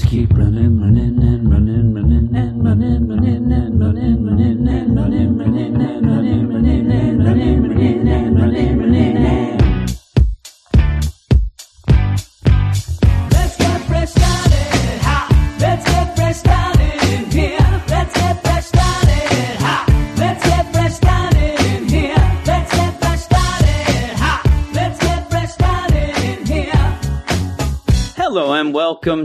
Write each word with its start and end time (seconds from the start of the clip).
Keep 0.00 0.32
running, 0.32 0.80
running, 0.80 1.22
and 1.22 1.50
running, 1.50 1.92
running, 1.94 2.34
and 2.34 2.64
running, 2.64 3.11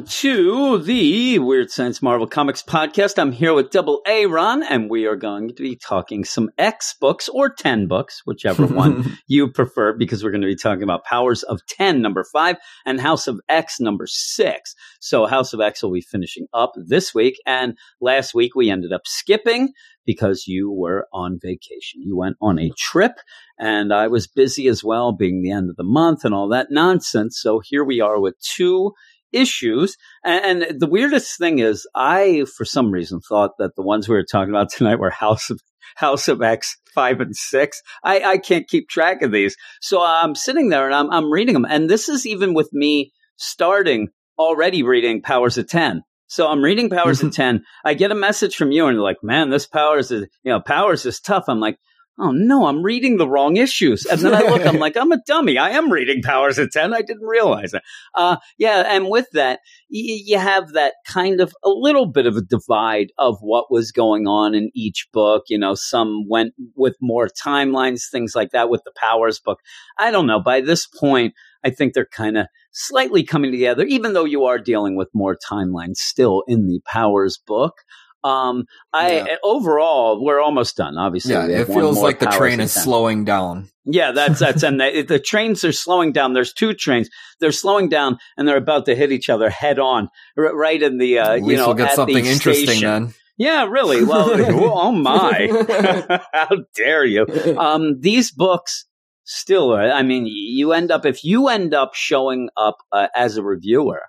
to 0.08 0.78
the 0.78 1.38
Weird 1.38 1.70
Science 1.70 2.02
Marvel 2.02 2.28
Comics 2.28 2.64
podcast. 2.64 3.20
I'm 3.20 3.34
here 3.34 3.54
with 3.54 3.72
Double 3.72 4.02
A 4.08 4.26
Ron, 4.26 4.64
and 4.64 4.90
we 4.90 5.06
are 5.06 5.18
going 5.18 5.50
to 5.50 5.62
be 5.62 5.76
talking 5.76 6.24
some 6.24 6.50
X 6.58 6.96
books 7.00 7.28
or 7.28 7.50
10 7.54 7.88
books, 7.88 8.22
whichever 8.24 8.66
one 8.68 9.18
you 9.28 9.52
prefer, 9.52 9.94
because 9.98 10.24
we're 10.24 10.32
going 10.32 10.42
to 10.42 10.48
be 10.48 10.56
talking 10.56 10.84
about 10.84 11.04
Powers 11.04 11.44
of 11.44 11.60
10, 11.68 12.02
number 12.02 12.24
five, 12.32 12.56
and 12.86 13.02
House 13.02 13.28
of 13.28 13.42
X, 13.50 13.82
number 13.82 14.08
six. 14.08 14.76
So, 15.02 15.26
House 15.26 15.52
of 15.52 15.60
X 15.60 15.84
will 15.84 15.92
be 15.92 16.02
finishing 16.02 16.48
up 16.54 16.72
this 16.78 17.14
week, 17.14 17.36
and 17.46 17.78
last 18.00 18.34
week 18.34 18.56
we 18.56 18.70
ended 18.70 18.94
up 18.94 19.02
skipping 19.06 19.74
because 20.06 20.46
you 20.48 20.72
were 20.72 21.06
on 21.12 21.38
vacation. 21.42 22.02
You 22.02 22.16
went 22.16 22.38
on 22.42 22.60
a 22.60 22.72
trip, 22.78 23.14
and 23.60 23.94
I 23.94 24.08
was 24.08 24.26
busy 24.26 24.70
as 24.70 24.86
well, 24.86 25.12
being 25.12 25.42
the 25.42 25.52
end 25.52 25.70
of 25.70 25.76
the 25.76 25.84
month 25.84 26.24
and 26.24 26.34
all 26.34 26.48
that 26.50 26.68
nonsense. 26.72 27.40
So, 27.42 27.60
here 27.60 27.84
we 27.84 28.00
are 28.00 28.22
with 28.22 28.36
two 28.40 28.94
issues. 29.32 29.98
And, 30.24 30.64
and 30.64 30.80
the 30.80 30.90
weirdest 30.90 31.38
thing 31.38 31.60
is, 31.60 31.88
I, 31.96 32.46
for 32.56 32.66
some 32.66 32.92
reason, 32.92 33.20
thought 33.20 33.52
that 33.60 33.76
the 33.76 33.82
ones 33.82 34.08
we 34.08 34.16
were 34.16 34.26
talking 34.30 34.54
about 34.54 34.70
tonight 34.76 35.00
were 35.00 35.10
House 35.10 35.50
of 35.50 35.62
House 35.96 36.28
of 36.28 36.42
X 36.42 36.78
five 36.94 37.20
and 37.22 37.36
six. 37.36 37.82
I, 38.04 38.22
I 38.22 38.38
can't 38.38 38.68
keep 38.68 38.90
track 38.90 39.22
of 39.22 39.32
these, 39.32 39.56
so 39.82 40.02
uh, 40.02 40.20
I'm 40.22 40.36
sitting 40.36 40.70
there 40.70 40.86
and 40.86 40.94
I'm 40.94 41.10
I'm 41.12 41.32
reading 41.32 41.54
them, 41.54 41.66
and 41.66 41.90
this 41.90 42.10
is 42.10 42.26
even 42.26 42.54
with 42.54 42.70
me 42.74 43.12
starting 43.38 44.10
already 44.38 44.84
reading 44.84 45.22
Powers 45.22 45.58
of 45.58 45.68
Ten. 45.68 46.04
So 46.28 46.48
I'm 46.48 46.62
reading 46.62 46.90
Powers 46.90 47.22
of 47.22 47.28
mm-hmm. 47.30 47.42
Ten. 47.42 47.64
I 47.86 47.94
get 47.94 48.12
a 48.12 48.16
message 48.16 48.56
from 48.56 48.72
you, 48.72 48.86
and 48.86 48.96
you're 48.96 49.04
like, 49.04 49.24
"Man, 49.24 49.50
this 49.50 49.66
Powers 49.66 50.12
is 50.12 50.28
you 50.44 50.52
know 50.52 50.60
Powers 50.60 51.06
is 51.06 51.20
tough." 51.20 51.46
I'm 51.48 51.60
like, 51.60 51.78
oh 52.20 52.32
no, 52.32 52.66
I'm 52.66 52.84
reading 52.84 53.18
the 53.18 53.28
wrong 53.28 53.58
issues. 53.58 54.06
And 54.06 54.20
then 54.22 54.34
I 54.34 54.42
look, 54.42 54.66
I'm 54.66 54.80
like, 54.80 54.98
I'm 54.98 55.12
a 55.12 55.22
dummy. 55.26 55.58
I 55.58 55.72
am 55.72 55.92
reading 55.92 56.22
Powers 56.22 56.58
of 56.58 56.72
10. 56.72 56.94
I 56.94 57.02
didn't 57.02 57.26
realize 57.26 57.74
it. 57.74 57.84
Uh, 58.16 58.38
yeah. 58.58 58.84
And 58.88 59.10
with 59.10 59.28
that, 59.34 59.60
y- 59.92 60.22
you 60.26 60.38
have 60.40 60.74
that 60.74 60.96
kind 61.06 61.42
of 61.42 61.54
a 61.64 61.70
little 61.70 62.06
bit 62.08 62.26
of 62.26 62.36
a 62.36 62.42
divide 62.42 63.12
of 63.18 63.38
what 63.42 63.72
was 63.72 63.92
going 63.92 64.28
on 64.28 64.56
in 64.56 64.72
each 64.74 65.08
book. 65.14 65.44
You 65.48 65.60
know, 65.60 65.76
some 65.76 66.26
went 66.28 66.54
with 66.76 66.96
more 67.02 67.28
timelines, 67.28 68.10
things 68.12 68.36
like 68.36 68.52
that 68.52 68.70
with 68.70 68.82
the 68.84 68.94
Powers 68.96 69.40
book. 69.40 69.60
I 70.00 70.12
don't 70.12 70.28
know. 70.28 70.40
By 70.40 70.62
this 70.62 70.88
point, 70.88 71.34
I 71.64 71.70
think 71.70 71.94
they're 71.94 72.06
kind 72.06 72.38
of 72.38 72.48
slightly 72.72 73.24
coming 73.24 73.52
together, 73.52 73.84
even 73.86 74.14
though 74.14 74.26
you 74.26 74.46
are 74.46 74.60
dealing 74.60 74.96
with 74.96 75.10
more 75.14 75.36
timelines 75.36 75.98
still 75.98 76.44
in 76.48 76.68
the 76.68 76.80
Powers 76.86 77.38
book. 77.46 77.82
Um, 78.24 78.66
I 78.94 79.18
Yeah. 79.18 79.36
overall 79.44 80.24
we're 80.24 80.40
almost 80.40 80.76
done. 80.78 80.98
Obviously, 80.98 81.34
Yeah, 81.34 81.48
it 81.48 81.66
feels 81.68 82.00
like 82.00 82.20
the 82.20 82.26
train 82.28 82.60
is 82.60 82.74
slowing 82.74 83.26
down. 83.26 83.70
Yeah, 83.86 84.12
that's 84.12 84.40
that's 84.40 84.64
and 84.64 84.80
the, 84.82 85.04
the 85.04 85.20
trains 85.20 85.64
are 85.64 85.72
slowing 85.72 86.12
down. 86.12 86.34
There's 86.34 86.54
two 86.54 86.74
trains. 86.74 87.10
They're 87.40 87.52
slowing 87.52 87.90
down 87.90 88.18
and 88.36 88.48
they're 88.48 88.58
about 88.58 88.86
to 88.88 88.96
hit 88.96 89.12
each 89.12 89.30
other 89.30 89.50
head 89.50 89.80
on, 89.80 90.10
r- 90.38 90.56
right 90.56 90.82
in 90.82 90.98
the 90.98 91.20
uh, 91.20 91.34
At 91.34 91.46
you 91.46 91.56
know 91.56 91.68
we'll 91.68 91.76
get 91.76 91.90
at 91.92 91.96
something 91.96 92.24
the 92.24 92.30
interesting 92.30 92.66
station. 92.66 92.90
then. 92.90 93.14
Yeah, 93.38 93.68
really. 93.70 94.04
Well, 94.12 94.30
oh 94.34 94.92
my, 94.92 96.20
how 96.34 96.50
dare 96.76 97.06
you? 97.06 97.26
Um, 97.58 98.00
these 98.02 98.32
books 98.32 98.86
still 99.26 99.72
are. 99.74 99.92
I 99.92 100.02
mean, 100.02 100.26
you 100.26 100.74
end 100.74 100.90
up 100.92 101.06
if 101.06 101.24
you 101.24 101.48
end 101.48 101.74
up 101.74 101.94
showing 101.94 102.50
up 102.58 102.78
uh, 102.92 103.08
as 103.16 103.38
a 103.38 103.44
reviewer 103.44 104.02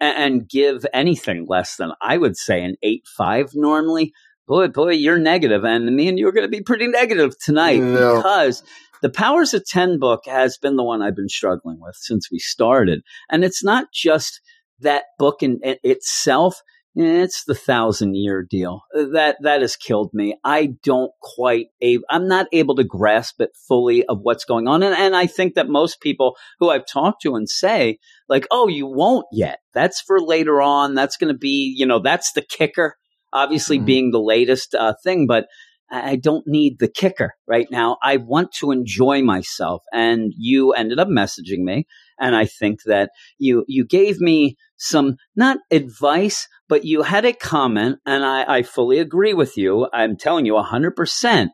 and, 0.00 0.48
give 0.48 0.86
anything 0.92 1.46
less 1.48 1.76
than 1.76 1.92
I 2.00 2.16
would 2.16 2.36
say 2.36 2.62
an 2.64 2.76
eight 2.82 3.04
five 3.16 3.50
normally. 3.54 4.12
Boy, 4.46 4.68
boy, 4.68 4.92
you're 4.92 5.18
negative, 5.18 5.64
and 5.64 5.94
me 5.94 6.08
and 6.08 6.18
you 6.18 6.26
are 6.26 6.32
going 6.32 6.44
to 6.44 6.48
be 6.48 6.62
pretty 6.62 6.88
negative 6.88 7.38
tonight 7.38 7.80
No. 7.80 8.16
because 8.16 8.64
the 9.00 9.10
Powers 9.10 9.54
of 9.54 9.64
10 9.64 9.98
book 9.98 10.22
has 10.26 10.58
been 10.58 10.76
the 10.76 10.82
one 10.82 11.02
I've 11.02 11.14
been 11.14 11.28
struggling 11.28 11.78
with 11.80 11.94
since 11.96 12.30
we 12.30 12.38
started. 12.38 13.02
And 13.30 13.44
it's 13.44 13.62
not 13.62 13.92
just 13.94 14.40
that 14.80 15.04
book 15.18 15.42
in 15.42 15.60
it 15.62 15.78
itself. 15.84 16.62
It's 16.96 17.44
the 17.44 17.54
thousand 17.54 18.16
year 18.16 18.42
deal 18.42 18.82
that 18.92 19.36
that 19.42 19.60
has 19.60 19.76
killed 19.76 20.10
me. 20.12 20.36
I 20.44 20.74
don't 20.82 21.12
quite, 21.22 21.66
a, 21.82 21.98
I'm 22.10 22.26
not 22.26 22.48
able 22.52 22.74
to 22.76 22.84
grasp 22.84 23.40
it 23.40 23.50
fully 23.68 24.04
of 24.06 24.18
what's 24.22 24.44
going 24.44 24.66
on, 24.66 24.82
and, 24.82 24.94
and 24.96 25.14
I 25.14 25.26
think 25.26 25.54
that 25.54 25.68
most 25.68 26.00
people 26.00 26.36
who 26.58 26.68
I've 26.70 26.86
talked 26.86 27.22
to 27.22 27.36
and 27.36 27.48
say 27.48 27.98
like, 28.28 28.46
"Oh, 28.50 28.66
you 28.66 28.86
won't 28.86 29.26
yet. 29.30 29.60
That's 29.72 30.00
for 30.00 30.20
later 30.20 30.60
on. 30.60 30.94
That's 30.96 31.16
going 31.16 31.32
to 31.32 31.38
be, 31.38 31.72
you 31.76 31.86
know, 31.86 32.00
that's 32.00 32.32
the 32.32 32.42
kicker." 32.42 32.96
Obviously, 33.32 33.78
Mhm. 33.78 33.84
being 33.86 34.10
the 34.10 34.20
latest 34.20 34.74
uh, 34.74 34.94
thing, 35.04 35.26
but 35.28 35.46
I 35.92 36.10
I 36.10 36.16
don't 36.16 36.44
need 36.46 36.78
the 36.78 36.88
kicker 36.88 37.34
right 37.46 37.68
now. 37.70 37.98
I 38.02 38.16
want 38.16 38.52
to 38.58 38.70
enjoy 38.72 39.22
myself. 39.22 39.82
And 39.92 40.32
you 40.36 40.72
ended 40.72 40.98
up 40.98 41.08
messaging 41.08 41.62
me. 41.64 41.86
And 42.20 42.36
I 42.36 42.44
think 42.44 42.82
that 42.84 43.10
you, 43.38 43.64
you 43.66 43.84
gave 43.86 44.20
me 44.20 44.56
some, 44.76 45.16
not 45.34 45.58
advice, 45.70 46.46
but 46.68 46.84
you 46.84 47.02
had 47.02 47.24
a 47.24 47.32
comment. 47.32 47.98
And 48.06 48.24
I, 48.24 48.58
I 48.58 48.62
fully 48.62 48.98
agree 48.98 49.34
with 49.34 49.56
you. 49.56 49.88
I'm 49.92 50.16
telling 50.16 50.46
you 50.46 50.54
100%. 50.54 51.48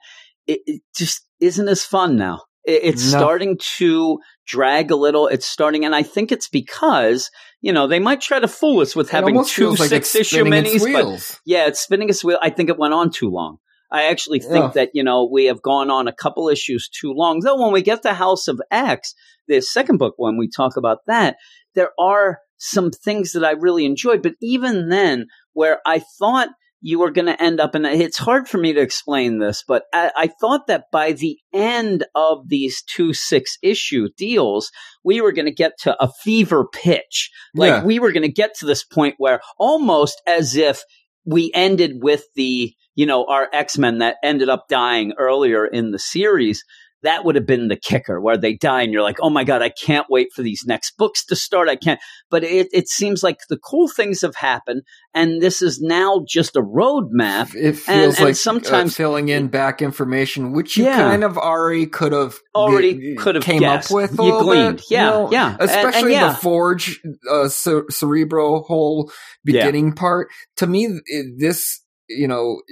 It, 0.47 0.60
it 0.66 0.82
just 0.97 1.26
isn't 1.41 1.69
as 1.69 1.84
fun 1.84 2.16
now. 2.16 2.43
It, 2.65 2.81
it's 2.84 3.12
No. 3.12 3.19
starting 3.19 3.59
to 3.78 4.19
drag 4.47 4.91
a 4.91 4.97
little. 4.97 5.26
It's 5.28 5.47
starting, 5.47 5.84
and 5.84 5.94
I 5.94 6.03
think 6.03 6.31
it's 6.32 6.49
because, 6.49 7.31
you 7.60 7.72
know, 7.72 7.87
they 7.87 7.99
might 7.99 8.21
try 8.21 8.38
to 8.41 8.49
fool 8.49 8.81
us 8.81 8.94
with 8.94 9.09
It 9.09 9.12
having 9.12 9.44
two 9.44 9.71
like 9.71 9.88
six 9.88 10.15
issue 10.15 10.44
minis, 10.44 10.93
but 10.93 11.41
yeah, 11.44 11.66
it's 11.66 11.81
spinning 11.81 12.09
its 12.09 12.22
wheel. 12.22 12.38
I 12.43 12.50
think 12.50 12.69
it 12.71 12.78
went 12.78 12.94
on 12.94 13.10
too 13.10 13.31
long. 13.31 13.59
I 13.91 14.05
actually 14.05 14.41
think 14.41 14.53
Yeah. 14.53 14.71
that, 14.75 14.91
you 14.94 15.05
know, 15.05 15.28
we 15.31 15.44
have 15.44 15.62
gone 15.62 15.91
on 15.91 16.09
a 16.09 16.12
couple 16.12 16.49
issues 16.49 16.88
too 16.88 17.12
long. 17.12 17.41
Though 17.41 17.60
when 17.62 17.72
we 17.72 17.82
get 17.82 18.03
to 18.03 18.15
House 18.15 18.49
of 18.49 18.60
X, 18.71 19.15
the 19.49 19.61
second 19.61 19.99
book, 19.99 20.15
when 20.17 20.37
we 20.37 20.49
talk 20.49 20.77
about 20.77 20.99
that, 21.07 21.37
there 21.75 21.91
are 21.99 22.39
some 22.59 22.91
things 22.91 23.33
that 23.33 23.45
I 23.45 23.53
really 23.53 23.84
enjoyed. 23.84 24.23
But 24.23 24.34
even 24.41 24.89
then, 24.89 25.27
where 25.53 25.81
I 25.87 26.03
thought 26.19 26.49
you 26.83 26.99
were 26.99 27.11
going 27.11 27.27
to 27.27 27.43
end 27.43 27.59
up, 27.59 27.75
and 27.75 27.87
it's 27.87 28.19
hard 28.19 28.49
for 28.49 28.59
me 28.59 28.73
to 28.75 28.81
explain 28.81 29.39
this, 29.39 29.65
but 29.67 29.85
I, 29.93 30.12
I 30.17 30.27
thought 30.41 30.67
that 30.69 30.85
by 30.93 31.12
the 31.12 31.39
end 31.53 32.05
of 32.15 32.49
these 32.49 32.83
two 32.83 33.12
six 33.15 33.59
issue 33.62 34.09
deals, 34.17 34.71
we 35.03 35.21
were 35.21 35.33
going 35.33 35.47
to 35.47 35.55
get 35.55 35.73
to 35.81 35.97
a 36.03 36.11
fever 36.23 36.67
pitch. 36.71 37.31
Like 37.55 37.71
Yeah. 37.71 37.85
we 37.85 37.99
were 37.99 38.12
going 38.12 38.23
to 38.23 38.33
get 38.33 38.55
to 38.59 38.67
this 38.67 38.85
point 38.85 39.17
where 39.19 39.41
almost 39.59 40.21
as 40.27 40.55
if 40.55 40.83
we 41.25 41.51
ended 41.55 42.03
with 42.03 42.25
the, 42.37 42.73
you 42.95 43.06
know, 43.06 43.25
our 43.25 43.49
X 43.53 43.79
Men 43.79 43.99
that 43.99 44.17
ended 44.23 44.49
up 44.49 44.67
dying 44.69 45.12
earlier 45.19 45.67
in 45.67 45.91
the 45.91 45.99
series. 45.99 46.62
That 47.06 47.25
would 47.25 47.37
have 47.37 47.47
been 47.47 47.69
the 47.69 47.77
kicker 47.77 48.21
where 48.21 48.37
they 48.37 48.55
die 48.55 48.83
and 48.83 48.93
you're 48.93 49.03
like, 49.03 49.19
oh 49.22 49.31
my 49.31 49.44
God, 49.44 49.62
I 49.62 49.69
can't 49.71 50.06
wait 50.11 50.28
for 50.34 50.43
these 50.43 50.65
next 50.67 50.97
books 50.99 51.25
to 51.27 51.37
start. 51.37 51.69
I 51.69 51.77
can't. 51.77 52.00
But 52.31 52.43
it, 52.44 52.69
it 52.72 52.89
seems 52.89 53.22
like 53.22 53.39
the 53.49 53.56
cool 53.59 53.89
things 53.89 54.22
have 54.22 54.34
happened 54.34 54.83
and 55.15 55.41
this 55.41 55.62
is 55.62 55.81
now 55.81 56.25
just 56.28 56.56
a 56.56 56.61
roadmap. 56.61 57.55
It 57.55 57.75
feels 57.75 57.87
And- 57.89 58.17
and 58.17 58.25
like 58.27 58.34
sometimes- 58.37 58.93
uh, 58.93 58.97
filling 58.97 59.28
in 59.28 59.49
back 59.49 59.81
information, 59.83 60.53
which 60.53 60.77
you 60.77 60.84
Yeah. 60.84 60.97
kind 60.97 61.22
of 61.25 61.39
already 61.39 61.87
could 61.87 62.12
have 62.12 62.37
Already 62.55 63.15
could 63.15 63.37
have 63.37 63.44
came 63.44 63.61
guessed. 63.61 63.91
up 63.91 63.94
with. 63.94 64.12
A 64.12 64.17
You 64.17 64.23
little 64.25 64.41
gleaned. 64.43 64.77
bit, 64.78 64.91
Yeah, 64.91 65.05
you 65.05 65.11
know? 65.11 65.28
yeah. 65.33 65.50
And- 65.53 65.61
and 65.61 65.71
Especially 65.71 66.12
yeah. 66.12 66.28
the 66.31 66.34
Forge 66.34 67.00
uh, 67.31 67.49
cer- 67.49 67.87
Cerebro 67.91 68.62
whole 68.62 69.11
Yeah. 69.44 69.64
beginning 69.64 69.93
part. 69.93 70.29
To 70.56 70.67
me, 70.67 70.88
it, 71.06 71.38
this 71.38 71.81
you 72.08 72.29
know, 72.29 72.62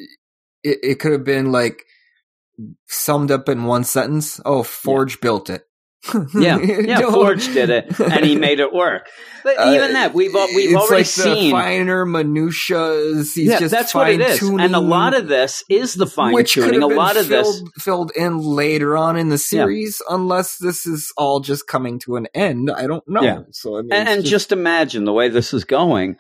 it, 0.63 0.79
it 0.83 0.95
could 1.01 1.13
have 1.13 1.25
been 1.25 1.53
like 1.53 1.85
summed 2.87 3.31
up 3.31 3.49
in 3.49 3.65
one 3.65 3.85
sentence. 3.85 4.41
Oh, 4.45 4.63
Forge 4.63 5.21
built 5.21 5.51
it. 5.51 5.63
Yeah, 6.35 6.59
yeah. 6.61 6.99
know? 7.01 7.13
Forge 7.13 7.47
did 7.55 7.71
it, 7.71 7.99
and 7.99 8.25
he 8.25 8.37
made 8.49 8.61
it 8.61 8.73
work. 8.75 9.09
But 9.43 9.59
Uh, 9.59 9.73
even 9.75 9.95
that, 9.95 10.13
we've 10.13 10.35
we've 10.35 10.71
it's 10.71 10.77
already 10.77 10.97
like 10.97 11.07
seen. 11.07 11.45
the 11.47 11.51
finer 11.53 12.05
minutiae. 12.05 13.15
He's 13.17 13.37
yeah, 13.39 13.59
just 13.59 13.71
that's 13.71 13.95
what 13.95 14.11
it 14.11 14.21
is, 14.21 14.43
and 14.43 14.75
a 14.75 14.81
lot 14.81 15.15
of 15.15 15.29
this 15.29 15.65
is 15.71 15.95
the 15.95 16.07
fine 16.07 16.35
which 16.35 16.53
tuning. 16.55 16.83
A 16.83 16.87
lot 16.87 17.17
of 17.17 17.27
filled, 17.27 17.47
this, 17.47 17.83
filled 17.83 18.13
in 18.15 18.39
later 18.39 18.99
on 18.99 19.17
in 19.17 19.31
the 19.31 19.39
series, 19.39 20.03
unless 20.09 20.59
this 20.59 20.85
is 20.85 21.11
all 21.17 21.41
just 21.41 21.67
coming 21.67 21.99
to 22.01 22.17
an 22.17 22.27
end. 22.35 22.71
I 22.71 22.87
don't 22.87 23.07
know. 23.09 23.23
Yeah. 23.23 23.39
So 23.53 23.79
I 23.79 23.83
mean, 23.83 23.93
and, 23.93 24.09
and 24.09 24.25
just 24.25 24.53
imagine 24.53 25.05
the 25.05 25.13
way 25.13 25.31
this 25.31 25.55
is 25.55 25.65
going. 25.65 26.17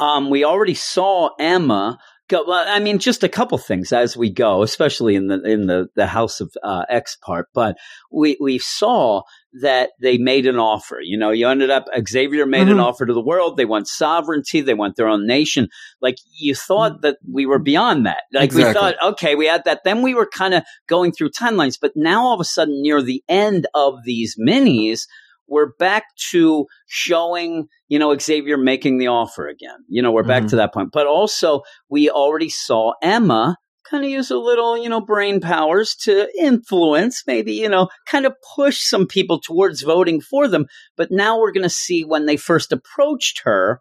Um, 0.00 0.30
we 0.30 0.44
already 0.44 0.74
saw 0.74 1.30
Emma 1.38 1.98
go. 2.28 2.44
Well, 2.46 2.64
I 2.68 2.78
mean, 2.80 2.98
just 2.98 3.24
a 3.24 3.28
couple 3.28 3.58
things 3.58 3.92
as 3.92 4.16
we 4.16 4.30
go, 4.30 4.62
especially 4.62 5.14
in 5.14 5.28
the 5.28 5.42
in 5.42 5.66
the 5.66 5.88
the 5.96 6.06
House 6.06 6.40
of 6.40 6.52
uh, 6.62 6.84
X 6.88 7.16
part. 7.16 7.48
But 7.54 7.76
we 8.12 8.36
we 8.40 8.58
saw 8.58 9.22
that 9.60 9.90
they 10.00 10.18
made 10.18 10.46
an 10.46 10.56
offer. 10.56 10.98
You 11.02 11.18
know, 11.18 11.30
you 11.30 11.48
ended 11.48 11.70
up 11.70 11.86
Xavier 12.06 12.46
made 12.46 12.68
an 12.68 12.76
Mhm. 12.76 12.82
offer 12.84 13.06
to 13.06 13.14
the 13.14 13.20
world. 13.20 13.56
They 13.56 13.64
want 13.64 13.88
sovereignty. 13.88 14.60
They 14.60 14.74
want 14.74 14.96
their 14.96 15.08
own 15.08 15.26
nation. 15.26 15.68
Like 16.02 16.16
you 16.38 16.54
thought 16.54 17.00
that 17.02 17.16
we 17.30 17.46
were 17.46 17.58
beyond 17.58 18.06
that. 18.06 18.22
Like 18.32 18.52
we 18.52 18.62
thought, 18.62 18.94
okay, 19.02 19.34
we 19.34 19.46
had 19.46 19.64
that. 19.64 19.80
Then 19.84 20.02
we 20.02 20.14
were 20.14 20.28
kind 20.28 20.54
of 20.54 20.64
going 20.86 21.12
through 21.12 21.30
timelines. 21.30 21.78
But 21.80 21.92
now 21.96 22.24
all 22.24 22.34
of 22.34 22.40
a 22.40 22.44
sudden, 22.44 22.82
near 22.82 23.02
the 23.02 23.22
end 23.28 23.66
of 23.74 24.04
these 24.04 24.36
minis. 24.38 25.06
We're 25.48 25.72
back 25.78 26.04
to 26.30 26.66
showing, 26.86 27.68
you 27.88 27.98
know, 27.98 28.16
Xavier 28.18 28.56
making 28.56 28.98
the 28.98 29.08
offer 29.08 29.48
again. 29.48 29.78
You 29.88 30.02
know, 30.02 30.12
we're 30.12 30.22
back 30.22 30.44
Mhm. 30.44 30.50
to 30.50 30.56
that 30.56 30.74
point. 30.74 30.90
But 30.92 31.06
also, 31.06 31.62
we 31.88 32.10
already 32.10 32.48
saw 32.50 32.92
Emma 33.02 33.56
kind 33.90 34.04
of 34.04 34.10
use 34.10 34.30
a 34.30 34.36
little, 34.36 34.76
you 34.76 34.88
know, 34.90 35.00
brain 35.00 35.40
powers 35.40 35.94
to 35.94 36.28
influence, 36.38 37.22
maybe, 37.26 37.54
you 37.54 37.68
know, 37.70 37.88
kind 38.06 38.26
of 38.26 38.34
push 38.54 38.80
some 38.82 39.06
people 39.06 39.40
towards 39.40 39.80
voting 39.80 40.20
for 40.20 40.46
them. 40.46 40.66
But 40.96 41.10
now 41.10 41.38
we're 41.40 41.52
going 41.52 41.62
to 41.62 41.70
see 41.70 42.04
when 42.04 42.26
they 42.26 42.36
first 42.36 42.70
approached 42.70 43.40
her 43.44 43.80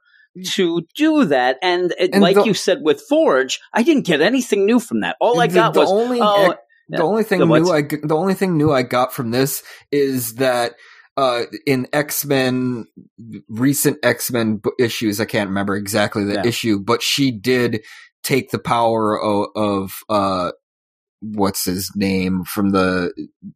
to 0.53 0.83
do 0.95 1.25
that. 1.25 1.57
And, 1.61 1.93
it, 1.99 2.11
And 2.13 2.21
like 2.21 2.35
the- 2.35 2.45
you 2.45 2.53
said 2.53 2.79
with 2.83 3.01
Forge, 3.09 3.59
I 3.73 3.83
didn't 3.83 4.05
get 4.05 4.21
anything 4.21 4.65
new 4.65 4.79
from 4.79 5.01
that. 5.01 5.17
All 5.19 5.41
I 5.41 5.47
The- 5.47 5.53
got 5.55 5.73
the 5.73 5.81
was, 5.81 5.91
only 5.91 6.19
oh, 6.21 6.53
the 6.89 7.03
only 7.03 7.23
thing 7.23 7.39
The 7.39 7.45
new 7.45 7.69
I 7.69 7.81
the 7.81 8.15
only 8.15 8.33
thing 8.33 8.55
new 8.55 8.71
I 8.71 8.83
got 8.83 9.13
from 9.13 9.31
this 9.31 9.61
is 9.91 10.35
that 10.35 10.75
uh 11.17 11.43
in 11.65 11.87
X-Men 11.93 12.85
recent 13.49 13.97
X-Men 14.03 14.61
issues 14.79 15.19
I 15.19 15.25
can't 15.25 15.49
remember 15.49 15.75
exactly 15.75 16.23
the 16.23 16.35
Yeah. 16.35 16.45
issue 16.45 16.79
but 16.79 17.01
she 17.01 17.31
did 17.31 17.83
take 18.23 18.51
the 18.51 18.59
power 18.59 19.19
of, 19.19 19.47
of 19.55 19.99
uh 20.09 20.51
what's 21.19 21.65
his 21.65 21.91
name 21.95 22.43
from 22.43 22.69
the 22.69 23.11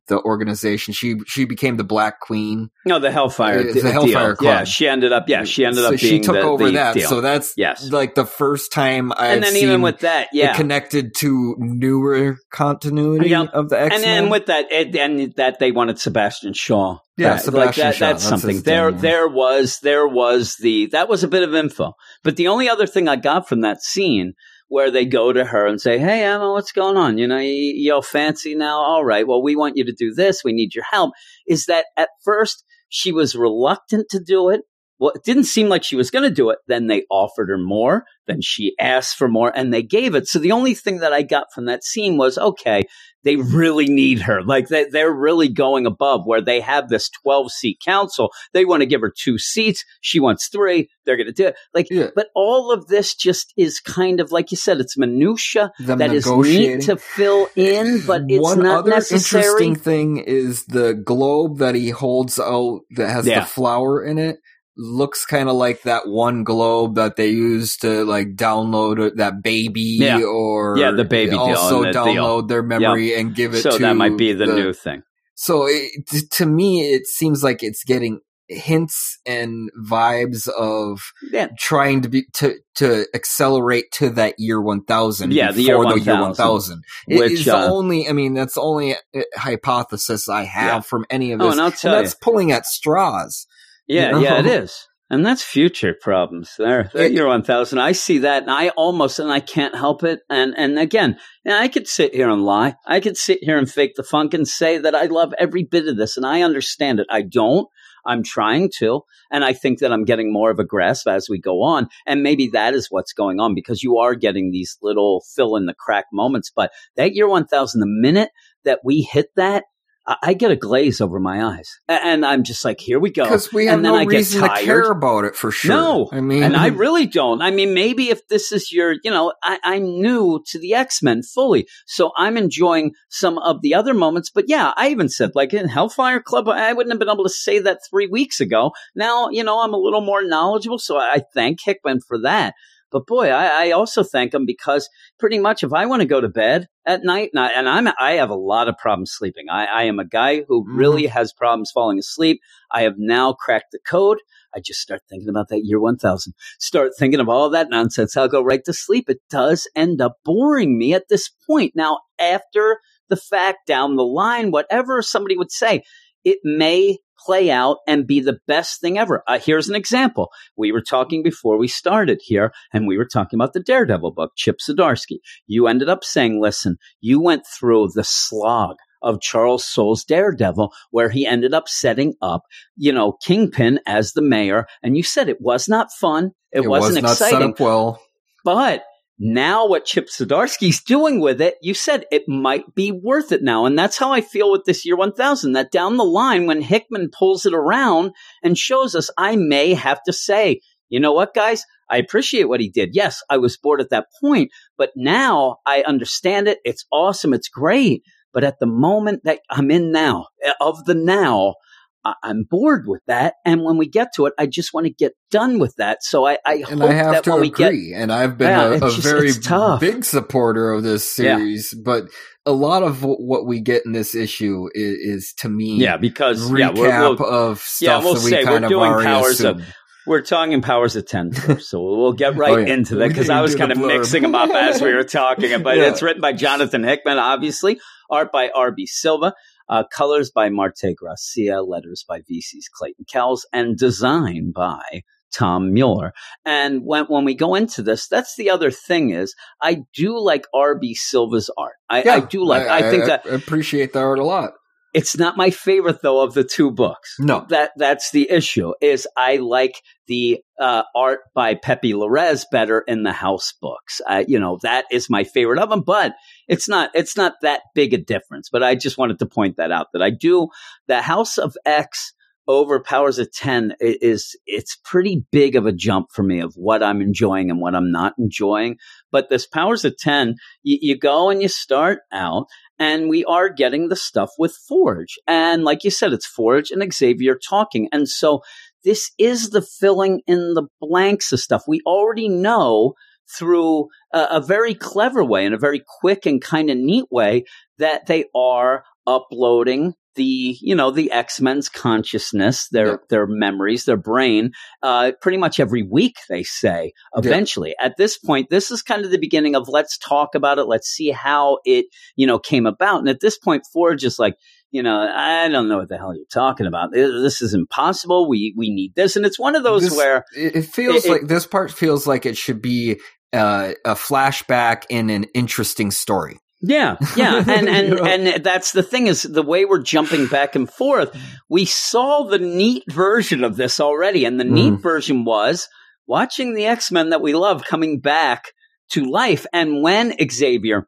the 0.07 0.19
organization 0.21 0.93
she 0.93 1.15
she 1.27 1.45
became 1.45 1.77
the 1.77 1.83
Black 1.83 2.19
Queen 2.19 2.69
no, 2.85 2.97
the 2.97 3.11
Hellfire, 3.11 3.59
It's 3.59 3.73
d- 3.75 3.81
the 3.81 3.91
Hellfire 3.91 4.35
deal. 4.35 4.49
Yeah, 4.49 4.63
she 4.63 4.87
ended 4.87 5.11
up, 5.11 5.29
yeah, 5.29 5.43
she 5.43 5.63
ended 5.63 5.83
so 5.83 5.93
up 5.93 5.99
being 5.99 5.99
she 5.99 6.19
took 6.21 6.33
the, 6.35 6.41
over 6.41 6.65
the 6.65 6.71
that 6.71 6.95
deal. 6.95 7.07
so 7.07 7.21
that's 7.21 7.53
Yes. 7.57 7.91
like 7.91 8.15
the 8.15 8.25
first 8.25 8.71
time 8.71 9.11
I've 9.15 9.35
and 9.35 9.43
then 9.43 9.53
seen 9.53 9.63
even 9.65 9.81
with 9.83 9.99
that, 9.99 10.29
yeah, 10.33 10.55
connected 10.55 11.13
to 11.19 11.55
newer 11.59 12.37
continuity 12.51 13.29
Yeah. 13.29 13.43
of 13.53 13.69
the 13.69 13.79
X-Men 13.79 13.93
and 13.93 14.03
then 14.03 14.29
with 14.31 14.47
that, 14.47 14.71
it, 14.71 14.95
and 14.95 15.33
that 15.35 15.59
they 15.59 15.71
wanted 15.71 15.99
Sebastian 15.99 16.53
Shaw. 16.53 16.97
Yeah, 17.17 17.35
back. 17.35 17.41
Sebastian 17.43 17.83
that, 17.85 17.95
Shaw, 17.95 18.05
That's, 18.07 18.23
that's 18.23 18.29
something. 18.29 18.55
his 18.55 18.63
There, 18.63 18.89
thing, 18.89 18.95
yeah. 18.95 19.01
there 19.01 19.27
was, 19.27 19.79
there 19.81 20.07
was 20.07 20.55
the 20.55 20.87
that 20.93 21.07
was 21.09 21.23
a 21.23 21.27
bit 21.27 21.43
of 21.43 21.53
info. 21.53 21.93
But 22.23 22.37
the 22.37 22.47
only 22.47 22.67
other 22.69 22.87
thing 22.87 23.07
I 23.07 23.17
got 23.17 23.47
from 23.47 23.61
that 23.61 23.83
scene 23.83 24.33
where 24.71 24.89
they 24.89 25.03
go 25.03 25.33
to 25.33 25.43
her 25.43 25.67
and 25.67 25.81
say, 25.81 25.99
"Hey 25.99 26.23
Emma, 26.23 26.49
what's 26.49 26.71
going 26.71 26.95
on? 26.95 27.17
You 27.17 27.27
know, 27.27 27.39
you, 27.39 27.51
you 27.51 27.93
all 27.93 28.01
fancy 28.01 28.55
now? 28.55 28.79
All 28.79 29.03
right. 29.03 29.27
Well, 29.27 29.43
we 29.43 29.53
want 29.53 29.75
you 29.75 29.83
to 29.83 29.91
do 29.91 30.13
this. 30.13 30.45
We 30.45 30.53
need 30.53 30.73
your 30.73 30.85
help." 30.89 31.11
Is 31.45 31.65
that 31.65 31.87
at 31.97 32.07
first 32.23 32.63
she 32.87 33.11
was 33.11 33.35
reluctant 33.35 34.07
to 34.11 34.19
do 34.25 34.49
it. 34.49 34.61
Well, 35.01 35.11
it 35.15 35.23
didn't 35.23 35.45
seem 35.45 35.67
like 35.67 35.83
she 35.83 35.95
was 35.95 36.11
going 36.11 36.29
to 36.29 36.33
do 36.33 36.51
it. 36.51 36.59
Then 36.67 36.85
they 36.85 37.05
offered 37.09 37.49
her 37.49 37.57
more. 37.57 38.05
Then 38.27 38.39
she 38.41 38.75
asked 38.79 39.17
for 39.17 39.27
more 39.27 39.51
and 39.53 39.73
they 39.73 39.81
gave 39.81 40.13
it. 40.13 40.27
So 40.27 40.37
the 40.37 40.51
only 40.51 40.75
thing 40.75 40.99
that 40.99 41.11
I 41.11 41.23
got 41.23 41.47
from 41.55 41.65
that 41.65 41.83
scene 41.83 42.17
was, 42.17 42.37
okay, 42.37 42.83
they 43.23 43.35
really 43.35 43.87
need 43.87 44.19
her. 44.21 44.43
Like 44.43 44.67
they, 44.67 44.85
they're 44.85 45.11
really 45.11 45.49
going 45.49 45.87
above 45.87 46.27
where 46.27 46.39
they 46.39 46.59
have 46.61 46.87
this 46.87 47.09
12 47.23 47.51
seat 47.51 47.79
council. 47.83 48.29
They 48.53 48.63
want 48.63 48.81
to 48.81 48.85
give 48.85 49.01
her 49.01 49.11
two 49.15 49.39
seats. 49.39 49.83
She 50.01 50.19
wants 50.19 50.49
three. 50.49 50.87
They're 51.05 51.17
going 51.17 51.25
to 51.27 51.33
do 51.33 51.47
it. 51.47 51.55
Like, 51.73 51.87
Yeah. 51.89 52.09
but 52.15 52.27
all 52.35 52.71
of 52.71 52.85
this 52.85 53.15
just 53.15 53.53
is 53.57 53.79
kind 53.79 54.19
of, 54.19 54.31
like 54.31 54.51
you 54.51 54.57
said, 54.57 54.79
it's 54.79 54.99
minutia 54.99 55.71
them 55.79 55.97
that 55.97 56.13
is 56.13 56.27
neat 56.27 56.81
to 56.83 56.95
fill 56.97 57.47
in, 57.55 58.03
but 58.05 58.21
it's 58.29 58.39
One 58.43 58.59
not 58.61 58.79
other 58.81 58.91
necessary. 58.91 59.41
interesting 59.43 59.75
thing 59.75 60.17
is 60.17 60.65
the 60.65 60.93
globe 60.93 61.57
that 61.57 61.73
he 61.73 61.89
holds 61.89 62.39
out 62.39 62.81
that 62.91 63.09
has 63.09 63.25
Yeah. 63.25 63.39
the 63.39 63.45
flower 63.47 64.03
in 64.03 64.19
it 64.19 64.37
looks 64.77 65.25
kind 65.25 65.49
of 65.49 65.55
like 65.55 65.81
that 65.83 66.07
one 66.07 66.43
globe 66.43 66.95
that 66.95 67.15
they 67.17 67.27
use 67.29 67.77
to 67.77 68.05
like 68.05 68.35
download 68.35 69.15
that 69.17 69.43
baby 69.43 69.97
Yeah. 69.99 70.21
or 70.23 70.77
Yeah, 70.77 70.91
the 70.91 71.03
baby 71.05 71.31
deal 71.31 71.39
also 71.39 71.83
and 71.83 71.93
the 71.93 72.03
deal. 72.03 72.05
download 72.23 72.47
their 72.47 72.63
memory 72.63 73.13
and 73.15 73.35
give 73.35 73.53
it 73.53 73.61
So 73.63 73.71
to 73.71 73.77
that 73.79 73.95
might 73.95 74.17
be 74.17 74.33
the, 74.33 74.45
new 74.45 74.71
thing. 74.73 75.03
so 75.35 75.65
it, 75.67 75.91
to 76.31 76.45
me 76.45 76.93
it 76.93 77.05
seems 77.05 77.43
like 77.43 77.63
it's 77.63 77.83
getting 77.83 78.21
hints 78.47 79.17
and 79.25 79.69
vibes 79.89 80.47
of 80.49 81.01
Yeah. 81.31 81.47
trying 81.57 82.01
to 82.01 82.09
be 82.09 82.25
to 82.35 82.55
to 82.75 83.05
accelerate 83.13 83.91
to 83.93 84.09
that 84.11 84.35
year 84.39 84.61
1000 84.61 85.31
Yeah, 85.33 85.51
the 85.53 85.61
year 85.63 85.77
before 85.77 85.93
the 85.99 85.99
year 86.01 86.19
1000, 86.19 86.27
1000 86.45 86.83
It 87.07 87.19
which, 87.19 87.31
is 87.33 87.45
the 87.45 87.57
uh, 87.57 87.67
only 87.69 88.09
i 88.09 88.11
mean 88.13 88.33
that's 88.33 88.55
the 88.55 88.61
only 88.61 88.95
uh, 88.95 89.21
hypothesis 89.35 90.27
i 90.29 90.43
have 90.43 90.67
Yeah. 90.67 90.79
from 90.81 91.05
any 91.09 91.31
of 91.31 91.39
Oh, 91.41 91.45
this 91.45 91.53
and 91.53 91.61
I'll 91.61 91.71
tell 91.71 91.95
you. 91.95 92.01
that's 92.01 92.13
pulling 92.15 92.51
at 92.51 92.65
straws 92.65 93.47
Yeah, 93.91 94.19
yeah, 94.19 94.39
it 94.39 94.45
is. 94.45 94.87
And 95.09 95.25
that's 95.25 95.43
future 95.43 95.93
problems. 95.93 96.55
There, 96.57 96.89
there 96.93 97.09
you're 97.09 97.27
one 97.27 97.43
thousand. 97.43 97.79
I 97.79 97.91
see 97.91 98.19
that, 98.19 98.43
and 98.43 98.51
I 98.51 98.69
almost, 98.69 99.19
and 99.19 99.29
I 99.29 99.41
can't 99.41 99.75
help 99.75 100.03
it. 100.03 100.21
And 100.29 100.53
and 100.57 100.79
again, 100.79 101.17
and 101.43 101.53
I 101.53 101.67
could 101.67 101.87
sit 101.87 102.15
here 102.15 102.29
and 102.29 102.45
lie. 102.45 102.75
I 102.87 103.01
could 103.01 103.17
sit 103.17 103.39
here 103.41 103.57
and 103.57 103.69
fake 103.69 103.95
the 103.95 104.03
funk 104.03 104.33
and 104.33 104.47
say 104.47 104.77
that 104.77 104.95
I 104.95 105.07
love 105.07 105.33
every 105.37 105.63
bit 105.63 105.89
of 105.89 105.97
this, 105.97 106.15
and 106.15 106.25
I 106.25 106.43
understand 106.43 107.01
it. 107.01 107.07
I 107.09 107.23
don't. 107.23 107.67
I'm 108.05 108.23
trying 108.23 108.71
to, 108.77 109.01
and 109.31 109.43
I 109.43 109.53
think 109.53 109.79
that 109.79 109.91
I'm 109.91 110.05
getting 110.05 110.31
more 110.31 110.49
of 110.49 110.59
a 110.59 110.63
grasp 110.63 111.07
as 111.07 111.27
we 111.29 111.39
go 111.39 111.61
on. 111.61 111.87
And 112.07 112.23
maybe 112.23 112.47
that 112.53 112.73
is 112.73 112.87
what's 112.89 113.13
going 113.13 113.39
on 113.39 113.53
because 113.53 113.83
you 113.83 113.97
are 113.97 114.15
getting 114.15 114.51
these 114.51 114.77
little 114.81 115.23
fill 115.35 115.55
in 115.55 115.65
the 115.65 115.75
crack 115.75 116.05
moments. 116.11 116.51
But 116.55 116.71
that 116.95 117.13
year 117.13 117.27
1000, 117.27 117.79
the 117.79 117.85
minute 117.85 118.29
that 118.63 118.79
we 118.83 119.01
hit 119.01 119.27
that, 119.35 119.65
I, 120.07 120.33
get 120.33 120.49
a 120.51 120.55
glaze 120.55 120.99
over 120.99 121.19
my 121.19 121.45
eyes, 121.45 121.79
and 121.87 122.25
I'm 122.25 122.43
just 122.43 122.65
like, 122.65 122.79
here 122.79 122.99
we 122.99 123.11
go. 123.11 123.23
because 123.23 123.53
we 123.53 123.67
have 123.67 123.75
And 123.75 123.85
then 123.85 123.93
no 123.93 123.97
I 123.99 124.05
get 124.05 124.17
reason 124.17 124.41
to 124.41 124.47
tired. 124.47 124.65
care 124.65 124.91
about 124.91 125.25
it 125.25 125.35
for 125.35 125.51
sure 125.51 125.71
No, 125.71 126.09
i 126.11 126.19
mean 126.19 126.41
and 126.43 126.55
I 126.57 126.67
really 126.83 127.05
don't. 127.05 127.41
I 127.41 127.51
mean, 127.51 127.73
maybe 127.73 128.09
if 128.09 128.27
this 128.27 128.51
is 128.51 128.71
your, 128.71 128.95
you 129.03 129.11
know, 129.11 129.33
I, 129.43 129.59
I'm 129.63 129.83
new 130.01 130.43
to 130.47 130.59
the 130.59 130.73
X 130.73 131.03
Men 131.03 131.21
fully, 131.21 131.67
so 131.85 132.11
I'm 132.17 132.35
enjoying 132.35 132.93
some 133.09 133.37
of 133.37 133.61
the 133.61 133.75
other 133.75 133.93
moments. 133.93 134.31
But 134.33 134.45
yeah, 134.49 134.73
I 134.75 134.89
even 134.89 135.07
said, 135.07 135.31
like 135.35 135.53
in 135.53 135.67
Hellfire 135.67 136.19
Club, 136.19 136.47
I 136.49 136.73
wouldn't 136.73 136.91
have 136.91 136.99
been 136.99 137.09
able 137.09 137.23
to 137.25 137.29
say 137.29 137.59
that 137.59 137.79
three 137.89 138.07
weeks 138.07 138.39
ago. 138.39 138.71
Now, 138.95 139.29
you 139.29 139.43
know, 139.43 139.61
I'm 139.61 139.73
a 139.73 139.77
little 139.77 140.01
more 140.01 140.23
knowledgeable, 140.23 140.79
so 140.79 140.97
I 140.97 141.21
thank 141.33 141.59
Hickman 141.63 142.01
for 142.01 142.19
that. 142.23 142.55
But 142.91 143.07
boy, 143.07 143.29
I, 143.29 143.67
I 143.67 143.71
also 143.71 144.03
thank 144.03 144.31
them 144.31 144.45
because 144.45 144.89
pretty 145.19 145.39
much 145.39 145.63
if 145.63 145.71
I 145.73 145.85
want 145.85 146.01
to 146.01 146.07
go 146.07 146.19
to 146.21 146.27
bed 146.29 146.67
at 146.85 147.03
night, 147.03 147.29
and, 147.33 147.39
I, 147.39 147.49
and 147.51 147.69
I'm 147.69 147.87
I 147.99 148.13
have 148.13 148.29
a 148.29 148.35
lot 148.35 148.67
of 148.67 148.77
problems 148.77 149.11
sleeping. 149.13 149.45
I, 149.49 149.65
I 149.65 149.83
am 149.83 149.99
a 149.99 150.05
guy 150.05 150.43
who 150.47 150.63
Mhm. 150.65 150.77
really 150.77 151.05
has 151.07 151.31
problems 151.33 151.71
falling 151.71 151.99
asleep. 151.99 152.39
I 152.71 152.81
have 152.83 152.95
now 152.97 153.33
cracked 153.33 153.71
the 153.71 153.79
code. 153.87 154.17
I 154.53 154.59
just 154.59 154.81
start 154.81 155.01
thinking 155.09 155.29
about 155.29 155.47
that 155.49 155.61
year 155.63 155.79
1000. 155.79 156.33
Start 156.59 156.91
thinking 156.99 157.19
of 157.21 157.29
all 157.29 157.49
that 157.49 157.69
nonsense. 157.69 158.17
I'll 158.17 158.27
go 158.27 158.43
right 158.43 158.63
to 158.65 158.73
sleep. 158.73 159.09
It 159.09 159.21
does 159.29 159.67
end 159.75 160.01
up 160.01 160.17
boring 160.25 160.77
me 160.77 160.93
at 160.93 161.07
this 161.07 161.29
point. 161.47 161.71
Now, 161.75 161.99
after 162.19 162.79
the 163.09 163.15
fact, 163.15 163.67
down 163.67 163.95
the 163.95 164.03
line, 164.03 164.51
whatever 164.51 165.01
somebody 165.01 165.37
would 165.37 165.51
say, 165.51 165.83
it 166.25 166.39
may 166.43 166.97
play 167.25 167.51
out 167.51 167.77
and 167.87 168.07
be 168.07 168.19
the 168.19 168.39
best 168.47 168.81
thing 168.81 168.97
ever. 168.97 169.23
Uh, 169.27 169.39
here's 169.39 169.69
an 169.69 169.75
example. 169.75 170.29
We 170.55 170.71
were 170.71 170.81
talking 170.81 171.23
before 171.23 171.57
we 171.57 171.67
started 171.67 172.19
here, 172.23 172.51
and 172.73 172.87
we 172.87 172.97
were 172.97 173.07
talking 173.07 173.37
about 173.37 173.53
the 173.53 173.59
Daredevil 173.59 174.11
book, 174.11 174.31
Chip 174.35 174.57
Zdarsky. 174.59 175.19
You 175.47 175.67
ended 175.67 175.89
up 175.89 176.03
saying, 176.03 176.41
listen, 176.41 176.77
you 176.99 177.21
went 177.21 177.43
through 177.47 177.89
the 177.93 178.03
slog 178.03 178.77
of 179.01 179.21
Charles 179.21 179.65
Soule's 179.65 180.03
Daredevil, 180.03 180.71
where 180.91 181.09
he 181.09 181.25
ended 181.25 181.53
up 181.53 181.67
setting 181.67 182.13
up, 182.21 182.43
you 182.75 182.91
know, 182.91 183.13
Kingpin 183.25 183.79
as 183.85 184.13
the 184.13 184.21
mayor. 184.21 184.67
And 184.83 184.95
you 184.95 185.03
said 185.03 185.27
it 185.27 185.41
was 185.41 185.67
not 185.67 185.87
fun. 185.99 186.31
It, 186.51 186.61
it 186.61 186.67
wasn't 186.67 186.95
was 186.95 187.03
not 187.03 187.11
exciting. 187.13 187.39
set 187.39 187.49
up 187.49 187.59
well 187.59 188.01
But 188.43 188.83
now 189.23 189.67
what 189.67 189.85
Chip 189.85 190.07
Zdarsky's 190.07 190.81
doing 190.81 191.19
with 191.19 191.39
it, 191.41 191.55
you 191.61 191.75
said 191.75 192.05
it 192.11 192.27
might 192.27 192.73
be 192.73 192.91
worth 192.91 193.31
it 193.31 193.43
now. 193.43 193.65
And 193.65 193.77
that's 193.77 193.99
how 193.99 194.11
I 194.11 194.21
feel 194.21 194.51
with 194.51 194.63
this 194.65 194.83
year 194.83 194.97
1000, 194.97 195.51
that 195.51 195.71
down 195.71 195.97
the 195.97 196.03
line, 196.03 196.47
when 196.47 196.61
Hickman 196.61 197.11
pulls 197.11 197.45
it 197.45 197.53
around 197.53 198.13
and 198.41 198.57
shows 198.57 198.95
us, 198.95 199.11
I 199.19 199.35
may 199.35 199.75
have 199.75 200.01
to 200.07 200.13
say, 200.13 200.61
you 200.89 200.99
know 200.99 201.13
what, 201.13 201.35
guys? 201.35 201.65
I 201.87 201.97
appreciate 201.97 202.49
what 202.49 202.61
he 202.61 202.69
did. 202.69 202.89
Yes, 202.93 203.21
I 203.29 203.37
was 203.37 203.57
bored 203.57 203.79
at 203.79 203.91
that 203.91 204.07
point, 204.19 204.49
but 204.75 204.89
now 204.95 205.57
I 205.67 205.83
understand 205.83 206.47
it. 206.47 206.57
It's 206.63 206.85
awesome. 206.91 207.33
It's 207.33 207.47
great. 207.47 208.01
But 208.33 208.43
at 208.43 208.59
the 208.59 208.65
moment 208.65 209.21
that 209.25 209.41
I'm 209.51 209.69
in 209.69 209.91
now, 209.91 210.27
of 210.59 210.85
the 210.85 210.95
now, 210.95 211.55
I- 212.03 212.15
I'm 212.23 212.43
bored 212.49 212.85
with 212.87 213.01
that. 213.07 213.35
And 213.45 213.63
when 213.63 213.77
we 213.77 213.87
get 213.87 214.09
to 214.15 214.25
it, 214.25 214.33
I 214.39 214.45
just 214.47 214.73
want 214.73 214.87
to 214.87 214.93
get 214.93 215.13
done 215.29 215.59
with 215.59 215.75
that. 215.77 216.03
So 216.03 216.25
I, 216.25 216.37
I 216.45 216.63
and 216.69 216.81
hope 216.81 216.89
I 216.89 216.93
have 216.93 217.11
that 217.13 217.23
to 217.25 217.31
when 217.31 217.41
we 217.41 217.49
get 217.51 217.69
agree. 217.69 217.93
and 217.95 218.11
I've 218.11 218.37
been 218.37 218.49
Yeah, 218.49 218.67
a, 218.67 218.75
a 218.77 218.79
just- 218.79 219.03
very 219.03 219.31
tough. 219.33 219.79
big 219.79 220.03
supporter 220.03 220.71
of 220.71 220.83
this 220.83 221.17
Yeah. 221.19 221.37
series, 221.37 221.73
but 221.73 222.05
a 222.45 222.51
lot 222.51 222.81
of 222.81 223.03
what 223.03 223.45
we 223.45 223.59
get 223.61 223.85
in 223.85 223.91
this 223.91 224.15
issue 224.15 224.67
is, 224.73 224.97
is 224.97 225.33
to 225.39 225.49
me, 225.49 225.75
Yeah, 225.77 225.97
because 225.97 226.49
recap 226.49 226.75
yeah, 226.77 227.09
we're, 227.09 227.15
we'll, 227.19 227.25
of 227.33 227.57
Yeah, 227.79 227.99
stuff 227.99 228.03
we'll 228.03 228.13
that 228.15 228.23
we 228.23 228.29
say 228.31 228.45
we're 228.45 228.57
of 228.63 228.69
doing 228.69 228.91
already 228.91 229.05
powers 229.07 229.41
of- 229.41 229.61
we're 230.07 230.21
talking 230.21 230.63
powers 230.63 230.95
of 230.95 231.05
10 231.05 231.31
first, 231.33 231.69
so 231.69 231.79
we'll 231.79 232.13
get 232.13 232.35
right 232.35 232.53
Oh, 232.53 232.57
yeah. 232.57 232.73
into 232.73 232.95
that 232.95 233.09
because 233.09 233.29
I 233.29 233.41
was 233.41 233.53
kind 233.53 233.71
of 233.71 233.77
mixing 233.77 234.23
them 234.23 234.33
up 234.33 234.49
as 234.49 234.81
we 234.81 234.91
were 234.95 235.03
talking. 235.03 235.61
But 235.61 235.77
Yeah. 235.77 235.89
it's 235.91 236.01
written 236.01 236.21
by 236.21 236.33
Jonathan 236.33 236.83
Hickman, 236.83 237.19
obviously, 237.19 237.79
art 238.09 238.31
by 238.31 238.49
R.B. 238.49 238.87
Silva, 238.87 239.35
uh, 239.71 239.83
colors 239.85 240.29
by 240.29 240.49
Marte 240.49 240.95
Gracia, 240.95 241.61
letters 241.61 242.05
by 242.07 242.19
VC's 242.19 242.69
Clayton 242.71 243.05
Cowles, 243.11 243.47
and 243.51 243.77
design 243.77 244.51
by 244.51 245.01
Tom 245.33 245.73
Mueller. 245.73 246.13
And 246.45 246.85
when 246.85 247.05
when 247.05 247.25
we 247.25 247.33
go 247.33 247.55
into 247.55 247.81
this, 247.81 248.07
that's 248.07 248.35
the 248.35 248.49
other 248.49 248.69
thing 248.69 249.11
is 249.11 249.33
I 249.61 249.83
do 249.95 250.19
like 250.19 250.45
R.B. 250.53 250.93
Silva's 250.95 251.49
art. 251.57 251.75
I, 251.89 252.03
I 252.07 252.19
do 252.19 252.45
like. 252.45 252.67
I, 252.67 252.89
think 252.89 253.05
that 253.05 253.23
I 253.25 253.29
appreciate 253.29 253.93
that 253.93 254.03
art 254.03 254.19
a 254.19 254.25
lot. 254.25 254.53
It's 254.93 255.17
not 255.17 255.37
my 255.37 255.49
favorite 255.49 256.01
though 256.01 256.21
of 256.21 256.33
the 256.33 256.43
two 256.43 256.71
books 256.71 257.15
No, 257.19 257.45
that 257.49 257.71
that's 257.77 258.11
the 258.11 258.29
issue 258.29 258.73
is 258.81 259.07
I 259.15 259.37
like 259.37 259.81
the 260.07 260.41
uh, 260.59 260.83
art 260.95 261.21
by 261.33 261.55
Pepe 261.55 261.93
Larraz 261.93 262.45
better 262.51 262.83
in 262.87 263.03
the 263.03 263.13
house 263.13 263.53
books. 263.61 264.01
Uh, 264.07 264.23
you 264.27 264.39
know 264.39 264.59
that 264.63 264.85
is 264.91 265.09
my 265.09 265.23
favorite 265.23 265.59
of 265.59 265.69
them, 265.69 265.81
but 265.81 266.13
it's 266.47 266.67
not 266.67 266.91
it's 266.93 267.15
not 267.15 267.33
that 267.41 267.61
big 267.73 267.93
a 267.93 267.97
difference. 267.97 268.49
But 268.49 268.63
I 268.63 268.75
just 268.75 268.97
wanted 268.97 269.19
to 269.19 269.25
point 269.25 269.57
that 269.57 269.71
out 269.71 269.87
that 269.93 270.01
I 270.01 270.09
do 270.09 270.49
the 270.87 271.01
House 271.01 271.37
of 271.37 271.55
X 271.65 272.13
over 272.51 272.79
Powers 272.79 273.19
of 273.19 273.31
Ten 273.31 273.73
i- 273.81 273.97
is 274.01 274.35
it's 274.45 274.77
pretty 274.83 275.25
big 275.31 275.55
of 275.55 275.65
a 275.65 275.71
jump 275.71 276.07
for 276.13 276.23
me 276.23 276.39
of 276.39 276.53
what 276.55 276.83
I'm 276.83 277.01
enjoying 277.01 277.49
and 277.49 277.59
what 277.59 277.75
I'm 277.75 277.91
not 277.91 278.13
enjoying. 278.19 278.77
But 279.11 279.29
this 279.29 279.47
Powers 279.47 279.85
of 279.85 279.97
Ten, 279.97 280.35
you, 280.63 280.77
you 280.81 280.97
go 280.97 281.29
and 281.29 281.41
you 281.41 281.47
start 281.47 281.99
out 282.11 282.45
and 282.79 283.09
we 283.09 283.23
are 283.25 283.49
getting 283.49 283.87
the 283.89 283.95
stuff 283.95 284.31
with 284.37 284.55
Forge. 284.67 285.17
And 285.27 285.63
like 285.63 285.83
you 285.83 285.91
said, 285.91 286.13
it's 286.13 286.25
Forge 286.25 286.71
and 286.71 286.93
Xavier 286.93 287.37
talking. 287.37 287.87
And 287.91 288.07
so 288.07 288.41
this 288.83 289.11
is 289.17 289.51
the 289.51 289.61
filling 289.61 290.21
in 290.27 290.53
the 290.53 290.67
blanks 290.79 291.31
of 291.31 291.39
stuff 291.39 291.63
we 291.67 291.81
already 291.85 292.27
know 292.27 292.93
through 293.37 293.87
a, 294.13 294.27
a 294.31 294.41
very 294.41 294.73
clever 294.73 295.23
way 295.23 295.45
and 295.45 295.55
a 295.55 295.59
very 295.59 295.81
quick 296.01 296.25
and 296.25 296.41
kind 296.41 296.69
of 296.69 296.77
neat 296.77 297.05
way 297.11 297.43
that 297.77 298.07
they 298.07 298.25
are 298.35 298.83
uploading 299.07 299.93
the 300.15 300.57
you 300.61 300.75
know 300.75 300.91
the 300.91 301.11
x-men's 301.11 301.69
consciousness 301.69 302.67
their 302.69 302.87
Yeah. 302.87 302.95
their 303.09 303.27
memories 303.27 303.85
their 303.85 303.97
brain 303.97 304.51
uh 304.83 305.11
pretty 305.21 305.37
much 305.37 305.59
every 305.59 305.83
week 305.83 306.17
they 306.29 306.43
say 306.43 306.93
eventually. 307.15 307.75
At 307.81 307.97
this 307.97 308.17
point 308.17 308.49
this 308.49 308.71
is 308.71 308.81
kind 308.81 309.05
of 309.05 309.11
the 309.11 309.17
beginning 309.17 309.55
of 309.55 309.69
let's 309.69 309.97
talk 309.97 310.35
about 310.35 310.59
it 310.59 310.65
let's 310.65 310.87
see 310.87 311.11
how 311.11 311.59
it 311.65 311.85
you 312.15 312.27
know 312.27 312.39
came 312.39 312.65
about. 312.65 312.99
And 312.99 313.09
at 313.09 313.19
this 313.21 313.37
point 313.37 313.63
forge 313.71 314.03
is 314.03 314.11
just 314.11 314.19
like 314.19 314.35
you 314.71 314.81
know 314.81 314.99
i 314.99 315.47
don't 315.49 315.67
know 315.67 315.77
what 315.79 315.89
the 315.89 315.97
hell 315.97 316.15
you're 316.15 316.25
talking 316.31 316.65
about. 316.65 316.91
This 316.91 317.41
is 317.41 317.53
impossible. 317.53 318.27
We 318.29 318.53
we 318.57 318.69
need 318.69 318.93
this. 318.95 319.15
And 319.15 319.25
it's 319.25 319.39
one 319.39 319.55
of 319.55 319.63
those 319.63 319.83
This- 319.83 319.95
where 319.97 320.25
it, 320.35 320.55
it 320.57 320.61
feels 320.65 321.05
It- 321.05 321.05
it- 321.05 321.11
like 321.11 321.27
this 321.27 321.45
part 321.47 321.71
feels 321.71 322.05
like 322.07 322.25
it 322.25 322.37
should 322.37 322.61
be 322.61 322.99
uh, 323.33 323.71
a 323.85 323.95
flashback 323.95 324.83
in 324.89 325.09
an 325.09 325.23
interesting 325.33 325.89
story. 325.91 326.37
Yeah, 326.61 326.97
yeah, 327.17 327.43
and 327.47 327.67
and 327.67 327.99
and 327.99 328.43
that's 328.43 328.71
the 328.71 328.83
thing 328.83 329.07
is 329.07 329.23
the 329.23 329.41
way 329.41 329.65
we're 329.65 329.81
jumping 329.81 330.27
back 330.27 330.55
and 330.55 330.69
forth. 330.69 331.15
We 331.49 331.65
saw 331.65 332.23
the 332.23 332.37
neat 332.39 332.83
version 332.91 333.43
of 333.43 333.55
this 333.55 333.79
already, 333.79 334.25
and 334.25 334.39
the 334.39 334.43
neat 334.43 334.73
Mm. 334.73 334.81
version 334.81 335.25
was 335.25 335.67
watching 336.07 336.53
the 336.53 336.65
X 336.65 336.91
Men 336.91 337.09
that 337.09 337.21
we 337.21 337.33
love 337.33 337.63
coming 337.63 337.99
back 337.99 338.51
to 338.91 339.09
life. 339.09 339.45
And 339.51 339.81
when 339.81 340.13
Xavier 340.31 340.87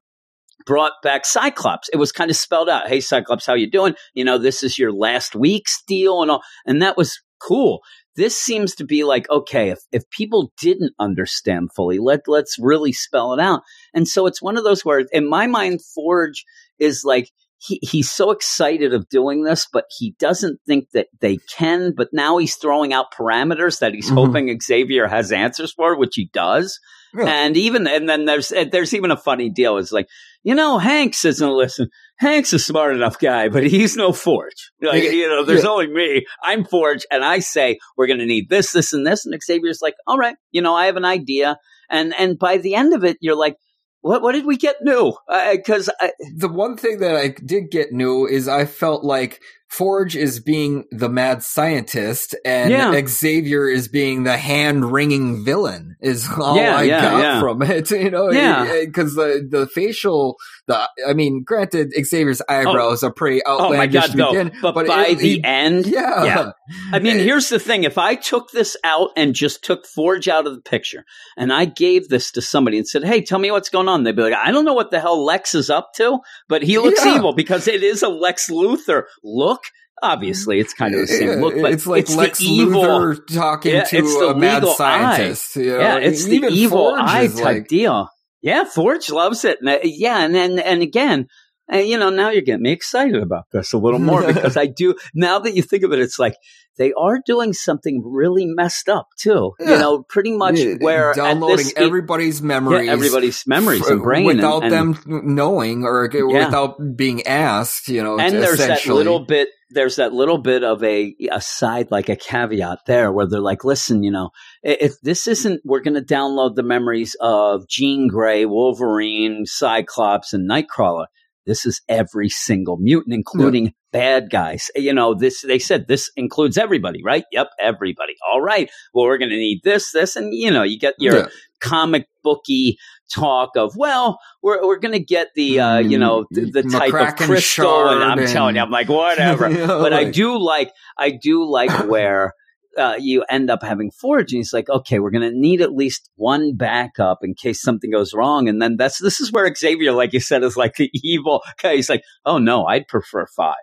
brought 0.65 0.93
back 1.01 1.25
Cyclops, 1.25 1.89
it 1.89 1.97
was 1.97 2.11
kind 2.11 2.29
of 2.29 2.37
spelled 2.37 2.69
out. 2.69 2.87
Hey, 2.87 2.99
Cyclops, 3.01 3.45
how 3.45 3.53
you 3.55 3.69
doing? 3.69 3.95
You 4.13 4.25
know, 4.25 4.37
this 4.37 4.61
is 4.63 4.77
your 4.77 4.93
last 4.93 5.35
week's 5.35 5.81
deal, 5.87 6.21
and 6.21 6.29
all, 6.31 6.41
and 6.65 6.81
that 6.81 6.97
was 6.97 7.19
cool. 7.41 7.81
This 8.15 8.39
seems 8.39 8.75
to 8.75 8.85
be 8.85 9.03
like 9.03 9.29
okay, 9.29 9.69
if 9.69 9.79
if 9.91 10.09
people 10.09 10.51
didn't 10.61 10.93
understand 10.99 11.69
fully, 11.75 11.99
let 11.99 12.21
let's 12.27 12.57
really 12.59 12.93
spell 12.93 13.33
it 13.33 13.39
out. 13.39 13.61
And 13.93 14.07
so 14.07 14.27
it's 14.27 14.41
one 14.41 14.57
of 14.57 14.63
those 14.63 14.85
where, 14.85 15.03
in 15.11 15.27
my 15.27 15.47
mind, 15.47 15.79
Forge 15.95 16.45
is 16.79 17.03
like 17.03 17.29
he, 17.57 17.79
he's 17.81 18.11
so 18.11 18.31
excited 18.31 18.93
of 18.93 19.07
doing 19.09 19.43
this, 19.43 19.67
but 19.71 19.85
he 19.97 20.15
doesn't 20.19 20.59
think 20.67 20.89
that 20.93 21.07
they 21.21 21.37
can. 21.57 21.93
But 21.95 22.09
now 22.11 22.37
he's 22.37 22.55
throwing 22.55 22.93
out 22.93 23.13
parameters 23.17 23.79
that 23.79 23.93
he's 23.93 24.11
Mhm. 24.11 24.15
hoping 24.15 24.59
Xavier 24.61 25.07
has 25.07 25.31
answers 25.31 25.71
for, 25.73 25.97
which 25.97 26.15
he 26.15 26.29
does. 26.33 26.77
Yeah. 27.15 27.25
And 27.27 27.55
even 27.57 27.87
and 27.87 28.09
then 28.09 28.25
there's 28.25 28.51
there's 28.71 28.93
even 28.93 29.11
a 29.11 29.17
funny 29.17 29.49
deal. 29.49 29.77
It's 29.77 29.91
like 29.91 30.07
you 30.43 30.55
know 30.55 30.77
Hanks 30.77 31.25
isn't 31.25 31.47
listen. 31.47 31.89
Hank's 32.17 32.53
a 32.53 32.59
smart 32.59 32.95
enough 32.95 33.19
guy, 33.19 33.49
but 33.49 33.63
he's 33.63 33.95
no 33.95 34.13
Forge. 34.13 34.71
Like 34.81 35.03
you 35.03 35.27
know, 35.29 35.45
there's 35.45 35.63
yeah. 35.63 35.69
only 35.69 35.87
me. 35.87 36.25
I'm 36.43 36.65
Forge, 36.65 37.05
and 37.11 37.23
I 37.23 37.39
say 37.39 37.79
we're 37.97 38.07
going 38.07 38.19
to 38.19 38.25
need 38.25 38.49
this, 38.49 38.71
this, 38.71 38.93
and 38.93 39.05
this. 39.05 39.25
And 39.25 39.35
Xavier's 39.41 39.81
like, 39.81 39.95
all 40.07 40.17
right, 40.17 40.35
you 40.51 40.61
know, 40.61 40.75
I 40.75 40.87
have 40.87 40.95
an 40.95 41.05
idea. 41.05 41.57
And 41.89 42.13
and 42.17 42.39
by 42.39 42.57
the 42.57 42.75
end 42.75 42.93
of 42.93 43.03
it, 43.03 43.17
you're 43.21 43.35
like, 43.35 43.57
what 44.01 44.21
what 44.21 44.33
did 44.33 44.45
we 44.45 44.57
get 44.57 44.77
new? 44.81 45.13
Uh, 45.29 45.55
because 45.55 45.89
The 46.35 46.49
one 46.49 46.77
thing 46.77 46.99
that 46.99 47.15
I 47.15 47.29
did 47.29 47.71
get 47.71 47.91
new 47.91 48.27
is 48.27 48.47
I 48.47 48.65
felt 48.65 49.03
like 49.03 49.39
Forge 49.73 50.15
is 50.15 50.39
being 50.39 50.85
the 50.91 51.09
mad 51.09 51.41
scientist 51.41 52.35
and 52.45 52.69
Yeah. 52.69 53.01
Xavier 53.07 53.67
is 53.67 53.87
being 53.87 54.23
the 54.23 54.37
hand 54.37 54.91
wringing 54.91 55.43
villain 55.43 55.95
is 55.99 56.29
all 56.37 56.55
Yeah, 56.57 56.77
I 56.77 56.83
yeah, 56.83 57.01
got 57.01 57.39
from 57.39 57.61
it. 57.63 57.89
You 58.03 58.11
know, 58.11 58.29
Yeah. 58.31 58.81
because 58.85 59.15
the 59.15 59.47
the 59.49 59.65
facial, 59.65 60.35
the 60.67 60.87
I 61.07 61.13
mean, 61.13 61.41
granted, 61.43 61.91
Xavier's 61.91 62.41
eyebrows 62.47 63.03
oh. 63.03 63.07
are 63.07 63.13
pretty 63.13 63.43
outlandish 63.47 63.73
oh 63.73 63.77
my 63.77 63.87
god, 63.87 64.11
to 64.11 64.17
no! 64.17 64.31
begin, 64.31 64.51
But, 64.61 64.75
by 64.85 65.07
it- 65.07 65.17
the 65.17 65.27
he- 65.37 65.43
end, 65.43 65.87
yeah. 65.87 66.51
I 66.91 66.99
mean, 66.99 67.17
here's 67.17 67.49
the 67.49 67.59
thing: 67.59 67.83
if 67.83 67.97
I 67.97 68.13
took 68.15 68.51
this 68.51 68.77
out 68.83 69.09
and 69.17 69.33
just 69.33 69.63
took 69.63 69.87
Forge 69.87 70.27
out 70.27 70.45
of 70.45 70.53
the 70.53 70.61
picture, 70.61 71.03
and 71.35 71.51
I 71.51 71.65
gave 71.65 72.09
this 72.09 72.31
to 72.33 72.41
somebody 72.41 72.77
and 72.77 72.87
said, 72.87 73.03
"Hey, 73.03 73.21
tell 73.21 73.39
me 73.39 73.49
what's 73.49 73.69
going 73.69 73.87
on," 73.87 74.03
they'd 74.03 74.15
be 74.15 74.21
like, 74.21 74.33
"I 74.33 74.51
don't 74.51 74.65
know 74.65 74.73
what 74.73 74.91
the 74.91 74.99
hell 74.99 75.23
Lex 75.25 75.55
is 75.55 75.69
up 75.71 75.93
to, 75.95 76.19
but 76.47 76.61
he 76.61 76.77
looks 76.77 77.03
evil 77.05 77.33
because 77.33 77.67
it 77.67 77.81
is 77.81 78.03
a 78.03 78.09
Lex 78.09 78.49
Luthor 78.51 79.03
look." 79.23 79.62
Obviously, 80.01 80.59
it's 80.59 80.73
kind 80.73 80.93
of 80.95 81.01
the 81.01 81.07
same 81.07 81.39
look, 81.39 81.55
but 81.61 81.71
it's 81.71 81.87
like 81.87 82.01
it's 82.01 82.15
Lex 82.15 82.39
the 82.39 82.45
evil. 82.45 82.81
Luthor 82.83 83.25
talking 83.27 83.73
Yeah, 83.75 83.83
to 83.85 83.97
it's 83.97 84.13
the 84.17 84.27
a 84.29 84.35
mad 84.35 84.65
scientist. 84.67 85.55
you 85.55 85.67
know? 85.71 85.79
yeah, 85.79 85.97
it's 85.97 86.25
the 86.25 86.45
evil 86.51 86.89
Forge 86.95 86.99
eye 87.01 87.27
type 87.27 87.39
like- 87.41 87.67
deal. 87.67 88.09
Yeah, 88.41 88.65
Forge 88.65 89.09
loves 89.09 89.45
it. 89.45 89.59
And, 89.61 89.79
yeah, 89.85 90.25
and 90.25 90.35
and, 90.35 90.59
and 90.59 90.81
again, 90.81 91.27
uh, 91.73 91.77
you 91.77 91.97
know, 91.97 92.09
now 92.09 92.29
you're 92.29 92.41
getting 92.41 92.63
me 92.63 92.71
excited 92.71 93.21
about 93.21 93.45
this 93.51 93.73
a 93.73 93.77
little 93.77 93.99
more 93.99 94.25
because 94.33 94.57
I 94.57 94.67
do. 94.67 94.95
Now 95.13 95.39
that 95.39 95.55
you 95.55 95.61
think 95.61 95.83
of 95.83 95.91
it, 95.91 95.99
it's 95.99 96.19
like 96.19 96.35
they 96.77 96.93
are 96.93 97.19
doing 97.25 97.53
something 97.53 98.01
really 98.05 98.45
messed 98.45 98.89
up 98.89 99.07
too. 99.17 99.53
You 99.59 99.65
know, 99.65 100.03
pretty 100.03 100.35
much 100.35 100.59
Yeah, 100.59 100.75
where 100.79 101.13
downloading 101.13 101.57
this, 101.57 101.73
everybody's 101.75 102.41
memories, 102.41 102.87
yeah, 102.87 102.91
everybody's 102.93 103.45
memories 103.45 103.81
f- 103.81 103.91
and 103.91 104.01
brain 104.01 104.25
without 104.25 104.63
and, 104.63 104.73
and, 104.73 104.95
them 104.95 105.35
knowing 105.35 105.83
or 105.83 106.09
Yeah. 106.11 106.45
without 106.45 106.77
being 106.95 107.25
asked. 107.27 107.87
You 107.87 108.03
know, 108.03 108.19
and 108.19 108.33
there's 108.35 108.59
that 108.59 108.85
little 108.85 109.25
bit 109.25 109.49
there's 109.69 109.95
that 109.95 110.13
little 110.13 110.37
bit 110.37 110.63
of 110.63 110.83
a 110.83 111.15
side 111.39 111.89
like 111.91 112.09
a 112.09 112.15
caveat 112.15 112.79
there 112.85 113.11
where 113.11 113.25
they're 113.27 113.39
like 113.39 113.63
listen 113.63 114.03
you 114.03 114.11
know 114.11 114.29
if 114.61 114.93
this 115.01 115.27
isn't 115.27 115.61
we're 115.65 115.81
going 115.81 115.95
to 115.95 116.01
download 116.01 116.53
the 116.55 116.61
memories 116.61 117.15
of 117.19 117.67
jean 117.67 118.07
grey 118.07 118.45
wolverine 118.45 119.45
cyclops 119.45 120.31
and 120.33 120.47
nightcrawler 120.49 121.05
this 121.45 121.65
is 121.65 121.81
every 121.89 122.29
single 122.29 122.77
mutant 122.77 123.13
including 123.13 123.73
bad 123.91 124.29
guys. 124.29 124.69
You 124.75 124.93
know 124.93 125.13
this 125.13 125.41
they 125.41 125.59
said 125.59 125.87
this 125.87 126.11
includes 126.15 126.57
everybody 126.57 127.01
right? 127.03 127.23
Yep 127.31 127.47
everybody. 127.59 128.13
All 128.31 128.41
right 128.41 128.69
well 128.93 129.05
we're 129.05 129.17
going 129.17 129.31
to 129.31 129.37
need 129.37 129.61
this 129.63 129.91
this 129.91 130.15
and 130.15 130.33
you 130.33 130.51
know 130.51 130.63
you 130.63 130.79
get 130.79 130.95
your 130.99 131.17
Yeah. 131.17 131.27
comic 131.61 132.07
booky 132.23 132.77
talk 133.13 133.51
of 133.57 133.75
well 133.75 134.17
we're 134.41 134.65
we're 134.65 134.79
going 134.79 134.93
to 134.93 134.99
get 135.03 135.27
the 135.35 135.59
uh 135.59 135.77
you 135.77 135.97
know 135.97 136.25
the, 136.31 136.49
the 136.49 136.63
type 136.63 136.93
of 136.93 137.15
crystal 137.15 137.89
and 137.89 138.03
I'm 138.03 138.17
shard 138.19 138.29
telling 138.29 138.55
you 138.55 138.61
I'm 138.61 138.71
like 138.71 138.89
whatever. 138.89 139.47
You 139.53 139.67
know, 139.67 139.81
but 139.81 139.93
I 139.93 140.05
do 140.05 140.37
like 140.39 140.71
I 140.97 141.11
do 141.11 141.45
like 141.45 141.69
where 141.87 142.33
uh, 142.77 142.95
you 142.99 143.23
end 143.29 143.49
up 143.49 143.63
having 143.63 143.91
Forge, 143.91 144.31
and 144.33 144.39
he's 144.39 144.53
like, 144.53 144.69
okay, 144.69 144.99
we're 144.99 145.11
going 145.11 145.29
to 145.29 145.37
need 145.37 145.61
at 145.61 145.73
least 145.73 146.09
one 146.15 146.55
backup 146.55 147.19
in 147.21 147.33
case 147.35 147.61
something 147.61 147.91
goes 147.91 148.13
wrong, 148.13 148.47
and 148.47 148.61
then 148.61 148.77
that's 148.77 148.99
this 148.99 149.19
is 149.19 149.31
where 149.31 149.53
Xavier, 149.53 149.91
like 149.91 150.13
you 150.13 150.19
said, 150.19 150.43
is 150.43 150.57
like 150.57 150.75
the 150.75 150.89
evil 151.03 151.41
guy. 151.61 151.75
He's 151.75 151.89
like, 151.89 152.03
oh 152.25 152.37
no, 152.37 152.65
I'd 152.65 152.87
prefer 152.87 153.25
five. 153.35 153.55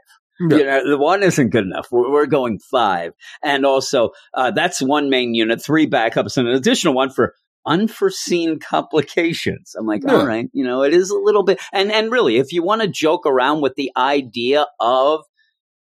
Yeah. 0.49 0.57
You 0.57 0.65
know, 0.65 0.91
the 0.91 0.99
one 0.99 1.23
isn't 1.23 1.51
good 1.51 1.65
enough. 1.65 1.89
We're, 1.91 2.11
we're 2.11 2.27
going 2.27 2.59
five, 2.71 3.13
and 3.43 3.67
also 3.67 4.11
uh, 4.35 4.51
that's 4.53 4.81
one 4.81 5.11
main 5.11 5.35
unit, 5.35 5.63
three 5.63 5.87
backups, 5.89 6.37
and 6.37 6.49
an 6.49 6.55
additional 6.55 6.95
one 6.95 7.11
for 7.11 7.35
unforeseen 7.67 8.59
complications. 8.59 9.75
I'm 9.79 9.87
like, 9.87 10.03
Yeah. 10.07 10.15
all 10.15 10.27
right, 10.27 10.49
you 10.53 10.65
know, 10.65 10.83
it 10.83 10.95
is 10.95 11.11
a 11.11 11.19
little 11.19 11.43
bit, 11.43 11.61
and 11.73 11.93
and 11.93 12.11
really, 12.11 12.39
if 12.39 12.53
you 12.53 12.63
want 12.63 12.83
to 12.83 12.89
joke 12.89 13.27
around 13.27 13.61
with 13.61 13.75
the 13.77 13.91
idea 13.97 14.67
of 14.79 15.21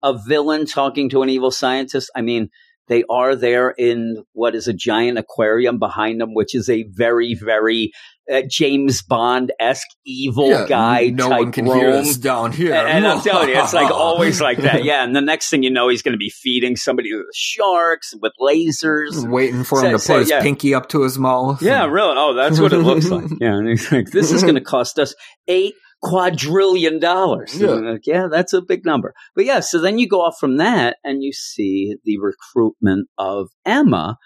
a 0.02 0.16
villain 0.16 0.66
talking 0.66 1.08
to 1.10 1.22
an 1.22 1.28
evil 1.28 1.50
scientist, 1.50 2.10
I 2.14 2.22
mean, 2.22 2.48
They 2.88 3.04
are 3.10 3.34
there 3.34 3.70
in 3.70 4.24
what 4.32 4.54
is 4.54 4.68
a 4.68 4.72
giant 4.72 5.18
aquarium 5.18 5.78
behind 5.78 6.20
them, 6.20 6.34
which 6.34 6.54
is 6.54 6.68
a 6.68 6.84
very, 6.90 7.34
very 7.34 7.92
uh, 8.32 8.42
James 8.48 9.02
Bond 9.02 9.52
esque 9.60 9.86
evil 10.04 10.48
Yeah, 10.50 10.66
guy 10.68 11.06
no 11.08 11.28
type 11.28 11.38
one 11.38 11.52
can 11.52 11.64
room. 11.66 11.78
hear 11.78 11.90
us 11.90 12.16
down 12.16 12.52
here. 12.52 12.74
And, 12.74 12.88
and 12.88 13.06
I'm 13.06 13.20
telling 13.20 13.48
you, 13.48 13.56
it's 13.56 13.72
like 13.72 13.90
always 13.92 14.40
like 14.40 14.58
that. 14.58 14.84
Yeah. 14.84 15.04
And 15.04 15.14
the 15.14 15.20
next 15.20 15.48
thing 15.50 15.62
you 15.62 15.70
know, 15.70 15.88
he's 15.88 16.02
going 16.02 16.12
to 16.12 16.18
be 16.18 16.30
feeding 16.30 16.76
somebody 16.76 17.12
with 17.14 17.26
sharks, 17.34 18.14
with 18.20 18.32
lasers. 18.40 19.28
waiting 19.28 19.64
for 19.64 19.84
him 19.84 19.96
to 19.98 20.04
put 20.04 20.20
his 20.20 20.30
yeah. 20.30 20.42
pinky 20.42 20.74
up 20.74 20.88
to 20.90 21.02
his 21.02 21.18
mouth. 21.18 21.62
Yeah, 21.62 21.86
really. 21.86 22.14
Oh, 22.16 22.34
that's 22.34 22.60
what 22.60 22.72
it 22.72 22.78
looks 22.78 23.08
like. 23.08 23.26
Yeah. 23.40 23.56
And 23.56 23.68
he's 23.68 23.90
like, 23.92 24.10
this 24.10 24.32
is 24.32 24.42
going 24.42 24.54
to 24.56 24.60
cost 24.60 24.98
us 24.98 25.14
eight 25.48 25.74
quadrillion 26.02 26.98
dollars. 26.98 27.58
Yeah. 27.60 27.70
Like, 27.70 28.06
yeah, 28.06 28.28
that's 28.30 28.52
a 28.52 28.62
big 28.62 28.84
number. 28.84 29.14
But 29.34 29.44
yeah, 29.44 29.60
so 29.60 29.80
then 29.80 29.98
you 29.98 30.08
go 30.08 30.20
off 30.20 30.38
from 30.38 30.56
that 30.58 30.98
and 31.04 31.22
you 31.22 31.32
see 31.32 31.96
the 32.04 32.18
recruitment 32.18 33.08
of 33.18 33.48
Emma. 33.64 34.18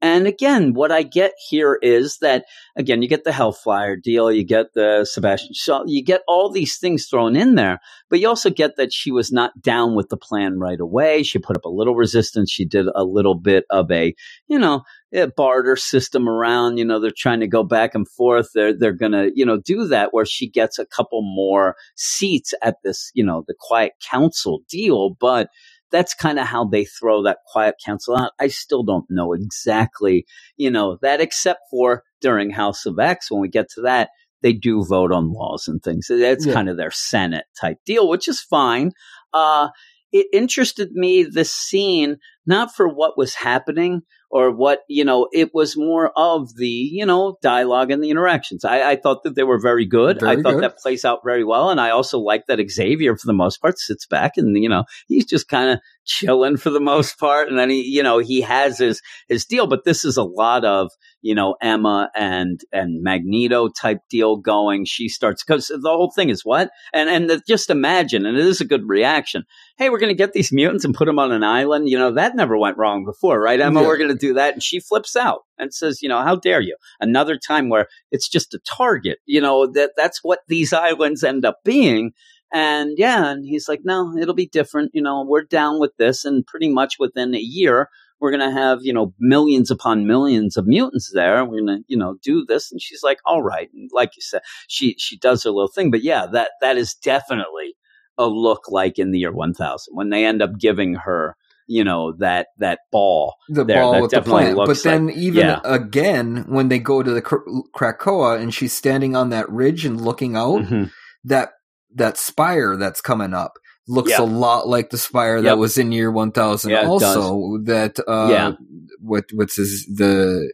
And 0.00 0.26
again, 0.28 0.74
what 0.74 0.92
I 0.92 1.02
get 1.02 1.32
here 1.48 1.78
is 1.82 2.18
that 2.18 2.44
again, 2.76 3.02
you 3.02 3.08
get 3.08 3.24
the 3.24 3.32
Hellfire 3.32 3.96
deal, 3.96 4.30
you 4.30 4.44
get 4.44 4.72
the 4.74 5.04
Sebastian 5.04 5.54
Shaw, 5.54 5.82
you 5.86 6.04
get 6.04 6.22
all 6.28 6.50
these 6.50 6.78
things 6.78 7.06
thrown 7.06 7.34
in 7.34 7.56
there, 7.56 7.80
but 8.08 8.20
you 8.20 8.28
also 8.28 8.50
get 8.50 8.76
that 8.76 8.92
she 8.92 9.10
was 9.10 9.32
not 9.32 9.60
down 9.60 9.96
with 9.96 10.08
the 10.08 10.16
plan 10.16 10.60
right 10.60 10.78
away. 10.78 11.24
She 11.24 11.38
put 11.40 11.56
up 11.56 11.64
a 11.64 11.70
little 11.70 11.96
resistance. 11.96 12.50
She 12.50 12.64
did 12.64 12.86
a 12.94 13.02
little 13.02 13.34
bit 13.34 13.64
of 13.70 13.90
a, 13.90 14.14
you 14.46 14.58
know, 14.58 14.82
a 15.12 15.26
barter 15.26 15.74
system 15.74 16.28
around. 16.28 16.78
You 16.78 16.84
know, 16.84 17.00
they're 17.00 17.10
trying 17.16 17.40
to 17.40 17.48
go 17.48 17.64
back 17.64 17.94
and 17.94 18.08
forth. 18.08 18.50
They're 18.54 18.76
they're 18.76 18.92
gonna, 18.92 19.28
you 19.34 19.44
know, 19.44 19.58
do 19.58 19.88
that 19.88 20.12
where 20.12 20.26
she 20.26 20.48
gets 20.48 20.78
a 20.78 20.86
couple 20.86 21.22
more 21.22 21.74
seats 21.96 22.54
at 22.62 22.76
this, 22.84 23.10
you 23.14 23.24
know, 23.24 23.44
the 23.48 23.54
Quiet 23.58 23.92
Council 24.08 24.60
deal, 24.68 25.16
but 25.18 25.48
that's 25.90 26.14
kind 26.14 26.38
of 26.38 26.46
how 26.46 26.64
they 26.64 26.84
throw 26.84 27.22
that 27.22 27.38
quiet 27.50 27.76
council 27.84 28.16
out. 28.16 28.32
I 28.40 28.48
still 28.48 28.82
don't 28.82 29.06
know 29.08 29.32
exactly, 29.32 30.26
you 30.56 30.70
know, 30.70 30.98
that 31.02 31.20
except 31.20 31.60
for 31.70 32.02
during 32.20 32.50
House 32.50 32.86
of 32.86 32.98
X, 32.98 33.30
when 33.30 33.40
we 33.40 33.48
get 33.48 33.68
to 33.74 33.82
that, 33.82 34.10
they 34.42 34.52
do 34.52 34.84
vote 34.84 35.12
on 35.12 35.32
laws 35.32 35.66
and 35.68 35.82
things. 35.82 36.06
That's 36.08 36.46
Yeah. 36.46 36.52
kind 36.52 36.68
of 36.68 36.76
their 36.76 36.90
Senate 36.90 37.46
type 37.60 37.78
deal, 37.84 38.08
which 38.08 38.28
is 38.28 38.40
fine. 38.40 38.92
Uh, 39.32 39.68
it 40.12 40.26
interested 40.32 40.92
me, 40.92 41.22
this 41.24 41.52
scene, 41.52 42.16
not 42.46 42.74
for 42.74 42.88
what 42.88 43.18
was 43.18 43.34
happening 43.34 44.02
or 44.30 44.50
what, 44.50 44.80
you 44.88 45.04
know, 45.04 45.28
it 45.32 45.54
was 45.54 45.76
more 45.76 46.12
of 46.16 46.54
the, 46.56 46.68
you 46.68 47.06
know, 47.06 47.38
dialogue 47.42 47.90
and 47.90 48.02
the 48.02 48.10
interactions. 48.10 48.64
I, 48.64 48.90
I 48.90 48.96
thought 48.96 49.22
that 49.22 49.34
they 49.34 49.42
were 49.42 49.58
very 49.58 49.86
good. 49.86 50.22
I 50.22 50.36
thought 50.36 50.54
good. 50.54 50.62
that 50.62 50.78
plays 50.78 51.04
out 51.04 51.20
very 51.24 51.44
well. 51.44 51.70
And 51.70 51.80
I 51.80 51.90
also 51.90 52.18
like 52.18 52.46
that 52.46 52.60
Xavier, 52.70 53.16
for 53.16 53.26
the 53.26 53.32
most 53.32 53.60
part, 53.60 53.78
sits 53.78 54.06
back 54.06 54.36
and, 54.36 54.56
you 54.56 54.68
know, 54.68 54.84
he's 55.06 55.24
just 55.24 55.48
kind 55.48 55.70
of 55.70 55.80
chilling 56.08 56.56
for 56.56 56.70
the 56.70 56.80
most 56.80 57.18
part. 57.18 57.48
And 57.48 57.58
then 57.58 57.70
he, 57.70 57.82
you 57.82 58.02
know, 58.02 58.18
he 58.18 58.40
has 58.40 58.78
his, 58.78 59.00
his 59.28 59.44
deal, 59.44 59.66
but 59.68 59.84
this 59.84 60.04
is 60.04 60.16
a 60.16 60.24
lot 60.24 60.64
of, 60.64 60.90
you 61.22 61.34
know, 61.34 61.54
Emma 61.62 62.10
and, 62.16 62.60
and 62.72 63.02
Magneto 63.02 63.68
type 63.68 63.98
deal 64.10 64.36
going. 64.36 64.84
She 64.86 65.08
starts, 65.08 65.44
cause 65.44 65.68
the 65.68 65.80
whole 65.88 66.10
thing 66.10 66.30
is 66.30 66.44
what? 66.44 66.70
And, 66.92 67.08
and 67.08 67.30
the, 67.30 67.42
just 67.46 67.70
imagine, 67.70 68.26
and 68.26 68.36
it 68.36 68.44
is 68.46 68.60
a 68.60 68.64
good 68.64 68.88
reaction. 68.88 69.44
Hey, 69.76 69.90
we're 69.90 70.00
going 70.00 70.10
to 70.10 70.16
get 70.18 70.32
these 70.32 70.52
mutants 70.52 70.84
and 70.84 70.94
put 70.94 71.06
them 71.06 71.18
on 71.20 71.30
an 71.30 71.44
island. 71.44 71.88
You 71.88 71.98
know, 71.98 72.12
that 72.14 72.34
never 72.34 72.56
went 72.58 72.78
wrong 72.78 73.04
before, 73.04 73.40
right? 73.40 73.60
Emma, 73.60 73.80
Yeah. 73.82 73.86
we're 73.86 73.98
going 73.98 74.10
to 74.10 74.16
do 74.16 74.34
that. 74.34 74.54
And 74.54 74.62
she 74.62 74.80
flips 74.80 75.14
out 75.14 75.42
and 75.58 75.72
says, 75.72 76.02
you 76.02 76.08
know, 76.08 76.22
how 76.22 76.34
dare 76.36 76.60
you? 76.60 76.76
Another 77.00 77.36
time 77.36 77.68
where 77.68 77.86
it's 78.10 78.28
just 78.28 78.54
a 78.54 78.60
target, 78.60 79.18
you 79.26 79.40
know, 79.40 79.66
that 79.72 79.90
that's 79.96 80.20
what 80.24 80.40
these 80.48 80.72
islands 80.72 81.22
end 81.22 81.44
up 81.44 81.58
being. 81.64 82.12
And 82.52 82.92
yeah, 82.96 83.30
and 83.30 83.44
he's 83.44 83.68
like, 83.68 83.80
no, 83.84 84.16
it'll 84.16 84.34
be 84.34 84.46
different. 84.46 84.92
You 84.94 85.02
know, 85.02 85.24
we're 85.26 85.42
down 85.42 85.78
with 85.80 85.96
this. 85.98 86.24
And 86.24 86.46
pretty 86.46 86.70
much 86.70 86.94
within 86.98 87.34
a 87.34 87.38
year, 87.38 87.88
we're 88.20 88.30
going 88.30 88.48
to 88.48 88.58
have, 88.58 88.78
you 88.82 88.92
know, 88.92 89.12
millions 89.20 89.70
upon 89.70 90.06
millions 90.06 90.56
of 90.56 90.66
mutants 90.66 91.10
there. 91.12 91.44
We're 91.44 91.60
going 91.60 91.78
to, 91.78 91.84
you 91.88 91.96
know, 91.96 92.16
do 92.22 92.44
this. 92.46 92.72
And 92.72 92.80
she's 92.80 93.02
like, 93.02 93.18
all 93.26 93.42
right. 93.42 93.68
And 93.74 93.90
like 93.92 94.16
you 94.16 94.22
said, 94.22 94.40
she, 94.66 94.94
she 94.98 95.16
does 95.18 95.44
her 95.44 95.50
little 95.50 95.68
thing. 95.68 95.90
But 95.90 96.02
yeah, 96.02 96.26
that, 96.32 96.52
that 96.60 96.76
is 96.78 96.94
definitely 96.94 97.74
a 98.16 98.26
look 98.26 98.62
like 98.68 98.98
in 98.98 99.12
the 99.12 99.18
year 99.20 99.32
1000 99.32 99.94
when 99.94 100.10
they 100.10 100.24
end 100.24 100.42
up 100.42 100.58
giving 100.58 100.94
her, 100.94 101.36
you 101.68 101.84
know, 101.84 102.12
that, 102.18 102.48
that 102.58 102.80
ball. 102.90 103.36
the 103.50 103.62
there, 103.64 103.82
ball 103.82 103.92
that 103.92 104.02
with 104.02 104.10
the 104.10 104.22
plant. 104.22 104.56
But 104.56 104.82
then 104.82 105.06
like- 105.08 105.16
even 105.16 105.46
yeah. 105.46 105.60
again, 105.62 106.44
when 106.48 106.68
they 106.68 106.78
go 106.80 107.02
to 107.02 107.10
the 107.12 107.22
Kr- 107.22 107.46
Krakoa 107.76 108.40
and 108.40 108.52
she's 108.52 108.72
standing 108.72 109.14
on 109.14 109.28
that 109.30 109.48
ridge 109.50 109.84
and 109.84 110.00
looking 110.00 110.34
out, 110.34 110.62
Mhm. 110.62 110.90
that 111.24 111.50
that 111.94 112.16
spire 112.18 112.76
that's 112.76 113.00
coming 113.00 113.34
up 113.34 113.52
looks 113.86 114.10
Yeah. 114.10 114.20
a 114.22 114.24
lot 114.26 114.68
like 114.68 114.90
the 114.90 114.98
spire 114.98 115.36
Yep. 115.36 115.44
that 115.44 115.58
was 115.58 115.78
in 115.78 115.92
year 115.92 116.10
1000 116.10 116.70
Yeah, 116.70 116.86
also 116.86 117.58
that 117.64 117.98
uh 118.06 118.28
Yeah. 118.30 118.52
what 119.00 119.24
what's 119.32 119.56
his 119.56 119.86
the 119.86 120.52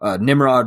uh 0.00 0.18
Nimrod, 0.20 0.66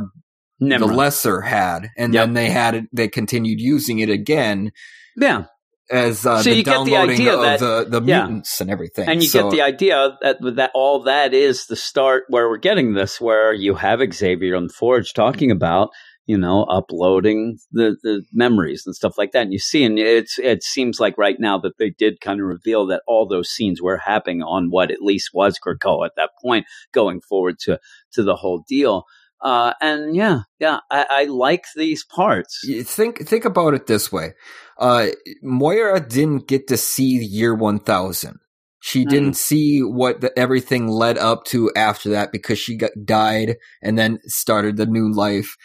Nimrod. 0.60 0.90
the 0.90 0.94
lesser 0.94 1.40
had 1.40 1.88
and 1.96 2.12
Yep. 2.12 2.22
then 2.26 2.34
they 2.34 2.50
had 2.50 2.74
it 2.74 2.84
they 2.92 3.08
continued 3.08 3.60
using 3.60 3.98
it 4.00 4.10
again 4.10 4.72
yeah. 5.16 5.44
as 5.90 6.26
uh 6.26 6.42
So 6.42 6.50
the 6.50 6.56
you 6.56 6.62
get 6.64 6.84
the 6.84 6.96
idea 6.96 7.34
of 7.34 7.40
that- 7.42 7.60
the 7.60 8.00
the 8.00 8.06
yeah. 8.06 8.26
mutants 8.26 8.60
and 8.60 8.70
everything 8.70 9.08
And 9.08 9.22
you 9.22 9.28
So- 9.28 9.44
get 9.44 9.50
the 9.56 9.62
idea 9.62 10.16
that 10.20 10.36
that 10.56 10.70
all 10.74 11.02
that 11.04 11.32
is 11.32 11.66
the 11.66 11.76
start 11.76 12.24
where 12.28 12.48
we're 12.48 12.58
getting 12.58 12.92
this, 12.94 13.20
where 13.20 13.52
you 13.54 13.74
have 13.76 14.00
Xavier 14.12 14.54
on 14.56 14.68
Forge 14.68 15.14
talking 15.14 15.50
about, 15.50 15.88
you 16.26 16.38
know, 16.38 16.64
uploading 16.64 17.58
the, 17.72 17.96
the 18.02 18.22
memories 18.32 18.84
and 18.86 18.94
stuff 18.94 19.18
like 19.18 19.32
that. 19.32 19.42
And 19.42 19.52
you 19.52 19.58
see, 19.58 19.84
and 19.84 19.98
it's 19.98 20.38
it 20.38 20.62
seems 20.62 21.00
like 21.00 21.18
right 21.18 21.36
now 21.38 21.58
that 21.58 21.78
they 21.78 21.90
did 21.90 22.20
kind 22.20 22.40
of 22.40 22.46
reveal 22.46 22.86
that 22.86 23.02
all 23.06 23.26
those 23.26 23.50
scenes 23.50 23.82
were 23.82 23.98
happening 23.98 24.42
on 24.42 24.68
what 24.70 24.90
at 24.90 25.02
least 25.02 25.30
was 25.34 25.58
Krakoa 25.58 26.06
at 26.06 26.12
that 26.16 26.30
point, 26.40 26.66
going 26.92 27.20
forward 27.20 27.58
to 27.60 27.78
to 28.12 28.22
the 28.22 28.36
whole 28.36 28.64
deal. 28.68 29.04
Uh, 29.40 29.72
and 29.80 30.14
yeah, 30.14 30.42
yeah, 30.60 30.78
I, 30.90 31.06
I 31.10 31.24
like 31.24 31.64
these 31.74 32.04
parts. 32.04 32.60
Think 32.84 33.26
think 33.26 33.44
about 33.44 33.74
it 33.74 33.88
this 33.88 34.12
way. 34.12 34.34
Uh 34.78 35.08
Moira 35.42 35.98
didn't 36.00 36.46
get 36.46 36.68
to 36.68 36.76
see 36.76 37.18
year 37.24 37.54
1000. 37.54 38.38
She 38.84 39.04
Mm. 39.04 39.08
didn't 39.10 39.36
see 39.36 39.80
what 39.80 40.20
the, 40.20 40.36
everything 40.38 40.86
led 40.88 41.18
up 41.18 41.44
to 41.46 41.70
after 41.76 42.10
that 42.10 42.30
because 42.30 42.58
she 42.58 42.76
got 42.76 42.90
died 43.04 43.56
and 43.82 43.98
then 43.98 44.18
started 44.26 44.76
the 44.76 44.86
new 44.86 45.12
life 45.12 45.56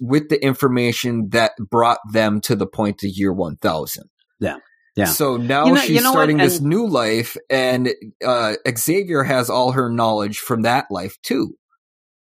with 0.00 0.28
the 0.28 0.42
information 0.44 1.28
that 1.30 1.52
brought 1.70 1.98
them 2.12 2.40
to 2.42 2.56
the 2.56 2.66
point 2.66 3.02
of 3.02 3.10
year 3.10 3.32
1000. 3.32 4.04
Yeah. 4.40 4.56
Yeah. 4.96 5.06
So 5.06 5.36
now 5.36 5.66
You 5.66 5.74
know- 5.74 5.80
she's 5.80 5.90
you 5.96 6.02
know 6.02 6.10
starting 6.12 6.36
this 6.36 6.60
new 6.60 6.86
life 6.86 7.36
and 7.48 7.88
uh 8.24 8.54
Xavier 8.76 9.22
has 9.22 9.48
all 9.50 9.72
her 9.72 9.88
knowledge 9.90 10.38
from 10.38 10.62
that 10.62 10.86
life 10.90 11.16
too. 11.22 11.56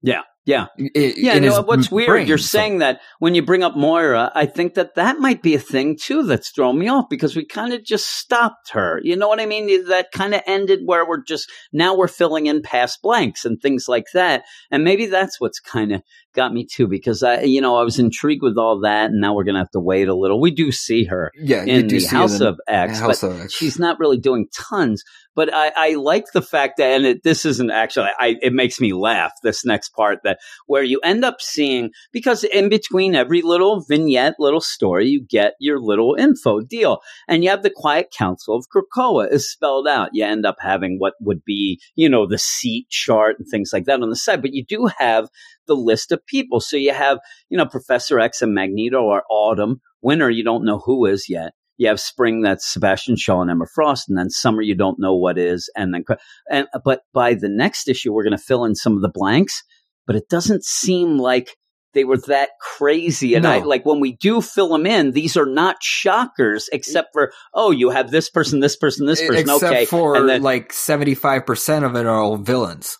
Yeah, 0.02 0.22
yeah. 0.46 0.66
I- 0.78 1.14
Yeah, 1.16 1.38
no, 1.38 1.62
what's 1.62 1.90
weird, 1.90 2.08
brain, 2.08 2.26
you're 2.26 2.38
so- 2.38 2.58
saying 2.58 2.78
that 2.78 3.00
when 3.18 3.34
you 3.34 3.42
bring 3.42 3.62
up 3.62 3.76
Moira, 3.76 4.32
I 4.34 4.46
think 4.46 4.74
that 4.74 4.94
that 4.94 5.18
might 5.18 5.42
be 5.42 5.54
a 5.54 5.58
thing 5.58 5.96
too 6.00 6.22
that's 6.24 6.50
thrown 6.50 6.78
me 6.78 6.88
off 6.88 7.06
because 7.10 7.36
we 7.36 7.44
kind 7.44 7.72
of 7.72 7.84
just 7.84 8.06
stopped 8.18 8.70
her. 8.72 9.00
You 9.02 9.16
know 9.16 9.28
what 9.28 9.40
I 9.40 9.46
mean? 9.46 9.86
That 9.88 10.12
kind 10.12 10.34
of 10.34 10.42
ended 10.46 10.80
where 10.84 11.06
we're 11.06 11.22
just, 11.22 11.50
now 11.72 11.94
we're 11.94 12.08
filling 12.08 12.46
in 12.46 12.62
past 12.62 13.00
blanks 13.02 13.44
and 13.44 13.60
things 13.60 13.86
like 13.88 14.06
that. 14.14 14.44
And 14.70 14.82
maybe 14.84 15.06
that's 15.06 15.40
what's 15.40 15.60
kind 15.60 15.92
of 15.92 16.02
got 16.34 16.52
me 16.52 16.64
too 16.64 16.86
because 16.86 17.22
I, 17.22 17.42
you 17.42 17.60
know, 17.60 17.76
I 17.76 17.82
was 17.82 17.98
intrigued 17.98 18.42
with 18.42 18.56
all 18.56 18.80
that 18.80 19.10
and 19.10 19.20
now 19.20 19.34
we're 19.34 19.44
going 19.44 19.56
to 19.56 19.60
have 19.60 19.70
to 19.72 19.80
wait 19.80 20.08
a 20.08 20.14
little. 20.14 20.40
We 20.40 20.52
do 20.52 20.70
see 20.72 21.04
her 21.04 21.32
yeah, 21.40 21.64
in 21.64 21.88
the 21.88 22.04
House 22.06 22.40
of 22.40 22.58
X, 22.68 22.98
House 23.00 23.20
but 23.20 23.30
of 23.30 23.40
X. 23.42 23.52
she's 23.52 23.78
not 23.78 23.98
really 23.98 24.18
doing 24.18 24.46
tons. 24.56 25.02
But 25.36 25.52
I, 25.54 25.72
I 25.76 25.94
like 25.94 26.26
the 26.32 26.42
fact 26.42 26.78
that, 26.78 26.90
and 26.90 27.06
it, 27.06 27.22
this 27.22 27.44
isn't 27.44 27.70
actually, 27.70 28.10
I, 28.18 28.36
it 28.42 28.52
makes 28.52 28.80
me 28.80 28.92
laugh. 28.92 29.32
This 29.42 29.64
next 29.64 29.90
part 29.90 30.20
that 30.24 30.38
where 30.66 30.82
you 30.82 31.00
end 31.04 31.24
up 31.24 31.40
seeing 31.40 31.90
because 32.12 32.44
in 32.44 32.68
between 32.68 33.14
every 33.14 33.40
little 33.42 33.84
vignette, 33.88 34.34
little 34.38 34.60
story, 34.60 35.06
you 35.08 35.24
get 35.24 35.54
your 35.60 35.78
little 35.80 36.16
info 36.18 36.60
deal, 36.60 37.00
and 37.28 37.44
you 37.44 37.50
have 37.50 37.62
the 37.62 37.72
Quiet 37.74 38.12
Council 38.16 38.56
of 38.56 38.66
Krakoa 38.74 39.30
is 39.30 39.50
spelled 39.50 39.86
out. 39.86 40.10
You 40.12 40.24
end 40.24 40.44
up 40.44 40.56
having 40.60 40.98
what 40.98 41.14
would 41.20 41.44
be, 41.44 41.80
you 41.94 42.08
know, 42.08 42.26
the 42.26 42.38
seat 42.38 42.88
chart 42.90 43.36
and 43.38 43.46
things 43.48 43.70
like 43.72 43.84
that 43.84 44.02
on 44.02 44.10
the 44.10 44.16
side, 44.16 44.42
but 44.42 44.52
you 44.52 44.64
do 44.64 44.88
have 44.98 45.28
the 45.66 45.76
list 45.76 46.10
of 46.10 46.26
people. 46.26 46.60
So 46.60 46.76
you 46.76 46.92
have, 46.92 47.18
you 47.48 47.56
know, 47.56 47.66
Professor 47.66 48.18
X 48.18 48.42
and 48.42 48.54
Magneto 48.54 49.08
are 49.08 49.24
Autumn. 49.30 49.80
Winter, 50.02 50.30
you 50.30 50.42
don't 50.42 50.64
know 50.64 50.78
who 50.78 51.06
is 51.06 51.26
yet. 51.28 51.52
You 51.80 51.88
have 51.88 51.98
spring 51.98 52.42
that's 52.42 52.70
Sebastian 52.70 53.16
Shaw 53.16 53.40
and 53.40 53.50
Emma 53.50 53.64
Frost, 53.74 54.06
and 54.10 54.18
then 54.18 54.28
summer 54.28 54.60
you 54.60 54.74
don't 54.74 55.00
know 55.00 55.14
what 55.14 55.38
is, 55.38 55.70
and 55.74 55.94
then 55.94 56.04
and 56.50 56.66
but 56.84 57.00
by 57.14 57.32
the 57.32 57.48
next 57.48 57.88
issue 57.88 58.12
we're 58.12 58.22
going 58.22 58.36
to 58.36 58.42
fill 58.42 58.66
in 58.66 58.74
some 58.74 58.96
of 58.96 59.00
the 59.00 59.08
blanks, 59.08 59.62
but 60.06 60.14
it 60.14 60.28
doesn't 60.28 60.62
seem 60.62 61.16
like 61.16 61.56
they 61.94 62.04
were 62.04 62.18
that 62.26 62.50
crazy. 62.60 63.34
And 63.34 63.46
I 63.46 63.60
like 63.60 63.86
when 63.86 63.98
we 63.98 64.14
do 64.14 64.42
fill 64.42 64.68
them 64.68 64.84
in, 64.84 65.12
these 65.12 65.38
are 65.38 65.46
not 65.46 65.82
shockers, 65.82 66.68
except 66.70 67.14
for 67.14 67.32
oh, 67.54 67.70
you 67.70 67.88
have 67.88 68.10
this 68.10 68.28
person, 68.28 68.60
this 68.60 68.76
person, 68.76 69.06
this 69.06 69.22
person. 69.22 69.36
Except 69.38 69.62
okay, 69.62 69.84
for 69.86 70.16
and 70.16 70.28
then, 70.28 70.42
like 70.42 70.74
seventy 70.74 71.14
five 71.14 71.46
percent 71.46 71.86
of 71.86 71.96
it 71.96 72.04
are 72.04 72.20
all 72.20 72.36
villains. 72.36 72.98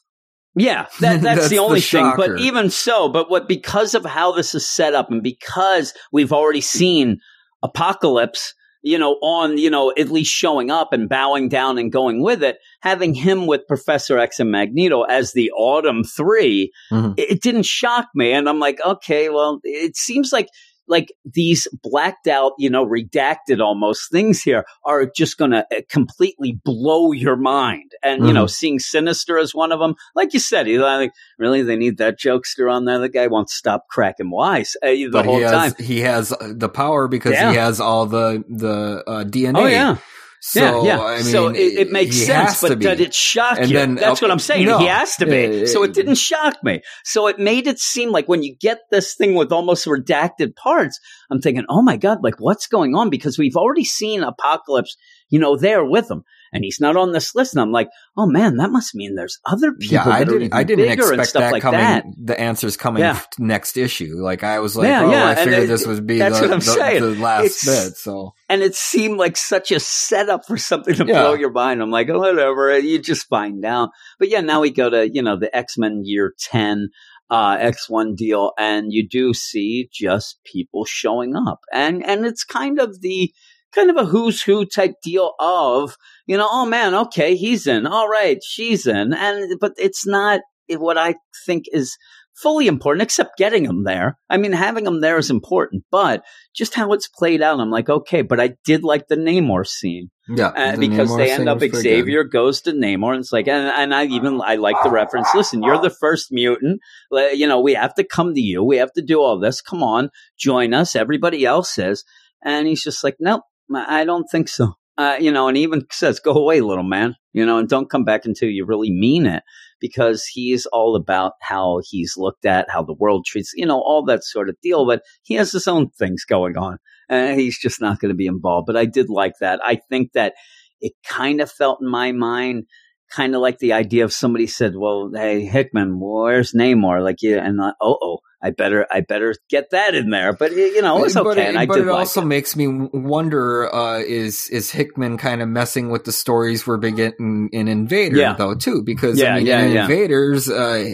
yeah, 0.55 0.87
that, 1.01 1.21
that's, 1.21 1.23
That's 1.23 1.43
the 1.51 1.57
the 1.57 1.59
only 1.59 1.81
thing. 1.81 2.03
shocker. 2.03 2.17
But 2.17 2.41
even 2.41 2.71
so, 2.71 3.11
but 3.11 3.31
what 3.31 3.47
because 3.47 3.95
of 3.95 4.07
how 4.07 4.33
this 4.33 4.55
is 4.55 4.67
set 4.67 4.95
up 4.95 5.11
and 5.11 5.23
because 5.23 5.93
we've 6.13 6.33
already 6.33 6.63
seen 6.63 7.19
Apocalypse, 7.63 8.55
you 8.83 8.99
know, 8.99 9.13
on 9.23 9.59
you 9.59 9.71
know 9.71 9.93
at 9.97 10.11
least 10.11 10.33
showing 10.33 10.71
up 10.71 10.93
and 10.93 11.09
bowing 11.09 11.49
down 11.49 11.79
and 11.79 11.93
going 11.93 12.23
with 12.23 12.43
it, 12.43 12.59
having 12.81 13.15
him 13.15 13.47
with 13.47 13.67
Professor 13.67 14.19
X 14.19 14.41
and 14.41 14.51
Magneto 14.51 15.03
as 15.03 15.33
the 15.33 15.51
Autumn 15.53 16.05
3 16.05 16.73
Mhm. 16.93 17.15
it, 17.19 17.31
it 17.33 17.43
didn't 17.43 17.67
shock 17.67 18.07
me 18.15 18.33
and 18.33 18.49
I'm 18.49 18.59
like 18.59 18.81
okay 18.85 19.29
well 19.29 19.61
it 19.65 19.97
seems 19.97 20.33
like 20.33 20.49
like 20.91 21.13
these 21.25 21.67
blacked 21.83 22.27
out, 22.27 22.53
you 22.59 22.69
know, 22.69 22.85
redacted 22.85 23.61
almost 23.61 24.11
things 24.11 24.43
here 24.43 24.65
are 24.85 25.07
just 25.07 25.39
going 25.39 25.53
to 25.53 25.65
completely 25.89 26.59
blow 26.65 27.13
your 27.13 27.37
mind. 27.37 27.93
And, 28.03 28.27
you 28.27 28.33
know, 28.35 28.47
seeing 28.47 28.79
Sinister 28.81 29.39
as 29.39 29.55
one 29.55 29.73
of 29.73 29.79
them, 29.81 29.95
like 30.15 30.35
you 30.35 30.41
said, 30.41 30.67
he's 30.67 30.81
like, 30.81 31.13
really, 31.39 31.63
they 31.63 31.77
need 31.77 31.99
that 31.99 32.19
jokester 32.19 32.71
on 32.71 32.85
there. 32.85 32.99
The 32.99 33.09
guy 33.09 33.29
won't 33.29 33.49
stop 33.51 33.87
cracking 33.89 34.31
wise 34.31 34.77
uh, 34.83 34.89
the 34.89 35.09
but 35.13 35.25
whole 35.25 35.37
he 35.37 35.43
has 35.43 35.75
time. 35.75 35.85
he 35.87 36.01
has 36.01 36.33
uh, 36.33 36.53
the 36.55 36.69
power 36.69 37.09
because 37.09 37.33
Yeah. 37.33 37.51
he 37.53 37.57
has 37.57 37.81
all 37.81 38.07
the 38.07 38.45
the 38.49 39.05
uh, 39.07 39.25
DNA. 39.25 39.57
Oh, 39.57 39.67
yeah. 39.67 39.97
So, 40.43 40.85
yeah, 40.85 40.97
yeah. 40.97 41.03
I 41.03 41.17
mean, 41.17 41.25
so 41.25 41.49
it, 41.49 41.59
it 41.59 41.93
makes 41.93 42.17
sense, 42.17 42.63
but 42.63 42.79
did 42.79 43.01
it 43.01 43.13
shock 43.15 43.59
And 43.59 43.71
you? 43.71 43.77
then- 43.77 43.95
That's 43.97 44.23
oh, 44.23 44.27
what 44.27 44.31
I'm 44.33 44.39
saying. 44.39 44.65
no. 44.65 44.79
he 44.79 44.87
has 44.87 45.17
to 45.17 45.27
be. 45.27 45.67
So 45.67 45.83
it 45.83 45.93
didn't 45.93 46.15
shock 46.15 46.65
me. 46.65 46.81
So 47.05 47.27
it 47.27 47.39
made 47.39 47.67
it 47.67 47.79
seem 47.79 48.11
like 48.11 48.27
when 48.27 48.43
you 48.43 48.57
get 48.59 48.81
this 48.91 49.15
thing 49.15 49.35
with 49.35 49.53
almost 49.53 49.87
redacted 49.87 50.57
parts, 50.57 50.99
I'm 51.31 51.41
thinking, 51.41 51.67
oh 51.69 51.83
my 51.83 51.99
God, 51.99 52.19
like 52.23 52.37
what's 52.39 52.67
going 52.67 52.95
on? 52.95 53.11
Because 53.11 53.39
we've 53.39 53.57
already 53.57 53.85
seen 53.85 54.23
Apocalypse, 54.23 54.97
you 55.29 55.39
know, 55.39 55.57
there 55.57 55.85
with 55.85 56.11
him. 56.11 56.25
And 56.53 56.65
he's 56.65 56.81
not 56.81 56.97
on 56.97 57.13
this 57.13 57.35
list. 57.35 57.55
And 57.55 57.61
I'm 57.63 57.71
like, 57.73 57.89
oh 58.17 58.27
man, 58.27 58.57
that 58.57 58.71
must 58.71 58.95
mean 58.95 59.15
there's 59.15 59.39
other 59.47 59.73
people 59.73 59.95
yeah, 59.95 60.09
I 60.09 60.25
didn't. 60.25 60.53
I 60.53 60.65
didn't 60.65 60.91
expect 60.91 61.35
that 61.35 61.53
like 61.53 61.63
coming. 61.63 61.81
that. 61.81 62.05
The 62.23 62.39
answers 62.41 62.77
coming 62.77 63.01
Yeah. 63.03 63.21
next 63.39 63.77
issue. 63.77 64.17
Like 64.17 64.43
I 64.43 64.59
was 64.61 64.77
like, 64.77 64.89
Yeah, 64.89 65.05
oh, 65.05 65.11
yeah, 65.11 65.29
I 65.29 65.35
figured 65.37 65.63
it- 65.65 65.67
this 65.69 65.87
would 65.87 66.07
be 66.07 66.19
that's 66.19 66.41
the, 66.41 66.47
what 66.47 66.53
I'm 66.55 66.59
the, 66.61 66.65
saying. 66.65 67.03
the 67.03 67.11
last 67.21 67.45
It's- 67.65 67.89
bit. 67.89 67.97
So 67.97 68.35
and 68.49 68.63
it 68.63 68.75
seemed 68.75 69.19
like 69.19 69.37
such 69.37 69.71
a 69.71 69.79
setup 69.81 70.47
for 70.47 70.57
something 70.57 70.95
to 70.95 71.05
blow 71.05 71.35
your 71.35 71.53
mind. 71.53 71.81
I'm 71.83 71.91
like, 71.91 72.09
oh, 72.09 72.19
whatever, 72.19 72.79
you 72.79 72.99
just 72.99 73.29
find 73.29 73.65
out. 73.65 73.91
But 74.19 74.29
yeah, 74.29 74.41
now 74.41 74.61
we 74.61 74.71
go 74.71 74.91
to 74.91 75.09
you 75.09 75.23
know 75.23 75.39
the 75.39 75.55
X 75.57 75.79
Men 75.79 76.03
Year 76.05 76.35
Ten, 76.39 76.89
uh, 77.31 77.57
X 77.61 77.89
One 77.89 78.15
deal, 78.17 78.53
and 78.59 78.93
you 78.93 79.09
do 79.09 79.33
see 79.35 79.89
just 79.93 80.41
people 80.45 80.85
showing 80.85 81.37
up, 81.37 81.61
and 81.73 82.05
and 82.05 82.27
it's 82.27 82.43
kind 82.45 82.81
of 82.81 83.01
the 83.01 83.33
kind 83.75 83.91
of 83.91 83.97
a 83.97 84.05
who's 84.05 84.43
who 84.43 84.65
type 84.65 84.95
deal 85.03 85.35
of 85.39 85.97
you 86.27 86.37
know, 86.37 86.49
oh 86.49 86.65
man, 86.65 86.95
okay, 86.95 87.35
he's 87.35 87.67
in, 87.67 87.87
all 87.87 88.09
right, 88.09 88.39
she's 88.43 88.87
in, 88.87 89.13
and 89.13 89.59
but 89.61 89.73
it's 89.77 90.07
not 90.07 90.41
what 90.69 90.97
I 90.97 91.17
think 91.45 91.65
is 91.73 91.97
fully 92.41 92.67
important, 92.69 93.03
except 93.03 93.37
getting 93.37 93.65
them 93.65 93.85
there. 93.85 94.17
I 94.31 94.37
mean, 94.37 94.53
having 94.53 94.85
them 94.85 95.01
there 95.01 95.19
is 95.19 95.31
important, 95.31 95.85
but 95.91 96.23
just 96.55 96.75
how 96.75 96.93
it's 96.93 97.09
played 97.09 97.43
out, 97.43 97.61
I'm 97.61 97.71
like, 97.71 97.89
okay, 97.89 98.23
but 98.23 98.41
I 98.41 98.55
did 98.65 98.85
like 98.85 99.09
the 99.09 99.17
Namor 99.17 99.67
scene 99.67 100.11
yeah, 100.29 100.49
uh, 100.49 100.77
the 100.77 100.89
because 100.89 101.11
Namor 101.11 101.17
they 101.17 101.31
end 101.33 101.49
up 101.49 101.59
good. 101.59 101.75
Xavier 101.75 102.25
goes 102.25 102.61
to 102.63 102.73
Namor 102.73 103.13
and 103.15 103.21
it's 103.21 103.33
like, 103.33 103.49
and, 103.49 103.67
and 103.67 103.95
I 103.95 104.05
even 104.05 104.41
I 104.41 104.55
like 104.55 104.77
the 104.85 104.91
reference. 104.91 105.29
Listen, 105.35 105.63
you're 105.63 105.81
the 105.81 105.91
first 105.91 106.29
mutant. 106.31 106.81
You 107.11 107.49
know, 107.49 107.61
we 107.61 107.75
have 107.75 107.95
to 107.95 108.05
come 108.05 108.35
to 108.35 108.41
you. 108.41 108.63
We 108.63 108.77
have 108.77 108.93
to 108.93 109.03
do 109.03 109.21
all 109.21 109.39
this. 109.39 109.61
Come 109.61 109.83
on, 109.83 110.11
join 110.39 110.73
us. 110.73 110.95
Everybody 110.95 111.45
else 111.45 111.75
says, 111.75 112.05
and 112.45 112.67
he's 112.67 112.83
just 112.85 113.03
like, 113.03 113.17
nope, 113.19 113.43
I 113.75 114.05
don't 114.05 114.27
think 114.31 114.49
so. 114.49 114.75
Uh, 114.99 115.17
you 115.19 115.33
know, 115.33 115.49
and 115.49 115.57
even 115.57 115.87
says, 115.91 116.21
"Go 116.21 116.33
away, 116.33 116.61
little 116.61 116.85
man," 116.85 117.17
you 117.33 117.47
know, 117.47 117.57
and 117.59 117.69
don't 117.69 117.89
come 117.89 118.05
back 118.05 118.27
until 118.27 118.51
you 118.51 118.67
really 118.67 118.91
mean 118.91 119.25
it, 119.25 119.43
because 119.81 120.27
he's 120.27 120.67
all 120.67 120.95
about 120.95 121.33
how 121.41 121.81
he's 121.83 122.15
looked 122.19 122.45
at, 122.45 122.69
how 122.69 122.83
the 122.83 122.93
world 122.93 123.25
treats, 123.25 123.53
you 123.55 123.65
know, 123.65 123.81
all 123.81 124.05
that 124.05 124.25
sort 124.25 124.51
of 124.51 124.61
deal. 124.63 124.87
But 124.87 125.03
he 125.23 125.35
has 125.35 125.53
his 125.53 125.67
own 125.67 125.89
things 125.91 126.25
going 126.27 126.59
on, 126.59 126.79
and 127.09 127.41
he's 127.41 127.59
just 127.59 127.81
not 127.81 127.99
going 127.99 128.11
to 128.11 128.17
be 128.17 128.27
involved. 128.27 128.67
But 128.67 128.77
I 128.77 128.85
did 128.85 129.09
like 129.09 129.35
that. 129.41 129.61
I 129.65 129.77
think 129.89 130.13
that 130.13 130.35
it 130.81 130.93
kind 131.05 131.41
of 131.41 131.51
felt 131.51 131.79
in 131.81 131.89
my 131.89 132.13
mind, 132.13 132.65
kind 133.11 133.35
of 133.35 133.41
like 133.41 133.59
the 133.59 133.73
idea 133.73 134.05
of 134.05 134.13
somebody 134.13 134.47
said, 134.47 134.75
"Well, 134.77 135.11
hey 135.15 135.45
Hickman, 135.45 135.99
where's 136.01 136.53
Namor?" 136.53 137.03
Like, 137.03 137.23
yeah, 137.23 137.45
and 137.47 137.61
uh, 137.61 137.73
oh, 137.81 137.99
oh, 138.03 138.19
I 138.43 138.51
better, 138.51 138.87
I 138.91 139.01
better 139.01 139.35
get 139.51 139.71
that 139.71 139.95
in 139.95 140.11
there. 140.11 140.33
But 140.33 140.53
you 140.53 140.81
know, 140.81 141.05
it's 141.05 141.17
okay, 141.17 141.25
but 141.25 141.39
it, 141.39 141.49
and 141.49 141.59
I 141.59 141.67
but 141.67 141.79
it 141.79 141.85
like 141.87 141.99
also 141.99 142.23
it. 142.23 142.27
makes 142.27 142.57
me 142.57 142.67
wonder: 142.69 143.73
uh, 143.75 143.99
is 143.99 144.49
is 144.51 144.71
Hickman 144.71 145.19
kind 145.19 145.43
of 145.43 145.49
messing 145.49 145.91
with 145.91 146.05
the 146.05 146.13
stories 146.13 146.67
we're 146.67 146.79
beginning 146.79 147.51
in 147.53 147.69
Invader 147.69 148.17
Yeah. 148.17 148.35
though 148.35 148.55
too? 148.55 148.83
Because 148.83 149.19
Yeah, 149.19 149.35
I 149.35 149.39
mean, 149.39 149.47
yeah, 149.47 149.65
in. 149.65 149.77
Invaders, 149.77 150.49
uh, 150.49 150.85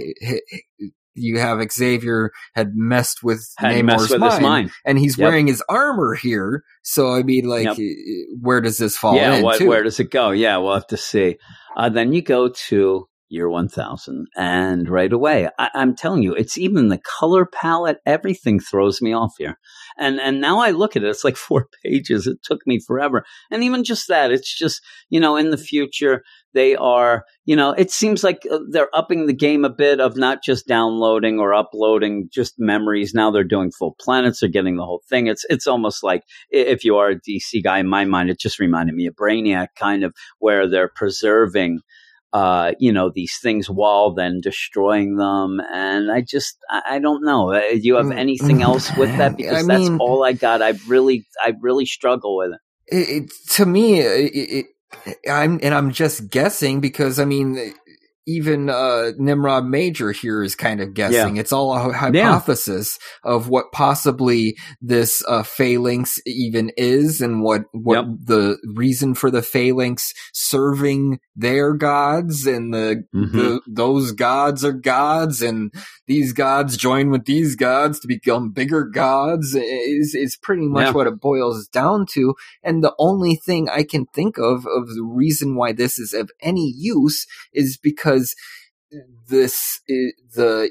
you 1.16 1.38
have 1.38 1.60
Xavier 1.72 2.30
had 2.54 2.72
messed 2.74 3.22
with 3.22 3.46
Had 3.58 3.72
Namor's 3.74 4.02
messed 4.02 4.12
with 4.12 4.20
mind, 4.20 4.42
mind. 4.42 4.70
and 4.84 4.98
he's 4.98 5.18
Yep. 5.18 5.26
wearing 5.28 5.46
his 5.46 5.62
armor 5.68 6.14
here. 6.14 6.62
So 6.82 7.12
I 7.12 7.22
mean, 7.22 7.46
like, 7.46 7.64
Yep. 7.64 7.78
uh, 7.78 8.36
where 8.40 8.60
does 8.60 8.78
this 8.78 8.96
fall 8.96 9.16
yeah, 9.16 9.40
what, 9.40 9.60
where 9.62 9.82
does 9.82 9.98
it 10.00 10.10
go? 10.10 10.30
Yeah, 10.30 10.56
we'll 10.58 10.74
have 10.74 10.86
to 10.88 10.96
see. 10.96 11.36
Uh, 11.76 11.88
then 11.88 12.12
you 12.12 12.22
go 12.22 12.48
to 12.68 13.06
year 13.28 13.48
1000, 13.50 14.28
and 14.36 14.88
right 14.88 15.12
away, 15.12 15.48
I, 15.58 15.68
I'm 15.74 15.96
telling 15.96 16.22
you, 16.22 16.32
it's 16.34 16.56
even 16.56 16.88
the 16.88 16.98
color 16.98 17.44
palette, 17.44 17.98
everything 18.06 18.60
throws 18.60 19.02
me 19.02 19.12
off 19.12 19.34
here. 19.38 19.58
And 19.98 20.20
and 20.20 20.40
now 20.40 20.60
I 20.60 20.70
look 20.70 20.94
at 20.94 21.02
it, 21.02 21.08
it's 21.08 21.24
like 21.24 21.36
four 21.48 21.66
pages. 21.84 22.26
It 22.28 22.38
took 22.44 22.60
me 22.66 22.78
forever. 22.78 23.24
And 23.50 23.64
even 23.64 23.82
just 23.82 24.06
that, 24.08 24.30
it's 24.30 24.56
just, 24.56 24.80
you 25.10 25.18
know, 25.18 25.36
in 25.36 25.50
the 25.50 25.56
future, 25.56 26.22
they 26.56 26.74
are, 26.74 27.24
you 27.44 27.54
know, 27.54 27.70
it 27.72 27.90
seems 27.90 28.24
like 28.24 28.40
uh, 28.50 28.58
they're 28.70 28.94
upping 28.96 29.26
the 29.26 29.32
game 29.46 29.64
a 29.64 29.70
bit 29.70 30.00
of 30.00 30.16
not 30.16 30.42
just 30.42 30.66
downloading 30.66 31.38
or 31.38 31.54
uploading 31.54 32.28
just 32.32 32.54
memories. 32.58 33.14
Now 33.14 33.30
they're 33.30 33.44
doing 33.44 33.70
full 33.70 33.94
planets, 34.00 34.40
they're 34.40 34.48
getting 34.58 34.76
the 34.76 34.84
whole 34.84 35.02
thing. 35.08 35.26
It's 35.28 35.44
it's 35.48 35.66
almost 35.66 36.02
like 36.02 36.22
if 36.50 36.84
you 36.84 36.96
are 36.96 37.10
a 37.10 37.20
DC 37.20 37.62
guy, 37.62 37.78
in 37.78 37.88
my 37.88 38.04
mind, 38.04 38.30
it 38.30 38.40
just 38.40 38.58
reminded 38.58 38.94
me 38.94 39.06
of 39.06 39.14
Brainiac, 39.14 39.68
kind 39.76 40.02
of 40.02 40.14
where 40.38 40.68
they're 40.68 40.90
preserving 41.02 41.80
uh, 42.32 42.72
you 42.78 42.92
know, 42.92 43.10
these 43.14 43.38
things 43.42 43.70
while 43.70 44.12
then 44.12 44.40
destroying 44.42 45.16
them. 45.16 45.58
And 45.72 46.10
I 46.12 46.20
just, 46.20 46.58
I, 46.68 46.82
I 46.90 46.98
don't 46.98 47.24
know. 47.24 47.52
Uh, 47.52 47.60
Do 47.70 47.80
you 47.80 47.96
have 47.96 48.06
Mm, 48.06 48.18
anything 48.18 48.60
else 48.62 48.94
with 48.98 49.08
that? 49.16 49.32
I 49.32 49.36
Because 49.36 49.66
that's 49.66 49.88
mean- 49.88 49.98
all 49.98 50.22
I 50.22 50.32
got. 50.34 50.60
I 50.60 50.74
really, 50.86 51.24
I 51.42 51.54
really 51.60 51.86
struggle 51.86 52.36
with 52.36 52.50
it. 52.52 52.60
it, 52.88 53.32
to 53.52 53.64
me, 53.64 54.00
it, 54.00 54.30
it, 54.34 54.66
I'm 55.28 55.60
and 55.62 55.74
I'm 55.74 55.90
just 55.92 56.30
guessing 56.30 56.80
because 56.80 57.18
I 57.18 57.24
mean, 57.24 57.74
even 58.26 58.68
uh, 58.68 59.12
Nimrod 59.18 59.66
Major 59.66 60.10
here 60.12 60.42
is 60.42 60.54
kind 60.56 60.80
of 60.80 60.94
guessing. 60.94 61.36
It's 61.38 61.52
all 61.52 61.72
a 61.74 61.92
hypothesis 61.92 62.98
of 63.22 63.48
what 63.48 63.66
possibly 63.72 64.56
this 64.80 65.22
uh, 65.28 65.42
phalanx 65.44 66.18
even 66.26 66.70
is, 66.76 67.20
and 67.20 67.42
what 67.42 67.62
what 67.72 68.06
Yep. 68.06 68.06
the 68.24 68.58
reason 68.74 69.14
for 69.14 69.30
the 69.30 69.42
phalanx 69.42 70.12
serving 70.32 71.18
their 71.36 71.72
gods, 71.74 72.46
and 72.46 72.72
the, 72.74 73.04
Mm-hmm. 73.14 73.36
the 73.38 73.60
those 73.68 74.12
gods 74.12 74.64
are 74.64 74.72
gods, 74.72 75.40
and 75.42 75.72
these 76.06 76.32
gods 76.32 76.76
join 76.76 77.10
with 77.10 77.24
these 77.26 77.56
gods 77.56 78.00
to 78.00 78.08
become 78.08 78.50
bigger 78.50 78.84
gods. 78.84 79.54
Is 79.54 80.14
is 80.14 80.36
pretty 80.36 80.66
much 80.66 80.86
Yeah. 80.86 80.92
what 80.92 81.06
it 81.06 81.20
boils 81.20 81.68
down 81.68 82.06
to. 82.14 82.34
And 82.62 82.82
the 82.82 82.94
only 82.98 83.36
thing 83.36 83.68
I 83.68 83.82
can 83.84 84.06
think 84.06 84.36
of 84.38 84.66
of 84.66 84.88
the 84.88 85.04
reason 85.04 85.54
why 85.56 85.72
this 85.72 85.98
is 85.98 86.12
of 86.12 86.30
any 86.40 86.72
use 86.76 87.26
is 87.52 87.78
because 87.80 88.15
this 89.28 89.80
i 89.90 90.10
the 90.34 90.70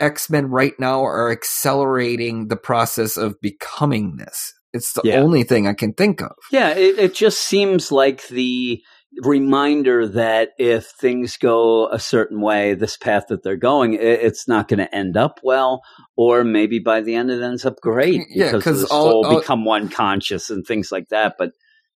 X 0.00 0.28
Men 0.28 0.46
right 0.50 0.74
now 0.78 1.04
are 1.04 1.30
accelerating 1.30 2.48
the 2.48 2.56
process 2.56 3.16
of 3.16 3.40
becoming 3.40 4.16
this. 4.16 4.52
It's 4.72 4.92
the 4.92 5.02
Yeah. 5.04 5.20
only 5.20 5.44
thing 5.44 5.68
I 5.68 5.72
can 5.74 5.92
think 5.92 6.20
of. 6.20 6.32
Yeah, 6.50 6.70
it, 6.70 6.98
it 6.98 7.14
just 7.14 7.40
seems 7.40 7.92
like 7.92 8.26
the 8.28 8.82
reminder 9.22 10.08
that 10.08 10.48
if 10.58 10.86
things 11.00 11.36
go 11.36 11.88
a 11.88 12.00
certain 12.00 12.40
way, 12.40 12.74
this 12.74 12.96
path 12.96 13.26
that 13.28 13.44
they're 13.44 13.56
going, 13.56 13.94
it, 13.94 14.02
it's 14.02 14.48
not 14.48 14.66
going 14.66 14.80
to 14.80 14.92
end 14.92 15.16
up 15.16 15.38
well, 15.44 15.82
or 16.16 16.42
maybe 16.42 16.80
by 16.80 17.00
the 17.00 17.14
end 17.14 17.30
it 17.30 17.40
ends 17.40 17.64
up 17.64 17.76
great 17.80 18.22
Yeah, 18.30 18.46
because 18.46 18.64
'cause 18.64 18.80
the 18.82 18.88
all- 18.88 19.10
soul 19.10 19.26
all- 19.26 19.38
become 19.40 19.64
one 19.64 19.88
conscious 19.88 20.50
and 20.50 20.66
things 20.66 20.90
like 20.90 21.08
that. 21.10 21.36
But 21.38 21.52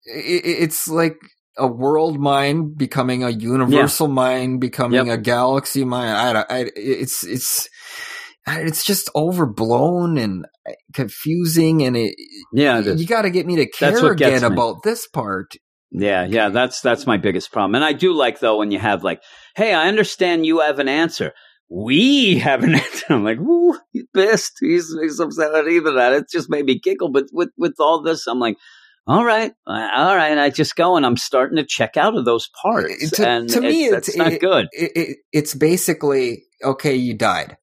It's 0.06 0.88
like 0.88 1.18
a 1.58 1.67
world 1.67 2.20
mind 2.20 2.78
becoming 2.78 3.24
a 3.24 3.30
universal 3.30 4.08
mind, 4.08 4.62
becoming 4.62 5.08
Yep. 5.08 5.20
a 5.20 5.22
galaxy 5.22 5.84
mind. 5.84 6.38
I, 6.38 6.46
I, 6.50 6.72
it's 6.76 7.26
it's 7.26 7.70
it's 8.48 8.84
just 8.84 9.10
overblown 9.15 10.17
and 10.17 10.46
confusing, 10.93 11.84
and 11.84 11.98
it, 11.98 12.15
yeah, 12.54 12.80
it 12.80 13.00
you 13.00 13.06
got 13.06 13.24
to 13.24 13.30
get 13.30 13.46
me 13.46 13.58
to 13.58 13.70
care 13.70 14.12
again 14.12 14.43
about 14.43 14.84
this 14.84 15.08
part. 15.08 15.56
Yeah, 15.91 16.26
yeah, 16.26 16.50
that's 16.50 16.82
that's 16.82 17.08
my 17.08 17.17
biggest 17.17 17.52
problem. 17.52 17.76
And 17.76 17.84
I 17.84 17.93
do 17.93 18.13
like 18.13 18.39
though 18.39 18.58
when 18.58 18.72
you 18.72 18.80
have 18.80 19.04
like, 19.04 19.22
hey, 19.56 19.74
I 19.74 19.88
understand 19.88 20.46
you 20.46 20.60
have 20.60 20.80
an 20.80 20.89
answer. 20.89 21.34
We 21.70 22.39
have 22.39 22.63
an 22.63 22.76
answer. 22.76 23.06
I'm 23.10 23.24
like, 23.24 23.39
woo, 23.39 23.78
he's 23.91 24.06
pissed. 24.13 24.54
He's 24.60 24.93
he's 25.02 25.20
upset 25.20 25.54
at 25.56 25.67
even 25.67 25.96
that. 25.96 26.13
It 26.13 26.26
just 26.32 26.50
made 26.50 26.65
me 26.65 26.80
giggle. 26.80 27.10
But 27.12 27.26
with 27.32 27.50
with 27.58 27.76
all 27.80 28.02
this, 28.02 28.28
I'm 28.28 28.39
like, 28.39 28.58
all 29.08 29.24
right, 29.26 29.52
all 29.65 30.15
right. 30.15 30.38
I 30.38 30.50
just 30.50 30.76
go 30.76 30.98
and 30.98 31.06
I'm 31.06 31.17
starting 31.17 31.58
to 31.58 31.65
check 31.65 31.98
out 31.98 32.15
of 32.17 32.26
those 32.26 32.50
parts. 32.62 33.12
To- 33.12 33.28
and 33.28 33.50
to 33.50 33.62
me, 33.62 33.86
it's, 33.86 34.15
not 34.15 34.34
it- 34.34 34.41
good. 34.41 34.67
It, 34.72 34.91
it, 34.96 35.17
it's 35.32 35.54
basically 35.56 36.43
okay. 36.63 36.96
You 36.96 37.13
died. 37.15 37.58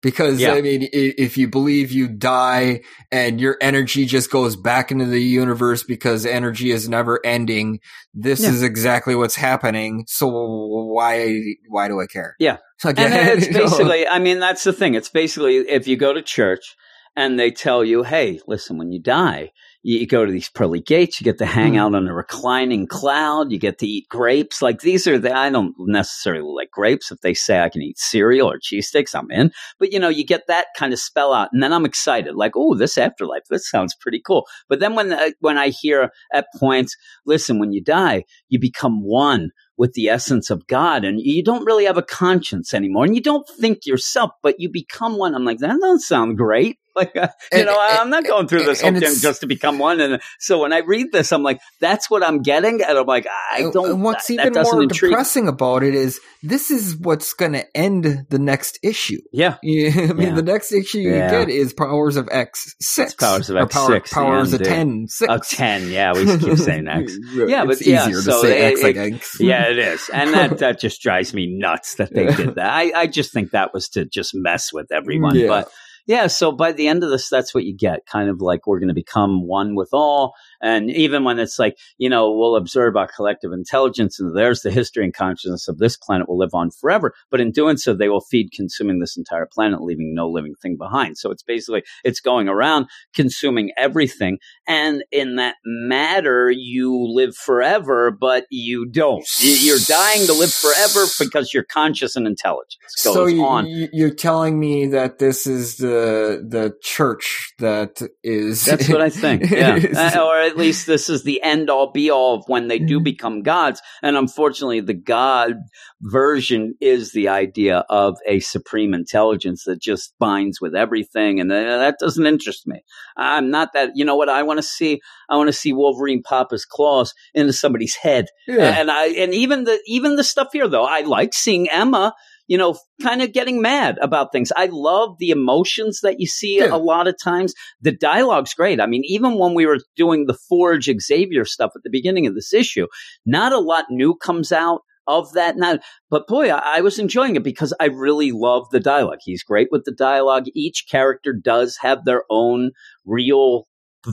Because 0.00 0.40
Yeah. 0.40 0.52
I 0.52 0.62
mean, 0.62 0.88
if 0.92 1.36
you 1.36 1.48
believe 1.48 1.90
you 1.90 2.06
die 2.06 2.82
and 3.10 3.40
your 3.40 3.56
energy 3.60 4.04
just 4.06 4.30
goes 4.30 4.54
back 4.54 4.92
into 4.92 5.06
the 5.06 5.20
universe 5.20 5.82
because 5.82 6.24
energy 6.24 6.70
is 6.70 6.88
never 6.88 7.18
ending, 7.26 7.80
this 8.14 8.40
Yeah. 8.44 8.50
is 8.50 8.62
exactly 8.62 9.16
what's 9.16 9.34
happening. 9.34 10.04
So 10.06 10.28
why 10.28 11.40
why 11.68 11.88
do 11.88 12.00
I 12.00 12.06
care? 12.06 12.36
Yeah. 12.38 12.58
Again, 12.84 13.12
And 13.12 13.42
it's 13.42 13.50
know? 13.50 13.64
basically, 13.64 14.06
I 14.06 14.20
mean, 14.20 14.38
that's 14.38 14.62
the 14.62 14.72
thing. 14.72 14.94
It's 14.94 15.08
basically 15.08 15.56
if 15.56 15.88
you 15.88 15.96
go 15.96 16.12
to 16.12 16.22
church 16.22 16.76
and 17.16 17.36
they 17.38 17.50
tell 17.50 17.84
you, 17.84 18.04
hey, 18.04 18.38
listen, 18.46 18.78
when 18.78 18.92
you 18.92 19.02
die, 19.02 19.50
you, 19.88 20.06
go 20.06 20.26
to 20.26 20.30
these 20.32 20.50
pearly 20.50 20.80
gates, 20.80 21.18
you 21.18 21.24
get 21.24 21.38
to 21.38 21.46
hang 21.46 21.72
Hmm. 21.72 21.78
out 21.78 21.94
on 21.94 22.08
a 22.08 22.14
reclining 22.14 22.86
cloud, 22.86 23.50
you 23.50 23.58
get 23.58 23.78
to 23.78 23.86
eat 23.86 24.06
grapes. 24.10 24.60
Like 24.60 24.80
these 24.82 25.06
are 25.06 25.18
the, 25.18 25.34
I 25.34 25.48
don't 25.48 25.74
necessarily 25.78 26.52
like 26.54 26.70
grapes. 26.70 27.10
If 27.10 27.20
they 27.20 27.32
say 27.32 27.60
I 27.60 27.70
can 27.70 27.80
eat 27.82 27.98
cereal 27.98 28.50
or 28.50 28.58
cheese 28.60 28.88
sticks, 28.88 29.14
I'm 29.14 29.30
in. 29.30 29.50
But 29.78 29.92
you 29.92 29.98
know, 29.98 30.10
you 30.10 30.24
get 30.26 30.46
that 30.48 30.66
kind 30.76 30.92
of 30.92 30.98
spell 30.98 31.32
out 31.32 31.48
and 31.52 31.62
then 31.62 31.72
I'm 31.72 31.86
excited. 31.86 32.34
Like, 32.34 32.52
oh, 32.54 32.74
this 32.74 32.98
afterlife, 32.98 33.44
this 33.48 33.68
sounds 33.70 33.94
pretty 33.94 34.20
cool. 34.24 34.46
But 34.68 34.80
then 34.80 34.94
when, 34.94 35.12
uh, 35.12 35.30
when 35.40 35.56
I 35.56 35.68
hear 35.68 36.10
at 36.34 36.46
points, 36.56 36.94
listen, 37.24 37.58
when 37.58 37.72
you 37.72 37.82
die, 37.82 38.24
you 38.48 38.58
become 38.60 39.02
one 39.02 39.50
with 39.78 39.92
the 39.94 40.08
essence 40.08 40.50
of 40.50 40.66
God 40.66 41.04
and 41.04 41.20
you 41.20 41.42
don't 41.42 41.64
really 41.64 41.84
have 41.84 41.96
a 41.96 42.02
conscience 42.02 42.74
anymore 42.74 43.04
and 43.04 43.14
you 43.14 43.22
don't 43.22 43.48
think 43.60 43.86
yourself, 43.86 44.32
but 44.42 44.56
you 44.58 44.68
become 44.68 45.16
one. 45.16 45.34
I'm 45.34 45.44
like, 45.44 45.60
that 45.60 45.78
doesn't 45.80 46.00
sound 46.00 46.36
great. 46.36 46.78
Like, 46.98 47.16
uh, 47.16 47.28
you 47.52 47.58
And- 47.58 47.66
know, 47.66 47.80
and- 47.80 47.98
I'm 47.98 48.10
not 48.10 48.24
going 48.26 48.48
through 48.48 48.64
this 48.64 48.80
whole 48.80 48.90
thing 48.92 49.14
just 49.20 49.40
to 49.42 49.46
become 49.46 49.78
one. 49.78 50.00
And 50.00 50.20
so 50.40 50.60
when 50.62 50.72
I 50.72 50.78
read 50.78 51.12
this, 51.12 51.30
I'm 51.32 51.42
like, 51.44 51.60
that's 51.80 52.10
what 52.10 52.24
I'm 52.24 52.42
getting. 52.42 52.82
And 52.82 52.98
I'm 52.98 53.06
like, 53.06 53.26
I 53.52 53.60
don't, 53.72 53.90
and 53.90 54.02
what's 54.02 54.26
that, 54.26 54.32
even 54.34 54.52
that 54.54 54.64
more 54.64 54.82
intrigue. 54.82 55.12
depressing 55.12 55.46
about 55.46 55.82
it 55.84 55.94
is 55.94 56.18
this 56.42 56.70
is 56.72 56.96
what's 56.96 57.32
going 57.34 57.52
to 57.52 57.64
end 57.76 58.26
the 58.30 58.38
next 58.38 58.78
issue. 58.82 59.20
Yeah. 59.32 59.56
Yeah, 59.62 59.90
I 59.94 60.12
mean, 60.12 60.28
Yeah. 60.28 60.34
the 60.34 60.42
next 60.42 60.72
issue 60.72 60.98
you 60.98 61.14
Yeah. 61.14 61.30
get 61.30 61.48
is 61.50 61.72
Powers 61.72 62.16
of 62.16 62.28
X 62.32 62.74
six, 62.80 63.14
Powers 63.14 63.48
of 63.50 63.56
X 63.56 63.74
Power- 63.74 63.92
six, 63.92 64.12
Powers 64.12 64.52
of 64.52 64.60
end, 64.62 64.68
ten 64.68 65.06
six. 65.08 65.32
A 65.52 65.56
10. 65.56 65.88
Yeah. 65.90 66.12
We 66.14 66.24
keep 66.38 66.58
saying 66.58 66.88
X. 66.88 67.16
Yeah, 67.34 67.64
but 67.64 67.74
it's 67.74 67.86
yeah, 67.86 68.08
easier 68.08 68.22
so 68.22 68.42
to 68.42 68.48
say 68.48 68.58
it- 68.60 68.72
X, 68.72 68.80
it- 68.80 68.86
I 68.86 68.92
guess. 69.10 69.36
yeah, 69.40 69.70
it 69.70 69.78
is. 69.78 70.10
And 70.12 70.34
that, 70.34 70.58
that 70.58 70.80
just 70.80 71.00
drives 71.00 71.32
me 71.34 71.46
nuts 71.58 71.94
that 71.96 72.12
they 72.12 72.26
did 72.26 72.56
that. 72.56 72.70
I, 72.70 72.92
I 72.94 73.06
just 73.06 73.32
think 73.32 73.52
that 73.52 73.72
was 73.72 73.88
to 73.90 74.04
just 74.04 74.32
mess 74.34 74.72
with 74.72 74.90
everyone. 74.92 75.36
Yeah. 75.36 75.48
But 75.48 75.70
yeah, 76.08 76.26
so 76.26 76.52
by 76.52 76.72
the 76.72 76.88
end 76.88 77.04
of 77.04 77.10
this, 77.10 77.28
that's 77.28 77.54
what 77.54 77.64
you 77.64 77.76
get. 77.76 78.06
Kind 78.06 78.30
of 78.30 78.40
like 78.40 78.66
we're 78.66 78.80
going 78.80 78.88
to 78.88 78.94
become 78.94 79.46
one 79.46 79.74
with 79.74 79.90
all. 79.92 80.34
And 80.60 80.90
even 80.90 81.24
when 81.24 81.38
it's 81.38 81.58
like, 81.58 81.76
you 81.98 82.08
know, 82.08 82.30
we'll 82.32 82.56
observe 82.56 82.96
our 82.96 83.06
collective 83.08 83.52
intelligence 83.52 84.18
and 84.18 84.36
there's 84.36 84.62
the 84.62 84.70
history 84.70 85.04
and 85.04 85.14
consciousness 85.14 85.68
of 85.68 85.78
this 85.78 85.96
planet 85.96 86.28
will 86.28 86.38
live 86.38 86.54
on 86.54 86.70
forever. 86.70 87.14
But 87.30 87.40
in 87.40 87.50
doing 87.52 87.76
so, 87.76 87.94
they 87.94 88.08
will 88.08 88.20
feed 88.20 88.50
consuming 88.52 88.98
this 88.98 89.16
entire 89.16 89.46
planet, 89.46 89.82
leaving 89.82 90.14
no 90.14 90.28
living 90.28 90.54
thing 90.60 90.76
behind. 90.76 91.18
So 91.18 91.30
it's 91.30 91.42
basically, 91.42 91.82
it's 92.04 92.20
going 92.20 92.48
around 92.48 92.86
consuming 93.14 93.70
everything. 93.78 94.38
And 94.66 95.04
in 95.12 95.36
that 95.36 95.56
matter, 95.64 96.50
you 96.50 97.06
live 97.14 97.36
forever, 97.36 98.10
but 98.10 98.44
you 98.50 98.86
don't. 98.86 99.24
You- 99.40 99.56
You're 99.68 99.78
dying 99.86 100.26
to 100.26 100.32
live 100.32 100.52
forever 100.52 101.04
because 101.18 101.52
you're 101.52 101.64
conscious 101.64 102.16
and 102.16 102.26
intelligence 102.26 102.76
goes 103.04 103.14
so 103.14 103.26
you, 103.26 103.44
on. 103.44 103.66
you- 103.66 103.88
you're 103.92 104.14
telling 104.14 104.58
me 104.58 104.86
that 104.88 105.18
this 105.18 105.46
is 105.46 105.76
the 105.76 106.44
the 106.48 106.74
church 106.82 107.52
that 107.58 108.00
is 108.22 108.64
That's 108.64 108.88
what 108.88 109.00
I 109.00 109.10
think. 109.10 109.50
Yeah. 109.58 109.76
Uh, 110.16 110.24
or 110.24 110.47
at 110.48 110.56
least 110.56 110.86
this 110.86 111.08
is 111.08 111.22
the 111.22 111.42
end 111.42 111.70
all 111.70 111.92
be 111.92 112.10
all 112.10 112.34
of 112.36 112.44
when 112.48 112.66
they 112.66 112.78
Mm-hmm. 112.78 112.86
do 112.86 113.00
become 113.00 113.42
gods. 113.42 113.80
And 114.02 114.16
unfortunately, 114.16 114.80
the 114.80 114.94
God 114.94 115.54
version 116.00 116.74
is 116.80 117.12
the 117.12 117.28
idea 117.28 117.84
of 117.88 118.16
a 118.26 118.40
supreme 118.40 118.94
intelligence 118.94 119.64
that 119.64 119.80
just 119.80 120.14
binds 120.18 120.60
with 120.60 120.74
everything. 120.74 121.40
And 121.40 121.50
that 121.50 121.96
doesn't 122.00 122.26
interest 122.26 122.66
me. 122.66 122.82
I'm 123.16 123.50
not 123.50 123.72
that, 123.74 123.90
you 123.94 124.04
know 124.04 124.16
what 124.16 124.28
I 124.28 124.42
want 124.42 124.58
to 124.58 124.62
see? 124.62 125.00
I 125.28 125.36
want 125.36 125.48
to 125.48 125.52
see 125.52 125.72
Wolverine 125.72 126.22
pop 126.22 126.50
his 126.52 126.64
claws 126.64 127.14
into 127.34 127.52
somebody's 127.52 127.94
head. 127.96 128.26
yeah. 128.46 128.78
And 128.80 128.90
I, 128.90 129.06
and 129.08 129.34
even 129.34 129.64
the, 129.64 129.80
even 129.86 130.16
the 130.16 130.24
stuff 130.24 130.48
here 130.52 130.68
though, 130.68 130.84
I 130.84 131.00
like 131.00 131.34
seeing 131.34 131.68
Emma, 131.68 132.14
you 132.48 132.58
know, 132.58 132.76
kind 133.02 133.22
of 133.22 133.32
getting 133.32 133.62
mad 133.62 133.98
about 134.02 134.32
things. 134.32 134.50
I 134.56 134.68
love 134.72 135.16
the 135.18 135.30
emotions 135.30 136.00
that 136.02 136.18
you 136.18 136.26
see 136.26 136.58
Yeah. 136.58 136.74
a 136.74 136.78
lot 136.78 137.06
of 137.06 137.14
times. 137.22 137.54
The 137.80 137.92
dialogue's 137.92 138.54
great. 138.54 138.80
I 138.80 138.86
mean, 138.86 139.02
even 139.04 139.38
when 139.38 139.54
we 139.54 139.66
were 139.66 139.78
doing 139.96 140.26
the 140.26 140.36
Forge 140.48 140.90
Xavier 141.00 141.44
stuff 141.44 141.72
at 141.76 141.82
the 141.84 141.90
beginning 141.90 142.26
of 142.26 142.34
this 142.34 142.52
issue, 142.52 142.86
not 143.24 143.52
a 143.52 143.58
lot 143.60 143.84
new 143.90 144.16
comes 144.16 144.50
out 144.50 144.80
of 145.06 145.32
that. 145.34 145.56
Not, 145.56 145.80
but 146.10 146.26
boy, 146.26 146.50
I, 146.50 146.78
I 146.78 146.80
was 146.80 146.98
enjoying 146.98 147.36
it 147.36 147.44
because 147.44 147.72
I 147.78 147.86
really 147.86 148.32
love 148.32 148.66
the 148.70 148.80
dialogue. 148.80 149.18
He's 149.22 149.42
great 149.42 149.68
with 149.70 149.84
the 149.84 149.92
dialogue. 149.92 150.46
Each 150.54 150.84
character 150.90 151.32
does 151.32 151.76
have 151.82 152.04
their 152.04 152.24
own 152.30 152.72
real 153.06 153.67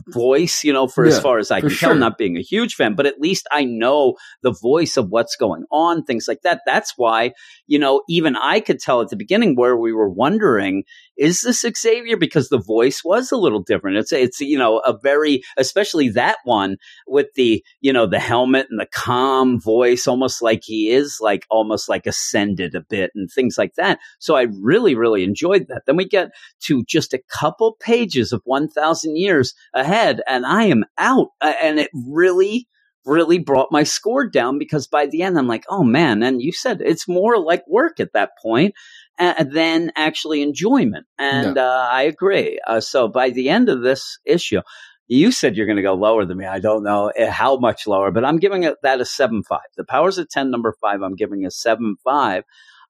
voice, 0.08 0.64
you 0.64 0.74
know, 0.74 0.88
for 0.88 1.06
as 1.06 1.20
far 1.20 1.38
as 1.38 1.52
I 1.52 1.62
can 1.62 1.70
tell, 1.70 1.92
sure. 1.92 1.96
not 1.96 2.18
being 2.18 2.38
a 2.38 2.42
huge 2.42 2.76
fan, 2.76 2.96
but 2.96 3.06
at 3.06 3.20
least 3.20 3.48
I 3.52 3.64
know 3.66 4.16
the 4.42 4.52
voice 4.52 4.98
of 4.98 5.10
what's 5.10 5.36
going 5.36 5.66
on, 5.72 6.04
things 6.04 6.28
like 6.28 6.42
that. 6.42 6.62
That's 6.66 6.94
why, 6.98 7.34
you 7.68 7.80
know, 7.80 8.02
even 8.10 8.36
I 8.36 8.60
could 8.60 8.80
tell 8.80 9.02
at 9.02 9.10
the 9.10 9.16
beginning 9.16 9.56
where 9.56 9.78
we 9.78 9.94
were 9.94 10.10
wondering, 10.10 10.84
is 11.18 11.42
this 11.42 11.66
Xavier? 11.78 12.18
Because 12.18 12.50
the 12.50 12.60
voice 12.60 13.04
was 13.04 13.32
a 13.32 13.38
little 13.38 13.62
different. 13.62 13.98
It's, 13.98 14.12
it's, 14.12 14.40
you 14.40 14.58
know, 14.58 14.80
a 14.80 14.98
very, 14.98 15.42
especially 15.58 16.10
that 16.10 16.38
one 16.44 16.78
with 17.08 17.28
the, 17.36 17.64
you 17.82 17.94
know, 17.94 18.06
the 18.06 18.20
helmet 18.20 18.68
and 18.70 18.80
the 18.80 18.88
calm 18.94 19.60
voice, 19.60 20.08
almost 20.08 20.42
like 20.42 20.62
he 20.64 20.90
is 20.90 21.18
like, 21.22 21.46
almost 21.50 21.90
like 21.90 22.06
ascended 22.06 22.76
a 22.76 22.82
bit 22.82 23.12
and 23.16 23.30
things 23.32 23.58
like 23.58 23.76
that. 23.76 24.00
So 24.20 24.36
I 24.36 24.48
really, 24.62 24.96
really 24.96 25.24
enjoyed 25.24 25.68
that. 25.70 25.84
Then 25.86 25.96
we 25.96 26.06
get 26.06 26.32
to 26.64 26.84
just 26.86 27.14
a 27.14 27.22
couple 27.30 27.78
pages 27.80 28.32
of 28.32 28.42
1000 28.46 29.18
years 29.18 29.54
ahead 29.74 30.22
and 30.28 30.46
I 30.46 30.66
am 30.66 30.86
out. 30.98 31.28
And 31.42 31.80
it 31.80 31.90
really, 31.94 32.68
really 33.06 33.38
brought 33.38 33.72
my 33.72 33.84
score 33.84 34.28
down 34.28 34.58
because 34.58 34.88
by 34.88 35.06
the 35.06 35.22
end 35.22 35.38
I'm 35.38 35.48
like, 35.48 35.66
oh 35.70 35.84
man, 35.84 36.24
and 36.24 36.42
you 36.42 36.52
said 36.52 36.82
it's 36.82 37.08
more 37.08 37.38
like 37.38 37.64
work 37.68 38.00
at 38.00 38.14
that 38.14 38.32
point 38.42 38.74
uh, 39.18 39.44
than 39.44 39.92
actually 39.96 40.42
enjoyment. 40.42 41.06
And 41.18 41.58
uh, 41.58 41.88
I 41.92 42.04
agree. 42.04 42.60
Uh, 42.66 42.82
so 42.82 43.08
by 43.08 43.30
the 43.30 43.50
end 43.50 43.70
of 43.70 43.82
this 43.82 44.20
issue, 44.26 44.62
you 45.08 45.32
said 45.32 45.56
you're 45.56 45.68
going 45.68 45.78
to 45.78 45.84
go 45.84 45.94
lower 45.94 46.26
than 46.26 46.38
me. 46.38 46.46
I 46.46 46.60
don't 46.60 46.84
know 46.84 47.12
uh, 47.12 47.30
how 47.30 47.58
much 47.58 47.88
lower, 47.88 48.12
but 48.12 48.26
I'm 48.26 48.40
giving 48.40 48.64
it 48.64 48.76
that 48.84 49.02
a 49.02 49.06
seven 49.06 49.44
five. 49.44 49.60
The 49.78 49.84
powers 49.84 50.18
of 50.18 50.30
ten, 50.30 50.52
number 50.52 50.74
five, 50.82 51.02
I'm 51.02 51.16
giving 51.16 51.46
a 51.46 51.52
seven 51.52 51.96
five, 52.04 52.44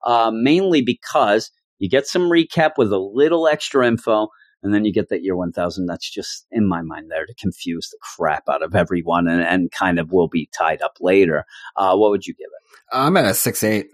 uh, 0.03 0.31
mainly 0.33 0.81
because 0.81 1.51
you 1.77 1.89
get 1.89 2.07
some 2.07 2.23
recap 2.23 2.71
with 2.77 2.93
a 2.93 2.99
little 2.99 3.47
extra 3.47 3.85
info, 3.85 4.29
and 4.63 4.73
then 4.73 4.85
you 4.85 4.91
get 4.91 5.09
that 5.09 5.23
year 5.23 5.35
1000 5.35 5.85
that's 5.85 6.09
just 6.09 6.47
in 6.51 6.65
my 6.65 6.81
mind 6.81 7.11
there 7.11 7.25
to 7.25 7.33
confuse 7.35 7.89
the 7.89 7.97
crap 8.01 8.49
out 8.49 8.63
of 8.63 8.75
everyone 8.75 9.27
and, 9.27 9.41
and 9.41 9.71
kind 9.71 9.99
of 9.99 10.11
will 10.11 10.27
be 10.27 10.49
tied 10.57 10.81
up 10.81 10.97
later 10.99 11.45
uh, 11.77 11.95
what 11.95 12.09
would 12.09 12.25
you 12.25 12.33
give 12.33 12.47
it? 12.47 12.77
I'm 12.91 13.15
at 13.17 13.25
a 13.25 13.33
six 13.33 13.63
eight. 13.63 13.87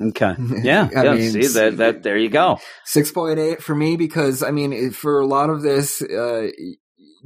Okay 0.00 0.34
yeah, 0.62 0.90
I 0.96 1.04
yeah 1.04 1.14
mean, 1.14 1.32
see 1.32 1.46
that, 1.48 1.76
that 1.78 2.02
there 2.02 2.18
you 2.18 2.30
go 2.30 2.58
Six 2.84 3.10
point 3.12 3.38
eight 3.38 3.62
for 3.62 3.74
me 3.74 3.96
because 3.96 4.42
I 4.42 4.50
mean 4.50 4.90
for 4.92 5.20
a 5.20 5.26
lot 5.26 5.50
of 5.50 5.62
this, 5.62 6.00
uh, 6.02 6.48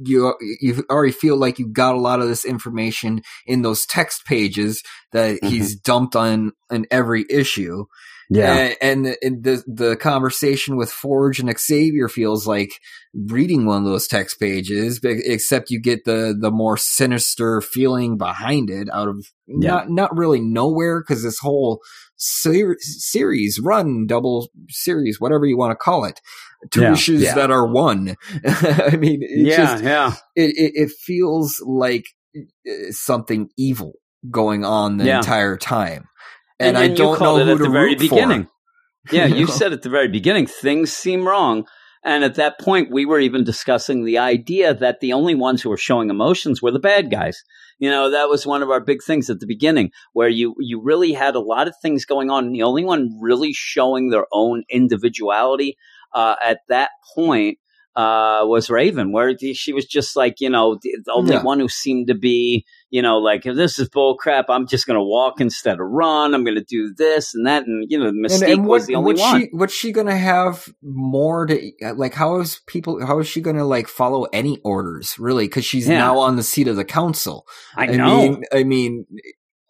you 0.03 0.35
you 0.61 0.83
already 0.89 1.13
feel 1.13 1.37
like 1.37 1.59
you 1.59 1.67
got 1.67 1.95
a 1.95 1.99
lot 1.99 2.19
of 2.19 2.27
this 2.27 2.45
information 2.45 3.21
in 3.45 3.61
those 3.61 3.85
text 3.85 4.25
pages 4.25 4.83
that 5.11 5.39
Mm-hmm. 5.43 5.47
he's 5.49 5.75
dumped 5.75 6.15
on 6.15 6.53
in 6.71 6.85
every 6.91 7.25
issue. 7.29 7.85
and, 8.33 8.75
and, 8.81 9.17
and 9.21 9.43
the 9.43 9.63
the 9.67 9.95
conversation 9.97 10.75
with 10.77 10.91
Forge 10.91 11.39
and 11.39 11.55
Xavier 11.57 12.09
feels 12.09 12.47
like 12.47 12.71
reading 13.13 13.65
one 13.65 13.79
of 13.79 13.85
those 13.85 14.07
text 14.07 14.39
pages, 14.39 14.99
except 15.03 15.69
you 15.69 15.79
get 15.79 16.05
the 16.05 16.35
the 16.39 16.51
more 16.51 16.77
sinister 16.77 17.61
feeling 17.61 18.17
behind 18.17 18.69
it 18.71 18.89
out 18.91 19.07
of 19.07 19.27
Yeah. 19.47 19.75
not 19.75 19.89
not 19.89 20.17
really 20.17 20.41
nowhere 20.41 21.01
because 21.01 21.23
this 21.23 21.39
whole 21.39 21.81
ser- 22.23 22.77
series 22.79 23.59
run 23.63 24.07
double 24.07 24.47
series 24.69 25.19
whatever 25.19 25.45
you 25.45 25.57
want 25.57 25.71
to 25.71 25.75
call 25.75 26.05
it 26.05 26.19
to 26.71 26.81
Yeah. 26.81 26.91
wishes 26.91 27.21
Yeah. 27.21 27.35
that 27.35 27.51
are 27.51 27.67
one. 27.67 28.15
I 28.45 28.95
mean, 28.97 29.19
it 29.21 29.47
yeah 29.47 29.57
just 29.57 29.83
yeah 29.83 30.13
it, 30.35 30.51
it 30.55 30.71
it 30.75 30.91
feels 30.91 31.61
like 31.65 32.05
uh, 32.37 32.71
something 32.91 33.49
evil 33.57 33.93
going 34.31 34.63
on 34.63 34.97
the 34.97 35.05
Yeah. 35.05 35.17
entire 35.17 35.57
time. 35.57 36.05
and, 36.59 36.77
And, 36.77 36.77
I 36.77 36.87
don't 36.95 37.19
know 37.19 37.37
it 37.37 37.45
who 37.45 37.51
at 37.51 37.57
to 37.57 37.63
the 37.63 37.69
very 37.69 37.89
root 37.89 37.99
for. 37.99 38.09
beginning 38.15 38.47
yeah 39.11 39.25
You 39.25 39.35
you 39.35 39.47
said 39.59 39.73
at 39.73 39.81
the 39.81 39.89
very 39.89 40.07
beginning 40.07 40.47
things 40.47 40.91
seem 40.93 41.27
wrong 41.27 41.65
and 42.03 42.23
at 42.23 42.35
that 42.35 42.59
point 42.59 42.91
we 42.91 43.05
were 43.05 43.19
even 43.19 43.43
discussing 43.43 44.03
the 44.03 44.17
idea 44.17 44.73
that 44.73 44.99
the 44.99 45.13
only 45.13 45.35
ones 45.35 45.61
who 45.61 45.69
were 45.69 45.77
showing 45.77 46.09
emotions 46.09 46.61
were 46.61 46.71
the 46.71 46.79
bad 46.79 47.09
guys. 47.09 47.43
You 47.79 47.89
know 47.89 48.11
that 48.11 48.29
was 48.29 48.45
one 48.45 48.61
of 48.61 48.69
our 48.69 48.79
big 48.79 49.03
things 49.03 49.29
at 49.29 49.39
the 49.39 49.47
beginning 49.47 49.91
where 50.13 50.29
you 50.29 50.55
you 50.59 50.81
really 50.81 51.13
had 51.13 51.35
a 51.35 51.39
lot 51.39 51.67
of 51.67 51.75
things 51.81 52.05
going 52.05 52.29
on 52.29 52.45
and 52.45 52.55
the 52.55 52.63
only 52.63 52.85
one 52.85 53.17
really 53.21 53.53
showing 53.53 54.09
their 54.09 54.25
own 54.31 54.63
individuality 54.69 55.77
uh, 56.13 56.35
at 56.43 56.59
that 56.69 56.91
point 57.15 57.57
uh, 57.95 58.41
was 58.45 58.69
Raven, 58.69 59.11
where 59.11 59.37
she 59.53 59.71
was 59.73 59.85
just 59.85 60.15
like, 60.15 60.41
you 60.41 60.49
know, 60.49 60.79
the 60.81 61.11
only 61.13 61.33
Yeah. 61.33 61.43
one 61.43 61.59
who 61.59 61.67
seemed 61.67 62.07
to 62.07 62.15
be, 62.15 62.65
you 62.89 63.01
know, 63.01 63.17
like, 63.19 63.43
this 63.43 63.77
is 63.77 63.87
bull 63.89 64.17
crap. 64.17 64.45
I'm 64.49 64.65
just 64.67 64.87
going 64.87 64.97
to 64.97 65.03
walk 65.03 65.39
instead 65.39 65.73
of 65.79 65.85
run. 65.87 66.33
I'm 66.33 66.43
going 66.43 66.55
to 66.57 66.63
do 66.63 66.93
this 66.97 67.35
and 67.35 67.45
that. 67.45 67.65
And, 67.67 67.85
you 67.89 67.99
know, 67.99 68.11
Mystique 68.11 68.63
was 68.63 68.87
the 68.87 68.95
only 68.95 69.13
one. 69.19 69.41
She, 69.41 69.49
what's 69.51 69.73
she 69.73 69.91
gonna 69.91 70.17
have 70.17 70.67
more 70.81 71.45
to 71.45 71.71
like? 71.95 72.13
How 72.15 72.39
is 72.39 72.61
people? 72.67 73.05
How 73.05 73.19
is 73.19 73.27
she 73.27 73.41
gonna 73.41 73.65
like 73.65 73.87
follow 73.87 74.23
any 74.33 74.59
orders? 74.63 75.17
Really? 75.19 75.45
Because 75.45 75.65
she's 75.65 75.87
Yeah. 75.87 75.99
now 75.99 76.17
on 76.19 76.35
the 76.35 76.43
seat 76.43 76.67
of 76.67 76.75
the 76.75 76.85
council. 76.85 77.45
I 77.77 77.85
know. 77.87 78.17
mean, 78.17 78.43
I 78.51 78.63
mean, 78.63 79.05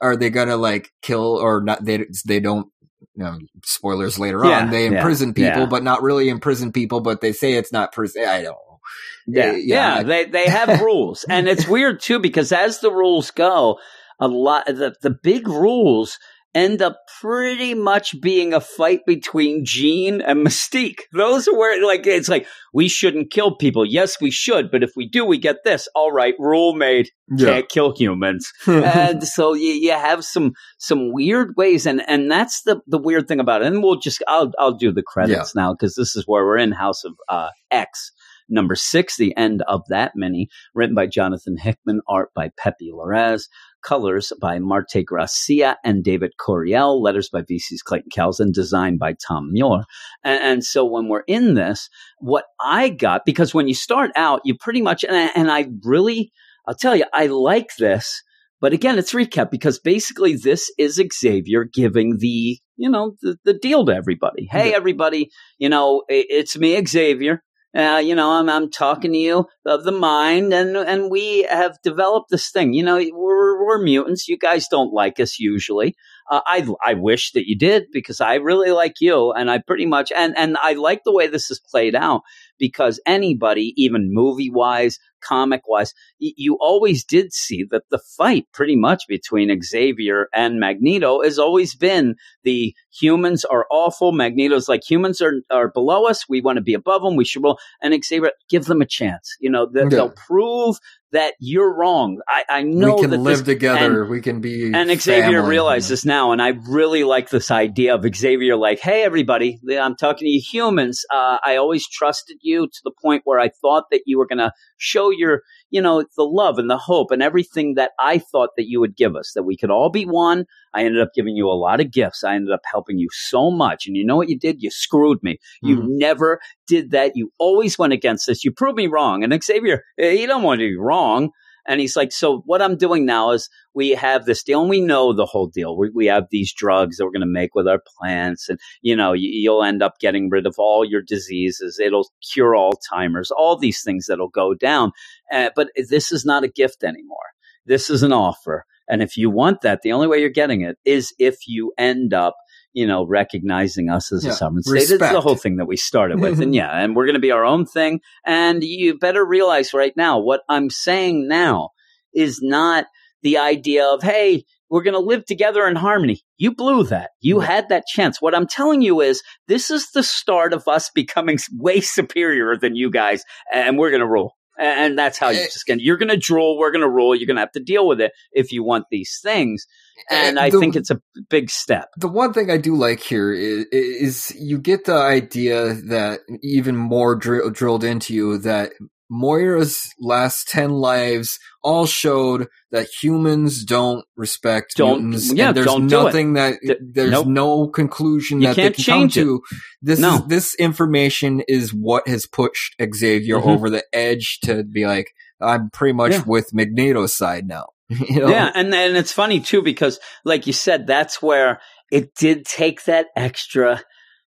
are 0.02 0.16
they 0.16 0.30
gonna 0.30 0.58
like 0.58 0.92
kill 1.02 1.36
or 1.38 1.62
not? 1.62 1.84
They 1.86 2.06
they 2.26 2.40
don't. 2.40 2.68
You 3.16 3.24
know, 3.24 3.40
spoilers 3.64 4.20
later 4.20 4.44
Yeah, 4.46 4.62
on. 4.64 4.70
They 4.72 4.88
yeah, 4.90 4.98
imprison 4.98 5.34
people, 5.34 5.62
yeah. 5.62 5.66
but 5.66 5.84
not 5.84 6.02
really 6.04 6.30
imprison 6.30 6.72
people. 6.72 7.02
But 7.02 7.22
they 7.22 7.32
say 7.34 7.54
it's 7.54 7.72
not 7.72 7.92
prison. 7.92 8.26
I 8.26 8.42
don't 8.44 8.54
know. 8.54 8.80
Yeah, 9.26 9.52
yeah, 9.54 9.96
I- 9.96 10.04
they 10.04 10.26
they 10.26 10.46
have 10.48 10.82
rules, 10.82 11.24
and 11.30 11.48
it's 11.48 11.68
weird 11.68 12.02
too 12.02 12.20
because 12.20 12.52
as 12.52 12.80
the 12.80 12.92
rules 12.92 13.32
go, 13.32 13.80
a 14.20 14.28
lot 14.28 14.66
the 14.68 14.96
the 15.02 15.10
big 15.12 15.48
rules 15.48 16.20
end 16.56 16.82
up 16.82 16.98
pretty 17.22 17.74
much 17.74 18.20
being 18.22 18.54
a 18.54 18.62
fight 18.62 19.02
between 19.06 19.66
Jean 19.66 20.22
and 20.22 20.46
Mystique. 20.46 21.02
Those 21.12 21.48
are 21.48 21.58
where 21.58 21.84
like 21.86 22.06
it's 22.06 22.30
like 22.30 22.48
we 22.74 22.88
shouldn't 22.88 23.32
kill 23.32 23.56
people. 23.56 23.86
Yes, 23.86 24.20
we 24.22 24.32
should, 24.32 24.72
but 24.72 24.84
if 24.84 24.92
we 24.96 25.08
do, 25.08 25.26
we 25.26 25.38
get 25.38 25.64
this. 25.64 25.88
All 25.96 26.12
right, 26.12 26.36
rule 26.40 26.74
made. 26.74 27.10
Can't 27.48 27.70
kill 27.70 27.96
humans 27.96 28.52
and 28.68 29.24
so 29.24 29.54
you, 29.54 29.74
you 29.74 29.92
have 29.92 30.24
some 30.24 30.54
some 30.78 31.12
weird 31.12 31.54
ways 31.58 31.86
and 31.86 32.02
and 32.08 32.30
that's 32.30 32.62
the 32.64 32.82
the 32.86 32.98
weird 32.98 33.28
thing 33.28 33.40
about 33.40 33.62
it 33.62 33.68
and 33.68 33.82
we'll 33.82 33.98
just 33.98 34.22
i'll 34.28 34.52
i'll 34.60 34.74
do 34.74 34.92
the 34.92 35.02
credits 35.02 35.56
now 35.56 35.74
because 35.74 35.96
this 35.96 36.16
is 36.16 36.26
where 36.28 36.46
we're 36.46 36.58
in 36.58 36.72
house 36.72 37.04
of 37.04 37.14
uh 37.30 37.50
x 37.72 38.12
number 38.50 38.76
six 38.76 39.18
the 39.18 39.36
end 39.38 39.64
of 39.68 39.82
that 39.88 40.12
mini 40.16 40.48
written 40.76 40.94
by 40.94 41.08
jonathan 41.08 41.58
hickman 41.58 42.02
art 42.08 42.30
by 42.36 42.52
pepe 42.58 42.92
larraz 42.92 43.48
colors 43.84 44.32
by 44.42 44.60
marte 44.60 45.06
gracia 45.06 45.78
and 45.84 46.04
david 46.04 46.32
curiel 46.40 47.02
letters 47.02 47.30
by 47.30 47.42
vc's 47.42 47.82
clayton 47.84 48.10
and 48.40 48.54
designed 48.54 49.00
by 49.00 49.14
tom 49.28 49.52
muir 49.52 49.84
and, 50.24 50.44
and 50.44 50.64
so 50.64 50.86
when 50.86 51.08
we're 51.08 51.24
in 51.28 51.54
this 51.54 51.90
what 52.20 52.46
i 52.62 52.90
got 52.90 53.26
because 53.26 53.54
when 53.54 53.68
you 53.68 53.76
start 53.76 54.12
out 54.16 54.42
you 54.46 54.56
pretty 54.58 54.82
much 54.82 55.04
and 55.04 55.16
I, 55.16 55.32
and 55.36 55.52
I 55.52 55.68
really 55.84 56.32
I'll 56.68 56.76
tell 56.76 56.96
you, 56.96 57.06
I 57.14 57.28
like 57.28 57.76
this, 57.78 58.24
but 58.62 58.74
again, 58.74 58.98
it's 58.98 59.14
recap 59.14 59.52
because 59.52 59.80
basically 59.80 60.36
this 60.36 60.72
is 60.78 61.02
Xavier 61.14 61.66
giving 61.66 62.18
the, 62.20 62.58
you 62.78 62.90
know, 62.90 63.16
the, 63.22 63.38
the 63.44 63.54
deal 63.54 63.86
to 63.86 63.94
everybody. 63.94 64.48
Hey, 64.50 64.74
everybody, 64.74 65.30
you 65.58 65.68
know, 65.68 66.04
it's 66.08 66.58
me, 66.58 66.82
Xavier. 66.86 67.44
Uh, 67.76 68.02
you 68.04 68.14
know, 68.16 68.32
I'm, 68.32 68.50
I'm 68.50 68.70
talking 68.70 69.12
to 69.14 69.18
you 69.18 69.46
of 69.66 69.84
the 69.84 69.92
mind 69.92 70.54
and, 70.54 70.76
and 70.76 71.10
we 71.10 71.44
have 71.44 71.82
developed 71.84 72.30
this 72.30 72.50
thing. 72.52 72.74
You 72.74 72.84
know, 72.84 72.96
we're, 73.14 73.64
we're 73.66 73.82
mutants. 73.84 74.28
You 74.28 74.38
guys 74.38 74.68
don't 74.68 74.94
like 74.94 75.20
us 75.20 75.40
usually. 75.40 75.96
Uh, 76.30 76.42
I, 76.46 76.68
I 76.84 76.94
wish 76.94 77.32
that 77.34 77.48
you 77.48 77.58
did 77.58 77.86
because 77.92 78.22
I 78.22 78.36
really 78.36 78.72
like 78.72 78.96
you 79.02 79.32
and 79.34 79.52
I 79.52 79.60
pretty 79.60 79.86
much, 79.86 80.12
and, 80.16 80.38
and 80.38 80.58
I 80.62 80.74
like 80.74 81.04
the 81.04 81.14
way 81.14 81.28
this 81.28 81.52
is 81.52 81.60
played 81.60 81.96
out 81.96 82.22
because 82.58 83.00
anybody, 83.06 83.74
even 83.76 84.14
movie 84.14 84.50
wise, 84.50 85.00
comic 85.22 85.62
wise, 85.68 85.94
y- 86.22 86.32
you 86.38 86.58
always 86.62 87.04
did 87.04 87.34
see 87.34 87.66
that 87.72 87.84
the 87.90 88.00
fight 88.18 88.46
pretty 88.54 88.76
much 88.76 89.04
between 89.08 89.62
Xavier 89.62 90.28
and 90.34 90.60
Magneto 90.60 91.22
has 91.24 91.38
always 91.40 91.76
been 91.76 92.16
the 92.44 92.74
humans 92.98 93.44
are 93.46 93.66
awful. 93.70 94.12
Magneto's 94.12 94.70
like 94.70 94.90
humans 94.90 95.22
are, 95.22 95.42
are 95.52 95.68
below 95.70 96.06
us. 96.06 96.28
We 96.30 96.42
want 96.42 96.58
to 96.58 96.64
be 96.64 96.74
above 96.74 97.02
them. 97.04 97.16
We 97.16 97.26
should 97.26 97.44
roll. 97.44 97.60
And 97.82 97.94
Xavier, 98.04 98.32
give 98.50 98.66
them 98.66 98.82
a 98.82 98.86
chance. 98.86 99.36
You 99.40 99.50
know, 99.50 99.53
they, 99.72 99.82
Yeah. 99.84 99.90
they'll 99.90 100.10
prove 100.28 100.78
that 101.12 101.34
you're 101.40 101.72
wrong. 101.78 102.20
I, 102.28 102.44
I 102.50 102.64
know 102.64 102.96
we 102.96 103.02
can 103.02 103.10
that 103.12 103.18
live 103.20 103.38
this, 103.40 103.46
together. 103.46 104.06
we 104.06 104.20
can 104.20 104.42
be 104.42 104.72
and 104.74 104.90
Xavier 105.00 105.24
family. 105.42 105.50
realizes 105.50 106.06
now, 106.06 106.32
and 106.32 106.42
I 106.42 106.54
really 106.68 107.04
like 107.04 107.30
this 107.30 107.52
idea 107.52 107.94
of 107.94 108.04
Xavier 108.16 108.56
like, 108.56 108.80
hey, 108.80 109.04
everybody, 109.04 109.60
I'm 109.80 109.96
talking 109.96 110.26
to 110.26 110.30
you 110.32 110.42
humans. 110.42 111.06
Uh, 111.14 111.38
I 111.46 111.58
always 111.58 111.88
trusted 111.88 112.38
you 112.42 112.66
to 112.68 112.80
the 112.84 112.92
point 113.02 113.22
where 113.26 113.40
I 113.40 113.50
thought 113.62 113.86
that 113.92 114.02
you 114.08 114.18
were 114.18 114.26
going 114.26 114.40
to 114.40 114.52
show 114.78 115.12
your, 115.12 115.42
you 115.74 115.82
know, 115.82 116.06
the 116.16 116.24
love 116.24 116.60
and 116.60 116.70
the 116.70 116.78
hope 116.78 117.10
and 117.10 117.24
everything 117.24 117.74
that 117.74 117.92
I 118.00 118.20
thought 118.20 118.52
that 118.58 118.70
you 118.70 118.80
would 118.80 118.96
give 118.96 119.16
us, 119.16 119.34
that 119.34 119.42
we 119.42 119.58
could 119.58 119.72
all 119.72 119.90
be 119.90 120.06
one. 120.06 120.46
I 120.76 120.86
ended 120.86 121.02
up 121.02 121.10
giving 121.16 121.36
you 121.36 121.50
a 121.50 121.58
lot 121.58 121.82
of 121.82 121.92
gifts. 121.92 122.24
I 122.24 122.36
ended 122.36 122.54
up 122.54 122.62
helping 122.72 123.00
you 123.00 123.10
so 123.12 123.50
much. 123.50 123.88
And 123.88 123.98
you 123.98 124.06
know 124.06 124.16
what 124.16 124.30
you 124.30 124.38
did? 124.38 124.62
You 124.62 124.70
screwed 124.70 125.24
me. 125.24 125.40
You 125.64 125.78
Mhm. 125.78 125.98
never 125.98 126.40
did 126.68 126.92
that. 126.92 127.14
You 127.16 127.32
always 127.40 127.80
went 127.80 127.92
against 127.92 128.28
this. 128.28 128.46
You 128.46 128.52
proved 128.52 128.78
me 128.78 128.86
wrong. 128.86 129.24
And 129.24 129.44
Xavier, 129.44 129.84
eh, 129.98 130.12
you 130.12 130.28
don't 130.28 130.44
want 130.44 130.60
to 130.60 130.70
be 130.70 130.78
wrong. 130.78 131.32
And 131.68 131.80
he's 131.80 131.96
like, 131.96 132.12
so 132.12 132.44
what 132.46 132.62
I'm 132.62 132.76
doing 132.76 133.06
now 133.06 133.32
is 133.32 133.50
we 133.74 133.92
have 133.92 134.26
this 134.26 134.44
deal 134.44 134.62
and 134.62 134.70
we 134.70 134.82
know 134.82 135.14
the 135.14 135.26
whole 135.26 135.48
deal. 135.48 135.78
We, 135.78 135.90
we 135.90 136.06
have 136.08 136.28
these 136.30 136.54
drugs 136.54 136.98
that 136.98 137.06
we're 137.06 137.12
going 137.12 137.22
to 137.22 137.28
make 137.28 137.56
with 137.56 137.68
our 137.68 137.82
plants 137.98 138.50
and, 138.50 138.60
you 138.82 138.96
know, 138.96 139.14
you, 139.14 139.30
you'll 139.30 139.64
end 139.64 139.82
up 139.82 140.00
getting 140.00 140.30
rid 140.30 140.46
of 140.46 140.56
all 140.58 140.84
your 140.84 141.02
diseases. 141.02 141.80
It'll 141.80 142.10
cure 142.32 142.54
Alzheimer's, 142.54 143.32
all 143.32 143.58
these 143.58 143.82
things 143.82 144.08
that'll 144.08 144.30
go 144.30 144.54
down. 144.54 144.92
Uh, 145.32 145.52
but 145.56 145.70
this 145.90 146.12
is 146.12 146.26
not 146.26 146.44
a 146.44 146.50
gift 146.50 146.84
anymore. 146.84 147.18
This 147.66 147.90
is 147.90 148.04
an 148.04 148.12
offer. 148.12 148.66
And 148.90 149.02
if 149.02 149.16
you 149.16 149.30
want 149.30 149.62
that, 149.62 149.82
the 149.82 149.94
only 149.94 150.08
way 150.08 150.20
you're 150.20 150.30
getting 150.30 150.62
it 150.62 150.78
is 150.84 151.14
if 151.18 151.48
you 151.48 151.74
end 151.78 152.14
up, 152.14 152.36
you 152.74 152.88
know, 152.88 153.06
recognizing 153.06 153.90
us 153.90 154.12
as 154.12 154.26
Yeah, 154.26 154.32
a 154.32 154.36
sovereign 154.36 154.64
state. 154.64 154.90
It's 154.90 154.98
the 155.12 155.22
whole 155.22 155.36
thing 155.36 155.58
that 155.58 155.66
we 155.66 155.78
started 155.78 156.20
with. 156.20 156.40
and 156.42 156.54
yeah, 156.54 156.70
and 156.72 156.96
we're 156.96 157.06
going 157.06 157.16
to 157.16 157.20
be 157.20 157.32
our 157.32 157.46
own 157.46 157.66
thing. 157.66 158.02
And 158.26 158.64
you 158.64 158.98
better 158.98 159.24
realize 159.26 159.74
right 159.74 159.94
now 159.96 160.20
what 160.20 160.42
I'm 160.50 160.70
saying 160.70 161.28
now 161.28 161.70
is 162.14 162.40
not 162.42 162.86
the 163.22 163.38
idea 163.38 163.86
of, 163.86 164.02
hey, 164.04 164.44
we're 164.70 164.84
going 164.84 164.96
to 164.96 165.00
live 165.00 165.26
together 165.26 165.68
in 165.68 165.76
harmony. 165.76 166.22
You 166.38 166.54
blew 166.56 166.84
that. 166.86 167.12
You 167.22 167.40
Yeah. 167.42 167.48
had 167.48 167.70
that 167.70 167.86
chance. 167.86 168.22
What 168.22 168.36
I'm 168.36 168.48
telling 168.48 168.82
you 168.82 169.02
is 169.02 169.22
this 169.48 169.70
is 169.70 169.92
the 169.92 170.04
start 170.04 170.52
of 170.52 170.68
us 170.68 170.90
becoming 170.90 171.38
way 171.54 171.80
superior 171.80 172.58
than 172.58 172.76
you 172.76 172.90
guys, 172.90 173.24
and 173.54 173.78
we're 173.78 173.92
going 173.92 174.02
to 174.02 174.08
rule. 174.08 174.36
And 174.60 174.98
that's 174.98 175.18
how 175.18 175.30
you're 175.30 175.42
Eh. 175.44 175.46
just 175.46 175.66
going 175.66 175.80
to, 175.80 175.84
you're 175.84 175.98
going 175.98 176.10
to 176.10 176.18
drool. 176.18 176.58
We're 176.60 176.72
going 176.72 176.82
to 176.84 176.90
rule. 176.90 177.16
You're 177.16 177.26
going 177.28 177.38
to 177.38 177.42
have 177.42 177.52
to 177.54 177.60
deal 177.60 177.88
with 177.88 178.00
it 178.00 178.12
if 178.32 178.52
you 178.52 178.64
want 178.64 178.86
these 178.92 179.20
things. 179.24 179.66
And 180.12 180.38
Eh, 180.38 180.44
I 180.44 180.50
the- 180.52 180.60
think 180.60 180.76
it's 180.76 180.92
a 180.92 181.02
big 181.30 181.50
step. 181.50 181.90
the 181.98 182.08
one 182.08 182.34
thing 182.34 182.52
I 182.52 182.58
do 182.58 182.76
like 182.76 183.00
here 183.00 183.32
is, 183.34 183.66
is 183.72 184.36
you 184.40 184.58
get 184.60 184.86
the 184.86 184.94
idea 184.96 185.74
that 185.74 186.20
even 186.42 186.76
more 186.76 187.16
drill, 187.16 187.50
drilled 187.50 187.84
into 187.84 188.14
you 188.14 188.38
that 188.40 188.74
Moira's 189.10 189.80
last 190.00 190.48
10 190.50 190.72
lives 190.72 191.38
all 191.64 191.86
showed 191.86 192.48
that 192.72 192.88
humans 193.02 193.64
don't 193.64 194.06
respect 194.16 194.76
Don't- 194.76 195.04
mutants. 195.10 195.32
yeah, 195.34 195.50
and 195.50 195.58
there's 195.58 195.66
don't 195.66 195.88
do 195.88 195.96
nothing 196.04 196.34
that 196.34 196.56
Th- 196.66 196.78
there's 196.82 197.12
nope. 197.12 197.28
no 197.28 197.68
conclusion 197.68 198.42
You 198.42 198.48
that 198.48 198.56
they 198.56 198.72
can 198.72 198.84
come 198.84 199.04
it. 199.06 199.12
to. 199.14 199.42
This 199.82 200.00
No. 200.00 200.16
is 200.16 200.22
this 200.28 200.56
information 200.56 201.42
is 201.48 201.74
what 201.74 202.08
has 202.08 202.26
pushed 202.26 202.76
Xavier 202.94 203.38
Mhm. 203.40 203.48
over 203.48 203.70
the 203.70 203.84
edge 203.94 204.40
to 204.44 204.64
be 204.64 204.86
like, 204.86 205.14
I'm 205.42 205.70
pretty 205.72 205.94
much 205.94 206.14
Yeah. 206.14 206.24
with 206.26 206.54
Magneto's 206.54 207.14
side 207.14 207.48
now. 207.48 207.68
you 207.90 208.22
know? 208.22 208.30
Yeah, 208.30 208.52
and 208.56 208.74
and 208.74 208.98
it's 208.98 209.12
funny 209.12 209.40
too 209.42 209.62
because, 209.62 210.00
like 210.26 210.48
you 210.48 210.54
said, 210.54 210.88
that's 210.88 211.22
where 211.22 211.60
it 211.92 212.16
did 212.16 212.46
take 212.46 212.86
that 212.86 213.08
extra, 213.16 213.84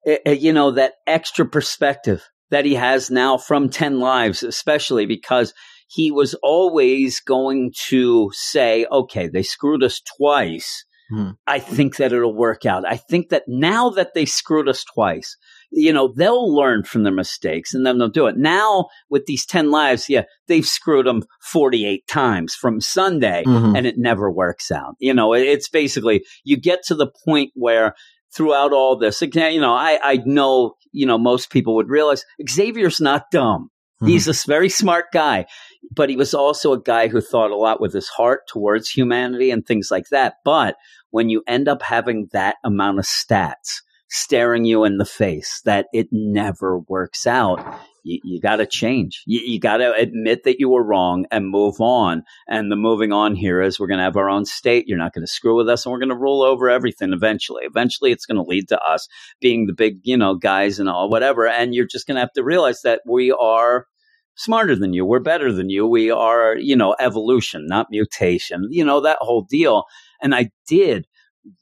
eh, 0.05 0.17
eh, 0.25 0.32
you 0.34 0.53
know, 0.53 0.71
that 0.71 0.93
extra 1.08 1.45
perspective 1.45 2.23
that 2.51 2.65
he 2.65 2.75
has 2.75 3.09
now 3.12 3.38
from 3.38 3.69
Ten 3.69 3.99
Lives, 3.99 4.43
especially 4.43 5.05
because 5.05 5.53
he 5.88 6.12
was 6.12 6.35
always 6.43 7.19
going 7.19 7.73
to 7.88 8.29
say, 8.33 8.85
"Okay, 8.91 9.27
they 9.27 9.43
screwed 9.43 9.83
us 9.83 10.01
twice." 10.17 10.85
Hmm. 11.09 11.31
I 11.47 11.57
think 11.57 11.95
that 11.97 12.13
it'll 12.13 12.35
work 12.35 12.67
out. 12.67 12.88
I 12.88 12.97
think 12.97 13.29
that 13.29 13.43
now 13.47 13.89
that 13.89 14.13
they 14.13 14.25
screwed 14.25 14.69
us 14.69 14.83
twice, 14.83 15.35
you 15.71 15.91
know, 15.91 16.13
they'll 16.15 16.53
learn 16.53 16.83
from 16.83 17.01
their 17.01 17.13
mistakes 17.13 17.73
and 17.73 17.83
then 17.83 17.97
they'll 17.97 18.09
do 18.09 18.27
it. 18.27 18.38
Now 18.38 18.89
with 19.09 19.25
these 19.25 19.43
10 19.43 19.71
lives, 19.71 20.07
yeah, 20.07 20.25
they've 20.47 20.65
screwed 20.65 21.07
them 21.07 21.23
48 21.41 22.05
times 22.07 22.53
from 22.53 22.79
Sunday 22.79 23.43
Mhm. 23.45 23.75
and 23.75 23.88
it 23.88 23.95
never 23.97 24.31
works 24.31 24.69
out. 24.69 24.95
You 24.99 25.15
know, 25.15 25.33
it's 25.33 25.67
basically 25.67 26.23
you 26.43 26.57
get 26.57 26.83
to 26.85 26.95
the 26.95 27.12
point 27.25 27.51
where 27.55 27.95
throughout 28.35 28.73
all 28.73 28.97
this, 28.97 29.21
again, 29.21 29.53
you 29.53 29.61
know, 29.61 29.73
I, 29.73 29.99
I 30.03 30.15
know, 30.25 30.75
you 30.91 31.05
know, 31.05 31.17
most 31.17 31.49
people 31.49 31.75
would 31.75 31.89
realize 31.89 32.25
Xavier's 32.47 33.01
not 33.01 33.31
dumb. 33.31 33.69
Hmm. 33.99 34.07
He's 34.07 34.27
a 34.27 34.47
very 34.47 34.69
smart 34.69 35.05
guy, 35.11 35.45
but 35.93 36.09
he 36.09 36.15
was 36.15 36.33
also 36.33 36.73
a 36.73 36.81
guy 36.81 37.07
who 37.07 37.21
thought 37.21 37.51
a 37.51 37.57
lot 37.57 37.81
with 37.81 37.93
his 37.93 38.07
heart 38.07 38.41
towards 38.47 38.89
humanity 38.89 39.51
and 39.51 39.65
things 39.65 39.89
like 39.91 40.09
that. 40.09 40.35
But 40.45 40.75
when 41.11 41.29
you 41.29 41.43
end 41.47 41.67
up 41.67 41.81
having 41.81 42.29
that 42.31 42.57
amount 42.63 42.99
of 42.99 43.05
stats 43.05 43.81
staring 44.10 44.65
you 44.65 44.84
in 44.84 44.98
the 44.98 45.06
face, 45.06 45.62
that 45.65 45.88
it 45.93 46.08
never 46.12 46.80
works 46.80 47.28
out, 47.28 47.80
you, 48.04 48.19
you 48.24 48.41
got 48.41 48.58
to 48.58 48.65
change. 48.65 49.24
You, 49.26 49.39
you 49.41 49.60
got 49.60 49.78
to 49.78 49.93
admit 49.93 50.43
that 50.43 50.60
you 50.60 50.69
were 50.69 50.84
wrong 50.84 51.26
and 51.32 51.50
move 51.50 51.80
on. 51.80 52.24
And 52.48 52.72
the 52.72 52.76
moving 52.76 53.12
on 53.12 53.36
here 53.36 53.62
is 53.62 53.80
we're 53.80 53.88
going 53.88 54.00
to 54.00 54.04
have 54.04 54.17
our 54.17 54.30
own 54.30 54.45
state. 54.45 54.88
You're 54.88 54.98
not 54.98 55.13
going 55.13 55.26
to 55.26 55.32
screw 55.32 55.56
with 55.56 55.69
us, 55.69 55.86
and 55.86 55.93
we're 55.93 56.00
going 56.00 56.10
to 56.10 56.15
rule 56.15 56.41
over 56.41 56.69
everything 56.69 57.13
eventually. 57.13 57.63
Eventually, 57.65 58.12
it's 58.12 58.26
going 58.26 58.43
to 58.43 58.50
lead 58.50 58.67
to 58.69 58.80
us 58.82 59.08
being 59.39 59.67
the 59.67 59.74
big, 59.74 60.00
you 60.04 60.17
know, 60.17 60.36
guys 60.36 60.80
and 60.80 60.89
all 60.89 61.10
whatever. 61.10 61.48
And 61.48 61.76
you're 61.76 61.88
just 61.88 62.08
going 62.08 62.15
to 62.15 62.22
have 62.22 62.34
to 62.34 62.43
realize 62.43 62.82
that 62.82 63.02
we 63.06 63.32
are 63.32 63.86
smarter 64.36 64.76
than 64.76 64.93
you. 64.93 65.06
We're 65.06 65.19
better 65.19 65.52
than 65.52 65.69
you. 65.69 65.86
We 65.86 66.10
are, 66.12 66.56
you 66.58 66.76
know, 66.76 66.95
evolution, 67.00 67.67
not 67.67 67.88
mutation. 67.91 68.67
You 68.72 68.86
know 68.86 69.02
that 69.02 69.17
whole 69.19 69.41
deal. 69.41 69.84
And 70.22 70.34
I 70.34 70.49
did 70.68 71.07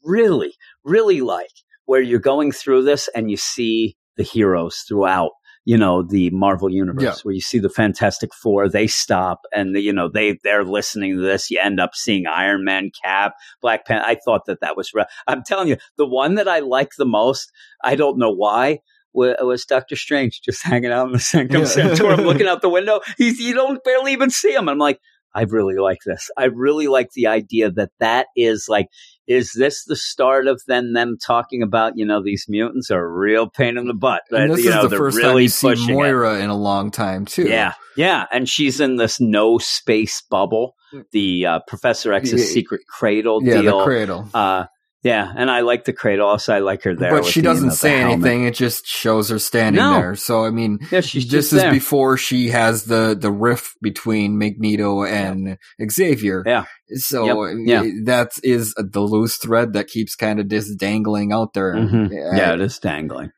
really, 0.04 0.54
really 0.84 1.22
like 1.22 1.52
where 1.88 2.02
you're 2.02 2.20
going 2.20 2.52
through 2.52 2.84
this 2.84 3.10
and 3.16 3.32
you 3.32 3.38
see 3.38 3.98
the 4.16 4.24
heroes 4.24 4.84
throughout 4.88 5.32
you 5.66 5.78
know 5.78 6.02
the 6.02 6.30
Marvel 6.30 6.70
universe 6.70 7.04
Yeah. 7.04 7.14
where 7.24 7.34
you 7.36 7.42
see 7.42 7.60
the 7.60 7.70
Fantastic 7.70 8.34
Four 8.34 8.70
they 8.70 8.88
stop 8.88 9.42
and 9.54 9.76
the, 9.76 9.82
you 9.82 9.92
know 9.92 10.08
they 10.10 10.38
they're 10.44 10.64
listening 10.64 11.16
to 11.18 11.22
this 11.22 11.50
you 11.52 11.60
end 11.60 11.80
up 11.80 11.92
seeing 11.94 12.26
Iron 12.26 12.64
Man 12.64 12.90
Cap 13.04 13.34
Black 13.62 13.86
Panther 13.86 14.06
I 14.08 14.16
thought 14.24 14.46
that 14.46 14.62
that 14.62 14.78
was 14.78 14.92
re- 14.94 15.06
I'm 15.28 15.44
telling 15.44 15.68
you 15.68 15.78
the 15.98 16.08
one 16.08 16.36
that 16.36 16.48
I 16.48 16.60
like 16.60 16.92
the 16.98 17.06
most 17.06 17.52
I 17.84 17.96
don't 17.96 18.18
know 18.18 18.32
why 18.32 18.80
wa- 19.14 19.36
was 19.42 19.66
Doctor 19.66 19.96
Strange 19.98 20.40
just 20.42 20.64
hanging 20.72 20.92
out 20.92 21.08
in 21.08 21.12
the 21.14 21.20
Sanctum 21.20 21.62
Yeah. 21.62 21.66
Sanctorum 21.68 22.22
looking 22.26 22.48
out 22.48 22.62
the 22.62 22.70
window 22.70 23.02
he's 23.18 23.40
you 23.40 23.54
don't 23.54 23.84
barely 23.84 24.14
even 24.14 24.30
see 24.30 24.54
him 24.54 24.70
I'm 24.70 24.78
like 24.80 25.00
I 25.38 25.44
really 25.44 25.76
like 25.76 26.00
this 26.06 26.30
I 26.38 26.46
really 26.46 26.88
like 26.88 27.12
the 27.14 27.28
idea 27.28 27.70
that 27.72 27.92
that 28.00 28.28
is 28.36 28.66
like 28.68 28.88
is 29.28 29.52
this 29.56 29.84
the 29.86 29.96
start 29.96 30.48
of 30.48 30.62
then 30.68 30.94
them 30.94 31.18
talking 31.24 31.62
about 31.62 31.94
you 31.96 32.06
know 32.06 32.24
these 32.24 32.46
mutants 32.50 32.90
are 32.90 33.04
a 33.06 33.12
real 33.12 33.48
pain 33.50 33.78
in 33.78 33.86
the 33.88 33.94
butt 33.94 34.24
that, 34.32 34.50
this 34.50 34.64
you 34.64 34.70
is 34.70 34.76
know, 34.76 34.82
the 34.84 34.88
they're 34.88 34.98
first 35.00 35.22
time 35.22 35.30
really 35.30 35.44
you 35.44 35.50
see 35.50 35.68
pushing 35.68 35.90
it. 35.90 35.94
Moira 35.94 36.40
in 36.40 36.50
a 36.50 36.58
long 36.58 36.90
time 36.92 37.26
too. 37.26 37.44
Yeah, 37.48 37.74
yeah, 37.96 38.26
and 38.32 38.50
she's 38.50 38.80
in 38.80 38.96
this 38.96 39.20
no 39.22 39.58
space 39.60 40.24
bubble, 40.30 40.74
the 41.12 41.46
uh, 41.46 41.60
Professor 41.68 42.14
X's 42.14 42.34
Yeah. 42.42 42.54
secret 42.54 42.82
cradle 42.90 43.42
yeah, 43.44 43.62
deal. 43.62 43.78
the 43.80 43.84
cradle. 43.86 44.30
uh, 44.34 44.66
yeah, 45.04 45.32
and 45.36 45.50
I 45.52 45.62
like 45.62 45.86
the 45.86 45.94
cradle. 45.94 46.28
Also, 46.28 46.54
I 46.54 46.60
like 46.60 46.84
her 46.84 46.96
there, 46.96 47.12
but 47.12 47.26
she 47.26 47.42
doesn't 47.42 47.72
say 47.72 48.00
helmet. 48.00 48.14
anything. 48.26 48.44
It 48.46 48.56
just 48.56 48.86
shows 48.88 49.30
her 49.30 49.40
standing 49.40 49.82
No. 49.82 49.94
there. 49.94 50.16
So 50.16 50.44
I 50.46 50.50
mean, 50.52 50.80
Yeah, 50.92 51.02
she's 51.02 51.24
this 51.26 51.32
just 51.32 51.54
is 51.54 51.62
there. 51.62 51.72
before 51.72 52.18
she 52.18 52.50
has 52.50 52.86
the 52.86 53.16
the 53.20 53.32
rift 53.32 53.76
between 53.82 54.38
Magneto 54.38 55.04
and 55.04 55.58
Xavier. 55.92 56.44
Yeah. 56.46 56.66
So 56.96 57.26
Yep. 57.26 57.58
Yeah. 57.66 57.92
that 58.06 58.32
is 58.44 58.74
the 58.76 59.02
loose 59.02 59.38
thread 59.38 59.74
that 59.74 59.88
keeps 59.88 60.16
kind 60.16 60.40
of 60.40 60.48
just 60.50 60.78
dangling 60.80 61.32
out 61.32 61.54
there. 61.54 61.74
Mhm. 61.76 62.10
yeah, 62.12 62.54
it 62.54 62.62
is 62.62 62.80
dangling. 62.80 63.32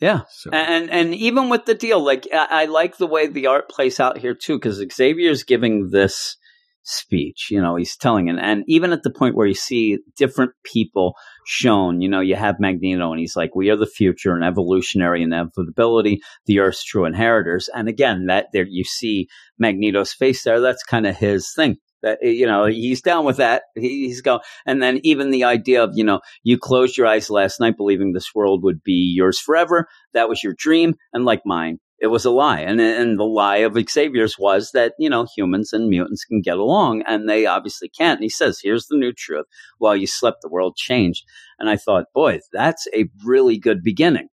Yeah, 0.00 0.22
So- 0.30 0.50
and 0.50 0.90
and 0.90 1.14
even 1.14 1.48
with 1.48 1.64
the 1.66 1.74
deal, 1.74 2.04
like 2.04 2.26
I, 2.32 2.62
I 2.62 2.64
like 2.64 2.96
the 2.96 3.06
way 3.06 3.28
the 3.28 3.46
art 3.46 3.68
plays 3.68 4.00
out 4.00 4.18
here 4.18 4.34
too, 4.34 4.58
because 4.58 4.82
Xavier's 4.92 5.44
giving 5.44 5.90
this 5.90 6.36
speech. 6.82 7.48
You 7.50 7.60
know, 7.60 7.76
he's 7.76 7.96
telling 7.96 8.28
it, 8.28 8.36
and 8.40 8.64
even 8.66 8.92
at 8.92 9.02
the 9.02 9.10
point 9.12 9.34
where 9.36 9.46
you 9.46 9.54
see 9.54 9.98
different 10.16 10.52
people 10.64 11.14
shown, 11.46 12.00
you 12.00 12.08
know, 12.08 12.20
you 12.20 12.36
have 12.36 12.56
Magneto, 12.60 13.10
and 13.10 13.20
he's 13.20 13.36
like, 13.36 13.54
"We 13.54 13.70
are 13.70 13.76
the 13.76 13.86
future, 13.86 14.34
and 14.34 14.44
evolutionary 14.44 15.22
inevitability, 15.22 16.20
the 16.46 16.60
Earth's 16.60 16.84
true 16.84 17.04
inheritors." 17.04 17.68
And 17.74 17.88
again, 17.88 18.26
that 18.26 18.46
there 18.52 18.66
you 18.68 18.84
see 18.84 19.28
Magneto's 19.58 20.12
face 20.12 20.42
there. 20.44 20.60
That's 20.60 20.82
kind 20.84 21.06
of 21.06 21.16
his 21.16 21.52
thing. 21.54 21.76
That 22.02 22.18
eh, 22.22 22.28
you 22.30 22.46
know, 22.46 22.64
he's 22.66 23.00
down 23.00 23.24
with 23.24 23.36
that. 23.36 23.62
He- 23.76 24.06
He's 24.06 24.20
going, 24.22 24.40
and 24.66 24.82
then 24.82 25.00
even 25.04 25.30
the 25.30 25.44
idea 25.44 25.82
of 25.84 25.90
you 25.94 26.04
know, 26.04 26.20
you 26.42 26.58
closed 26.58 26.96
your 26.96 27.06
eyes 27.06 27.30
last 27.30 27.60
night 27.60 27.76
believing 27.76 28.12
this 28.12 28.34
world 28.34 28.62
would 28.64 28.82
be 28.82 29.12
yours 29.16 29.38
forever. 29.38 29.86
That 30.12 30.28
was 30.28 30.42
your 30.42 30.54
dream, 30.56 30.94
and 31.12 31.24
like 31.24 31.42
mine, 31.46 31.78
it 32.02 32.08
was 32.08 32.24
a 32.24 32.30
lie. 32.30 32.60
And 32.60 32.80
and 32.80 33.18
the 33.18 33.24
lie 33.24 33.58
of 33.58 33.78
Xavier's 33.88 34.36
was 34.38 34.72
that 34.72 34.94
you 34.98 35.08
know 35.08 35.24
humans 35.36 35.72
and 35.72 35.88
mutants 35.88 36.24
can 36.24 36.42
get 36.42 36.58
along, 36.58 37.02
and 37.06 37.28
they 37.28 37.46
obviously 37.46 37.88
can't. 37.88 38.18
And 38.18 38.24
he 38.24 38.28
says, 38.28 38.60
"Here's 38.60 38.88
the 38.88 38.98
new 38.98 39.12
truth: 39.12 39.46
while 39.78 39.96
you 39.96 40.08
slept, 40.08 40.42
the 40.42 40.48
world 40.48 40.76
changed." 40.76 41.24
And 41.60 41.70
I 41.70 41.76
thought, 41.76 42.06
boy, 42.12 42.40
that's 42.52 42.88
a 42.92 43.08
really 43.24 43.56
good 43.56 43.84
beginning. 43.84 44.28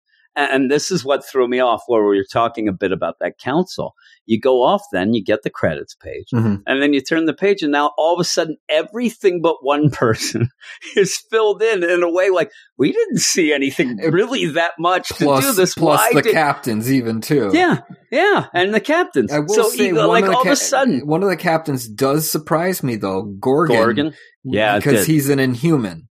And 0.51 0.69
this 0.71 0.91
is 0.91 1.03
what 1.03 1.25
threw 1.25 1.47
me 1.47 1.59
off, 1.59 1.83
where 1.87 2.03
we 2.05 2.17
were 2.17 2.25
talking 2.31 2.67
a 2.67 2.71
bit 2.73 2.91
about 2.91 3.15
that 3.19 3.37
council. 3.37 3.93
You 4.25 4.39
go 4.39 4.61
off, 4.63 4.83
then 4.91 5.13
you 5.13 5.23
get 5.23 5.41
the 5.43 5.49
credits 5.49 5.95
page, 5.95 6.27
Mhm. 6.33 6.61
and 6.67 6.81
then 6.81 6.93
you 6.93 7.01
turn 7.01 7.25
the 7.25 7.33
page, 7.33 7.63
and 7.63 7.71
now 7.71 7.91
all 7.97 8.13
of 8.13 8.19
a 8.19 8.23
sudden, 8.23 8.57
everything 8.69 9.41
but 9.41 9.55
one 9.63 9.89
person 9.91 10.49
is 10.95 11.17
filled 11.31 11.63
in 11.63 11.83
in 11.83 12.03
a 12.03 12.11
way 12.11 12.29
like 12.29 12.51
we 12.77 12.91
didn't 12.91 13.19
see 13.19 13.51
anything 13.53 13.97
really 13.97 14.45
that 14.47 14.73
much 14.79 15.07
to 15.09 15.25
do 15.41 15.51
this. 15.53 15.73
plus 15.73 15.99
Why 15.99 16.13
the 16.13 16.21
did- 16.21 16.33
captains 16.33 16.91
even 16.91 17.21
too. 17.21 17.51
yeah, 17.53 17.79
yeah, 18.11 18.45
and 18.53 18.73
the 18.73 18.79
captains. 18.81 19.31
I 19.31 19.39
will 19.39 19.49
so 19.49 19.69
say 19.69 19.89
either, 19.89 20.05
like 20.05 20.25
of 20.25 20.29
all 20.35 20.43
ca- 20.43 20.49
of 20.49 20.53
a 20.53 20.55
sudden, 20.55 21.07
one 21.07 21.23
of 21.23 21.29
the 21.29 21.37
captains 21.37 21.87
does 21.87 22.29
surprise 22.29 22.83
me 22.83 22.95
though. 22.97 23.23
Gorgon, 23.23 23.75
Gorgon. 23.77 24.13
Yeah, 24.43 24.77
because 24.77 25.05
he's 25.07 25.29
an 25.29 25.39
Inhuman. 25.39 26.08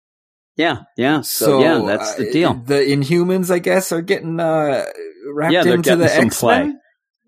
Yeah, 0.56 0.82
yeah. 0.96 1.22
So, 1.22 1.46
So, 1.46 1.60
yeah, 1.62 1.78
that's 1.86 2.14
the 2.14 2.28
uh, 2.28 2.32
deal. 2.32 2.54
The 2.54 2.74
Inhumans, 2.74 3.50
I 3.50 3.58
guess, 3.58 3.90
are 3.92 4.02
getting 4.02 4.38
uh, 4.38 4.84
wrapped 5.32 5.52
Yeah, 5.52 5.64
into 5.64 5.96
the 5.96 6.14
X. 6.14 6.42
Men. 6.42 6.78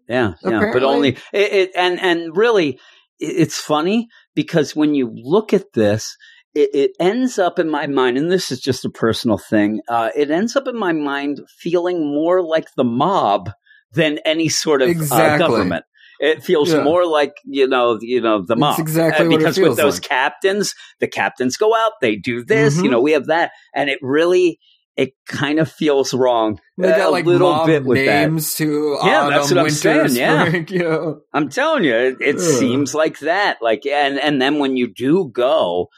Yeah, 0.09 0.35
yeah. 0.43 0.71
But 0.73 0.83
only 0.83 1.17
it, 1.33 1.53
it 1.53 1.71
and 1.75 1.99
and 2.01 2.37
really, 2.37 2.75
it, 3.19 3.37
it's 3.37 3.59
funny 3.59 4.09
because 4.35 4.77
when 4.77 4.95
you 4.95 5.11
look 5.15 5.55
at 5.55 5.73
this, 5.73 6.17
it, 6.55 6.71
it 6.75 6.91
ends 7.01 7.39
up 7.39 7.59
in 7.59 7.71
my 7.71 7.87
mind, 7.87 8.19
and 8.19 8.31
this 8.31 8.53
is 8.53 8.61
just 8.61 8.85
a 8.85 8.91
personal 8.91 9.39
thing. 9.39 9.81
Uh, 9.89 10.11
it 10.15 10.31
ends 10.31 10.55
up 10.57 10.69
in 10.69 10.79
my 10.79 10.93
mind 10.93 11.41
feeling 11.59 12.07
more 12.07 12.43
like 12.43 12.67
the 12.77 12.85
mob 12.85 13.51
than 13.93 14.19
any 14.27 14.51
sort 14.51 14.83
of 14.83 14.91
uh, 15.11 15.39
government. 15.39 15.85
It 16.21 16.43
feels 16.45 16.71
Yeah. 16.71 16.83
more 16.85 17.07
like 17.07 17.35
you 17.45 17.67
know, 17.67 17.99
you 18.01 18.21
know, 18.21 18.45
the 18.45 18.57
mob. 18.57 18.73
It's 18.73 18.81
exactly 18.81 19.29
because 19.37 19.59
with 19.59 19.77
those 19.77 19.95
like. 19.97 20.03
captains, 20.09 20.75
the 21.01 21.09
captains 21.09 21.57
go 21.57 21.75
out, 21.75 21.93
they 22.01 22.17
do 22.17 22.45
this, 22.45 22.77
you 22.77 22.85
Mhm. 22.85 22.91
know, 22.93 23.01
we 23.01 23.13
have 23.13 23.27
that, 23.27 23.51
and 23.75 23.91
it 23.91 23.99
really, 24.03 24.59
it 24.97 25.11
kind 25.27 25.59
of 25.59 25.71
feels 25.71 26.15
wrong. 26.15 26.61
They 26.79 26.93
a 26.93 26.97
got 26.97 27.11
like 27.13 27.25
little 27.27 27.51
mob 27.53 27.67
bit 27.67 27.85
with 27.85 28.05
that. 28.07 28.29
names 28.31 28.55
to 28.57 28.97
Yeah, 29.05 29.23
autumn, 29.23 29.35
that's 29.35 29.51
what 29.51 29.59
I'm 29.59 29.65
winter, 29.65 30.09
saying, 30.09 30.09
yeah. 30.17 30.47
spring. 30.49 30.67
You. 30.71 31.23
I'm 31.33 31.49
telling 31.49 31.85
you, 31.85 31.95
it, 31.95 32.17
it 32.21 32.41
seems 32.41 32.95
like 32.95 33.19
that. 33.21 33.59
Like, 33.61 33.85
and 33.87 34.19
and 34.21 34.41
then 34.41 34.59
when 34.61 34.77
you 34.77 34.87
do 34.93 35.29
go 35.33 35.89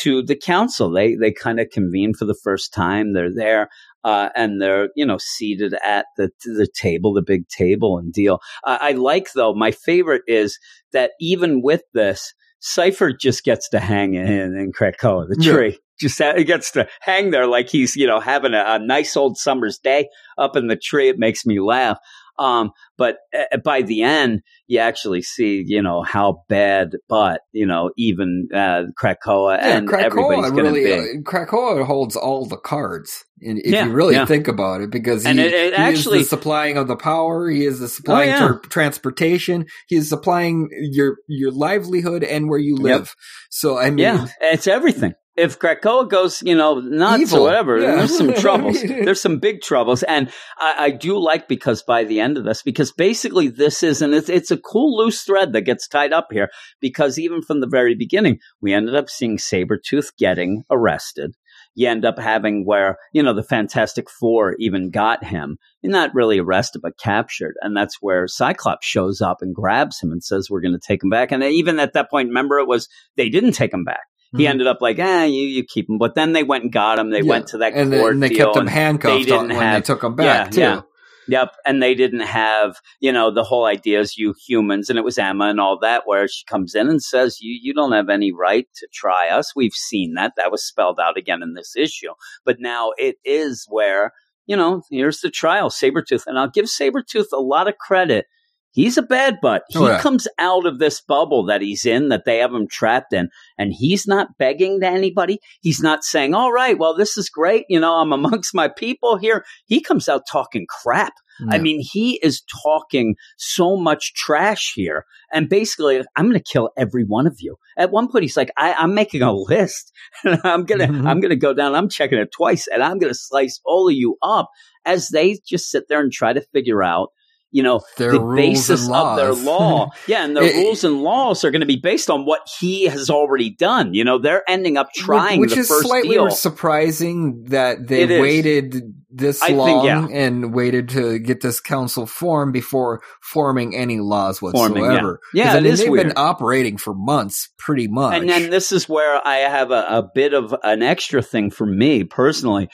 to 0.00 0.22
the 0.22 0.36
council, 0.36 0.90
they 0.90 1.14
they 1.14 1.32
kind 1.32 1.60
of 1.60 1.68
convene 1.70 2.12
for 2.14 2.24
the 2.26 2.36
first 2.44 2.72
time. 2.74 3.12
They're 3.14 3.34
there, 3.34 3.68
uh, 4.04 4.28
and 4.34 4.60
they're 4.60 4.88
you 4.96 5.06
know 5.06 5.18
seated 5.18 5.74
at 5.84 6.06
the 6.16 6.30
the 6.44 6.68
table, 6.74 7.12
the 7.14 7.22
big 7.22 7.48
table, 7.48 7.98
and 7.98 8.12
deal. 8.12 8.40
I, 8.64 8.78
I 8.80 8.92
like 8.92 9.32
though. 9.34 9.54
My 9.54 9.70
favorite 9.70 10.22
is 10.26 10.58
that 10.92 11.12
even 11.20 11.62
with 11.62 11.82
this, 11.94 12.34
Cipher 12.60 13.12
just 13.12 13.44
gets 13.44 13.68
to 13.70 13.80
hang 13.80 14.14
in 14.14 14.26
in 14.56 14.72
Krakoa, 14.72 15.28
the 15.28 15.36
Yeah. 15.40 15.52
tree. 15.52 15.78
Just 16.00 16.18
ha- 16.18 16.34
he 16.36 16.42
gets 16.42 16.72
to 16.72 16.88
hang 17.00 17.30
there 17.30 17.46
like 17.46 17.68
he's 17.68 17.94
you 17.94 18.06
know 18.06 18.18
having 18.18 18.54
a, 18.54 18.64
a 18.66 18.78
nice 18.78 19.16
old 19.16 19.36
summer's 19.36 19.78
day 19.78 20.08
up 20.36 20.56
in 20.56 20.66
the 20.66 20.76
tree. 20.76 21.08
It 21.08 21.18
makes 21.18 21.46
me 21.46 21.60
laugh. 21.60 21.98
Um, 22.42 22.72
but 22.98 23.18
uh, 23.38 23.58
by 23.64 23.82
the 23.82 24.02
end, 24.02 24.40
you 24.66 24.78
actually 24.80 25.22
see, 25.22 25.62
you 25.66 25.80
know, 25.80 26.02
how 26.02 26.42
bad, 26.48 26.96
but 27.08 27.42
you 27.52 27.66
know, 27.66 27.90
even 27.96 28.48
uh, 28.52 28.84
Krakoa 29.00 29.58
Yeah, 29.58 29.76
and 29.78 29.92
everybody's 29.92 30.50
going 30.50 30.64
to 30.64 30.70
really 30.72 30.84
be. 30.84 30.92
uh, 30.92 31.22
Krakoa 31.22 31.84
holds 31.86 32.16
all 32.16 32.46
the 32.46 32.56
cards. 32.56 33.24
And 33.44 33.58
if 33.58 33.72
Yeah, 33.72 33.86
you 33.86 33.92
really 33.92 34.14
yeah. 34.14 34.24
think 34.26 34.48
about 34.48 34.80
it, 34.80 34.90
because 34.90 35.24
he, 35.24 35.30
And 35.30 35.40
it- 35.40 35.52
it 35.52 35.74
he 35.74 35.82
actually- 35.82 36.18
is 36.20 36.24
the 36.30 36.36
supplying 36.36 36.76
of 36.76 36.88
the 36.88 36.96
power, 36.96 37.48
he 37.50 37.64
is 37.64 37.78
the 37.80 37.88
supplying 37.88 38.30
yeah. 38.30 38.38
tra- 38.48 38.60
transportation, 38.68 39.66
he 39.88 39.96
is 39.96 40.08
supplying 40.08 40.68
your 40.92 41.16
your 41.28 41.50
livelihood 41.52 42.22
and 42.24 42.48
where 42.48 42.58
you 42.58 42.74
Yep. 42.76 42.82
live. 42.82 43.14
So 43.50 43.78
I 43.78 43.90
mean, 43.90 43.98
yeah, 43.98 44.26
it's 44.40 44.66
everything. 44.66 45.14
If 45.34 45.58
Krakoa 45.58 46.10
goes, 46.10 46.42
you 46.42 46.54
know, 46.54 46.80
nuts 46.80 47.22
Evil. 47.22 47.38
or 47.38 47.42
whatever, 47.44 47.78
Yeah. 47.80 47.96
there's 47.96 48.16
some 48.16 48.34
troubles. 48.34 48.82
there's 48.82 49.20
some 49.22 49.38
big 49.38 49.62
troubles, 49.62 50.02
and 50.02 50.30
I, 50.58 50.74
I 50.78 50.90
do 50.90 51.18
like 51.18 51.48
because 51.48 51.82
by 51.82 52.04
the 52.04 52.20
end 52.20 52.36
of 52.36 52.44
this, 52.44 52.62
because 52.62 52.92
basically 52.92 53.48
this 53.48 53.82
is, 53.82 54.02
and 54.02 54.12
it's, 54.14 54.28
it's 54.28 54.50
a 54.50 54.58
cool 54.58 54.98
loose 54.98 55.22
thread 55.22 55.54
that 55.54 55.62
gets 55.62 55.88
tied 55.88 56.12
up 56.12 56.28
here. 56.30 56.50
Because 56.80 57.18
even 57.18 57.40
from 57.40 57.60
the 57.60 57.66
very 57.66 57.94
beginning, 57.94 58.40
we 58.60 58.74
ended 58.74 58.94
up 58.94 59.08
seeing 59.08 59.38
Sabretooth 59.38 60.14
getting 60.18 60.64
arrested. 60.70 61.34
You 61.74 61.88
end 61.88 62.04
up 62.04 62.18
having 62.18 62.66
where 62.66 62.98
you 63.14 63.22
know 63.22 63.32
the 63.32 63.42
Fantastic 63.42 64.10
Four 64.10 64.54
even 64.58 64.90
got 64.90 65.24
him, 65.24 65.56
not 65.82 66.14
really 66.14 66.38
arrested 66.38 66.82
but 66.82 66.98
captured, 66.98 67.54
and 67.62 67.74
that's 67.74 67.96
where 68.02 68.28
Cyclops 68.28 68.86
shows 68.86 69.22
up 69.22 69.38
and 69.40 69.54
grabs 69.54 69.98
him 69.98 70.12
and 70.12 70.22
says, 70.22 70.48
"We're 70.50 70.60
going 70.60 70.78
to 70.78 70.86
take 70.86 71.02
him 71.02 71.08
back." 71.08 71.32
And 71.32 71.42
even 71.42 71.78
at 71.78 71.94
that 71.94 72.10
point, 72.10 72.28
remember 72.28 72.58
it 72.58 72.68
was 72.68 72.88
they 73.16 73.30
didn't 73.30 73.52
take 73.52 73.72
him 73.72 73.84
back 73.84 74.00
he 74.36 74.44
Mhm. 74.44 74.48
ended 74.50 74.66
up 74.66 74.80
like, 74.80 74.98
ah, 75.00 75.24
you, 75.24 75.42
you 75.42 75.64
keep 75.64 75.88
him. 75.88 75.98
But 75.98 76.14
then 76.14 76.32
they 76.32 76.42
went 76.42 76.64
and 76.64 76.72
got 76.72 76.98
him. 76.98 77.10
They 77.10 77.20
Yeah. 77.20 77.30
went 77.30 77.48
to 77.48 77.58
that 77.58 77.72
and 77.74 77.92
court 77.92 78.12
then 78.12 78.20
they 78.20 78.28
deal 78.30 78.46
kept 78.52 78.56
him 78.58 78.66
handcuffed 78.66 79.14
they 79.14 79.22
didn't 79.24 79.48
when 79.48 79.56
have- 79.58 79.82
they 79.82 79.86
took 79.86 80.02
him 80.02 80.14
back 80.16 80.46
Yeah, 80.46 80.50
too. 80.50 80.60
yeah. 80.60 80.80
Yep. 81.28 81.54
And 81.64 81.80
they 81.80 81.94
didn't 81.94 82.20
have, 82.26 82.80
you 82.98 83.12
know, 83.12 83.30
the 83.30 83.44
whole 83.44 83.64
idea 83.64 84.00
is 84.00 84.18
you 84.18 84.34
humans, 84.46 84.90
and 84.90 84.98
it 84.98 85.04
was 85.04 85.18
Emma 85.18 85.44
and 85.46 85.60
all 85.60 85.78
that, 85.80 86.02
where 86.04 86.26
she 86.26 86.44
comes 86.46 86.74
in 86.74 86.88
and 86.88 87.00
says, 87.00 87.38
you, 87.40 87.56
you 87.62 87.72
don't 87.72 87.92
have 87.92 88.08
any 88.08 88.32
right 88.32 88.66
to 88.76 88.88
try 88.92 89.28
us. 89.28 89.54
We've 89.54 89.72
seen 89.72 90.14
that. 90.14 90.32
That 90.36 90.50
was 90.50 90.64
spelled 90.66 90.98
out 90.98 91.16
again 91.16 91.40
in 91.42 91.54
this 91.54 91.76
issue. 91.76 92.10
But 92.44 92.56
now 92.58 92.92
it 92.98 93.16
is 93.24 93.66
where 93.68 94.12
you 94.46 94.56
know, 94.56 94.82
here's 94.90 95.20
the 95.20 95.30
trial, 95.30 95.70
Sabretooth. 95.70 96.24
And 96.26 96.36
I'll 96.36 96.50
give 96.50 96.64
Sabretooth 96.64 97.26
a 97.32 97.40
lot 97.40 97.68
of 97.68 97.78
credit. 97.78 98.26
He's 98.72 98.96
a 98.98 99.02
bad 99.02 99.36
butt. 99.42 99.62
He 99.68 99.78
Oh, 99.78 99.86
yeah. 99.86 100.00
comes 100.00 100.26
out 100.38 100.66
of 100.66 100.78
this 100.78 101.00
bubble 101.00 101.44
that 101.46 101.60
he's 101.60 101.84
in, 101.86 102.08
that 102.08 102.24
they 102.24 102.38
have 102.38 102.52
him 102.54 102.66
trapped 102.68 103.12
in, 103.12 103.28
and 103.58 103.72
he's 103.72 104.06
not 104.06 104.38
begging 104.38 104.80
to 104.80 104.86
anybody. 104.86 105.38
He's 105.60 105.80
not 105.80 106.02
saying, 106.04 106.34
all 106.34 106.50
right, 106.52 106.78
well, 106.78 106.96
this 106.96 107.16
is 107.18 107.28
great. 107.28 107.66
You 107.68 107.78
know, 107.80 107.94
I'm 107.94 108.12
amongst 108.12 108.54
my 108.54 108.68
people 108.68 109.18
here. 109.18 109.44
He 109.66 109.80
comes 109.80 110.08
out 110.08 110.22
talking 110.30 110.66
crap. 110.68 111.12
I 111.50 111.58
mean, 111.58 111.80
he 111.80 112.20
is 112.22 112.42
talking 112.62 113.16
so 113.36 113.76
much 113.76 114.14
trash 114.14 114.72
here. 114.74 115.06
And 115.32 115.48
basically, 115.48 116.00
I'm 116.14 116.26
going 116.28 116.38
to 116.38 116.52
kill 116.52 116.70
every 116.76 117.04
one 117.04 117.26
of 117.26 117.36
you. 117.40 117.56
At 117.76 117.90
one 117.90 118.08
point, 118.08 118.22
he's 118.22 118.36
like, 118.36 118.52
I, 118.56 118.74
I'm 118.74 118.94
making 118.94 119.22
a 119.22 119.32
list. 119.32 119.92
And 120.24 120.38
I'm 120.44 120.64
going 120.64 120.80
to, 120.80 120.86
Mhm. 120.86 121.06
I'm 121.08 121.20
going 121.20 121.30
to 121.30 121.36
go 121.36 121.52
down. 121.54 121.74
I'm 121.74 121.88
checking 121.88 122.18
it 122.18 122.30
twice 122.32 122.68
and 122.68 122.82
I'm 122.82 122.98
going 122.98 123.12
to 123.12 123.18
slice 123.18 123.60
all 123.64 123.88
of 123.88 123.94
you 123.94 124.18
up 124.22 124.50
as 124.84 125.08
they 125.08 125.38
just 125.44 125.70
sit 125.70 125.84
there 125.88 126.00
and 126.00 126.12
try 126.12 126.32
to 126.32 126.42
figure 126.52 126.82
out, 126.82 127.08
you 127.52 127.62
know, 127.62 127.82
Their 127.98 128.12
the 128.12 128.18
basis 128.34 128.88
of 128.90 129.16
their 129.16 129.32
law. 129.34 129.90
yeah. 130.08 130.24
And 130.24 130.34
their 130.36 130.44
It- 130.44 130.56
rules 130.56 130.82
and 130.84 131.02
laws 131.02 131.44
are 131.44 131.50
going 131.50 131.60
to 131.60 131.66
be 131.66 131.76
based 131.76 132.10
on 132.10 132.24
what 132.24 132.40
he 132.58 132.84
has 132.86 133.10
already 133.10 133.50
done. 133.50 133.94
You 133.94 134.04
know, 134.04 134.18
they're 134.18 134.42
ending 134.48 134.76
up 134.78 134.88
trying 134.96 135.38
which 135.40 135.56
is 135.56 135.68
slightly 135.68 136.14
deal. 136.16 136.30
surprising 136.30 137.44
that 137.50 137.86
they 137.88 138.02
It 138.02 138.10
is. 138.10 138.20
waited 138.20 138.82
this 139.10 139.42
I 139.42 139.48
think, 139.48 139.58
long 139.58 139.84
yeah. 139.84 140.06
and 140.10 140.54
waited 140.54 140.88
to 140.90 141.18
get 141.18 141.42
this 141.42 141.60
council 141.60 142.06
formed 142.06 142.54
before 142.54 143.02
forming 143.20 143.76
any 143.76 144.00
laws 144.00 144.40
yeah. 144.40 144.46
whatsoever. 144.48 145.20
Yeah, 145.34 145.44
'Cause, 145.44 145.54
I 145.54 145.58
it 145.58 145.62
mean, 145.64 145.76
they've 145.76 145.90
weird. 145.90 146.06
been 146.08 146.16
operating 146.16 146.78
for 146.78 146.94
months, 146.94 147.50
pretty 147.58 147.88
much. 147.88 148.14
And 148.18 148.28
then 148.28 148.48
this 148.48 148.72
is 148.72 148.88
where 148.88 149.20
I 149.26 149.36
have 149.40 149.70
a, 149.70 149.84
a 149.98 150.08
bit 150.14 150.32
of 150.32 150.54
an 150.62 150.82
extra 150.82 151.20
thing 151.20 151.50
for 151.50 151.66
me 151.66 152.04
personally. 152.04 152.70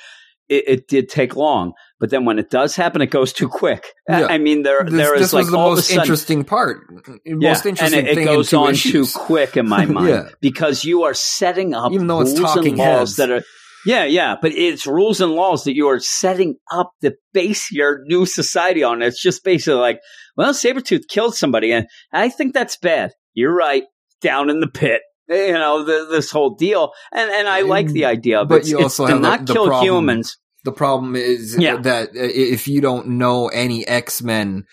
It, 0.49 0.65
it 0.69 0.89
did 0.89 1.09
take 1.09 1.35
long, 1.37 1.73
but 2.01 2.11
then 2.11 2.25
when 2.25 2.39
it 2.39 2.51
does 2.51 2.77
happen, 2.77 3.01
it 3.03 3.11
goes 3.11 3.33
too 3.33 3.49
quick. 3.49 3.85
I- 4.09 4.21
Yeah. 4.21 4.27
I 4.27 4.39
mean, 4.39 4.63
there 4.63 4.85
this, 4.85 4.95
there 4.95 5.15
is 5.15 5.21
this 5.21 5.33
like 5.33 5.43
was 5.45 5.51
the 5.51 5.59
all 5.59 5.75
most 5.75 5.89
sudden, 5.89 6.03
interesting 6.03 6.45
part. 6.45 6.81
yeah, 7.25 7.35
most 7.51 7.67
interesting 7.67 7.99
and 7.99 8.09
it, 8.09 8.13
it 8.13 8.15
thing 8.17 8.25
goes 8.27 8.53
on 8.53 8.71
issues. 8.73 9.13
too 9.13 9.19
quick 9.19 9.57
in 9.57 9.69
my 9.69 9.85
mind 9.99 10.09
Yeah. 10.09 10.29
because 10.41 10.85
you 10.85 11.03
are 11.05 11.15
setting 11.15 11.75
up 11.75 11.93
Even 11.93 12.07
though 12.07 12.21
it's 12.21 12.39
rules 12.39 12.55
talking 12.55 12.73
and 12.73 12.79
laws 12.79 12.99
heads. 12.99 13.17
that 13.17 13.31
are. 13.31 13.43
Yeah, 13.87 14.05
yeah, 14.05 14.35
but 14.43 14.53
it's 14.53 14.87
rules 14.87 15.21
and 15.21 15.33
laws 15.33 15.65
that 15.65 15.75
you 15.75 15.87
are 15.89 16.01
setting 16.01 16.57
up 16.71 16.91
to 17.03 17.15
base 17.33 17.71
your 17.73 18.01
new 18.07 18.27
society 18.27 18.83
on. 18.83 19.03
It's 19.03 19.23
just 19.23 19.45
basically 19.45 19.79
like, 19.81 20.01
well, 20.37 20.53
Sabretooth 20.53 21.09
killed 21.09 21.35
somebody, 21.37 21.73
and 21.73 21.87
I 22.13 22.29
think 22.29 22.55
that's 22.55 22.77
bad. 22.77 23.13
You're 23.35 23.55
right, 23.55 23.85
down 24.21 24.51
in 24.51 24.59
the 24.61 24.67
pit. 24.67 25.03
You 25.29 25.53
know, 25.53 25.85
the, 25.85 26.07
this 26.11 26.31
whole 26.31 26.55
deal. 26.57 26.93
And 27.13 27.31
and 27.31 27.47
I 27.49 27.61
like 27.61 27.87
the 27.89 28.07
idea 28.07 28.41
of 28.41 28.49
But 28.49 28.63
it. 28.63 28.69
you 28.69 28.77
It's 28.79 28.99
also 28.99 29.07
to 29.07 29.13
have 29.13 29.23
the- 29.23 29.29
not 29.29 29.47
the 29.47 29.53
kill 29.53 29.67
problem- 29.67 29.85
humans. 29.87 30.37
The 30.65 30.73
problem 30.73 31.17
is 31.17 31.57
Yeah. 31.59 31.77
that 31.77 32.11
if 32.15 32.69
you 32.69 32.81
don't 32.81 33.09
know 33.19 33.49
any 33.49 33.87
X 33.87 34.23
Men 34.23 34.65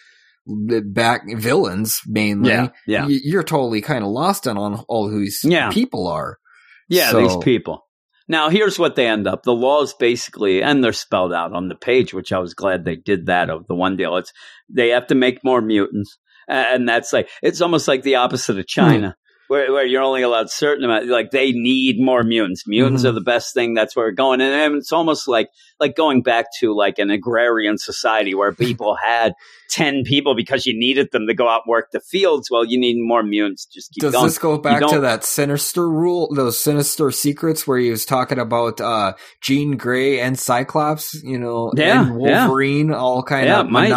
back 0.47 1.23
villains 1.37 2.01
mainly, 2.07 2.49
Yeah, 2.51 2.69
yeah. 2.85 3.07
you're 3.07 3.43
totally 3.43 3.81
kind 3.81 4.03
of 4.03 4.09
lost 4.09 4.47
on, 4.47 4.57
on 4.57 4.83
all 4.87 5.09
who 5.09 5.19
these 5.19 5.41
Yeah. 5.43 5.71
people 5.71 6.07
are. 6.07 6.37
Yeah, 6.87 7.11
So- 7.11 7.21
these 7.21 7.37
people. 7.37 7.81
Now, 8.27 8.49
here's 8.49 8.79
what 8.79 8.95
they 8.95 9.07
end 9.07 9.27
up. 9.27 9.43
The 9.43 9.53
laws 9.53 9.93
basically, 9.93 10.63
and 10.63 10.83
they're 10.83 10.93
spelled 10.93 11.31
out 11.31 11.53
on 11.53 11.67
the 11.67 11.75
page, 11.75 12.11
which 12.13 12.33
I 12.33 12.39
was 12.39 12.55
glad 12.55 12.83
they 12.83 12.95
did 12.95 13.27
that 13.27 13.51
of 13.51 13.67
the 13.67 13.75
one 13.75 13.97
deal. 13.97 14.17
It's 14.17 14.33
they 14.67 14.89
have 14.89 15.07
to 15.07 15.15
make 15.15 15.43
more 15.43 15.61
mutants, 15.61 16.17
and 16.47 16.89
that's 16.89 17.13
like 17.13 17.29
it's 17.43 17.61
almost 17.61 17.87
like 17.87 18.01
the 18.01 18.15
opposite 18.15 18.57
of 18.57 18.65
hmm. 18.65 18.81
China, 18.81 19.15
where 19.47 19.71
where 19.71 19.85
you're 19.85 20.01
only 20.01 20.21
allowed 20.21 20.49
certain 20.49 20.83
amount. 20.83 21.07
Like 21.07 21.31
they 21.31 21.51
need 21.51 21.99
more 21.99 22.23
mutants. 22.23 22.63
Mutants 22.67 23.03
Mhm. 23.03 23.09
are 23.09 23.11
the 23.11 23.21
best 23.21 23.53
thing. 23.53 23.73
That's 23.73 23.95
where 23.95 24.05
we're 24.07 24.11
going, 24.11 24.41
and, 24.41 24.53
and 24.53 24.75
it's 24.75 24.91
almost 24.91 25.27
like 25.27 25.49
like 25.79 25.95
going 25.95 26.21
back 26.21 26.45
to 26.59 26.73
like 26.75 26.99
an 26.99 27.09
agrarian 27.09 27.77
society 27.77 28.33
where 28.33 28.51
people 28.65 28.95
had 28.95 29.33
ten 29.69 30.03
people 30.05 30.35
because 30.35 30.65
you 30.65 30.77
needed 30.77 31.09
them 31.11 31.27
to 31.27 31.33
go 31.33 31.49
out 31.49 31.63
and 31.65 31.69
work 31.69 31.91
the 31.91 31.99
fields. 31.99 32.49
Well, 32.49 32.63
you 32.65 32.79
need 32.79 32.95
more 32.99 33.23
mutants. 33.23 33.65
Just 33.65 33.91
keep 33.91 34.01
Does 34.01 34.13
going. 34.13 34.25
this 34.25 34.37
go 34.37 34.57
back 34.57 34.85
to 34.87 34.99
that 35.01 35.23
sinister 35.23 35.89
rule, 35.89 36.33
those 36.33 36.57
sinister 36.59 37.11
secrets 37.11 37.67
where 37.67 37.77
he 37.77 37.89
was 37.89 38.05
talking 38.05 38.39
about 38.39 38.79
uh 38.79 39.13
Jean 39.41 39.75
Grey 39.77 40.19
and 40.19 40.39
Cyclops, 40.39 41.13
you 41.23 41.37
know, 41.37 41.71
Yeah, 41.75 42.03
and 42.07 42.15
Wolverine, 42.17 42.91
all 42.93 43.21
kind 43.23 43.47
Yeah, 43.47 43.61
of 43.61 43.69
might- 43.69 43.89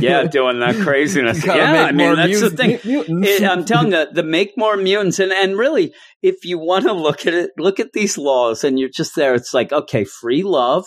yeah. 0.00 0.24
doing 0.24 0.60
that 0.60 0.76
craziness. 0.82 1.44
Yeah, 1.44 1.84
I 1.84 1.92
mean 1.92 2.16
that's 2.16 2.40
the 2.40 2.50
thing. 2.50 2.78
It, 3.24 3.42
I'm 3.42 3.64
telling 3.64 3.92
you, 3.92 4.06
the 4.12 4.22
make 4.22 4.56
more 4.56 4.76
mutants, 4.76 5.18
and 5.18 5.32
and 5.32 5.56
really, 5.56 5.92
if 6.22 6.44
you 6.44 6.58
want 6.58 6.84
to 6.84 6.92
look 6.92 7.26
at 7.26 7.34
it, 7.34 7.50
look 7.58 7.80
at 7.80 7.92
these 7.92 8.18
laws, 8.18 8.64
and 8.64 8.78
you're 8.78 8.88
just 8.88 9.14
there. 9.16 9.34
It's 9.34 9.54
like 9.54 9.72
okay, 9.72 10.04
free 10.04 10.42
love, 10.42 10.86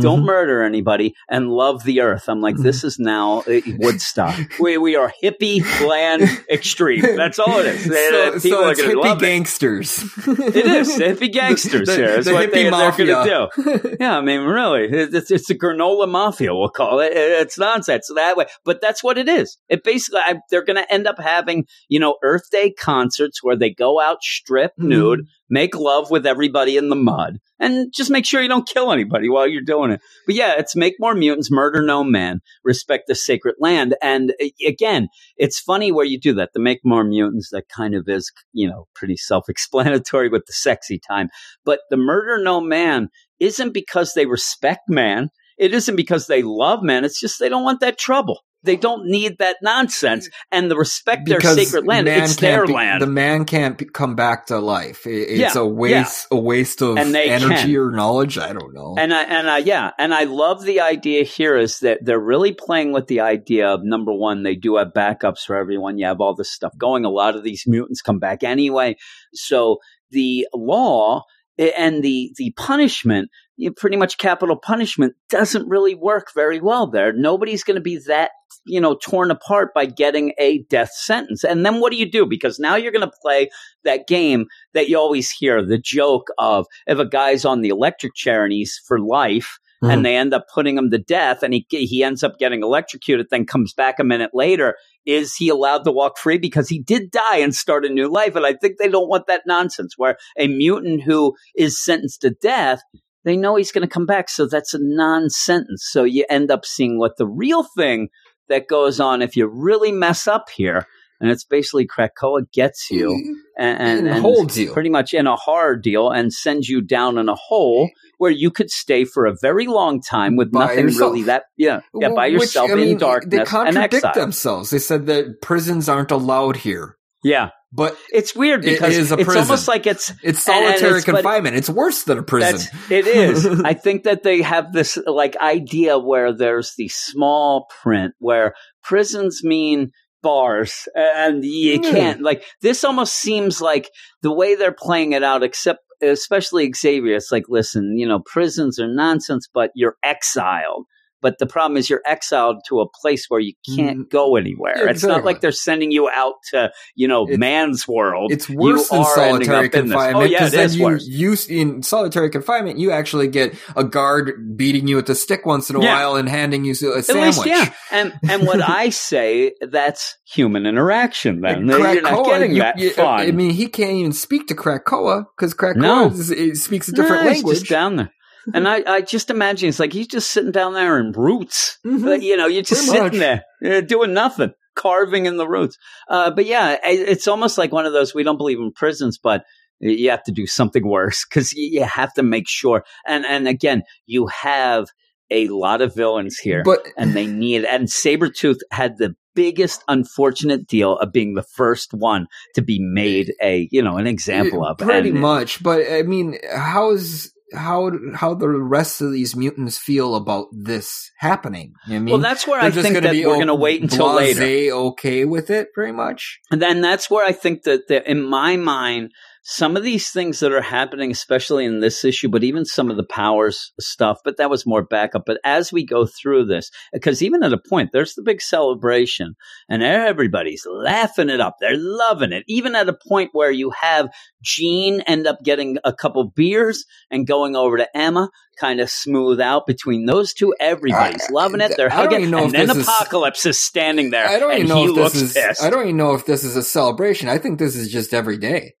don't 0.00 0.22
Mhm. 0.22 0.26
murder 0.26 0.62
anybody, 0.62 1.14
and 1.28 1.50
love 1.50 1.84
the 1.84 2.00
earth. 2.00 2.28
I'm 2.28 2.40
like, 2.40 2.56
this 2.56 2.84
is 2.84 2.98
now 2.98 3.40
uh, 3.40 3.60
Woodstock. 3.78 4.38
we 4.60 4.78
we 4.78 4.96
are 4.96 5.12
hippie, 5.22 5.62
land 5.86 6.22
extreme. 6.50 7.02
That's 7.16 7.38
all 7.38 7.58
it 7.58 7.66
is. 7.66 7.84
so, 7.84 7.92
Uh, 7.92 8.30
People 8.32 8.40
so 8.40 8.64
are 8.64 8.70
it's 8.72 8.80
to 8.80 8.86
hippie 8.88 9.02
love 9.04 9.18
it. 9.22 9.26
gangsters. 9.26 10.02
It 10.26 10.66
is 10.66 10.88
hippie 10.98 11.32
gangsters 11.32 11.88
The- 11.88 11.96
here. 11.96 12.08
Is 12.18 12.26
the 12.26 12.32
what 12.34 12.52
they, 12.52 12.64
they're 12.70 12.70
going 12.92 12.92
to 13.06 13.48
do. 13.84 13.96
Yeah, 14.00 14.18
I 14.18 14.20
mean, 14.20 14.40
really, 14.40 14.84
it's, 14.90 15.30
it's 15.30 15.50
a 15.50 15.54
granola 15.54 16.08
mafia. 16.08 16.54
We'll 16.54 16.68
call 16.70 17.00
it. 17.00 17.12
It- 17.12 17.40
It's 17.42 17.58
nonsense 17.58 18.08
that 18.14 18.36
way, 18.36 18.46
but 18.64 18.80
that's 18.80 19.02
what 19.02 19.18
it 19.18 19.28
is. 19.28 19.58
It 19.68 19.84
basically, 19.84 20.20
I, 20.20 20.36
they're 20.50 20.64
going 20.64 20.76
to 20.76 20.92
end 20.92 21.06
up 21.06 21.18
having, 21.20 21.66
you 21.88 21.98
know, 22.00 22.16
Earth 22.22 22.50
Day 22.50 22.70
concerts 22.72 23.42
where 23.42 23.56
they 23.56 23.70
go 23.70 24.00
out 24.00 24.22
stripped 24.22 24.78
Mhm. 24.78 24.84
nude, 24.88 25.20
make 25.50 25.74
love 25.76 26.10
with 26.10 26.26
everybody 26.26 26.76
in 26.76 26.88
the 26.88 26.96
mud, 26.96 27.38
and 27.58 27.92
just 27.94 28.10
make 28.10 28.24
sure 28.24 28.40
you 28.42 28.48
don't 28.48 28.68
kill 28.68 28.92
anybody 28.92 29.28
while 29.28 29.46
you're 29.46 29.62
doing 29.62 29.81
But 29.90 30.34
yeah, 30.34 30.54
it's 30.58 30.76
make 30.76 30.94
more 30.98 31.14
mutants, 31.14 31.50
murder 31.50 31.82
no 31.82 32.04
man, 32.04 32.40
respect 32.64 33.04
the 33.06 33.14
sacred 33.14 33.56
land, 33.58 33.94
and 34.02 34.32
uh, 34.42 34.46
again, 34.66 35.08
it's 35.36 35.60
funny 35.60 35.92
where 35.92 36.04
you 36.04 36.18
do 36.18 36.34
that. 36.34 36.50
The 36.54 36.60
make 36.60 36.80
more 36.84 37.04
mutants 37.04 37.50
that 37.50 37.68
kind 37.68 37.94
of 37.94 38.08
is, 38.08 38.32
you 38.52 38.68
know, 38.68 38.86
pretty 38.94 39.16
self-explanatory 39.16 40.28
with 40.28 40.46
the 40.46 40.52
sexy 40.52 40.98
time. 40.98 41.28
But 41.64 41.80
the 41.90 41.96
murder 41.96 42.42
no 42.42 42.60
man 42.60 43.08
isn't 43.40 43.72
because 43.72 44.14
they 44.14 44.26
respect 44.26 44.82
man. 44.88 45.30
It 45.58 45.74
isn't 45.74 45.96
because 45.96 46.26
they 46.26 46.42
love 46.42 46.82
man. 46.82 47.04
It's 47.04 47.20
just 47.20 47.38
they 47.38 47.48
don't 47.48 47.64
want 47.64 47.80
that 47.80 47.98
trouble. 47.98 48.40
They 48.64 48.76
don't 48.76 49.06
need 49.06 49.38
that 49.38 49.56
nonsense. 49.62 50.28
And 50.50 50.70
the 50.70 50.76
respect 50.76 51.28
their 51.28 51.40
sacred 51.40 51.86
land. 51.86 52.06
It's 52.08 52.36
their 52.36 52.66
be- 52.66 52.72
land. 52.72 53.02
The 53.02 53.06
man 53.06 53.44
can't 53.44 53.76
be, 53.78 53.86
come 53.86 54.14
back 54.14 54.46
to 54.46 54.58
life. 54.58 55.06
It- 55.06 55.28
it's 55.30 55.54
Yeah, 55.54 55.62
a 55.62 55.66
waste, 55.66 56.26
a 56.30 56.36
waste 56.36 56.80
of 56.82 56.96
energy 56.98 57.54
can. 57.54 57.76
or 57.76 57.90
knowledge. 57.90 58.38
I 58.38 58.52
don't 58.52 58.72
know. 58.72 58.94
And 58.98 59.12
I 59.12 59.22
and 59.24 59.50
I 59.50 59.58
yeah, 59.58 59.90
and 59.98 60.14
I 60.14 60.24
love 60.24 60.64
the 60.64 60.80
idea 60.80 61.24
here 61.24 61.56
is 61.56 61.80
that 61.80 61.98
they're 62.04 62.20
really 62.20 62.52
playing 62.52 62.92
with 62.92 63.06
the 63.08 63.20
idea 63.20 63.68
of 63.68 63.80
number 63.82 64.12
one, 64.12 64.42
they 64.42 64.54
do 64.56 64.76
have 64.76 64.88
backups 64.94 65.40
for 65.46 65.56
everyone. 65.56 65.98
You 65.98 66.06
have 66.06 66.20
all 66.20 66.34
this 66.34 66.52
stuff 66.52 66.72
going. 66.78 67.04
A 67.04 67.10
lot 67.10 67.36
of 67.36 67.42
these 67.44 67.64
mutants 67.66 68.00
come 68.02 68.18
back 68.18 68.42
anyway. 68.44 68.96
So 69.34 69.78
the 70.10 70.46
law 70.54 71.22
eh, 71.58 71.70
and 71.76 72.02
the 72.02 72.32
the 72.36 72.52
punishment, 72.56 73.28
pretty 73.76 73.96
much 73.96 74.18
capital 74.18 74.56
punishment, 74.56 75.14
doesn't 75.30 75.68
really 75.68 75.94
work 75.94 76.28
very 76.34 76.60
well 76.60 76.86
there. 76.86 77.12
Nobody's 77.12 77.64
going 77.64 77.76
to 77.76 77.82
be 77.82 77.98
that 78.06 78.30
you 78.66 78.80
know 78.80 78.96
torn 79.02 79.30
apart 79.30 79.72
by 79.74 79.86
getting 79.86 80.32
a 80.38 80.62
death 80.70 80.92
sentence. 80.92 81.44
And 81.44 81.64
then 81.64 81.80
what 81.80 81.90
do 81.92 81.98
you 81.98 82.10
do? 82.10 82.26
Because 82.26 82.58
now 82.58 82.76
you're 82.76 82.92
going 82.92 83.08
to 83.08 83.16
play 83.22 83.48
that 83.84 84.06
game 84.06 84.46
that 84.74 84.88
you 84.88 84.98
always 84.98 85.30
hear 85.30 85.64
the 85.64 85.78
joke 85.78 86.28
of 86.38 86.66
if 86.86 86.98
a 86.98 87.06
guy's 87.06 87.44
on 87.44 87.60
the 87.60 87.68
electric 87.70 88.14
chair 88.14 88.44
and 88.44 88.52
he's 88.52 88.80
for 88.86 89.00
life 89.00 89.58
Mhm. 89.82 89.92
and 89.92 90.04
they 90.06 90.14
end 90.14 90.32
up 90.32 90.46
putting 90.54 90.78
him 90.78 90.90
to 90.92 90.98
death 90.98 91.42
and 91.42 91.52
he 91.52 91.66
he 91.70 92.04
ends 92.04 92.22
up 92.22 92.38
getting 92.38 92.62
electrocuted 92.62 93.26
then 93.30 93.44
comes 93.44 93.74
back 93.74 93.98
a 93.98 94.04
minute 94.04 94.30
later 94.32 94.76
is 95.06 95.34
he 95.34 95.48
allowed 95.48 95.82
to 95.82 95.90
walk 95.90 96.18
free 96.18 96.38
because 96.38 96.68
he 96.68 96.78
did 96.80 97.10
die 97.10 97.38
and 97.38 97.52
start 97.52 97.84
a 97.84 97.88
new 97.88 98.08
life 98.08 98.36
and 98.36 98.46
i 98.46 98.52
think 98.52 98.78
they 98.78 98.86
don't 98.88 99.08
want 99.08 99.26
that 99.26 99.42
nonsense 99.44 99.94
where 99.96 100.16
a 100.38 100.46
mutant 100.46 101.02
who 101.02 101.34
is 101.56 101.82
sentenced 101.82 102.20
to 102.20 102.30
death 102.30 102.80
they 103.24 103.36
know 103.36 103.56
he's 103.56 103.72
going 103.72 103.86
to 103.86 103.92
come 103.92 104.06
back 104.06 104.28
so 104.28 104.46
that's 104.46 104.74
a 104.74 104.78
non-sentence 104.80 105.86
so 105.90 106.04
you 106.04 106.24
end 106.28 106.50
up 106.50 106.64
seeing 106.64 106.98
what 106.98 107.16
the 107.16 107.26
real 107.26 107.64
thing 107.76 108.08
that 108.48 108.68
goes 108.68 109.00
on 109.00 109.22
if 109.22 109.36
you 109.36 109.46
really 109.46 109.92
mess 109.92 110.26
up 110.26 110.48
here 110.50 110.86
and 111.22 111.30
it's 111.30 111.44
basically 111.44 111.86
Krakoa 111.86 112.50
gets 112.52 112.90
you 112.90 113.10
mm-hmm. 113.10 113.32
and, 113.56 113.80
and, 113.80 113.98
And 114.00 114.08
and 114.08 114.22
holds 114.22 114.58
you. 114.58 114.72
pretty 114.72 114.90
much 114.90 115.14
in 115.14 115.28
a 115.28 115.36
horror 115.36 115.76
deal 115.76 116.10
and 116.10 116.32
sends 116.32 116.68
you 116.68 116.82
down 116.82 117.16
in 117.16 117.28
a 117.28 117.36
hole 117.36 117.86
mm-hmm. 117.86 118.08
where 118.18 118.32
you 118.32 118.50
could 118.50 118.70
stay 118.70 119.04
for 119.04 119.24
a 119.26 119.34
very 119.40 119.68
long 119.68 120.02
time 120.02 120.34
with 120.36 120.50
By 120.50 120.66
nothing 120.66 120.86
yourself. 120.86 121.12
really 121.12 121.22
that 121.26 121.44
yeah 121.56 121.80
yeah 121.94 122.08
by 122.08 122.26
Which, 122.30 122.40
yourself 122.40 122.72
I 122.72 122.74
mean, 122.74 122.88
in 122.88 122.98
darkness 122.98 123.30
They 123.30 123.38
and 123.38 123.46
contradict 123.48 124.14
themselves. 124.14 124.70
They 124.70 124.80
said 124.80 125.06
that 125.06 125.40
prisons 125.40 125.88
aren't 125.88 126.10
allowed 126.10 126.56
here, 126.56 126.98
Yeah, 127.22 127.50
but 127.72 127.96
it's 128.12 128.34
weird 128.36 128.62
because 128.62 129.12
a 129.12 129.18
it's 129.18 129.36
almost 129.36 129.66
like 129.66 129.86
it's 129.86 130.12
it's 130.22 130.42
solitary 130.42 130.98
it's- 130.98 131.04
confinement. 131.04 131.56
It's 131.56 131.70
worse 131.70 132.04
than 132.04 132.18
a 132.18 132.22
prison. 132.22 132.78
It 132.90 133.06
is. 133.06 133.46
I 133.64 133.74
think 133.74 134.04
that 134.04 134.22
they 134.22 134.42
have 134.42 134.72
this 134.72 134.98
like 135.06 135.36
idea 135.38 135.98
where 135.98 136.32
there's 136.32 136.74
the 136.76 136.88
small 136.88 137.68
print 137.82 138.14
where 138.18 138.54
prisons 138.82 139.42
mean 139.42 139.92
bars 140.22 140.86
and 140.94 141.44
you 141.44 141.80
can't 141.80 142.20
like 142.22 142.44
this 142.60 142.84
almost 142.84 143.16
seems 143.16 143.60
like 143.60 143.90
the 144.20 144.32
way 144.32 144.54
they're 144.54 144.70
playing 144.70 145.12
it 145.12 145.24
out 145.24 145.42
except 145.42 145.80
especially 146.02 146.72
Xavier, 146.72 147.16
it's 147.16 147.32
like, 147.32 147.44
listen, 147.48 147.96
you 147.96 148.06
know, 148.06 148.20
prisons 148.24 148.78
are 148.78 148.92
nonsense, 148.92 149.48
but 149.52 149.70
you're 149.74 149.96
exiled. 150.02 150.86
But 151.22 151.38
the 151.38 151.46
problem 151.46 151.76
is 151.78 151.88
you're 151.88 152.02
exiled 152.04 152.56
to 152.68 152.80
a 152.80 152.86
place 153.00 153.26
where 153.28 153.40
you 153.40 153.54
can't 153.76 154.00
mm. 154.00 154.10
go 154.10 154.36
anywhere. 154.36 154.88
It's 154.88 155.04
not 155.04 155.24
like 155.24 155.40
they're 155.40 155.52
sending 155.52 155.92
you 155.92 156.10
out 156.10 156.34
to, 156.50 156.70
you 156.96 157.08
know, 157.08 157.26
It- 157.28 157.38
man's 157.38 157.86
world. 157.88 158.32
It's 158.32 158.50
worse 158.50 158.90
You 158.90 158.96
than 158.98 159.04
solitary 159.06 159.68
up 159.68 159.74
in 159.74 159.86
this. 159.86 159.92
confinement 159.92 160.16
Oh, 160.16 160.24
yeah, 160.24 160.48
then 160.48 160.72
you, 160.72 160.84
worse. 160.84 161.06
you 161.06 161.36
in 161.48 161.82
solitary 161.82 162.28
confinement 162.28 162.78
you 162.78 162.90
actually 162.90 163.28
get 163.28 163.54
a 163.76 163.84
guard 163.84 164.56
beating 164.56 164.88
you 164.88 164.96
with 164.96 165.08
a 165.08 165.14
stick 165.14 165.46
once 165.46 165.70
in 165.70 165.76
a 165.76 165.80
Yeah. 165.82 165.94
while 165.94 166.16
and 166.16 166.28
handing 166.28 166.64
you 166.64 166.72
a 166.72 166.98
At 166.98 167.04
sandwich. 167.04 167.36
least, 167.38 167.46
yeah. 167.46 167.72
And 167.92 168.12
and 168.28 168.46
what 168.46 168.60
I 168.68 168.90
say, 168.90 169.52
that's 169.60 170.16
human 170.26 170.66
interaction. 170.66 171.40
Then 171.40 171.58
And 171.58 171.68
you're 171.68 172.02
not 172.02 172.26
getting 172.26 172.52
you- 172.52 172.58
that 172.62 172.78
you- 172.78 172.90
uh, 172.90 172.94
fun. 172.94 173.20
I 173.20 173.30
mean, 173.30 173.50
he 173.50 173.68
can't 173.68 173.92
even 173.92 174.12
speak 174.12 174.48
to 174.48 174.54
Krakoa 174.54 175.26
because 175.36 175.54
Krakoa 175.54 175.76
No. 175.76 176.06
is, 176.08 176.64
speaks 176.64 176.88
a 176.88 176.92
different 176.92 177.24
No, 177.24 177.30
he's 177.30 177.44
language. 177.44 177.68
down 177.68 177.96
there. 177.96 178.10
And 178.54 178.66
I, 178.68 178.82
I 178.86 179.00
just 179.02 179.30
imagine 179.30 179.68
it's 179.68 179.78
like 179.78 179.92
he's 179.92 180.08
just 180.08 180.30
sitting 180.30 180.52
down 180.52 180.74
there 180.74 180.98
in 180.98 181.12
roots. 181.12 181.78
Mhm. 181.86 182.06
Uh, 182.06 182.12
you 182.14 182.36
know, 182.36 182.46
you're 182.46 182.62
just 182.62 182.88
Pretty 182.88 183.04
sitting 183.04 183.20
much. 183.20 183.42
there 183.62 183.78
uh, 183.78 183.80
doing 183.82 184.12
nothing, 184.14 184.52
carving 184.74 185.26
in 185.26 185.36
the 185.36 185.46
roots. 185.48 185.76
Uh, 186.08 186.30
but 186.30 186.46
yeah, 186.46 186.76
I- 186.84 186.90
it's 187.08 187.28
almost 187.28 187.58
like 187.58 187.72
one 187.72 187.86
of 187.86 187.92
those. 187.92 188.14
We 188.14 188.22
don't 188.22 188.38
believe 188.38 188.58
in 188.58 188.72
prisons, 188.72 189.18
but 189.22 189.44
you 189.80 190.10
have 190.10 190.22
to 190.24 190.32
do 190.32 190.46
something 190.46 190.86
worse 190.88 191.24
because 191.28 191.52
you 191.52 191.80
you 191.80 191.84
have 191.84 192.12
to 192.14 192.22
make 192.22 192.48
sure. 192.48 192.84
And 193.06 193.24
and 193.26 193.46
again, 193.48 193.82
you 194.06 194.26
have 194.28 194.86
a 195.30 195.48
lot 195.48 195.80
of 195.80 195.94
villains 195.94 196.36
here, 196.38 196.62
But 196.64 196.86
and 196.96 197.14
they 197.14 197.26
need. 197.44 197.64
And 197.64 197.88
Sabretooth 197.88 198.58
had 198.70 198.98
the 198.98 199.14
biggest 199.34 199.82
unfortunate 199.88 200.66
deal 200.66 200.98
of 200.98 201.10
being 201.10 201.32
the 201.32 201.42
first 201.42 201.94
one 201.94 202.26
to 202.54 202.60
be 202.60 202.78
made 202.80 203.32
a 203.42 203.66
you 203.72 203.80
know 203.82 203.96
an 203.96 204.06
example 204.06 204.64
of 204.64 204.76
pretty 204.78 205.08
And- 205.10 205.20
much. 205.20 205.62
But 205.62 205.82
I 205.90 206.02
mean, 206.02 206.38
how's 206.54 207.32
how 207.54 207.90
how 208.14 208.34
the 208.34 208.48
rest 208.48 209.00
of 209.00 209.12
these 209.12 209.36
mutants 209.36 209.78
feel 209.78 210.14
about 210.14 210.46
this 210.52 211.10
happening? 211.18 211.74
I 211.86 211.98
mean, 211.98 212.06
well, 212.06 212.18
that's 212.18 212.46
where 212.46 212.60
they're 212.60 212.80
I 212.80 212.82
think 212.82 213.02
that 213.02 213.14
we're 213.14 213.34
going 213.34 213.46
to 213.46 213.54
wait 213.54 213.82
until 213.82 214.14
later. 214.14 214.42
okay 214.42 215.24
with 215.24 215.50
it, 215.50 215.72
pretty 215.72 215.92
much. 215.92 216.40
And 216.50 216.60
then 216.60 216.80
that's 216.80 217.10
where 217.10 217.24
I 217.24 217.32
think 217.32 217.62
that, 217.64 217.88
that 217.88 218.06
in 218.10 218.22
my 218.22 218.56
mind, 218.56 219.12
some 219.44 219.76
of 219.76 219.82
these 219.82 220.10
things 220.10 220.40
that 220.40 220.52
are 220.52 220.62
happening, 220.62 221.10
especially 221.10 221.64
in 221.64 221.80
this 221.80 222.04
issue, 222.04 222.28
but 222.28 222.44
even 222.44 222.64
some 222.64 222.90
of 222.90 222.96
the 222.96 223.04
powers 223.04 223.72
stuff, 223.80 224.18
but 224.24 224.36
that 224.36 224.50
was 224.50 224.66
more 224.66 224.82
backup. 224.84 225.24
But 225.26 225.40
as 225.44 225.72
we 225.72 225.84
go 225.84 226.06
through 226.06 226.46
this, 226.46 226.70
because 226.92 227.22
even 227.22 227.42
at 227.42 227.52
a 227.52 227.58
point, 227.68 227.90
there's 227.92 228.14
the 228.14 228.22
big 228.22 228.40
celebration 228.40 229.34
and 229.68 229.82
everybody's 229.82 230.64
laughing 230.70 231.28
it 231.28 231.40
up. 231.40 231.56
They're 231.60 231.76
loving 231.76 232.32
it. 232.32 232.44
Even 232.46 232.74
at 232.76 232.88
a 232.88 232.96
point 233.08 233.30
where 233.32 233.50
you 233.50 233.70
have 233.70 234.08
Jean 234.42 235.00
end 235.02 235.26
up 235.26 235.38
getting 235.44 235.78
a 235.84 235.92
couple 235.92 236.24
beers 236.24 236.84
and 237.10 237.26
going 237.26 237.56
over 237.56 237.76
to 237.78 237.96
Emma, 237.96 238.30
kind 238.60 238.80
of 238.80 238.90
smooth 238.90 239.40
out 239.40 239.66
between 239.66 240.06
those 240.06 240.32
two. 240.34 240.54
Everybody's 240.60 241.28
I- 241.28 241.32
loving 241.32 241.60
it. 241.60 241.72
They're 241.76 241.88
hugging. 241.90 242.32
And 242.32 242.52
then 242.52 242.68
this 242.68 242.76
is- 242.76 242.84
Apocalypse 242.88 243.44
is 243.46 243.58
standing 243.62 244.10
there 244.10 244.26
I 244.28 244.38
don't 244.38 244.50
and 244.52 244.60
even 244.64 244.68
know 244.68 244.84
he 244.84 244.90
if 244.90 244.96
looks 244.96 245.12
this 245.14 245.22
is. 245.22 245.32
pissed. 245.34 245.62
I 245.62 245.70
don't 245.70 245.82
even 245.84 245.96
know 245.96 246.14
if 246.14 246.26
this 246.26 246.44
is 246.44 246.54
a 246.56 246.62
celebration. 246.62 247.28
I 247.28 247.38
think 247.38 247.58
this 247.58 247.74
is 247.76 247.90
just 247.90 248.14
every 248.14 248.38
day. 248.38 248.74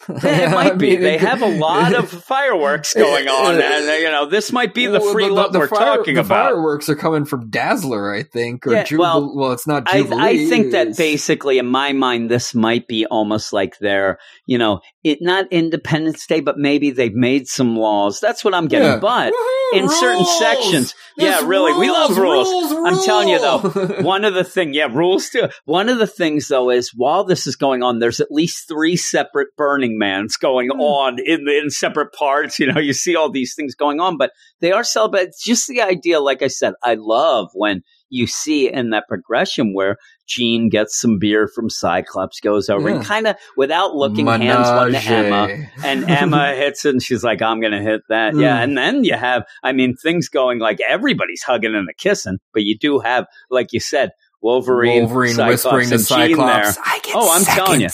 It 0.08 0.50
might 0.52 0.72
I 0.72 0.74
be. 0.74 0.90
mean, 0.92 1.00
they 1.02 1.18
have 1.18 1.42
a 1.42 1.48
lot 1.58 1.94
of 1.94 2.08
fireworks 2.24 2.94
going 2.94 3.28
on, 3.28 3.60
and 3.60 3.84
you 4.02 4.10
know 4.10 4.26
this 4.26 4.52
might 4.52 4.72
be 4.72 4.86
the 4.86 5.00
Well, 5.00 5.12
free 5.12 5.28
love 5.28 5.54
we're 5.54 5.66
fire- 5.68 5.96
talking 5.98 6.14
the 6.14 6.20
about. 6.20 6.50
fireworks 6.50 6.88
are 6.88 6.94
coming 6.96 7.24
from 7.24 7.50
Dazzler, 7.50 8.14
I 8.14 8.22
think, 8.22 8.66
or 8.66 8.72
Yeah, 8.72 8.84
Jubal- 8.84 8.98
well, 9.00 9.36
well, 9.36 9.52
it's 9.52 9.66
not 9.66 9.84
I, 9.92 10.02
Jubilee. 10.02 10.22
I 10.22 10.48
think 10.48 10.72
that 10.72 10.96
basically, 10.96 11.58
in 11.58 11.66
my 11.66 11.92
mind, 11.92 12.30
this 12.30 12.54
might 12.54 12.86
be 12.86 13.06
almost 13.06 13.52
like 13.52 13.78
their, 13.78 14.18
you 14.46 14.56
know, 14.58 14.80
it 15.02 15.18
not 15.20 15.46
Independence 15.52 16.26
Day, 16.26 16.40
but 16.40 16.58
maybe 16.58 16.90
they've 16.90 17.14
made 17.14 17.48
some 17.48 17.76
laws. 17.76 18.20
That's 18.20 18.44
what 18.44 18.54
I'm 18.54 18.68
getting. 18.68 18.88
Yeah. 18.88 18.98
But 18.98 19.32
Woohoo, 19.32 19.78
in 19.78 19.88
certain 19.88 20.24
sections, 20.24 20.94
yeah, 21.16 21.44
really, 21.44 21.72
we 21.78 21.90
love 21.90 22.16
rules. 22.16 22.48
rules, 22.48 22.72
I'm 22.72 23.04
telling 23.04 23.28
you 23.28 23.38
though, 23.40 23.58
one 24.02 24.24
of 24.24 24.34
the 24.34 24.44
thing, 24.44 24.74
yeah, 24.74 24.86
rules 24.90 25.28
too. 25.28 25.48
One 25.64 25.88
of 25.88 25.98
the 25.98 26.06
things 26.06 26.48
though 26.48 26.70
is 26.70 26.92
while 26.94 27.24
this 27.24 27.46
is 27.46 27.56
going 27.56 27.82
on, 27.82 27.98
there's 27.98 28.20
at 28.20 28.30
least 28.30 28.68
three 28.68 28.96
separate 28.96 29.48
Burning 29.56 29.87
Mans 29.96 30.36
going 30.36 30.68
Hmm. 30.70 30.80
on 30.80 31.18
in 31.24 31.44
the 31.44 31.56
in 31.56 31.70
separate 31.70 32.12
parts. 32.12 32.58
You 32.58 32.72
know, 32.72 32.80
you 32.80 32.92
see 32.92 33.14
all 33.16 33.30
these 33.30 33.54
things 33.54 33.74
going 33.76 34.00
on, 34.00 34.16
but 34.18 34.32
they 34.60 34.72
are 34.72 34.82
celebrating. 34.84 35.32
Just 35.42 35.68
the 35.68 35.80
idea, 35.80 36.18
like 36.20 36.42
I 36.42 36.48
said, 36.48 36.74
I 36.82 36.96
love 36.98 37.50
when 37.54 37.82
you 38.10 38.26
see 38.26 38.70
in 38.72 38.90
that 38.90 39.04
progression 39.06 39.74
where 39.74 39.96
Jean 40.26 40.68
gets 40.70 40.98
some 40.98 41.18
beer 41.18 41.46
from 41.46 41.68
Cyclops, 41.70 42.40
goes 42.40 42.68
over 42.68 42.88
and 42.88 43.04
kind 43.04 43.26
of 43.26 43.36
without 43.56 43.94
looking, 43.94 44.26
hands 44.26 44.68
one 44.68 44.86
to 44.88 44.92
Menage. 44.92 45.06
Emma, 45.06 45.68
and 45.84 46.04
Emma 46.10 46.54
hits 46.56 46.84
it, 46.84 46.90
and 46.90 47.02
she's 47.02 47.22
like, 47.22 47.40
"I'm 47.42 47.60
going 47.60 47.72
to 47.72 47.80
hit 47.82 48.00
that." 48.08 48.34
Yeah, 48.36 48.58
Mm. 48.58 48.64
and 48.64 48.78
then 48.78 49.04
you 49.04 49.14
have, 49.14 49.44
I 49.62 49.72
mean, 49.72 49.94
things 49.94 50.28
going 50.28 50.58
like 50.58 50.80
everybody's 50.86 51.42
hugging 51.42 51.74
and 51.74 51.88
a 51.88 51.94
kissing, 51.94 52.38
but 52.52 52.62
you 52.64 52.76
do 52.78 52.98
have, 52.98 53.26
like 53.50 53.72
you 53.72 53.80
said, 53.80 54.10
Wolverine, 54.40 55.02
Wolverine 55.04 55.34
Cyclops, 55.34 55.64
whispering 55.64 55.88
to 55.90 55.98
Cyclops, 55.98 56.74
there. 56.76 56.84
"I 56.86 57.00
get 57.02 57.14
Oh, 57.16 57.30
I'm 57.32 57.44
telling 57.44 57.80
you. 57.80 57.88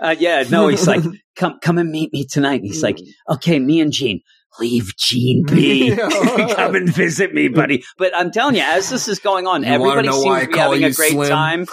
Seconds." 0.00 0.18
Uh, 0.18 0.20
yeah, 0.20 0.44
no, 0.50 0.68
he's 0.68 0.86
like, 0.86 1.02
"Come, 1.36 1.58
come 1.62 1.78
and 1.78 1.90
meet 1.90 2.12
me 2.12 2.24
tonight." 2.24 2.60
And 2.60 2.66
he's 2.66 2.82
like, 2.82 2.96
Mm. 2.96 3.34
"Okay, 3.34 3.58
me 3.58 3.80
and 3.80 3.92
Jean." 3.92 4.20
Leave 4.58 4.96
Jean 4.96 5.44
be. 5.46 5.94
Come 6.54 6.76
and 6.76 6.88
visit 6.88 7.34
me, 7.34 7.48
buddy. 7.48 7.84
But 7.98 8.16
I'm 8.16 8.30
telling 8.30 8.54
you, 8.54 8.62
as 8.62 8.88
this 8.88 9.06
is 9.06 9.18
going 9.18 9.46
on, 9.46 9.62
You 9.62 9.68
wanna 9.68 9.84
everybody 10.00 10.08
know 10.08 10.14
seems 10.14 10.24
why 10.24 10.40
to 10.40 10.46
be 10.46 10.52
call 10.54 10.62
having 10.70 10.80
you 10.80 10.86
a 10.86 10.92
great 10.92 11.10
Slim? 11.12 11.28
time. 11.28 11.66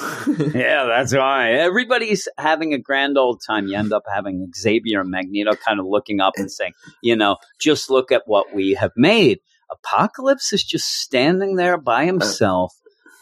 Yeah, 0.54 0.84
that's 0.88 1.14
why. 1.16 1.54
Everybody's 1.54 2.28
having 2.38 2.74
a 2.74 2.78
grand 2.78 3.18
old 3.18 3.42
time. 3.48 3.68
You 3.68 3.78
end 3.78 3.94
up 3.94 4.04
having 4.14 4.52
Xavier 4.54 5.00
and 5.00 5.10
Magneto 5.10 5.54
kind 5.66 5.80
of 5.80 5.86
looking 5.86 6.20
up 6.20 6.34
and 6.36 6.52
saying, 6.52 6.74
you 7.02 7.16
know, 7.16 7.38
just 7.58 7.90
look 7.90 8.12
at 8.12 8.24
what 8.26 8.54
we 8.54 8.74
have 8.74 8.92
made. 8.98 9.40
Apocalypse 9.72 10.52
is 10.52 10.62
just 10.62 10.86
standing 10.86 11.56
there 11.56 11.78
by 11.78 12.04
himself. 12.04 12.74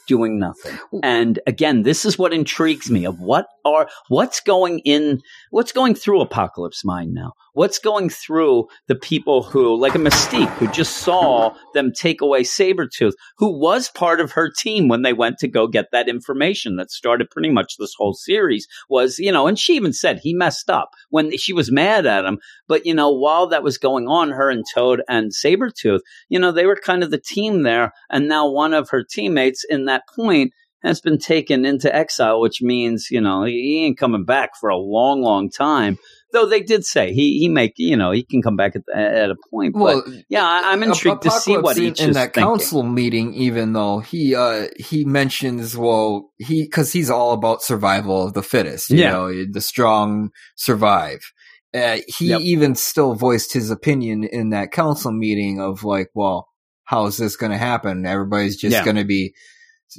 Doing 0.08 0.40
nothing, 0.40 0.78
and 1.04 1.40
again, 1.46 1.84
this 1.84 2.04
is 2.04 2.18
what 2.18 2.34
intrigues 2.34 2.90
me 2.90 3.06
of 3.06 3.20
what 3.20 3.46
are 3.66 3.88
what's 4.08 4.40
going 4.40 4.80
in, 4.80 5.22
what's 5.50 5.72
going 5.72 5.96
through 5.96 6.22
Apocalypse 6.22 6.84
mind 6.86 7.14
now. 7.14 7.34
What's 7.54 7.80
going 7.80 8.10
through 8.10 8.68
the 8.88 8.96
people 8.96 9.44
who, 9.44 9.76
like 9.76 9.94
a 9.94 9.98
Mystique, 9.98 10.50
who 10.54 10.68
just 10.68 10.98
saw 10.98 11.54
them 11.74 11.92
take 11.92 12.22
away 12.22 12.44
Sabretooth, 12.44 13.14
who 13.38 13.60
was 13.60 13.90
part 13.90 14.22
of 14.22 14.32
her 14.32 14.50
team 14.50 14.88
when 14.88 15.02
they 15.02 15.12
went 15.12 15.38
to 15.40 15.50
go 15.50 15.68
get 15.68 15.92
that 15.92 16.08
information 16.08 16.78
that 16.78 16.92
started 16.92 17.30
pretty 17.30 17.50
much 17.50 17.76
this 17.78 17.94
whole 17.98 18.14
series 18.14 18.68
was, 18.90 19.20
you 19.20 19.32
know, 19.34 19.48
and 19.48 19.60
she 19.60 19.74
even 19.76 19.92
said 19.92 20.20
he 20.20 20.34
messed 20.34 20.70
up 20.70 20.92
when 21.10 21.36
she 21.38 21.52
was 21.52 21.72
mad 21.72 22.06
at 22.06 22.24
him. 22.24 22.40
But, 22.70 22.86
you 22.86 22.94
know, 22.94 23.12
while 23.12 23.48
that 23.48 23.64
was 23.64 23.78
going 23.78 24.08
on, 24.08 24.30
her 24.30 24.50
and 24.50 24.64
Toad 24.74 25.02
and 25.10 25.32
Sabretooth, 25.32 26.00
you 26.30 26.40
know, 26.40 26.54
they 26.54 26.66
were 26.66 26.80
kind 26.82 27.04
of 27.04 27.12
the 27.12 27.18
team 27.18 27.64
there. 27.64 27.92
And 28.10 28.30
now 28.30 28.50
one 28.50 28.74
of 28.74 28.90
her 28.92 29.04
teammates 29.04 29.66
in 29.70 29.86
that 29.86 30.04
point 30.08 30.54
has 30.84 31.00
been 31.02 31.18
taken 31.20 31.66
into 31.66 31.94
exile, 31.96 32.42
which 32.42 32.62
means, 32.62 33.08
you 33.12 33.22
know, 33.22 33.44
he 33.44 33.84
ain't 33.86 33.98
coming 33.98 34.26
back 34.26 34.52
for 34.60 34.70
a 34.70 34.78
long, 34.78 35.22
long 35.22 35.50
time. 35.50 35.98
Though 36.34 36.46
they 36.46 36.62
did 36.62 36.86
say 36.86 37.12
he 37.12 37.40
he 37.40 37.50
make 37.50 37.74
you 37.76 37.98
know 37.98 38.12
he 38.12 38.24
can 38.24 38.42
come 38.42 38.56
back 38.56 38.74
at, 38.78 38.84
at 38.98 39.30
a 39.32 39.36
point, 39.50 39.74
but 39.74 39.82
Well, 39.82 40.04
yeah, 40.30 40.46
I, 40.46 40.72
I'm 40.72 40.82
intrigued 40.82 41.24
to 41.24 41.32
see 41.32 41.58
what 41.58 41.76
in- 41.78 41.84
each 41.84 42.00
in 42.00 42.12
is 42.12 42.16
that 42.16 42.34
thinking. 42.34 42.44
council 42.44 42.84
meeting. 42.84 43.34
Even 43.34 43.74
though 43.74 44.00
he 44.00 44.34
uh 44.34 44.68
he 44.78 45.04
mentions 45.04 45.76
well 45.76 46.32
he 46.40 46.64
because 46.64 46.94
he's 46.94 47.10
all 47.10 47.34
about 47.34 47.62
survival 47.62 48.24
of 48.26 48.34
the 48.34 48.44
fittest. 48.44 48.92
You 48.92 49.00
Yeah. 49.00 49.12
know, 49.12 49.46
the 49.52 49.60
strong 49.60 50.30
survive. 50.56 51.20
Uh, 51.74 51.98
he 52.18 52.28
Yep. 52.28 52.40
even 52.42 52.76
still 52.76 53.14
voiced 53.14 53.52
his 53.52 53.70
opinion 53.70 54.24
in 54.24 54.52
that 54.52 54.72
council 54.72 55.12
meeting 55.12 55.60
of 55.60 55.84
like, 55.84 56.08
well, 56.14 56.48
how 56.86 57.08
is 57.08 57.18
this 57.18 57.36
going 57.36 57.52
to 57.52 57.58
happen? 57.58 58.06
Everybody's 58.06 58.56
just 58.56 58.74
Yeah. 58.74 58.86
going 58.86 58.96
to 58.98 59.04
be. 59.06 59.34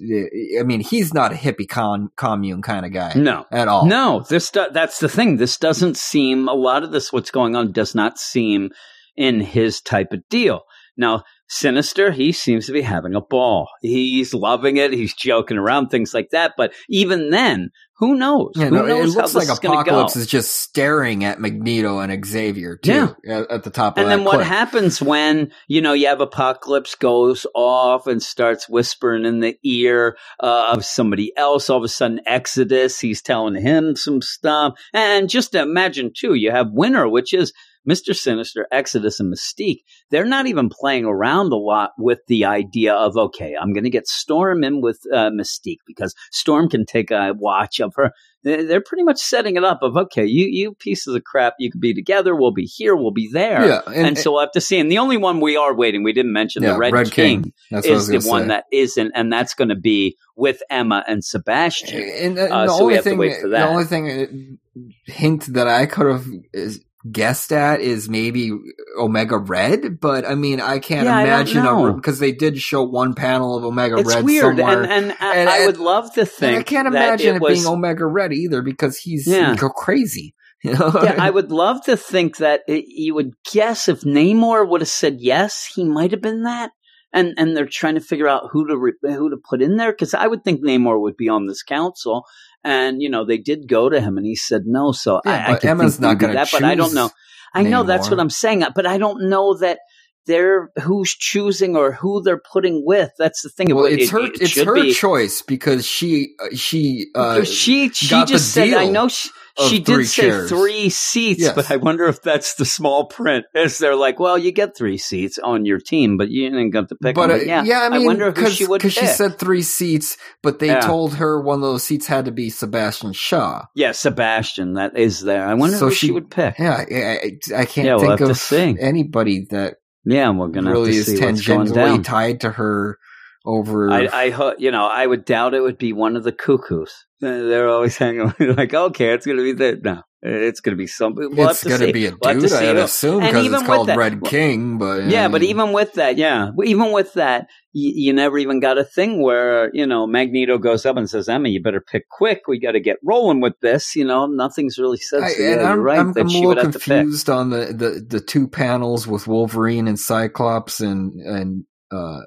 I 0.01 0.63
mean, 0.65 0.81
he's 0.81 1.13
not 1.13 1.33
a 1.33 1.37
hippie 1.37 1.69
con- 1.69 2.11
commune 2.17 2.63
kind 2.63 2.87
of 2.87 2.93
guy 2.93 3.13
No, 3.15 3.47
at 3.51 3.69
all. 3.69 3.87
no, 3.87 4.25
this 4.29 4.51
do- 4.51 4.69
that's 4.73 4.99
the 5.01 5.09
thing. 5.09 5.37
This 5.37 5.57
doesn't 5.57 5.97
seem 5.97 6.49
a 6.49 6.55
lot 6.55 6.83
of 6.83 6.93
this. 6.93 7.13
What's 7.13 7.31
going 7.31 7.57
on 7.57 7.73
does 7.73 7.95
not 7.95 8.19
seem 8.19 8.71
in 9.17 9.41
his 9.41 9.81
type 9.81 10.13
of 10.13 10.27
deal. 10.29 10.63
Now, 10.97 11.25
Sinister, 11.53 12.13
he 12.13 12.33
seems 12.33 12.65
to 12.65 12.73
be 12.73 12.81
having 12.81 13.15
a 13.15 13.21
ball. 13.21 13.69
He's 13.83 14.33
loving 14.33 14.79
it. 14.79 14.95
He's 14.95 15.13
joking 15.13 15.59
around, 15.59 15.89
things 15.89 16.15
like 16.15 16.31
that. 16.31 16.55
But 16.57 16.73
even 16.89 17.29
then, 17.29 17.73
who 17.99 18.15
knows? 18.15 18.53
Yeah, 18.57 18.69
who 18.69 18.77
no, 18.77 18.85
it 18.87 18.89
knows 18.89 19.15
how 19.15 19.21
looks 19.21 19.33
this 19.35 19.49
like 19.49 19.61
to 19.61 19.67
go? 19.67 19.73
Apocalypse 19.75 20.17
is 20.17 20.27
just 20.27 20.51
staring 20.51 21.25
at 21.25 21.41
Magneto 21.41 21.99
and 21.99 22.25
Xavier 22.25 22.79
too, 22.79 23.15
at, 23.29 23.51
at 23.51 23.65
the 23.65 23.71
top 23.71 23.99
of 23.99 24.03
And 24.03 24.11
then 24.11 24.25
what 24.25 24.45
happens 24.45 25.03
when, 25.03 25.53
you 25.69 25.83
know, 25.83 25.93
you 25.93 26.07
have 26.07 26.23
Apocalypse 26.23 26.95
goes 26.95 27.47
off 27.55 28.07
and 28.07 28.23
starts 28.23 28.67
whispering 28.67 29.27
in 29.27 29.41
the 29.41 29.59
ear 29.63 30.17
uh, 30.43 30.73
of 30.73 30.87
somebody 30.87 31.37
else. 31.37 31.69
All 31.69 31.77
of 31.77 31.85
a 31.85 31.89
sudden, 31.89 32.23
Exodus, 32.25 32.99
he's 32.99 33.21
telling 33.21 33.61
him 33.61 33.95
some 33.95 34.23
stuff. 34.23 34.79
And 34.95 35.29
just 35.29 35.55
imagine, 35.55 36.13
too, 36.17 36.33
you 36.33 36.51
have 36.51 36.73
Winter, 36.73 37.07
which 37.07 37.35
is 37.35 37.53
Mr. 37.89 38.15
Sinister, 38.15 38.67
Exodus, 38.71 39.19
and 39.21 39.33
Mystique, 39.33 39.81
they're 40.11 40.25
not 40.25 40.47
even 40.47 40.69
playing 40.69 41.05
around 41.05 41.53
a 41.53 41.57
lot 41.57 41.91
with 41.99 42.21
the 42.29 42.45
idea 42.45 42.95
of, 42.95 43.17
okay, 43.17 43.55
I'm 43.61 43.73
going 43.73 43.85
to 43.85 43.91
get 43.91 44.07
Storm 44.07 44.63
in 44.65 44.81
with 44.81 45.01
uh, 45.13 45.31
Mystique 45.31 45.79
because 45.87 46.15
Storm 46.31 46.69
can 46.69 46.87
take 46.87 47.11
a 47.11 47.33
watch 47.37 47.81
of 47.81 47.93
her. 47.97 48.13
They- 48.45 48.65
They're 48.65 48.81
pretty 48.85 49.03
much 49.05 49.19
setting 49.21 49.57
it 49.57 49.65
up 49.65 49.81
of, 49.83 49.97
okay, 49.97 50.25
you, 50.27 50.47
you 50.47 50.75
pieces 50.75 51.15
of 51.15 51.25
crap, 51.25 51.55
you 51.59 51.71
could 51.71 51.81
be 51.81 51.93
together, 51.95 52.35
we'll 52.37 52.53
be 52.53 52.65
here, 52.65 52.95
we'll 52.95 53.11
be 53.13 53.29
there. 53.33 53.67
Yeah, 53.67 53.81
And, 53.87 54.17
so 54.19 54.33
we'll 54.33 54.41
have 54.41 54.53
to 54.53 54.61
see. 54.61 54.79
And 54.79 54.91
the 54.91 54.99
only 54.99 55.17
one 55.17 55.41
we 55.41 55.57
are 55.57 55.75
waiting, 55.75 56.03
we 56.05 56.13
didn't 56.13 56.33
mention 56.33 56.63
yeah, 56.63 56.73
the 56.75 56.79
Red, 56.79 57.11
King, 57.11 57.43
King. 57.43 57.53
is 57.85 58.07
the 58.09 58.19
gonna 58.19 58.29
one 58.29 58.49
that 58.49 58.65
isn't, 58.73 59.13
and 59.15 59.33
that's 59.33 59.55
going 59.55 59.69
to 59.71 59.77
be 59.77 60.17
with 60.37 60.63
Emma 60.71 61.05
and 61.07 61.25
Sebastian. 61.25 62.01
And, 62.01 62.39
uh, 62.39 62.43
Uh, 62.43 62.67
the 62.67 62.73
so 62.73 62.77
we 62.79 62.83
only 62.83 62.95
have 62.95 63.05
to 63.05 63.11
thing, 63.11 63.19
wait 63.19 63.41
for 63.41 63.49
the 63.49 63.67
only 63.67 63.85
thing 63.85 64.59
uh, 64.77 64.83
hint 65.13 65.53
that 65.55 65.69
I 65.69 65.87
could 65.87 66.07
have 66.07 66.27
is 66.53 66.81
guessed 67.11 67.53
at 67.53 67.81
is 67.81 68.09
maybe 68.09 68.53
Omega 68.99 69.37
Red, 69.39 69.99
but 70.01 70.25
I 70.25 70.35
mean, 70.35 70.61
I 70.61 70.79
can't 70.79 71.07
Yeah, 71.07 71.21
imagine 71.21 71.97
because 71.97 72.19
they 72.19 72.33
did 72.33 72.59
show 72.59 72.83
one 72.85 73.15
panel 73.15 73.57
of 73.57 73.65
Omega 73.65 73.97
It's 73.99 74.15
Red 74.15 74.25
weird, 74.25 74.57
somewhere. 74.59 74.83
and, 74.85 74.91
and, 74.93 75.17
I- 75.21 75.37
And- 75.37 75.49
I 75.49 75.67
would 75.67 75.79
love 75.79 76.13
to 76.15 76.25
think 76.27 76.59
I 76.59 76.63
can't 76.63 76.87
imagine 76.87 77.37
it, 77.37 77.43
was, 77.43 77.55
being 77.59 77.67
Omega 77.67 78.07
Red 78.07 78.33
either 78.33 78.63
because 78.63 78.97
he's 78.99 79.27
Yeah. 79.27 79.57
go 79.57 79.69
crazy. 79.69 80.35
You 80.65 80.75
know? 80.75 80.93
yeah, 81.03 81.17
I 81.19 81.29
would 81.29 81.51
love 81.51 81.83
to 81.87 81.97
think 81.97 82.37
that 82.37 82.61
it, 82.69 82.85
you 82.87 83.17
would 83.17 83.33
guess 83.53 83.89
if 83.89 84.03
Namor 84.03 84.69
would 84.69 84.81
have 84.81 84.89
said 84.89 85.17
yes, 85.19 85.69
he 85.75 85.83
might 85.83 86.13
have 86.13 86.21
been 86.23 86.45
that. 86.45 86.71
And 87.13 87.35
and 87.37 87.57
they're 87.57 87.67
trying 87.67 87.97
to 87.97 88.01
figure 88.01 88.29
out 88.29 88.45
who 88.53 88.69
to 88.69 88.79
re- 88.79 88.93
who 89.03 89.29
to 89.31 89.37
put 89.37 89.61
in 89.61 89.77
there 89.77 89.91
because 89.93 90.15
I 90.15 90.27
would 90.29 90.45
think 90.45 90.63
Namor 90.65 91.01
would 91.01 91.17
be 91.17 91.29
on 91.29 91.47
this 91.47 91.65
council. 91.65 92.25
And 92.65 93.03
you 93.03 93.11
know 93.11 93.25
they 93.25 93.39
did 93.39 93.69
go 93.69 93.89
to 93.89 94.01
him, 94.01 94.17
and 94.17 94.27
he 94.27 94.37
said 94.37 94.63
no. 94.67 94.93
So 94.93 95.21
Yeah, 95.25 95.33
I, 95.33 95.53
I 95.53 95.59
Emma's 95.67 95.99
think 95.99 96.03
not 96.03 96.19
gonna 96.19 96.35
that, 96.35 96.49
but 96.53 96.65
I 96.65 96.75
don't 96.75 96.95
know. 96.95 97.11
I 97.55 97.63
know 97.65 97.83
that's 97.83 98.11
what 98.11 98.21
I'm 98.21 98.31
saying, 98.31 98.65
but 98.75 98.87
I 98.87 98.99
don't 98.99 99.29
know 99.29 99.55
that 99.59 99.81
they're 100.27 100.71
who's 100.83 101.11
choosing 101.11 101.77
or 101.77 101.93
who 101.93 102.23
they're 102.23 102.41
putting 102.53 102.83
with. 102.85 103.11
That's 103.19 103.43
the 103.43 103.49
thing. 103.49 103.75
well, 103.75 103.87
It- 103.87 104.01
it's 104.01 104.11
her. 104.11 104.21
it 104.27 104.41
it's 104.41 104.61
her 104.61 104.75
be- 104.75 104.93
choice 104.95 105.43
because 105.43 105.87
she 105.87 106.35
uh, 106.43 106.55
she 106.55 107.07
uh, 107.15 107.45
she 107.45 107.89
she 107.91 108.25
just 108.27 108.53
said 108.53 108.73
I 108.75 108.87
know 108.89 109.09
she, 109.09 109.29
she 109.69 109.79
did 109.81 110.07
say 110.07 110.23
chairs. 110.23 110.49
three 110.49 110.89
seats, 110.89 111.41
Yes. 111.43 111.55
but 111.55 111.71
I 111.71 111.77
wonder 111.77 112.07
if 112.07 112.23
that's 112.23 112.55
the 112.55 112.65
small 112.65 113.07
print. 113.07 113.45
Is 113.55 113.79
they're 113.79 113.97
like, 113.97 114.19
well, 114.19 114.39
you 114.39 114.51
get 114.53 114.77
three 114.77 114.97
seats 114.97 115.39
on 115.39 115.67
your 115.67 115.79
team, 115.79 116.17
but 116.17 116.31
you 116.31 116.49
didn't 116.49 116.71
get 116.71 116.89
to 116.89 116.95
pick 116.97 117.15
But, 117.15 117.31
uh, 117.31 117.35
yeah, 117.35 117.63
yeah, 117.65 117.81
I 117.83 117.91
mean, 117.91 118.07
wonder 118.07 118.27
who 118.27 118.33
because 118.33 118.55
she 118.55 118.65
would 118.67 118.81
pick. 118.81 118.93
she 118.93 119.07
said 119.07 119.39
three 119.39 119.61
seats, 119.63 120.17
but 120.43 120.59
they 120.59 120.69
Yeah. 120.69 120.81
told 120.81 121.15
her 121.17 121.39
one 121.41 121.57
of 121.57 121.63
those 121.63 121.83
seats 121.85 122.07
had 122.07 122.25
to 122.25 122.33
be 122.33 122.49
Sebastian 122.49 123.13
Shaw. 123.13 123.65
yeah, 123.75 123.93
Sebastian, 123.93 124.75
that 124.75 124.97
is 124.97 125.21
there. 125.21 125.45
I 125.47 125.53
wonder 125.55 125.77
So 125.77 125.89
who 125.89 125.95
she, 125.95 126.07
she- 126.07 126.13
would 126.13 126.31
pick. 126.31 126.59
Yeah, 126.59 126.85
I, 126.91 126.95
I, 126.95 127.61
I 127.61 127.65
can't 127.67 127.87
Yeah, 127.87 127.97
we'll 127.97 128.17
think 128.17 128.21
of 128.21 128.79
anybody 128.81 129.47
that 129.51 129.77
Yeah, 130.05 130.31
we're 130.31 130.49
gonna 130.49 130.71
really 130.71 130.97
have 130.97 131.05
to 131.07 131.13
is 131.13 131.19
see 131.19 131.25
what's 131.25 131.47
going 131.47 131.67
tangentially 131.69 131.75
down. 131.75 132.03
tied 132.03 132.41
to 132.41 132.51
her 132.51 132.99
over. 133.45 133.91
I, 133.91 134.07
I, 134.07 134.31
ho- 134.31 134.55
you 134.59 134.71
know, 134.71 134.87
I 134.87 135.07
would 135.07 135.25
doubt 135.25 135.55
it 135.55 135.61
would 135.61 135.79
be 135.79 135.93
one 135.93 136.17
of 136.17 136.25
the 136.25 136.33
cuckoos. 136.33 137.07
Uh, 137.23 137.27
They're 137.29 137.69
always 137.69 137.97
hanging 137.99 138.33
like, 138.41 138.75
okay, 138.75 139.13
it's 139.15 139.27
gonna 139.27 139.43
be 139.43 139.53
the 139.53 139.81
no, 139.83 140.03
it's 140.23 140.61
gonna 140.61 140.77
be 140.77 140.87
something. 140.89 141.31
We'll 141.37 141.51
it's 141.51 141.63
have 141.63 141.73
to 141.73 141.79
gonna 141.79 141.87
see. 141.87 141.93
be 141.93 142.07
a 142.07 142.11
We'll 142.21 142.41
dude, 142.41 142.53
I'd 142.53 142.77
assume, 142.77 143.21
because 143.21 143.47
it's 143.47 143.63
called 143.63 143.89
that- 143.89 143.97
Red 143.97 144.23
King. 144.25 144.79
But 144.79 145.05
Yeah, 145.05 145.27
I 145.27 145.29
but 145.29 145.43
even 145.45 145.73
with 145.73 145.93
that, 145.95 146.17
yeah, 146.17 146.51
even 146.65 146.91
with 146.93 147.13
that, 147.15 147.47
you, 147.73 147.93
you 147.95 148.13
never 148.13 148.39
even 148.39 148.59
got 148.59 148.77
a 148.79 148.83
thing 148.85 149.23
where 149.23 149.71
you 149.73 149.87
know 149.87 150.07
Magneto 150.07 150.59
goes 150.59 150.85
up 150.85 150.97
and 150.97 151.09
says, 151.09 151.29
"Emma, 151.29 151.49
you 151.49 151.63
better 151.63 151.81
pick 151.81 152.09
quick. 152.09 152.43
We 152.49 152.59
got 152.59 152.73
to 152.73 152.81
get 152.81 152.97
rolling 153.05 153.41
with 153.41 153.55
this." 153.61 153.95
You 153.95 154.05
know, 154.05 154.27
nothing's 154.27 154.79
really 154.79 154.99
said. 154.99 155.23
I, 155.23 155.29
So, 155.29 155.43
yeah, 155.43 155.51
and 155.53 155.61
you're 155.61 155.71
I'm, 155.71 155.81
right 155.81 155.99
I'm, 156.01 156.13
that 156.15 156.21
I'm 156.23 156.27
a 156.27 156.31
she 156.31 156.45
would 156.47 156.57
little 156.59 156.73
have 156.73 156.83
confused 156.83 157.31
on 157.31 157.51
the, 157.51 157.67
the, 157.67 158.05
the 158.19 158.21
two 158.21 158.49
panels 158.49 159.07
with 159.07 159.29
Wolverine 159.29 159.87
and 159.87 159.99
Cyclops 159.99 160.81
and 160.81 161.13
and 161.21 161.65
uh, 161.93 162.21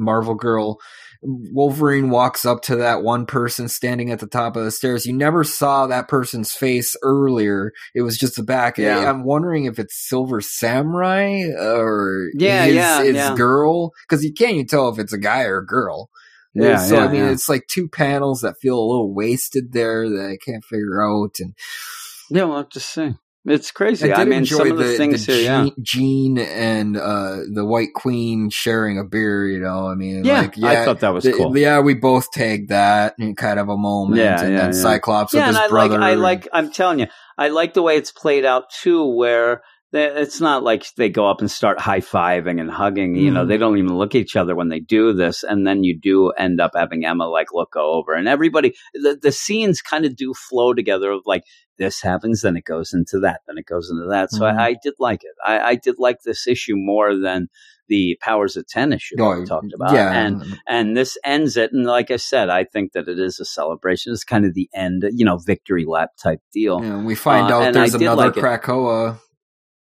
Marvel 0.00 0.34
Girl. 0.34 0.78
Wolverine 1.22 2.08
walks 2.08 2.46
up 2.46 2.62
to 2.62 2.76
that 2.76 3.02
one 3.02 3.26
person 3.26 3.68
standing 3.68 4.10
at 4.10 4.20
the 4.20 4.26
top 4.26 4.56
of 4.56 4.64
the 4.64 4.70
stairs. 4.70 5.04
You 5.04 5.12
never 5.12 5.44
saw 5.44 5.86
that 5.86 6.08
person's 6.08 6.52
face 6.52 6.96
earlier. 7.02 7.72
It 7.94 8.02
was 8.02 8.16
just 8.16 8.36
the 8.36 8.42
back. 8.42 8.78
Yeah. 8.78 9.08
I'm 9.10 9.24
wondering 9.24 9.66
if 9.66 9.78
it's 9.78 10.08
Silver 10.08 10.40
Samurai 10.40 11.42
or 11.58 12.30
Yeah, 12.34 12.64
his, 12.64 12.74
yeah, 12.74 13.02
his 13.02 13.14
yeah. 13.16 13.34
girl 13.36 13.92
because 14.08 14.24
you 14.24 14.32
can't 14.32 14.52
even 14.54 14.66
tell 14.66 14.88
if 14.88 14.98
it's 14.98 15.12
a 15.12 15.18
guy 15.18 15.42
or 15.42 15.58
a 15.58 15.66
girl. 15.66 16.08
Yeah, 16.54 16.78
so 16.78 16.96
yeah, 16.96 17.04
I 17.04 17.08
mean, 17.08 17.22
yeah. 17.22 17.30
it's 17.30 17.48
like 17.48 17.66
two 17.68 17.88
panels 17.88 18.40
that 18.40 18.56
feel 18.60 18.76
a 18.78 18.80
little 18.90 19.14
wasted 19.14 19.72
there 19.72 20.08
that 20.08 20.30
I 20.30 20.36
can't 20.44 20.64
figure 20.64 21.00
out. 21.00 21.36
And 21.38 21.54
Yeah, 22.30 22.46
I'll 22.46 22.64
just 22.64 22.92
see. 22.92 23.14
It's 23.46 23.70
crazy. 23.70 24.12
I 24.12 24.16
I, 24.16 24.18
did 24.18 24.28
mean, 24.28 24.38
enjoy 24.40 24.58
some 24.58 24.72
of 24.72 24.76
the, 24.76 24.84
the, 24.84 24.96
things 24.98 25.24
the 25.24 25.32
here, 25.32 25.42
yeah. 25.44 25.62
Jean, 25.64 25.74
Jean 25.82 26.38
and 26.38 26.96
uh, 26.96 27.36
the 27.54 27.64
White 27.64 27.94
Queen 27.94 28.50
sharing 28.50 28.98
a 28.98 29.04
beer. 29.04 29.46
You 29.46 29.60
know, 29.60 29.86
I 29.86 29.94
mean, 29.94 30.24
Yeah, 30.24 30.42
like, 30.42 30.58
I 30.62 30.84
thought 30.84 31.00
that 31.00 31.14
was 31.14 31.24
the- 31.24 31.32
cool. 31.32 31.56
Yeah, 31.56 31.80
we 31.80 31.94
both 31.94 32.30
tagged 32.32 32.68
that 32.68 33.14
in 33.18 33.34
kind 33.36 33.58
of 33.58 33.68
a 33.70 33.78
moment. 33.78 34.18
Yeah, 34.20 34.42
and 34.42 34.52
yeah, 34.52 34.58
then 34.60 34.66
yeah. 34.74 34.80
Cyclops 34.82 35.32
yeah, 35.32 35.48
with 35.48 35.56
and 35.56 35.56
his 35.56 35.56
I 35.56 35.74
like, 35.74 35.88
brother. 35.90 36.00
I 36.04 36.14
like, 36.14 36.48
I'm 36.52 36.70
telling 36.70 36.98
you, 37.00 37.06
I 37.38 37.48
like 37.48 37.72
the 37.72 37.82
way 37.82 37.96
it's 37.96 38.12
played 38.12 38.44
out 38.44 38.64
too, 38.82 39.06
where 39.06 39.62
they- 39.92 40.04
it's 40.20 40.40
not 40.42 40.62
like 40.62 40.84
they 40.96 41.08
go 41.08 41.28
up 41.28 41.40
and 41.40 41.50
start 41.50 41.80
high 41.80 42.00
fiving 42.00 42.60
and 42.60 42.70
hugging. 42.70 43.16
You 43.16 43.30
know, 43.30 43.44
Mhm. 43.44 43.48
they 43.48 43.56
don't 43.56 43.78
even 43.78 43.96
look 43.96 44.14
at 44.14 44.20
each 44.20 44.36
other 44.36 44.54
when 44.54 44.68
they 44.68 44.80
do 44.80 45.14
this, 45.14 45.42
and 45.44 45.66
then 45.66 45.82
you 45.82 45.98
do 45.98 46.28
end 46.32 46.60
up 46.60 46.72
having 46.76 47.06
Emma 47.06 47.26
like 47.26 47.54
look 47.54 47.74
over, 47.74 48.12
and 48.12 48.28
everybody, 48.28 48.74
the 48.92 49.18
the 49.20 49.32
scenes 49.32 49.80
kind 49.80 50.04
of 50.04 50.14
do 50.14 50.34
flow 50.34 50.74
together. 50.74 51.10
Of 51.10 51.22
like 51.24 51.42
this 51.80 52.00
happens, 52.00 52.42
then 52.42 52.56
it 52.56 52.64
goes 52.64 52.92
into 52.94 53.18
that, 53.20 53.40
then 53.48 53.58
it 53.58 53.66
goes 53.66 53.90
into 53.90 54.06
that. 54.08 54.30
So 54.30 54.42
Mhm. 54.42 54.56
I, 54.56 54.66
I 54.68 54.76
did 54.80 54.94
like 55.00 55.22
it. 55.24 55.34
I, 55.44 55.58
I 55.70 55.74
did 55.74 55.96
like 55.98 56.18
this 56.24 56.46
issue 56.46 56.74
more 56.76 57.16
than 57.16 57.48
the 57.88 58.16
Powers 58.20 58.56
of 58.56 58.68
Ten 58.68 58.92
issue 58.92 59.16
that 59.16 59.24
Oh, 59.24 59.40
we 59.40 59.44
talked 59.46 59.72
about. 59.74 59.92
Yeah, 59.94 60.12
and 60.12 60.44
and 60.68 60.96
this 60.96 61.18
ends 61.24 61.56
it. 61.56 61.72
And 61.72 61.84
like 61.86 62.12
I 62.12 62.16
said, 62.18 62.48
I 62.48 62.62
think 62.62 62.92
that 62.92 63.08
it 63.08 63.18
is 63.18 63.40
a 63.40 63.44
celebration. 63.44 64.12
It's 64.12 64.22
kind 64.22 64.44
of 64.44 64.54
the 64.54 64.68
end, 64.72 65.02
you 65.12 65.24
know, 65.24 65.38
victory 65.38 65.84
lap 65.86 66.10
type 66.22 66.38
deal. 66.52 66.80
Yeah, 66.84 67.02
we 67.02 67.16
find 67.16 67.50
Uh, 67.50 67.58
out 67.62 67.74
there's 67.74 67.94
another 67.94 68.26
like. 68.26 68.34
Krakoa. 68.34 69.18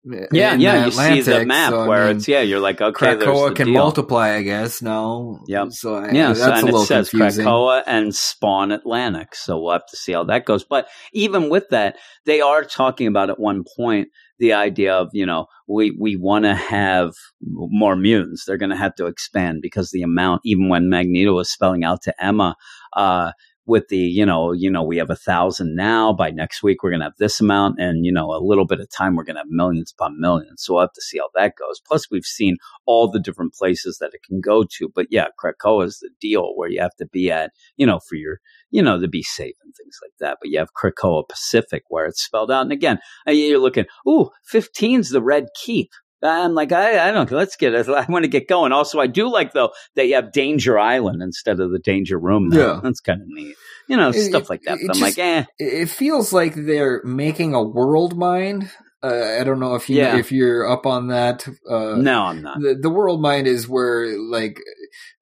Yeah, 0.06 0.56
yeah. 0.56 0.86
You 0.86 0.92
see 0.92 1.22
the 1.22 1.46
map 1.46 1.70
so, 1.72 1.82
I 1.82 1.88
where 1.88 2.08
mean, 2.08 2.18
it's 2.18 2.28
yeah. 2.28 2.42
You're 2.42 2.60
like 2.60 2.82
okay, 2.82 3.16
there's 3.16 3.24
Krakoa 3.24 3.50
the 3.50 3.56
can 3.56 3.66
deal. 3.68 3.76
multiply, 3.76 4.32
I 4.36 4.42
guess. 4.42 4.82
Now, 4.82 5.40
Yep. 5.48 5.72
So 5.72 5.96
I, 5.96 6.12
Yeah, 6.12 6.34
that's 6.34 6.40
so, 6.40 6.52
a 6.52 6.54
and 6.54 6.64
little 6.66 6.82
it 6.82 6.86
says 6.88 7.10
confusing. 7.10 7.46
Krakoa 7.46 7.84
and 7.88 8.14
Spawn 8.14 8.72
Atlantic. 8.72 9.36
So 9.36 9.60
we'll 9.62 9.74
have 9.74 9.86
to 9.88 9.98
see 9.98 10.12
how 10.12 10.26
that 10.26 10.46
goes. 10.46 10.66
But 10.66 10.88
even 11.14 11.50
with 11.50 11.70
that, 11.70 11.98
they 12.26 12.42
are 12.42 12.64
talking 12.66 13.08
about 13.08 13.30
at 13.30 13.40
one 13.40 13.64
point 13.78 14.10
the 14.40 14.54
idea 14.54 14.94
of 14.96 15.10
you 15.14 15.26
know 15.26 15.46
we 15.68 15.92
we 15.98 16.18
want 16.18 16.44
to 16.46 16.54
have 16.56 17.14
more 17.42 17.96
mutants. 17.96 18.44
They're 18.46 18.58
going 18.58 18.72
to 18.72 18.76
have 18.78 18.96
to 18.96 19.06
expand 19.06 19.60
because 19.62 19.92
the 19.92 20.02
amount, 20.04 20.42
even 20.44 20.68
when 20.70 20.90
Magneto 20.90 21.34
was 21.34 21.50
spelling 21.52 21.84
out 21.86 22.02
to 22.04 22.14
Emma. 22.24 22.56
uh 22.94 23.32
with 23.66 23.88
the 23.88 23.98
you 23.98 24.26
know 24.26 24.52
you 24.52 24.70
know 24.70 24.84
we 24.84 24.98
have 24.98 25.10
a 25.10 25.16
thousand 25.16 25.76
now 25.76 26.12
by 26.12 26.30
next 26.30 26.64
week 26.64 26.84
we're 26.84 26.90
going 26.90 27.00
to 27.00 27.06
have 27.06 27.18
this 27.18 27.40
amount 27.40 27.80
and 27.80 28.06
you 28.06 28.12
know 28.12 28.32
a 28.32 28.44
little 28.44 28.66
bit 28.66 28.80
of 28.80 28.90
time 28.90 29.16
we're 29.16 29.24
going 29.24 29.36
to 29.36 29.42
have 29.42 29.48
millions 29.50 29.94
upon 29.98 30.20
millions 30.20 30.64
so 30.64 30.74
we'll 30.74 30.84
have 30.84 30.94
to 30.94 31.02
see 31.02 31.18
how 31.18 31.30
that 31.36 31.54
goes. 31.58 31.82
Plus 31.86 32.10
we've 32.12 32.26
seen 32.26 32.58
all 32.86 33.10
the 33.10 33.20
different 33.20 33.54
places 33.54 33.98
that 34.00 34.14
it 34.14 34.22
can 34.28 34.42
go 34.42 34.64
to 34.64 34.90
but 34.94 35.08
yeah 35.10 35.28
krakoa 35.42 35.86
is 35.86 36.00
the 36.00 36.10
deal 36.20 36.54
where 36.56 36.70
you 36.70 36.82
have 36.82 36.96
to 36.96 37.06
be 37.06 37.32
at 37.32 37.52
you 37.78 37.86
know 37.86 38.00
for 38.08 38.16
your 38.16 38.40
you 38.72 38.82
know 38.82 39.00
to 39.00 39.08
be 39.08 39.24
safe 39.24 39.56
and 39.64 39.74
things 39.76 39.98
like 40.02 40.14
that 40.20 40.38
but 40.42 40.50
you 40.50 40.60
have 40.60 40.74
krakoa 40.74 41.24
pacific 41.28 41.84
where 41.88 42.06
it's 42.06 42.24
spelled 42.24 42.52
out 42.52 42.62
and 42.62 42.72
again 42.72 43.00
uh, 43.28 43.32
you're 43.32 43.60
looking 43.60 43.86
ooh 44.08 44.30
15's 44.52 45.10
the 45.10 45.22
red 45.22 45.46
keep 45.64 45.90
I'm 46.24 46.54
like, 46.54 46.72
I, 46.72 47.10
I 47.10 47.12
don't. 47.12 47.30
Let's 47.32 47.56
get 47.58 47.74
it. 47.74 47.88
I 47.90 48.06
want 48.10 48.24
to 48.24 48.30
get 48.30 48.48
going. 48.48 48.72
Also, 48.72 49.00
I 49.00 49.08
do 49.08 49.30
like 49.30 49.54
though 49.54 49.72
that 49.96 50.08
you 50.08 50.16
have 50.16 50.32
Danger 50.32 50.80
Island 50.80 51.22
instead 51.22 51.60
of 51.60 51.72
the 51.72 51.80
Danger 51.80 52.18
Room. 52.18 52.50
Now. 52.50 52.58
Yeah. 52.58 52.80
that's 52.84 53.02
kind 53.02 53.22
of 53.22 53.28
neat. 53.28 53.56
You 53.90 53.98
know, 53.98 54.10
It- 54.10 54.14
stuff 54.30 54.50
like 54.50 54.62
that. 54.64 54.78
it 54.80 54.88
But 54.88 54.96
I'm 54.96 55.02
just- 55.02 55.18
like, 55.18 55.20
eh. 55.20 55.44
it 55.60 55.90
feels 55.90 56.32
like 56.32 56.56
they're 56.56 57.02
making 57.04 57.54
a 57.54 57.62
world 57.64 58.18
mind. 58.18 58.70
Uh, 59.04 59.38
I 59.40 59.44
don't 59.44 59.60
know 59.60 59.76
if 59.76 59.90
you 59.90 59.98
Yeah. 59.98 60.18
if 60.18 60.32
you're 60.32 60.66
up 60.72 60.86
on 60.86 61.08
that. 61.08 61.46
Uh, 61.70 61.96
No, 61.98 62.24
I'm 62.24 62.42
not. 62.42 62.62
the 62.62 62.78
the 62.82 62.90
world 62.90 63.22
mind 63.22 63.48
is 63.48 63.68
where 63.68 64.18
like 64.18 64.62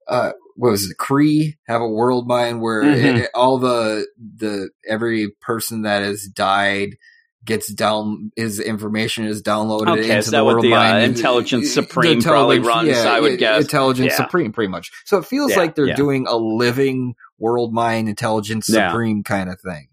uh 0.07 0.33
what 0.55 0.69
was 0.71 0.91
it 0.91 0.97
Kree 0.97 1.55
have 1.67 1.81
a 1.81 1.87
world 1.87 2.27
mind 2.27 2.61
where 2.61 2.83
Mhm. 2.83 3.21
it- 3.23 3.29
all 3.33 3.57
the 3.57 4.05
the 4.37 4.69
every 4.87 5.31
person 5.41 5.81
that 5.81 6.03
has 6.03 6.25
died 6.25 6.97
gets 7.45 7.73
down 7.73 8.31
his 8.35 8.59
information 8.59 9.25
is 9.25 9.41
downloaded 9.41 9.97
Okay, 9.99 10.15
into 10.17 10.29
the 10.31 10.45
world 10.45 10.63
the, 10.63 10.73
uh, 10.73 10.77
mind 10.77 11.03
Intelligence 11.03 11.73
The 11.73 11.81
Supreme 11.81 12.21
probably 12.21 12.57
intelligence- 12.57 12.97
runs, 12.97 13.05
I 13.07 13.19
would 13.19 13.39
guess. 13.39 13.61
intelligence 13.61 14.11
Yeah. 14.11 14.25
supreme 14.25 14.51
pretty 14.51 14.69
much 14.69 14.91
so 15.05 15.17
it 15.17 15.25
feels 15.25 15.51
Yeah, 15.51 15.57
like 15.57 15.75
they're 15.75 15.87
yeah. 15.87 15.95
doing 15.95 16.27
a 16.27 16.35
living 16.37 17.15
world 17.39 17.73
mind 17.73 18.07
intelligence 18.09 18.69
Yeah. 18.69 18.89
supreme 18.89 19.23
kind 19.23 19.49
of 19.49 19.59
thing 19.59 19.87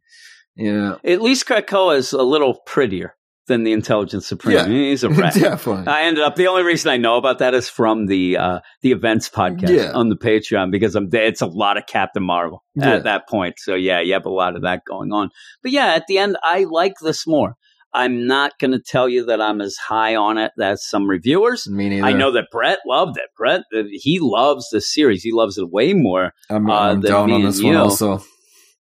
yeah 0.57 0.97
At 1.05 1.23
least 1.23 1.47
Krakoa 1.47 1.97
is 1.97 2.13
a 2.13 2.23
little 2.23 2.55
prettier 2.67 3.15
than 3.49 3.65
the 3.65 3.73
Intelligence 3.73 4.27
Supreme. 4.27 4.57
Yeah. 4.57 4.67
He's 4.69 5.03
a 5.03 5.09
rat. 5.11 5.35
definitely 5.35 5.89
I 5.89 6.03
ended 6.03 6.23
up. 6.23 6.37
The 6.37 6.47
only 6.47 6.63
reason 6.63 6.91
I 6.93 6.97
know 6.97 7.17
about 7.17 7.41
that 7.41 7.55
is 7.55 7.69
from 7.69 8.07
the 8.07 8.37
uh, 8.37 8.61
the 8.83 8.93
events 8.93 9.29
podcast 9.29 9.71
Yeah. 9.71 9.91
on 9.93 10.09
the 10.09 10.17
Patreon 10.17 10.71
because 10.71 10.95
I'm 10.95 11.09
it's 11.13 11.41
a 11.43 11.47
lot 11.47 11.77
of 11.77 11.87
Captain 11.87 12.23
Marvel 12.23 12.63
Yeah. 12.77 12.95
at 12.95 13.05
that 13.05 13.29
point. 13.29 13.57
So 13.59 13.75
yeah, 13.75 14.01
you 14.01 14.13
have 14.13 14.25
a 14.27 14.31
lot 14.31 14.55
of 14.55 14.63
that 14.63 14.83
going 14.89 15.13
on. 15.13 15.31
But 15.63 15.73
yeah, 15.73 15.95
at 15.95 16.05
the 16.07 16.19
end, 16.19 16.37
I 16.45 16.65
like 16.71 16.95
this 17.03 17.27
more. 17.27 17.55
I'm 17.95 18.27
not 18.27 18.59
going 18.59 18.73
to 18.73 18.79
tell 18.81 19.09
you 19.09 19.25
that 19.25 19.41
I'm 19.41 19.63
as 19.63 19.77
high 19.77 20.15
on 20.15 20.37
it 20.37 20.53
as 20.61 20.87
some 20.87 21.09
reviewers. 21.09 21.67
Me 21.67 21.89
neither. 21.89 22.07
I 22.07 22.13
know 22.13 22.31
that 22.33 22.49
Brett 22.53 22.81
loved 22.87 23.17
it. 23.17 23.25
Brett, 23.35 23.63
uh, 23.75 23.85
he 23.91 24.19
loves 24.21 24.69
the 24.71 24.83
series. 24.83 25.23
He 25.23 25.33
loves 25.33 25.57
it 25.57 25.71
way 25.71 25.95
more. 25.95 26.35
I'm, 26.51 26.69
uh, 26.69 26.75
I'm 26.79 27.01
than 27.01 27.11
down 27.11 27.33
on 27.33 27.43
this 27.45 27.63
one 27.63 27.77
also. 27.77 28.23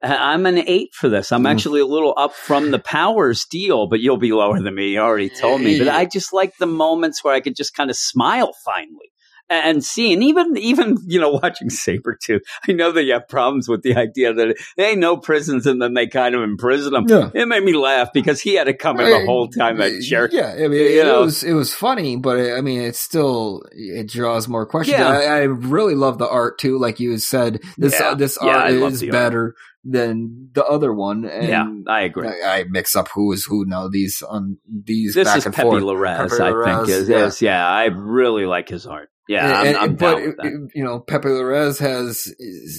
I'm 0.01 0.45
an 0.45 0.59
eight 0.67 0.89
for 0.93 1.09
this. 1.09 1.31
I'm 1.31 1.43
Mm. 1.43 1.51
actually 1.51 1.81
a 1.81 1.85
little 1.85 2.13
up 2.17 2.33
from 2.33 2.71
the 2.71 2.79
powers 2.79 3.45
deal, 3.49 3.87
but 3.87 3.99
you'll 3.99 4.17
be 4.17 4.31
lower 4.31 4.61
than 4.61 4.75
me. 4.75 4.89
You 4.89 4.99
already 4.99 5.29
told 5.29 5.61
me. 5.61 5.79
But 5.79 5.87
I 5.89 6.05
just 6.05 6.33
like 6.33 6.57
the 6.57 6.67
moments 6.67 7.23
where 7.23 7.33
I 7.33 7.39
could 7.39 7.55
just 7.55 7.73
kind 7.73 7.89
of 7.89 7.95
smile 7.95 8.53
finally 8.63 9.11
and 9.49 9.83
see. 9.83 10.13
And 10.13 10.23
even, 10.23 10.57
even, 10.57 10.97
you 11.05 11.19
know, 11.19 11.29
watching 11.43 11.69
Saber 11.69 12.17
Sabretooth, 12.21 12.41
I 12.67 12.71
know 12.73 12.91
that 12.91 13.03
you 13.03 13.13
have 13.13 13.27
problems 13.27 13.67
with 13.67 13.81
the 13.83 13.95
idea 13.95 14.33
that 14.33 14.57
they 14.75 14.95
know 14.95 15.17
prisons 15.17 15.65
and 15.65 15.81
then 15.81 15.93
they 15.93 16.07
kind 16.07 16.35
of 16.35 16.41
imprison 16.41 16.93
them. 16.93 17.05
Yeah. 17.07 17.29
It 17.33 17.47
made 17.47 17.63
me 17.63 17.73
laugh 17.73 18.09
because 18.13 18.41
he 18.41 18.55
had 18.55 18.65
to 18.65 18.73
come 18.73 18.99
in 18.99 19.09
the 19.09 19.25
whole 19.25 19.47
time, 19.47 19.77
that 19.77 20.01
jerk. 20.01 20.31
Yeah, 20.33 20.53
I 20.57 20.67
mean, 20.67 20.73
it, 20.81 21.05
know. 21.05 21.21
was 21.21 21.43
it 21.43 21.53
was 21.53 21.73
funny, 21.73 22.15
but 22.15 22.37
I 22.51 22.61
mean, 22.61 22.81
it 22.81 22.95
still 22.95 23.63
it 23.71 24.09
draws 24.09 24.47
more 24.47 24.65
questions. 24.65 24.99
Yeah. 24.99 25.09
I, 25.09 25.23
I 25.23 25.41
really 25.43 25.95
love 25.95 26.17
the 26.17 26.29
art 26.29 26.59
too, 26.59 26.77
like 26.77 26.99
you 26.99 27.17
said. 27.17 27.59
This 27.77 27.99
Yeah. 27.99 28.07
uh, 28.09 28.15
this 28.15 28.37
Yeah, 28.41 28.47
art 28.57 28.71
is 28.71 28.99
the 28.99 29.07
art. 29.07 29.13
better 29.13 29.55
than 29.83 30.49
the 30.53 30.65
other 30.65 30.93
one. 30.93 31.23
And 31.25 31.47
Yeah, 31.47 31.65
I 31.87 32.01
agree. 32.01 32.27
I, 32.27 32.59
I 32.59 32.63
mix 32.65 32.95
up 32.95 33.07
who 33.13 33.31
is 33.31 33.45
who 33.45 33.65
now. 33.65 33.87
These 33.87 34.21
on 34.27 34.57
these 34.67 35.13
This 35.13 35.27
back 35.27 35.37
is 35.37 35.43
Pepe. 35.45 35.61
Larraz, 35.63 36.39
I 36.39 36.75
think. 36.75 36.89
Is, 36.89 37.07
yeah. 37.09 37.25
is- 37.25 37.41
yeah, 37.41 37.65
I 37.67 37.85
really 37.85 38.45
like 38.45 38.69
his 38.69 38.85
art. 38.85 39.09
Yeah, 39.27 39.59
I'm, 39.59 39.67
And- 39.67 39.77
I'm 39.77 39.95
but 39.95 40.15
with 40.21 40.37
that. 40.37 40.69
you 40.73 40.83
know, 40.83 40.99
Pepe 41.01 41.27
Larraz 41.27 41.79
has 41.79 42.33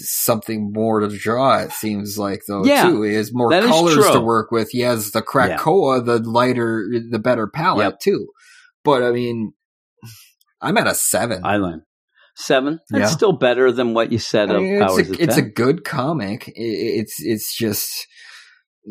something 0.08 0.72
more 0.72 1.00
to 1.00 1.08
draw. 1.08 1.58
It 1.58 1.72
seems 1.72 2.18
like 2.18 2.42
though 2.48 2.64
Yeah, 2.64 2.84
too. 2.88 3.02
He 3.02 3.14
has 3.14 3.30
more 3.34 3.50
colors 3.50 4.06
to 4.12 4.20
work 4.20 4.50
with. 4.50 4.70
He 4.70 4.80
has 4.80 5.10
the 5.10 5.22
Krakoa, 5.22 6.04
the 6.04 6.18
lighter, 6.20 6.86
the 7.10 7.18
better 7.18 7.46
palette 7.48 7.84
Yep. 7.84 8.00
too. 8.00 8.26
But 8.84 9.02
I 9.02 9.10
mean, 9.10 9.52
I'm 10.62 10.76
at 10.78 10.86
a 10.86 10.94
seven. 10.94 11.44
Island. 11.44 11.82
Seven. 12.34 12.80
That's 12.90 13.10
Yeah. 13.10 13.16
still 13.16 13.32
better 13.32 13.70
than 13.72 13.94
what 13.94 14.12
you 14.12 14.18
said 14.18 14.50
I 14.50 14.54
of 14.54 14.62
mean, 14.62 14.78
Powers 14.80 14.98
it's, 15.00 15.10
of 15.10 15.18
a, 15.18 15.22
it's 15.22 15.36
a 15.36 15.42
good 15.42 15.84
comic. 15.84 16.44
It's 16.54 17.16
it's 17.18 17.56
just. 17.56 18.06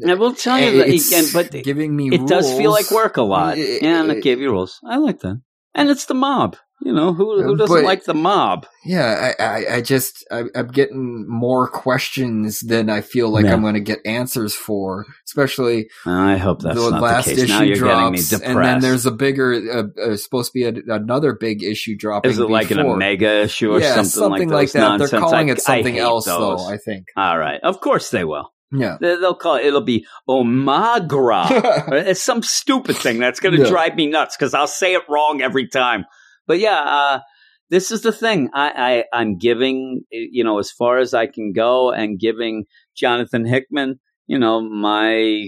I 0.07 0.13
will 0.13 0.33
tell 0.35 0.59
you 0.59 0.77
that 0.77 0.89
again, 0.89 1.25
but 1.33 1.63
giving 1.63 1.95
me 1.95 2.09
it 2.13 2.27
does 2.27 2.55
feel 2.55 2.69
like 2.71 2.91
work 2.91 3.17
a 3.17 3.23
lot. 3.23 3.57
It- 3.57 3.81
Yeah, 3.81 4.01
and 4.01 4.11
it- 4.11 4.17
it 4.17 4.23
gave 4.23 4.39
you 4.39 4.51
rules. 4.51 4.79
I 4.87 4.97
like 4.97 5.21
that. 5.21 5.41
And 5.73 5.89
it's 5.89 6.05
the 6.05 6.13
mob. 6.13 6.57
You 6.79 6.93
know, 6.93 7.11
who 7.11 7.41
who 7.41 7.57
doesn't 7.57 7.75
But- 7.75 7.83
like 7.85 8.03
the 8.03 8.13
mob? 8.13 8.67
Yeah, 8.85 9.33
I, 9.39 9.43
I, 9.43 9.75
I 9.77 9.81
just, 9.81 10.25
I, 10.31 10.43
I'm 10.55 10.67
getting 10.67 11.27
more 11.27 11.67
questions 11.67 12.59
than 12.61 12.89
I 12.89 13.01
feel 13.01 13.29
like 13.29 13.45
Yeah. 13.45 13.53
I'm 13.53 13.61
going 13.61 13.73
to 13.73 13.79
get 13.79 13.99
answers 14.05 14.53
for, 14.55 15.05
especially 15.25 15.89
I 16.05 16.37
hope 16.37 16.61
that's 16.61 16.75
the 16.79 16.91
not 16.91 17.01
last 17.01 17.25
the 17.25 17.31
case. 17.31 17.43
issue 17.45 17.53
Now 17.53 17.61
you're 17.63 17.75
drops, 17.77 17.95
getting 17.99 18.11
me 18.11 18.19
depressed. 18.19 18.45
and 18.45 18.63
then 18.63 18.79
there's 18.81 19.05
a 19.07 19.11
bigger, 19.11 19.53
uh, 19.97 20.01
uh, 20.11 20.15
supposed 20.17 20.53
to 20.53 20.53
be 20.53 20.63
a, 20.65 20.93
another 20.95 21.33
big 21.33 21.63
issue 21.63 21.97
dropping. 21.97 22.29
Is 22.31 22.37
it 22.39 22.47
like 22.49 22.69
an 22.71 22.77
before. 22.77 22.93
Omega 22.93 23.41
issue 23.41 23.71
or 23.73 23.81
yeah, 23.81 23.95
something, 23.95 24.09
something 24.11 24.49
like, 24.49 24.67
like 24.67 24.71
that. 24.73 24.79
Nonsense? 24.79 25.11
They're 25.11 25.19
calling 25.19 25.49
I- 25.49 25.53
it 25.53 25.61
something 25.61 25.97
else, 25.97 26.25
those. 26.25 26.63
though. 26.63 26.71
I 26.71 26.77
think. 26.77 27.07
All 27.17 27.37
right, 27.39 27.59
of 27.63 27.81
course 27.81 28.11
they 28.11 28.23
will. 28.23 28.53
Yeah. 28.71 28.97
They- 29.01 29.15
They'll 29.15 29.33
call 29.33 29.55
it. 29.55 29.65
It'll 29.65 29.81
be 29.81 30.05
Omagra. 30.29 31.91
it's 32.07 32.23
some 32.23 32.43
stupid 32.43 32.95
thing 32.97 33.19
that's 33.19 33.39
going 33.39 33.55
to 33.55 33.63
Yeah. 33.63 33.69
drive 33.69 33.95
me 33.95 34.07
nuts 34.07 34.35
because 34.37 34.53
I'll 34.53 34.67
say 34.67 34.93
it 34.93 35.03
wrong 35.09 35.41
every 35.41 35.67
time. 35.67 36.05
But 36.47 36.59
yeah, 36.59 36.79
uh, 36.79 37.19
this 37.69 37.91
is 37.91 38.01
the 38.01 38.11
thing. 38.11 38.49
I, 38.53 39.03
I 39.13 39.19
I'm 39.19 39.37
giving 39.37 40.03
you 40.11 40.43
know 40.43 40.59
as 40.59 40.71
far 40.71 40.97
as 40.97 41.13
I 41.13 41.27
can 41.27 41.53
go 41.53 41.91
and 41.91 42.19
giving 42.19 42.65
Jonathan 42.95 43.45
Hickman. 43.45 43.99
You 44.27 44.37
know, 44.37 44.59
my 44.59 45.47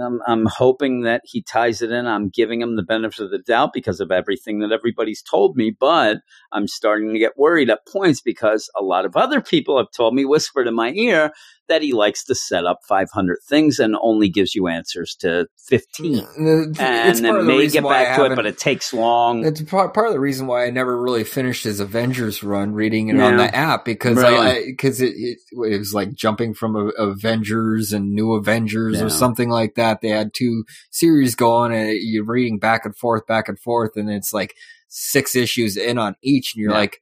I'm, 0.00 0.20
I'm 0.26 0.46
hoping 0.46 1.02
that 1.02 1.22
he 1.24 1.42
ties 1.42 1.82
it 1.82 1.92
in. 1.92 2.06
I'm 2.06 2.30
giving 2.30 2.60
him 2.60 2.74
the 2.74 2.82
benefit 2.82 3.20
of 3.20 3.30
the 3.30 3.38
doubt 3.38 3.70
because 3.72 4.00
of 4.00 4.10
everything 4.10 4.58
that 4.58 4.72
everybody's 4.72 5.22
told 5.22 5.56
me, 5.56 5.70
but 5.78 6.18
I'm 6.52 6.66
starting 6.66 7.12
to 7.12 7.18
get 7.20 7.38
worried 7.38 7.70
at 7.70 7.86
points 7.86 8.20
because 8.20 8.68
a 8.76 8.82
lot 8.82 9.04
of 9.04 9.16
other 9.16 9.40
people 9.40 9.78
have 9.78 9.92
told 9.96 10.14
me, 10.14 10.24
whispered 10.24 10.66
in 10.66 10.74
my 10.74 10.90
ear, 10.94 11.30
that 11.68 11.82
he 11.82 11.92
likes 11.92 12.24
to 12.24 12.34
set 12.34 12.64
up 12.64 12.80
500 12.88 13.38
things 13.48 13.78
and 13.78 13.96
only 14.00 14.28
gives 14.28 14.54
you 14.54 14.68
answers 14.68 15.14
to 15.20 15.46
15. 15.68 16.14
It's 16.16 16.78
And 16.80 17.24
then 17.24 17.46
may 17.46 17.66
get 17.68 17.84
back 17.84 18.16
to 18.16 18.24
it, 18.24 18.36
but 18.36 18.46
it 18.46 18.58
takes 18.58 18.92
long. 18.92 19.44
It's 19.44 19.62
part, 19.62 19.94
part 19.94 20.06
of 20.08 20.12
the 20.12 20.20
reason 20.20 20.46
why 20.46 20.66
I 20.66 20.70
never 20.70 21.00
really 21.00 21.24
finished 21.24 21.64
his 21.64 21.80
Avengers 21.80 22.42
run, 22.42 22.72
reading 22.72 23.08
it 23.08 23.20
on 23.20 23.36
the 23.36 23.54
app 23.54 23.84
because 23.84 24.16
Really? 24.16 24.36
I 24.36 24.64
because 24.66 25.00
it, 25.00 25.14
it 25.16 25.38
it 25.52 25.78
was 25.78 25.94
like 25.94 26.14
jumping 26.14 26.54
from 26.54 26.74
a, 26.76 26.86
Avengers 26.98 27.92
and 27.92 28.12
New 28.14 28.32
Avengers 28.34 28.98
Yeah. 28.98 29.04
or 29.04 29.10
something 29.10 29.48
like 29.50 29.74
that. 29.74 30.00
They 30.00 30.08
had 30.08 30.32
two 30.34 30.64
series 30.90 31.34
going, 31.34 31.72
and 31.72 31.92
you're 32.00 32.24
reading 32.24 32.58
back 32.58 32.84
and 32.84 32.96
forth, 32.96 33.26
back 33.26 33.48
and 33.48 33.58
forth, 33.58 33.96
and 33.96 34.10
it's 34.10 34.32
like 34.32 34.54
six 34.88 35.36
issues 35.36 35.76
in 35.76 35.98
on 35.98 36.16
each, 36.22 36.54
and 36.54 36.62
you're 36.62 36.72
Yeah. 36.72 36.78
like. 36.78 37.00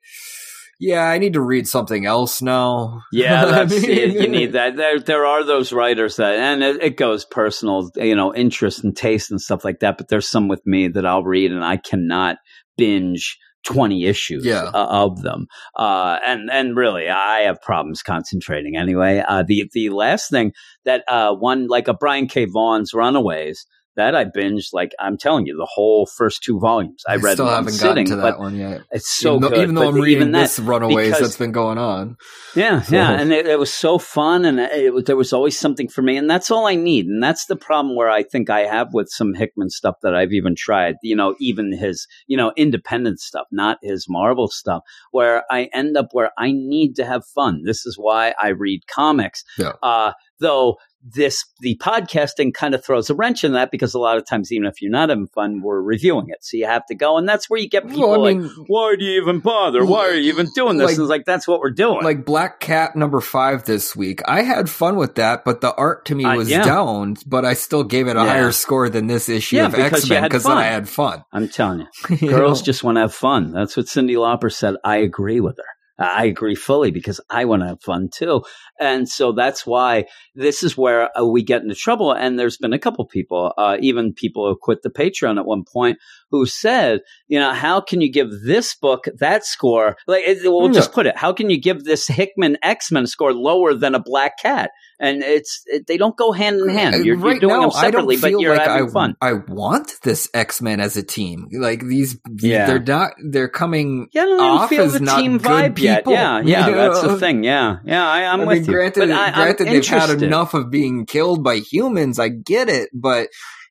Yeah, 0.79 1.03
I 1.05 1.19
need 1.19 1.33
to 1.35 1.41
read 1.41 1.67
something 1.67 2.05
else 2.05 2.43
now. 2.43 3.01
Yeah, 3.13 3.45
that's 3.47 3.73
it. 3.73 4.13
You 4.13 4.29
need 4.29 4.53
that. 4.53 4.77
There, 4.77 5.01
there 5.01 5.25
are 5.27 5.43
those 5.45 5.73
writers 5.73 6.17
that, 6.17 6.35
and 6.37 6.63
it, 6.63 6.83
it 6.83 6.97
goes 6.97 7.25
personal, 7.25 7.91
you 7.97 8.15
know, 8.15 8.35
interest 8.35 8.85
and 8.85 8.95
taste 8.97 9.31
and 9.31 9.41
stuff 9.41 9.65
like 9.65 9.81
that. 9.81 9.97
But 9.97 10.09
there's 10.09 10.29
some 10.29 10.49
with 10.49 10.61
me 10.67 10.89
that 10.89 11.07
I'll 11.07 11.25
read, 11.25 11.51
and 11.53 11.65
I 11.65 11.79
cannot 11.79 12.37
binge 12.77 13.39
20 13.67 14.05
issues 14.05 14.45
Yeah. 14.45 14.71
of 14.75 15.23
them. 15.23 15.47
Uh, 15.79 16.19
and 16.25 16.51
and 16.53 16.77
really, 16.77 17.09
I 17.09 17.41
have 17.41 17.61
problems 17.63 18.03
concentrating 18.03 18.77
anyway. 18.77 19.25
Uh, 19.27 19.45
the 19.47 19.69
the 19.73 19.89
last 19.91 20.31
thing 20.31 20.53
that 20.85 21.05
uh, 21.09 21.35
one 21.35 21.69
like 21.69 21.89
a 21.89 21.95
Brian 21.95 22.29
K. 22.29 22.45
Vaughan's 22.45 22.93
Runaways. 22.95 23.67
That 23.97 24.15
I 24.15 24.25
binged, 24.27 24.69
like 24.73 24.93
I'm 25.01 25.17
telling 25.17 25.47
you, 25.47 25.57
the 25.57 25.65
whole 25.71 26.05
first 26.07 26.43
two 26.43 26.59
volumes. 26.61 27.03
I, 27.09 27.17
read 27.17 27.33
still 27.35 27.47
haven't 27.47 27.65
gotten 27.65 27.79
sitting, 27.79 28.07
to 28.09 28.17
that 28.17 28.39
one 28.39 28.55
yet. 28.55 28.83
it's 28.91 29.11
so 29.11 29.31
even 29.37 29.41
though, 29.43 29.49
good. 29.49 29.63
even 29.63 29.75
though 29.75 29.89
I'm 29.89 29.95
reading 29.95 30.33
that, 30.33 30.43
this 30.43 30.59
Runaways 30.59 31.07
because- 31.09 31.21
that's 31.21 31.37
been 31.39 31.53
going 31.53 31.79
on. 31.79 32.17
yeah, 32.55 32.83
So- 32.83 32.95
yeah, 32.95 33.13
and 33.13 33.33
it, 33.33 33.47
it 33.47 33.59
was 33.59 33.73
so 33.73 33.99
fun, 33.99 34.45
and 34.45 34.61
it 34.61 34.93
was, 34.93 35.05
there 35.05 35.17
was 35.17 35.33
always 35.33 35.59
something 35.59 35.89
for 35.89 36.03
me, 36.03 36.17
and 36.19 36.29
that's 36.29 36.51
all 36.51 36.67
I 36.67 36.75
need, 36.75 37.07
and 37.07 37.23
that's 37.23 37.47
the 37.47 37.57
problem 37.57 37.97
where 37.97 38.11
I 38.11 38.23
think 38.23 38.51
I 38.51 38.61
have 38.61 38.93
with 38.93 39.09
some 39.11 39.33
Hickman 39.35 39.71
stuff 39.71 39.97
that 40.03 40.15
I've 40.15 40.33
even 40.33 40.55
tried, 40.55 40.97
you 41.03 41.17
know, 41.17 41.35
even 41.41 41.73
his, 41.73 42.07
you 42.27 42.37
know, 42.37 42.53
independent 42.57 43.21
stuff, 43.21 43.47
not 43.51 43.79
his 43.83 44.07
Marvel 44.09 44.49
stuff, 44.49 44.83
where 45.11 45.45
I 45.51 45.71
end 45.73 45.97
up 45.97 46.09
where 46.13 46.33
I 46.39 46.53
need 46.53 46.97
to 46.97 47.07
have 47.07 47.25
fun. 47.35 47.63
This 47.65 47.87
is 47.87 47.97
why 47.99 48.35
I 48.39 48.49
read 48.49 48.87
comics, 48.87 49.43
Yeah. 49.59 49.73
uh, 49.83 50.13
though. 50.39 50.77
This 51.15 51.45
the 51.61 51.77
podcasting 51.81 52.53
kind 52.53 52.75
of 52.75 52.85
throws 52.85 53.11
a 53.11 53.15
wrench 53.15 53.45
in 53.45 53.53
that 53.53 53.71
because 53.71 53.95
a 53.95 53.99
lot 54.01 54.17
of 54.17 54.27
times, 54.27 54.51
even 54.51 54.67
if 54.67 54.83
you're 54.83 54.91
not 54.91 55.09
having 55.11 55.29
fun, 55.29 55.61
we're 55.63 55.81
reviewing 55.81 56.27
it, 56.31 56.39
so 56.45 56.57
you 56.57 56.67
have 56.67 56.85
to 56.87 56.97
go, 56.97 57.17
and 57.17 57.29
that's 57.29 57.49
where 57.49 57.61
you 57.61 57.69
get 57.69 57.87
people 57.89 58.11
Well, 58.11 58.27
I 58.27 58.33
like, 58.33 58.51
"Why 58.67 58.97
do 58.99 59.05
you 59.05 59.23
even 59.23 59.39
bother? 59.39 59.85
Why 59.87 60.09
are 60.09 60.15
you 60.15 60.33
even 60.33 60.49
doing 60.57 60.79
this?" 60.79 60.87
Like- 60.87 60.95
and 60.97 61.03
it's 61.05 61.09
like 61.11 61.25
that's 61.25 61.47
what 61.47 61.61
we're 61.61 61.71
doing. 61.71 62.03
like 62.03 62.25
Black 62.25 62.59
Cat 62.59 62.97
number 62.97 63.21
five 63.21 63.65
this 63.67 63.95
week. 63.95 64.21
I 64.27 64.43
had 64.43 64.69
fun 64.69 64.97
with 64.97 65.15
that, 65.15 65.45
but 65.45 65.61
the 65.61 65.73
art 65.77 66.07
to 66.07 66.17
me 66.17 66.25
Uh, 66.25 66.37
was 66.37 66.51
yeah. 66.51 66.65
down. 66.65 67.17
But 67.25 67.45
I 67.45 67.55
still 67.55 67.85
gave 67.85 68.09
it 68.09 68.17
a 68.17 68.21
Yeah. 68.21 68.27
higher 68.29 68.51
score 68.53 68.89
than 68.89 69.07
this 69.07 69.29
issue 69.29 69.57
Yeah, 69.57 69.67
of 69.67 69.73
because 69.77 69.93
X 69.93 70.09
you 70.09 70.15
Men 70.15 70.23
had 70.25 70.31
because. 70.33 70.47
I 70.47 70.65
had 70.65 70.89
fun. 70.89 71.23
I'm 71.33 71.49
telling 71.49 71.81
you, 72.11 72.17
You 72.21 72.29
girls 72.31 72.61
know? 72.63 72.65
just 72.67 72.83
want 72.83 72.97
to 72.97 73.03
have 73.03 73.15
fun. 73.15 73.53
That's 73.53 73.77
what 73.77 73.87
Cyndi 73.87 74.17
Lauper 74.17 74.53
said. 74.53 74.75
I 74.85 74.97
agree 74.97 75.39
with 75.41 75.57
her. 75.59 75.65
I 75.99 76.27
agree 76.27 76.55
fully 76.55 76.91
because 76.91 77.21
I 77.31 77.47
want 77.47 77.63
to 77.63 77.69
have 77.69 77.83
fun 77.83 78.09
too. 78.13 78.43
And 78.79 79.09
so 79.09 79.33
that's 79.33 79.67
why 79.67 80.05
this 80.35 80.63
is 80.63 80.77
where 80.77 81.17
uh, 81.19 81.25
we 81.25 81.43
get 81.43 81.63
into 81.63 81.75
trouble. 81.75 82.13
And 82.13 82.39
there's 82.39 82.59
been 82.59 82.75
a 82.75 82.79
couple 82.79 83.05
people, 83.07 83.55
uh, 83.57 83.79
even 83.81 84.13
people 84.13 84.47
who 84.47 84.57
quit 84.61 84.83
the 84.83 84.91
Patreon 84.91 85.39
at 85.39 85.47
one 85.47 85.65
point, 85.65 85.99
who 86.31 86.47
said, 86.47 87.01
you 87.29 87.39
know, 87.39 87.53
how 87.53 87.81
can 87.81 88.01
you 88.01 88.11
give 88.11 88.29
this 88.45 88.75
book 88.75 89.05
that 89.19 89.45
score? 89.45 89.97
Like, 90.07 90.25
it, 90.27 90.39
we'll 90.45 90.71
just 90.71 90.93
put 90.93 91.07
it, 91.07 91.17
how 91.17 91.33
can 91.33 91.51
you 91.51 91.61
give 91.61 91.85
this 91.85 92.07
Hickman 92.07 92.59
X 92.63 92.91
Men 92.91 93.07
score 93.07 93.33
lower 93.33 93.75
than 93.75 93.95
a 93.95 94.01
Black 94.03 94.39
Cat? 94.41 94.71
And 94.99 95.23
it's 95.23 95.63
it, 95.67 95.87
they 95.87 95.99
don't 95.99 96.17
go 96.17 96.33
hand 96.33 96.59
in 96.61 96.69
hand. 96.71 97.05
You're, 97.05 97.17
Uh, 97.17 97.21
right 97.21 97.31
you're 97.33 97.41
doing 97.41 97.53
now, 97.55 97.61
them 97.69 97.71
separately, 97.71 98.17
but 98.17 98.31
you're 98.33 98.57
like 98.57 98.67
having 98.67 98.89
I, 98.89 98.93
fun. 98.93 99.15
I 99.21 99.33
want 99.35 99.93
this 100.03 100.29
X 100.33 100.63
Men 100.63 100.81
as 100.81 100.97
a 100.97 101.03
team. 101.03 101.49
Like 101.53 101.81
these, 101.83 102.19
Yeah. 102.41 102.67
they're 102.67 102.83
not. 102.83 103.13
They're 103.31 103.49
coming. 103.51 104.09
Yeah, 104.13 104.23
I 104.23 104.25
don't 104.25 104.41
off 104.41 104.69
feel 104.71 104.85
as 104.85 104.95
the 104.95 105.01
team 105.01 105.39
vibe 105.39 105.79
yet. 105.79 105.99
people, 105.99 106.15
Yeah, 106.15 106.41
yeah, 106.45 106.69
you 106.69 106.75
that's 106.75 107.03
the 107.03 107.19
thing. 107.19 107.45
Yeah, 107.45 107.77
yeah, 107.85 108.07
I, 108.09 108.25
I'm 108.25 108.41
I 108.41 108.45
with 108.45 108.59
mean, 108.61 108.65
you. 108.65 108.73
granted, 108.73 109.09
but 109.09 109.11
I, 109.11 109.33
granted, 109.33 109.67
I'm 109.69 109.73
they've 109.75 109.87
had 109.87 110.23
enough 110.23 110.55
of 110.55 110.71
being 110.71 111.05
killed 111.05 111.45
by 111.45 111.57
humans. 111.57 112.19
I 112.19 112.31
get 112.31 112.71
it, 112.71 112.89
but 112.95 113.29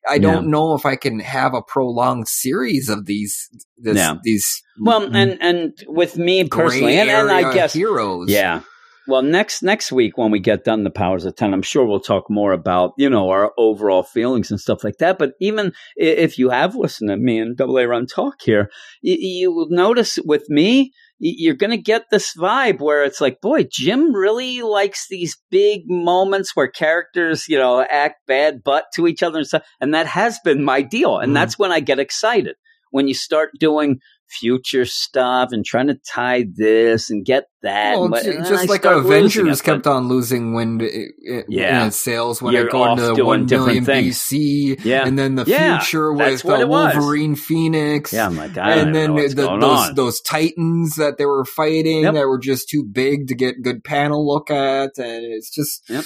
I 0.08 0.18
don't 0.18 0.50
know 0.50 0.74
if 0.74 0.86
I 0.86 0.96
can 0.96 1.20
have 1.20 1.54
a 1.54 1.62
prolonged 1.62 2.28
series 2.28 2.88
of 2.88 3.06
these. 3.06 3.48
This, 3.78 3.96
Yeah. 3.96 4.14
These 4.22 4.62
Well, 4.80 5.02
mm-hmm. 5.02 5.16
and 5.16 5.38
and 5.42 5.72
with 5.86 6.16
me 6.16 6.44
personally, 6.44 6.98
and, 6.98 7.10
and 7.10 7.30
I 7.30 7.52
guess 7.52 7.72
heroes. 7.72 8.30
Yeah. 8.30 8.62
Well, 9.08 9.22
next 9.22 9.62
next 9.62 9.92
week 9.92 10.18
when 10.18 10.32
we 10.32 10.40
get 10.40 10.64
done 10.64 10.82
the 10.82 10.90
powers 10.90 11.24
of 11.24 11.36
ten, 11.36 11.54
I'm 11.54 11.62
sure 11.62 11.86
we'll 11.86 12.00
talk 12.00 12.28
more 12.28 12.52
about 12.52 12.92
you 12.98 13.08
know 13.08 13.30
our 13.30 13.52
overall 13.56 14.02
feelings 14.02 14.50
and 14.50 14.60
stuff 14.60 14.82
like 14.82 14.98
that. 14.98 15.18
But 15.18 15.34
even 15.40 15.72
if 15.96 16.38
you 16.38 16.50
have 16.50 16.74
listened 16.74 17.10
to 17.10 17.16
me 17.16 17.38
and 17.38 17.56
Double 17.56 17.78
A 17.78 17.86
Run 17.86 18.06
talk 18.06 18.42
here, 18.42 18.68
you, 19.02 19.16
you 19.18 19.52
will 19.52 19.68
notice 19.70 20.18
with 20.24 20.48
me, 20.50 20.80
y- 20.82 20.90
you're 21.18 21.54
going 21.54 21.70
to 21.70 21.76
get 21.76 22.04
this 22.10 22.34
vibe 22.36 22.80
where 22.80 23.04
it's 23.04 23.20
like, 23.20 23.40
boy, 23.40 23.64
Jim 23.70 24.12
really 24.14 24.62
likes 24.62 25.08
these 25.08 25.36
big 25.50 25.82
moments 25.86 26.54
where 26.54 26.68
characters, 26.68 27.48
you 27.48 27.58
know, 27.58 27.80
act 27.90 28.26
bad 28.26 28.62
butt 28.62 28.86
to 28.94 29.06
each 29.06 29.22
other 29.22 29.38
and 29.38 29.46
stuff. 29.46 29.66
And 29.80 29.94
that 29.94 30.06
has 30.06 30.38
been 30.44 30.62
my 30.62 30.82
deal. 30.82 31.18
And 31.18 31.30
Mhm. 31.30 31.34
that's 31.34 31.58
when 31.58 31.72
I 31.72 31.80
get 31.80 31.98
excited. 31.98 32.56
When 32.90 33.08
you 33.08 33.14
start 33.14 33.50
doing 33.58 34.00
future 34.28 34.84
stuff 34.84 35.48
and 35.52 35.64
trying 35.64 35.86
to 35.86 35.98
tie 36.12 36.44
this 36.54 37.10
and 37.10 37.24
get 37.24 37.44
that. 37.62 37.94
Well, 37.94 38.04
and 38.04 38.12
what- 38.12 38.24
and 38.26 38.44
just 38.46 38.68
like 38.68 38.84
Avengers 38.84 39.62
kept 39.62 39.84
but- 39.84 39.92
on 39.92 40.08
losing 40.08 40.52
when 40.54 40.80
it, 40.80 41.12
it, 41.18 41.44
Yeah. 41.48 41.88
sales 41.90 42.40
when 42.42 42.54
You're 42.54 42.66
it 42.66 42.72
go 42.72 42.82
off 42.82 42.98
into 42.98 43.24
one 43.24 43.46
million 43.46 43.84
things. 43.84 44.16
BC, 44.18 44.76
Yeah. 44.84 45.06
and 45.06 45.18
then 45.18 45.34
the 45.36 45.44
Yeah, 45.46 45.78
future 45.80 46.12
with 46.12 46.42
the 46.42 46.54
uh, 46.54 46.60
it 46.60 46.68
was. 46.68 46.94
Wolverine 46.96 47.34
Phoenix, 47.36 48.12
Yeah, 48.12 48.26
I'm 48.26 48.36
like, 48.36 48.56
I 48.58 48.76
don't 48.76 48.86
and 48.88 48.94
then 48.94 49.14
the, 49.14 49.28
those 49.60 49.88
on. 49.88 49.94
those 49.94 50.20
titans 50.20 50.96
that 50.96 51.18
they 51.18 51.26
were 51.26 51.44
fighting 51.44 52.02
Yep. 52.02 52.14
that 52.14 52.26
were 52.26 52.38
just 52.38 52.68
too 52.68 52.84
big 52.84 53.28
to 53.28 53.34
get 53.34 53.62
good 53.62 53.84
panel 53.84 54.26
look 54.26 54.50
at, 54.50 54.90
and 54.98 55.24
it's 55.32 55.50
just 55.50 55.82
Yep. 55.88 56.04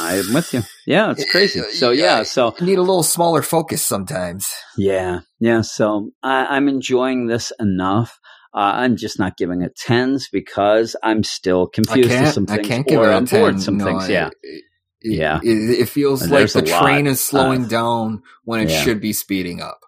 I'm 0.00 0.32
with 0.34 0.52
you. 0.54 0.62
Yeah, 0.86 1.10
it's 1.12 1.28
crazy. 1.30 1.60
So 1.72 1.90
yeah, 1.90 2.22
so 2.24 2.54
you 2.60 2.66
need 2.66 2.78
a 2.78 2.82
little 2.82 3.02
smaller 3.02 3.42
focus 3.42 3.84
sometimes. 3.84 4.48
Yeah, 4.76 5.20
yeah. 5.40 5.60
So 5.62 6.10
I, 6.22 6.46
I'm 6.46 6.68
enjoying 6.68 7.26
this 7.26 7.52
enough. 7.60 8.18
Uh, 8.54 8.72
I'm 8.82 8.96
just 8.96 9.18
not 9.18 9.36
giving 9.36 9.62
it 9.62 9.76
tens 9.76 10.28
because 10.30 10.94
I'm 11.02 11.24
still 11.24 11.66
confused 11.66 12.08
can't. 12.10 12.34
some 12.34 12.46
I 12.48 12.56
things 12.56 12.68
can't 12.68 12.86
give 12.86 13.00
or 13.00 13.08
it 13.08 13.12
a 13.12 13.16
on 13.16 13.24
board 13.24 13.60
some 13.60 13.78
no, 13.78 13.84
things. 13.84 14.04
I- 14.04 14.12
Yeah, 14.12 14.30
it- 14.42 14.64
Yeah. 15.02 15.40
It, 15.42 15.80
it 15.80 15.88
feels 15.88 16.22
And 16.22 16.30
like 16.30 16.50
the 16.52 16.62
lot 16.64 16.82
train 16.82 17.06
is 17.06 17.20
slowing 17.20 17.66
down 17.66 18.22
when 18.44 18.60
it 18.60 18.70
Yeah. 18.70 18.80
should 18.82 19.00
be 19.00 19.12
speeding 19.12 19.60
up. 19.60 19.80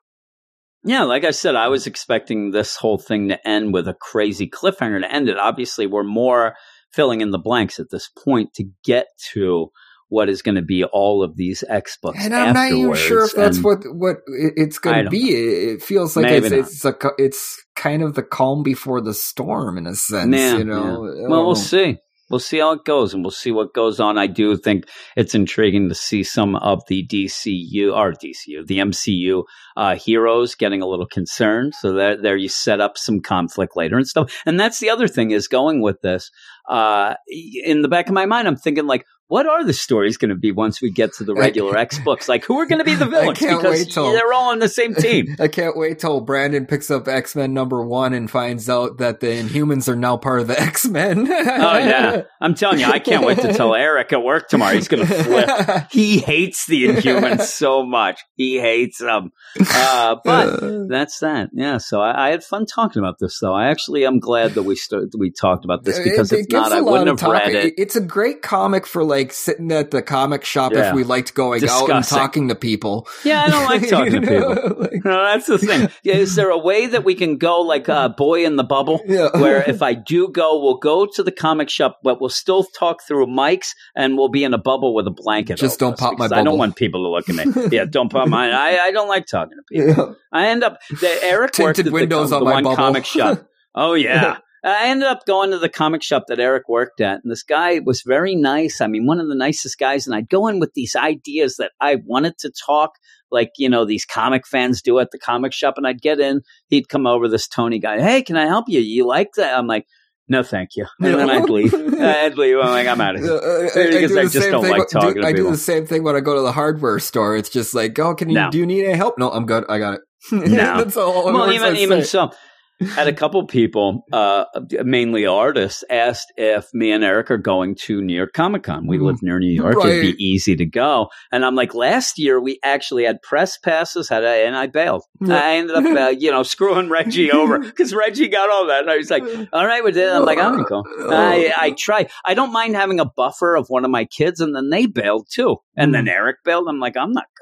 yeah. 0.84 1.04
Like 1.04 1.24
I 1.24 1.30
said, 1.30 1.54
I 1.57 1.68
was 1.68 1.86
expecting 1.86 2.50
this 2.50 2.76
whole 2.76 2.98
thing 2.98 3.28
to 3.28 3.48
end 3.48 3.72
with 3.72 3.86
a 3.88 3.94
crazy 3.94 4.48
cliffhanger 4.48 5.00
to 5.00 5.12
end 5.12 5.28
it. 5.28 5.38
Obviously, 5.38 5.86
we're 5.86 6.02
more 6.04 6.54
filling 6.92 7.20
in 7.20 7.30
the 7.30 7.38
blanks 7.38 7.78
at 7.78 7.90
this 7.90 8.09
point 8.24 8.52
to 8.54 8.64
get 8.84 9.07
to 9.32 9.70
what 10.09 10.28
is 10.28 10.42
going 10.42 10.54
to 10.54 10.62
be 10.62 10.84
all 10.84 11.22
of 11.22 11.36
these 11.36 11.64
X 11.68 11.98
books. 12.00 12.18
And 12.24 12.34
I'm 12.34 12.54
not 12.54 12.70
even 12.70 12.94
sure 12.94 13.24
if 13.24 13.34
that's 13.34 13.57
And- 13.57 13.64
what 13.64 13.78
what 13.86 14.16
it's 14.26 14.78
going 14.78 15.04
to 15.04 15.11
be. 15.11 15.30
It, 15.30 15.74
it 15.74 15.82
feels 15.82 16.16
like 16.16 16.24
Maybe 16.24 16.46
it's 16.46 16.84
it's 16.84 16.84
a 16.84 16.94
it's 17.18 17.64
kind 17.74 18.02
of 18.02 18.14
the 18.14 18.22
calm 18.22 18.62
before 18.62 19.00
the 19.00 19.14
storm 19.14 19.78
in 19.78 19.86
a 19.86 19.94
sense. 19.94 20.34
You 20.34 20.64
know. 20.64 21.04
yeah. 21.12 21.28
Well, 21.28 21.44
we'll 21.44 21.54
know. 21.54 21.54
see. 21.54 21.98
We'll 22.28 22.40
see 22.40 22.59
how 22.59 22.72
it 22.72 22.84
goes, 22.84 23.14
and 23.14 23.22
we'll 23.22 23.30
see 23.30 23.52
what 23.52 23.72
goes 23.72 24.00
on. 24.00 24.18
I 24.18 24.26
do 24.26 24.57
think 24.57 24.88
it's 25.16 25.36
intriguing 25.36 25.88
to 25.90 25.94
see 25.94 26.24
some 26.24 26.57
of 26.57 26.82
the 26.88 27.07
DCU 27.07 27.94
or 27.94 28.14
DCU, 28.14 28.66
the 28.66 28.78
MCU 28.78 29.44
uh, 29.76 29.94
heroes 29.94 30.57
getting 30.57 30.82
a 30.82 30.88
little 30.88 31.07
concerned. 31.07 31.74
So 31.80 31.92
that 31.92 32.22
there 32.22 32.36
you 32.36 32.48
set 32.48 32.80
up 32.80 32.98
some 32.98 33.20
conflict 33.20 33.76
later 33.76 33.96
and 33.96 34.09
stuff. 34.09 34.32
And 34.44 34.59
that's 34.59 34.80
the 34.80 34.90
other 34.90 35.07
thing 35.07 35.30
is 35.30 35.46
going 35.46 35.82
with 35.82 36.00
this. 36.00 36.32
Uh, 36.68 37.14
in 37.62 37.82
the 37.82 37.88
back 37.88 38.09
of 38.09 38.14
my 38.14 38.26
mind, 38.26 38.48
I'm 38.48 38.57
thinking 38.57 38.88
like, 38.88 39.07
what 39.28 39.46
are 39.46 39.64
the 39.64 39.72
stories 39.72 40.16
going 40.18 40.28
to 40.28 40.36
be 40.36 40.52
once 40.52 40.80
we 40.80 40.90
get 40.90 41.12
to 41.14 41.24
the 41.24 41.34
regular 41.34 41.76
X 41.76 41.98
books? 41.98 42.28
Like, 42.28 42.44
who 42.44 42.58
are 42.60 42.66
going 42.66 42.78
to 42.78 42.84
be 42.84 42.94
the 42.94 43.04
I 43.06 43.08
villains? 43.08 43.38
can't 43.38 43.60
because 43.60 43.78
wait 43.78 43.90
till- 43.90 44.12
they're 44.12 44.32
all 44.32 44.50
on 44.52 44.60
the 44.60 44.68
same 44.68 44.94
team. 44.96 45.34
I 45.40 45.48
can't 45.48 45.76
wait 45.76 45.98
till 45.98 46.20
Brandon 46.20 46.64
picks 46.66 46.90
up 46.90 47.08
X 47.08 47.34
Men 47.34 47.52
number 47.52 47.84
one 47.84 48.12
and 48.12 48.30
finds 48.30 48.68
out 48.70 48.98
that 48.98 49.18
the 49.20 49.26
Inhumans 49.26 49.88
are 49.88 49.96
now 49.96 50.16
part 50.16 50.40
of 50.40 50.46
the 50.46 50.60
X 50.60 50.86
Men. 50.86 51.26
oh 51.28 51.32
yeah, 51.78 52.22
I'm 52.40 52.54
telling 52.54 52.78
you, 52.78 52.86
I 52.86 53.00
can't 53.00 53.26
wait 53.26 53.38
to 53.40 53.52
tell 53.52 53.74
Eric 53.74 54.12
at 54.12 54.22
work 54.22 54.48
tomorrow. 54.48 54.74
He's 54.74 54.86
going 54.88 55.04
to 55.06 55.12
flip. 55.24 55.86
he 55.90 56.18
hates 56.18 56.66
the 56.66 56.84
Inhumans 56.86 57.40
so 57.42 57.84
much. 57.84 58.20
He 58.36 58.58
hates 58.60 58.98
them. 58.98 59.30
Uh, 59.58 60.16
but 60.24 60.88
that's 60.88 61.18
that. 61.18 61.48
Yeah. 61.52 61.78
So 61.78 62.00
I, 62.00 62.28
I 62.28 62.30
had 62.30 62.44
fun 62.44 62.64
talking 62.66 63.00
about 63.02 63.18
this, 63.18 63.38
though. 63.40 63.54
I 63.54 63.70
actually 63.70 64.06
am 64.06 64.20
glad 64.20 64.52
that 64.52 64.62
we 64.62 64.76
st- 64.76 65.12
we 65.18 65.30
talked 65.32 65.64
about 65.64 65.82
this 65.84 65.98
because 65.98 66.30
It- 66.30 66.36
if 66.36 66.44
it 66.44 66.50
gives 66.50 66.62
not, 66.70 66.72
I 66.72 66.80
wouldn't 66.80 67.20
have 67.20 67.28
read 67.28 67.54
it. 67.54 67.74
It's 67.76 67.96
a 67.96 68.00
great 68.00 68.42
comic 68.42 68.86
for 68.86 69.02
like 69.02 69.15
sitting 69.24 69.70
at 69.72 69.90
the 69.90 70.02
comic 70.02 70.44
shop 70.44 70.72
Yeah. 70.72 70.88
if 70.90 70.94
we 70.94 71.04
liked 71.04 71.34
going 71.34 71.62
out 71.68 71.90
and 71.90 72.04
talking 72.04 72.48
to 72.48 72.54
people. 72.54 73.06
Yeah, 73.24 73.42
I 73.42 73.48
don't 73.50 73.64
like 73.64 73.88
talking 73.88 74.12
You 74.14 74.20
to 74.20 74.26
people. 74.26 74.80
like- 74.80 75.04
No, 75.04 75.24
that's 75.24 75.46
the 75.46 75.58
thing. 75.58 75.88
Yeah, 76.02 76.14
is 76.14 76.34
there 76.34 76.50
a 76.50 76.58
way 76.58 76.86
that 76.86 77.04
we 77.04 77.14
can 77.14 77.36
go 77.38 77.60
like 77.60 77.88
uh, 77.88 78.08
boy 78.10 78.44
in 78.44 78.56
the 78.56 78.64
bubble? 78.64 79.00
yeah. 79.06 79.28
where 79.34 79.62
if 79.68 79.82
I 79.82 79.94
do 79.94 80.28
go, 80.28 80.60
we'll 80.62 80.78
go 80.78 81.06
to 81.06 81.22
the 81.22 81.32
comic 81.32 81.68
shop, 81.70 81.98
but 82.02 82.20
we'll 82.20 82.30
still 82.30 82.64
talk 82.64 83.02
through 83.06 83.26
mics 83.26 83.70
and 83.94 84.16
we'll 84.16 84.28
be 84.28 84.44
in 84.44 84.52
a 84.54 84.58
bubble 84.58 84.94
with 84.94 85.06
a 85.06 85.10
blanket. 85.10 85.56
Just 85.58 85.82
over 85.82 85.90
don't 85.90 85.94
us 85.94 86.00
pop 86.00 86.18
my 86.18 86.26
because 86.26 86.32
I 86.38 86.42
don't 86.42 86.58
want 86.58 86.76
people 86.76 87.04
to 87.04 87.08
look 87.08 87.28
at 87.28 87.34
me. 87.34 87.68
yeah, 87.76 87.84
don't 87.84 88.10
pop 88.10 88.28
mine. 88.28 88.52
I, 88.52 88.78
I 88.78 88.90
don't 88.92 89.08
like 89.08 89.26
talking 89.26 89.56
to 89.56 89.62
people. 89.70 90.06
Yeah. 90.08 90.14
I 90.32 90.48
end 90.48 90.62
up 90.64 90.78
the 91.00 91.18
Eric 91.22 91.58
worked 91.58 91.76
Tinted 91.76 91.78
at 91.80 91.84
the, 91.86 91.90
windows 91.92 92.30
the 92.30 92.36
on 92.36 92.44
my 92.44 92.52
one 92.54 92.64
bubble. 92.64 92.76
comic 92.76 93.04
shop. 93.04 93.46
Oh 93.74 93.94
yeah. 93.94 94.38
I 94.66 94.88
ended 94.88 95.06
up 95.06 95.24
going 95.26 95.52
to 95.52 95.58
the 95.58 95.68
comic 95.68 96.02
shop 96.02 96.24
that 96.28 96.40
Eric 96.40 96.68
worked 96.68 97.00
at, 97.00 97.20
and 97.22 97.30
this 97.30 97.42
guy 97.44 97.78
was 97.84 98.02
very 98.02 98.34
nice. 98.34 98.80
I 98.80 98.88
mean, 98.88 99.06
one 99.06 99.20
of 99.20 99.28
the 99.28 99.34
nicest 99.34 99.78
guys. 99.78 100.06
And 100.06 100.16
I'd 100.16 100.28
go 100.28 100.48
in 100.48 100.58
with 100.58 100.74
these 100.74 100.96
ideas 100.96 101.56
that 101.56 101.72
I 101.80 101.96
wanted 102.04 102.36
to 102.38 102.50
talk, 102.50 102.92
like 103.30 103.50
you 103.58 103.68
know, 103.68 103.84
these 103.84 104.04
comic 104.04 104.46
fans 104.46 104.82
do 104.82 104.98
at 104.98 105.10
the 105.12 105.18
comic 105.18 105.52
shop. 105.52 105.74
And 105.76 105.86
I'd 105.86 106.02
get 106.02 106.18
in, 106.20 106.42
he'd 106.68 106.88
come 106.88 107.06
over, 107.06 107.28
this 107.28 107.46
Tony 107.48 107.78
guy. 107.78 108.00
Hey, 108.00 108.22
can 108.22 108.36
I 108.36 108.46
help 108.46 108.64
you? 108.68 108.80
You 108.80 109.06
like 109.06 109.28
that? 109.36 109.56
I'm 109.56 109.66
like, 109.68 109.86
no, 110.28 110.42
thank 110.42 110.70
you. 110.74 110.86
And 111.00 111.14
then 111.14 111.30
I'd 111.30 111.48
leave. 111.48 111.72
I'd 112.00 112.36
leave. 112.36 112.58
I'm 112.58 112.70
like, 112.70 112.88
I'm 112.88 113.00
out 113.00 113.14
of 113.14 113.22
here. 113.22 113.32
Uh, 113.32 113.68
I, 113.76 113.80
I 113.80 113.90
Because 113.92 114.10
do 114.10 114.18
I 114.18 114.24
the 114.24 114.30
just 114.30 114.42
same 114.42 114.52
don't 114.52 114.62
thing. 114.64 114.72
like 114.72 114.88
talking 114.88 115.14
do, 115.14 115.20
to 115.20 115.26
I 115.26 115.32
do 115.32 115.50
the 115.50 115.56
same 115.56 115.86
thing 115.86 116.02
when 116.02 116.16
I 116.16 116.20
go 116.20 116.34
to 116.34 116.42
the 116.42 116.50
hardware 116.52 116.98
store. 116.98 117.36
It's 117.36 117.50
just 117.50 117.74
like, 117.74 117.96
oh, 118.00 118.14
can 118.16 118.28
you? 118.30 118.34
No. 118.34 118.50
Do 118.50 118.58
you 118.58 118.66
need 118.66 118.84
any 118.84 118.94
help? 118.94 119.18
No, 119.18 119.30
I'm 119.30 119.46
good. 119.46 119.64
I 119.68 119.78
got 119.78 119.94
it. 119.94 120.00
No. 120.32 120.78
That's 120.82 120.96
all. 120.96 121.26
well, 121.26 121.52
even 121.52 121.76
even 121.76 122.04
so, 122.04 122.32
had 122.80 123.08
a 123.08 123.12
couple 123.12 123.44
people, 123.46 124.04
uh, 124.12 124.44
mainly 124.84 125.24
artists, 125.26 125.82
asked 125.90 126.32
if 126.36 126.66
me 126.74 126.92
and 126.92 127.02
Eric 127.02 127.30
are 127.30 127.38
going 127.38 127.74
to 127.86 128.02
New 128.02 128.14
York 128.14 128.32
Comic 128.34 128.64
Con. 128.64 128.86
We 128.86 128.98
Mm. 128.98 129.02
live 129.06 129.16
near 129.22 129.38
New 129.38 129.50
York; 129.52 129.76
Right. 129.76 129.92
it'd 129.92 130.16
be 130.16 130.24
easy 130.24 130.56
to 130.56 130.66
go. 130.66 131.08
And 131.32 131.44
I'm 131.44 131.54
like, 131.54 131.74
last 131.74 132.18
year 132.18 132.40
we 132.40 132.58
actually 132.62 133.04
had 133.04 133.22
press 133.22 133.56
passes, 133.58 134.08
had 134.08 134.24
a, 134.24 134.46
and 134.46 134.56
I 134.56 134.66
bailed. 134.66 135.02
Yeah. 135.24 135.36
I 135.36 135.52
ended 135.56 135.76
up, 135.76 135.84
uh, 135.84 136.08
you 136.10 136.30
know, 136.30 136.42
screwing 136.54 136.88
Reggie 136.90 137.30
over 137.32 137.58
because 137.58 137.94
Reggie 137.94 138.28
got 138.28 138.50
all 138.50 138.66
that. 138.66 138.80
And 138.82 138.90
I 138.90 138.96
was 138.96 139.10
like, 139.10 139.24
all 139.52 139.66
right 139.66 139.82
with 139.82 139.96
it. 139.96 140.08
I'm 140.12 140.24
like, 140.24 140.38
I'm 140.38 140.52
gonna 140.52 140.64
go. 140.68 140.84
I, 141.10 141.52
I 141.56 141.70
try. 141.70 142.06
I 142.24 142.34
don't 142.34 142.52
mind 142.52 142.76
having 142.76 143.00
a 143.00 143.04
buffer 143.06 143.56
of 143.56 143.66
one 143.68 143.84
of 143.84 143.90
my 143.90 144.04
kids, 144.04 144.40
and 144.40 144.54
then 144.54 144.70
they 144.70 144.86
bailed 144.86 145.28
too. 145.32 145.56
And 145.76 145.94
then 145.94 146.08
Eric 146.08 146.36
bailed. 146.44 146.66
I'm 146.68 146.80
like, 146.80 146.96
I'm 146.96 147.12
not 147.12 147.24
going. 147.24 147.36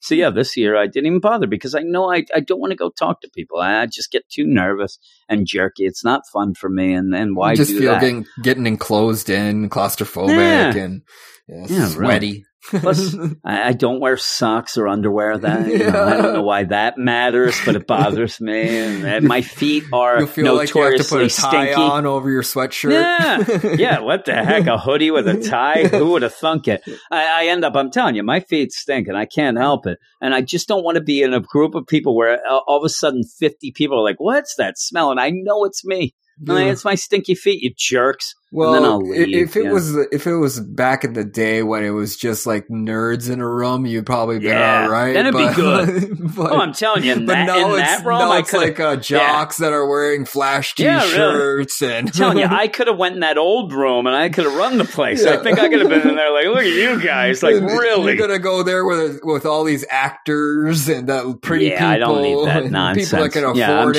So 0.00 0.14
yeah, 0.14 0.30
this 0.30 0.56
year 0.56 0.76
I 0.76 0.86
didn't 0.86 1.06
even 1.06 1.20
bother 1.20 1.46
because 1.46 1.74
I 1.74 1.80
know 1.80 2.12
I, 2.12 2.24
I 2.34 2.40
don't 2.40 2.60
want 2.60 2.70
to 2.70 2.76
go 2.76 2.90
talk 2.90 3.20
to 3.22 3.30
people. 3.30 3.58
I 3.58 3.86
just 3.86 4.10
get 4.12 4.28
too 4.28 4.46
nervous 4.46 4.98
and 5.28 5.46
jerky. 5.46 5.84
It's 5.86 6.04
not 6.04 6.22
fun 6.32 6.54
for 6.54 6.68
me. 6.68 6.94
And 6.94 7.14
and 7.14 7.34
why 7.36 7.54
do 7.54 7.62
you 7.62 7.66
just 7.66 7.78
feel 7.78 7.92
that? 7.92 8.00
getting 8.00 8.26
getting 8.42 8.66
enclosed 8.66 9.28
in, 9.28 9.68
claustrophobic, 9.70 10.36
Yeah. 10.74 10.76
and 10.76 11.02
yeah, 11.48 11.66
Yeah, 11.68 11.94
really. 11.96 12.44
Plus, 12.64 13.14
I, 13.44 13.68
I 13.68 13.72
don't 13.72 14.00
wear 14.00 14.16
socks 14.16 14.76
or 14.76 14.88
underwear. 14.88 15.38
That 15.38 15.68
you 15.68 15.78
know, 15.78 16.04
I 16.04 16.16
don't 16.16 16.34
know 16.34 16.42
why 16.42 16.64
that 16.64 16.98
matters, 16.98 17.56
but 17.64 17.76
it 17.76 17.86
bothers 17.86 18.40
me. 18.40 18.78
And, 18.78 19.04
and 19.04 19.28
my 19.28 19.42
feet 19.42 19.84
are 19.92 20.20
you 20.20 20.26
feel 20.26 20.54
like 20.56 20.74
you 20.74 20.82
have 20.82 20.96
to 20.96 20.98
put 20.98 21.20
notoriously 21.20 21.24
a 21.24 21.28
tie 21.28 21.66
stinky. 21.66 21.80
on 21.80 22.06
over 22.06 22.30
your 22.30 22.42
sweatshirt. 22.42 22.92
Yeah, 22.92 23.74
yeah. 23.74 24.00
What 24.00 24.24
the 24.24 24.34
heck? 24.34 24.66
A 24.66 24.78
hoodie 24.78 25.10
with 25.10 25.28
a 25.28 25.40
tie? 25.48 25.86
Who 25.86 26.10
would 26.10 26.22
have 26.22 26.34
thunk 26.34 26.68
it? 26.68 26.82
I, 27.10 27.44
I 27.44 27.46
end 27.48 27.64
up. 27.64 27.74
I'm 27.76 27.90
telling 27.90 28.16
you, 28.16 28.22
my 28.22 28.40
feet 28.40 28.72
stink, 28.72 29.08
and 29.08 29.16
I 29.16 29.26
can't 29.26 29.56
help 29.56 29.86
it. 29.86 29.98
And 30.20 30.34
I 30.34 30.40
just 30.40 30.68
don't 30.68 30.84
want 30.84 30.96
to 30.96 31.02
be 31.02 31.22
in 31.22 31.32
a 31.32 31.40
group 31.40 31.74
of 31.74 31.86
people 31.86 32.16
where 32.16 32.40
all 32.48 32.78
of 32.78 32.84
a 32.84 32.88
sudden 32.88 33.22
50 33.24 33.72
people 33.72 33.98
are 33.98 34.04
like, 34.04 34.20
"What's 34.20 34.56
that 34.56 34.78
smell?" 34.78 35.10
And 35.10 35.20
I 35.20 35.30
know 35.30 35.64
it's 35.64 35.84
me. 35.84 36.14
I'm 36.46 36.54
like, 36.54 36.66
it's 36.72 36.84
my 36.84 36.94
stinky 36.94 37.34
feet, 37.34 37.62
you 37.62 37.72
jerks. 37.76 38.34
Well, 38.50 38.72
then 38.72 38.84
I'll 38.84 38.98
leave, 39.06 39.34
if 39.34 39.56
it 39.56 39.64
yeah. 39.64 39.72
was 39.72 39.94
if 40.10 40.26
it 40.26 40.34
was 40.34 40.58
back 40.58 41.04
in 41.04 41.12
the 41.12 41.22
day 41.24 41.62
when 41.62 41.84
it 41.84 41.90
was 41.90 42.16
just 42.16 42.46
like 42.46 42.66
nerds 42.68 43.28
in 43.30 43.40
a 43.42 43.46
room, 43.46 43.84
you'd 43.84 44.06
probably 44.06 44.38
be 44.38 44.46
Yeah, 44.46 44.84
all 44.84 44.88
right. 44.88 45.12
then 45.12 45.26
it'd 45.26 45.36
be 45.38 45.54
good. 45.54 46.16
but, 46.34 46.52
Oh, 46.52 46.58
I'm 46.58 46.72
telling 46.72 47.04
you, 47.04 47.12
in 47.12 47.26
but 47.26 47.34
that, 47.34 47.46
now 47.46 47.74
in 47.74 47.80
it's 47.80 47.90
that 47.90 48.06
room, 48.06 48.18
now 48.20 48.32
I 48.32 48.38
it's 48.38 48.52
like 48.54 48.80
uh, 48.80 48.96
jocks 48.96 49.58
that 49.58 49.74
are 49.74 49.86
wearing 49.86 50.24
flash 50.24 50.72
Yeah, 50.78 51.00
really. 51.00 51.10
t-shirts 51.10 51.82
and 51.82 52.06
I'm 52.08 52.12
telling 52.12 52.38
you, 52.38 52.44
I 52.50 52.68
could 52.68 52.86
have 52.86 52.96
went 52.96 53.16
in 53.16 53.20
that 53.20 53.36
old 53.36 53.74
room 53.74 54.06
and 54.06 54.16
I 54.16 54.30
could 54.30 54.44
have 54.44 54.54
run 54.54 54.78
the 54.78 54.86
place. 54.86 55.26
I 55.26 55.36
think 55.42 55.58
I 55.58 55.68
could 55.68 55.80
have 55.80 55.90
been 55.90 56.08
in 56.08 56.16
there 56.16 56.32
like, 56.32 56.46
look 56.46 56.60
at 56.60 56.72
you 56.72 57.02
guys, 57.04 57.42
like 57.42 57.54
really. 57.60 58.16
You're 58.16 58.26
gonna 58.28 58.38
go 58.38 58.62
there 58.62 58.86
with 58.86 59.20
with 59.24 59.44
all 59.44 59.64
these 59.64 59.84
actors 59.90 60.88
and 60.88 61.06
that 61.10 61.40
pretty 61.42 61.66
Yeah, 61.66 61.80
people. 61.80 61.86
I 61.88 61.98
don't 61.98 62.22
need 62.22 62.46
that 62.48 62.70
nonsense. 62.70 63.10
People 63.10 63.24
that 63.24 63.32
can 63.32 63.56
Yeah, 63.56 63.82
I'm 63.82 63.90
afford 63.90 63.96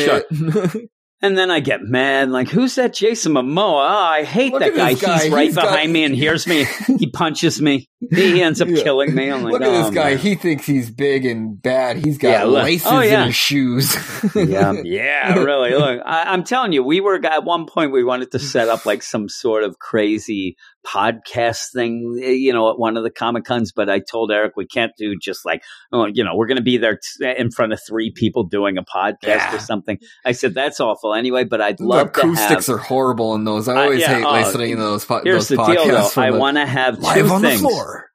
sure. 0.71 0.81
And 1.22 1.38
then 1.38 1.51
I 1.51 1.59
get 1.59 1.82
mad, 1.82 2.30
like, 2.30 2.47
who's 2.49 2.76
that 2.76 2.93
Jason 2.93 3.34
Momoa? 3.34 3.57
Oh, 3.89 4.07
I 4.09 4.24
hate 4.24 4.53
Look 4.53 4.61
that 4.61 4.74
guy. 4.74 4.93
guy. 4.93 5.20
He's 5.24 5.32
right 5.32 5.45
He's 5.47 5.55
got- 5.55 5.63
behind 5.63 5.91
me 5.91 6.05
and 6.05 6.15
hears 6.15 6.47
me. 6.47 6.65
He 6.97 7.09
punches 7.11 7.61
me. 7.61 7.89
He 8.13 8.41
ends 8.41 8.61
up 8.61 8.70
Yeah. 8.70 8.82
killing 8.84 9.13
me. 9.13 9.34
Like, 9.34 9.43
Look 9.51 9.61
at 9.61 9.67
oh, 9.67 9.84
this 9.84 9.93
guy. 9.93 10.09
man. 10.11 10.17
He 10.20 10.36
thinks 10.36 10.65
he's 10.65 10.89
big 10.89 11.26
and 11.26 11.61
bad. 11.61 11.97
He's 12.05 12.17
got 12.17 12.30
Yeah, 12.30 12.43
laces 12.45 12.88
Oh, 12.89 13.01
yeah. 13.01 13.20
in 13.22 13.28
his 13.28 13.36
shoes. 13.36 13.93
yeah, 14.34 14.72
yeah, 14.86 15.34
really. 15.39 15.72
Look, 15.72 16.01
I, 16.05 16.24
I'm 16.32 16.45
telling 16.45 16.72
you, 16.72 16.84
we 16.84 17.01
were 17.01 17.20
at 17.26 17.43
one 17.43 17.65
point 17.65 17.91
we 17.91 18.03
wanted 18.05 18.32
to 18.32 18.39
set 18.39 18.70
up 18.70 18.86
like 18.86 19.03
some 19.03 19.28
sort 19.28 19.63
of 19.65 19.78
crazy 19.80 20.55
podcast 20.88 21.71
thing, 21.73 22.19
eh, 22.23 22.30
you 22.32 22.53
know, 22.53 22.69
at 22.71 22.80
one 22.80 22.97
of 22.97 23.03
the 23.03 23.09
Comic 23.09 23.43
Cons. 23.45 23.71
But 23.71 23.89
I 23.89 23.99
told 23.99 24.32
Eric 24.32 24.53
we 24.55 24.65
can't 24.65 24.91
do 24.97 25.15
just 25.21 25.45
like, 25.45 25.61
oh, 25.91 26.05
you 26.05 26.23
know, 26.23 26.36
we're 26.36 26.47
going 26.47 26.57
to 26.57 26.63
be 26.63 26.77
there 26.77 26.97
t- 27.19 27.34
in 27.38 27.51
front 27.51 27.73
of 27.73 27.80
three 27.88 28.11
people 28.11 28.43
doing 28.45 28.77
a 28.77 28.84
podcast 28.84 29.23
Yeah. 29.23 29.55
or 29.55 29.59
something. 29.59 29.99
I 30.25 30.32
said 30.32 30.53
that's 30.53 30.80
awful 30.80 31.13
anyway, 31.13 31.43
but 31.43 31.61
I'd 31.61 31.77
The 31.77 31.86
love 31.86 32.11
to 32.13 32.21
have. 32.21 32.30
acoustics 32.32 32.69
are 32.69 32.77
horrible 32.77 33.36
in 33.36 33.43
those. 33.43 33.67
I 33.67 33.75
Uh, 33.75 33.84
always 33.84 33.99
yeah, 34.01 34.15
hate 34.15 34.23
oh, 34.25 34.32
listening 34.34 34.75
to 34.77 34.82
those, 34.82 35.05
po- 35.05 35.21
Here's 35.23 35.47
those 35.47 35.57
the 35.57 35.63
podcasts. 35.63 35.84
deal, 35.86 36.09
though. 36.15 36.21
I 36.21 36.32
want 36.32 36.57
to 36.57 36.65
have 36.65 36.95
two 36.95 37.01
live 37.01 37.32
on 37.32 37.41
things. 37.41 37.61
the 37.61 37.67
floor. 37.67 38.05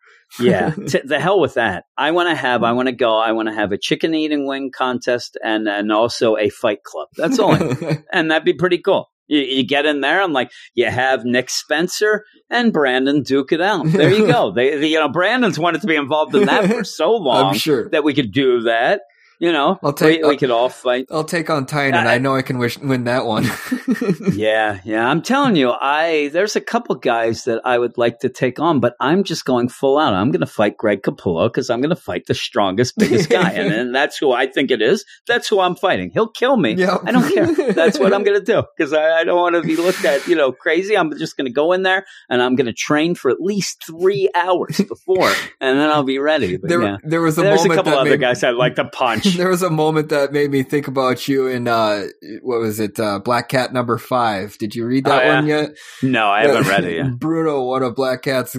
yeah, 0.40 0.70
t- 0.88 1.00
the 1.04 1.20
hell 1.20 1.38
with 1.40 1.54
that. 1.54 1.84
I 1.96 2.10
want 2.10 2.28
to 2.28 2.34
have. 2.34 2.64
I 2.64 2.72
want 2.72 2.88
to 2.88 2.92
go. 2.94 3.16
I 3.18 3.32
want 3.32 3.48
to 3.48 3.54
have 3.54 3.70
a 3.72 3.78
chicken 3.78 4.14
eating 4.14 4.46
wing 4.48 4.72
contest 4.76 5.38
and 5.44 5.68
and 5.68 5.92
also 5.92 6.36
a 6.36 6.48
fight 6.48 6.82
club. 6.82 7.08
That's 7.16 7.38
all. 7.38 7.52
I- 7.52 8.02
and 8.12 8.30
that'd 8.30 8.44
be 8.44 8.54
pretty 8.54 8.78
cool. 8.78 9.10
You, 9.26 9.40
you 9.40 9.66
get 9.66 9.86
in 9.86 10.00
there, 10.00 10.22
I'm 10.22 10.32
like, 10.32 10.50
you 10.74 10.86
have 10.86 11.24
Nick 11.24 11.48
Spencer 11.50 12.24
and 12.50 12.72
Brandon 12.72 13.22
duke 13.22 13.52
it 13.52 13.60
out. 13.60 13.86
There 13.86 14.12
you 14.12 14.26
go. 14.26 14.52
They, 14.54 14.76
they- 14.76 14.88
you 14.88 14.98
know, 14.98 15.08
Brandon's 15.08 15.58
wanted 15.58 15.80
to 15.80 15.86
be 15.86 15.96
involved 15.96 16.34
in 16.34 16.44
that 16.46 16.70
for 16.70 16.84
so 16.84 17.12
long 17.16 17.46
I'm 17.52 17.54
sure. 17.54 17.88
that 17.90 18.04
we 18.04 18.14
could 18.14 18.32
do 18.32 18.62
that. 18.62 19.00
You 19.38 19.52
know, 19.52 19.78
I'll 19.82 19.92
take- 19.92 20.22
we, 20.22 20.28
we 20.30 20.36
could 20.36 20.50
all 20.50 20.68
fight. 20.68 21.06
I'll 21.10 21.24
take 21.24 21.50
on 21.50 21.66
Titan. 21.66 21.94
I- 21.94 22.12
uh, 22.12 22.14
I 22.14 22.18
know 22.18 22.34
I 22.36 22.42
can 22.42 22.58
wish, 22.58 22.78
win 22.78 23.04
that 23.04 23.26
one. 23.26 23.44
Yeah, 24.34 24.80
yeah. 24.84 25.06
I'm 25.08 25.22
telling 25.22 25.56
you, 25.56 25.70
I 25.70 26.28
there's 26.32 26.56
a 26.56 26.60
couple 26.60 26.94
guys 26.96 27.44
that 27.44 27.60
I 27.64 27.78
would 27.78 27.96
like 27.96 28.20
to 28.20 28.28
take 28.28 28.58
on, 28.58 28.80
but 28.80 28.94
I'm 29.00 29.24
just 29.24 29.44
going 29.44 29.68
full 29.68 29.98
out. 29.98 30.12
I'm 30.14 30.30
going 30.30 30.40
to 30.40 30.46
fight 30.46 30.76
Greg 30.76 31.02
Capullo 31.02 31.46
because 31.48 31.70
I'm 31.70 31.80
going 31.80 31.94
to 31.94 31.96
fight 32.00 32.26
the 32.26 32.34
strongest, 32.34 32.96
biggest 32.98 33.30
guy, 33.30 33.50
and, 33.50 33.72
and 33.72 33.94
that's 33.94 34.18
who 34.18 34.32
I 34.32 34.46
think 34.46 34.70
it 34.70 34.82
is. 34.82 35.04
That's 35.26 35.48
who 35.48 35.60
I'm 35.60 35.76
fighting. 35.76 36.10
He'll 36.10 36.28
kill 36.28 36.56
me. 36.56 36.74
Yep. 36.74 37.00
I 37.04 37.12
don't 37.12 37.32
care. 37.32 37.72
That's 37.72 37.98
what 37.98 38.12
I'm 38.12 38.24
going 38.24 38.38
to 38.38 38.44
do 38.44 38.62
because 38.76 38.92
I, 38.92 39.20
I 39.20 39.24
don't 39.24 39.38
want 39.38 39.54
to 39.56 39.62
be 39.62 39.76
looked 39.76 40.04
at, 40.04 40.26
you 40.26 40.36
know, 40.36 40.52
crazy. 40.52 40.96
I'm 40.96 41.16
just 41.18 41.36
going 41.36 41.46
to 41.46 41.52
go 41.52 41.72
in 41.72 41.82
there 41.82 42.04
and 42.28 42.42
I'm 42.42 42.56
going 42.56 42.66
to 42.66 42.72
train 42.72 43.14
for 43.14 43.30
at 43.30 43.40
least 43.40 43.84
three 43.86 44.28
hours 44.34 44.80
before, 44.88 45.28
and 45.60 45.78
then 45.78 45.90
I'll 45.90 46.02
be 46.02 46.18
ready. 46.18 46.56
But 46.56 46.68
there, 46.70 46.82
yeah, 46.82 46.96
there 47.04 47.20
was 47.22 47.38
a 47.38 47.42
there's 47.42 47.64
a 47.64 47.68
couple 47.68 47.94
other 47.94 48.10
made, 48.10 48.20
guys 48.20 48.42
I'd 48.44 48.50
like 48.52 48.76
to 48.76 48.84
punch. 48.84 49.23
There 49.36 49.48
was 49.48 49.62
a 49.62 49.70
moment 49.70 50.08
that 50.10 50.32
made 50.32 50.50
me 50.50 50.62
think 50.62 50.86
about 50.88 51.26
you 51.28 51.46
in 51.46 51.66
uh, 51.68 52.06
what 52.42 52.60
was 52.60 52.80
it? 52.80 52.98
Uh, 53.00 53.18
Black 53.18 53.48
Cat 53.48 53.72
number 53.72 53.98
five. 53.98 54.56
Did 54.58 54.74
you 54.74 54.86
read 54.86 55.04
that 55.04 55.22
Oh, 55.22 55.26
yeah. 55.26 55.34
one 55.34 55.46
yet? 55.46 55.70
no, 56.02 56.28
I 56.28 56.42
haven't 56.46 56.68
read 56.68 56.84
it 56.84 56.96
yet. 56.96 57.18
Bruno, 57.18 57.62
one 57.64 57.82
of 57.82 57.94
Black 57.94 58.22
Cat's 58.22 58.56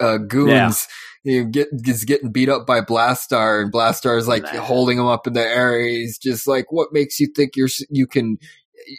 uh, 0.00 0.18
goons, 0.18 0.86
you 1.24 1.44
get 1.44 1.68
is 1.84 2.04
getting 2.04 2.32
beat 2.32 2.48
up 2.48 2.66
by 2.66 2.80
Blastar, 2.80 3.62
and 3.62 3.72
Blastar 3.72 4.18
is 4.18 4.28
like 4.28 4.42
Nah. 4.44 4.60
holding 4.60 4.98
him 4.98 5.06
up 5.06 5.26
in 5.26 5.32
the 5.32 5.40
air. 5.42 5.78
He's 5.80 6.18
just 6.18 6.46
like, 6.46 6.70
"What 6.70 6.88
makes 6.92 7.18
you 7.20 7.28
think 7.34 7.56
you're 7.56 7.68
you 7.90 8.06
can?" 8.06 8.38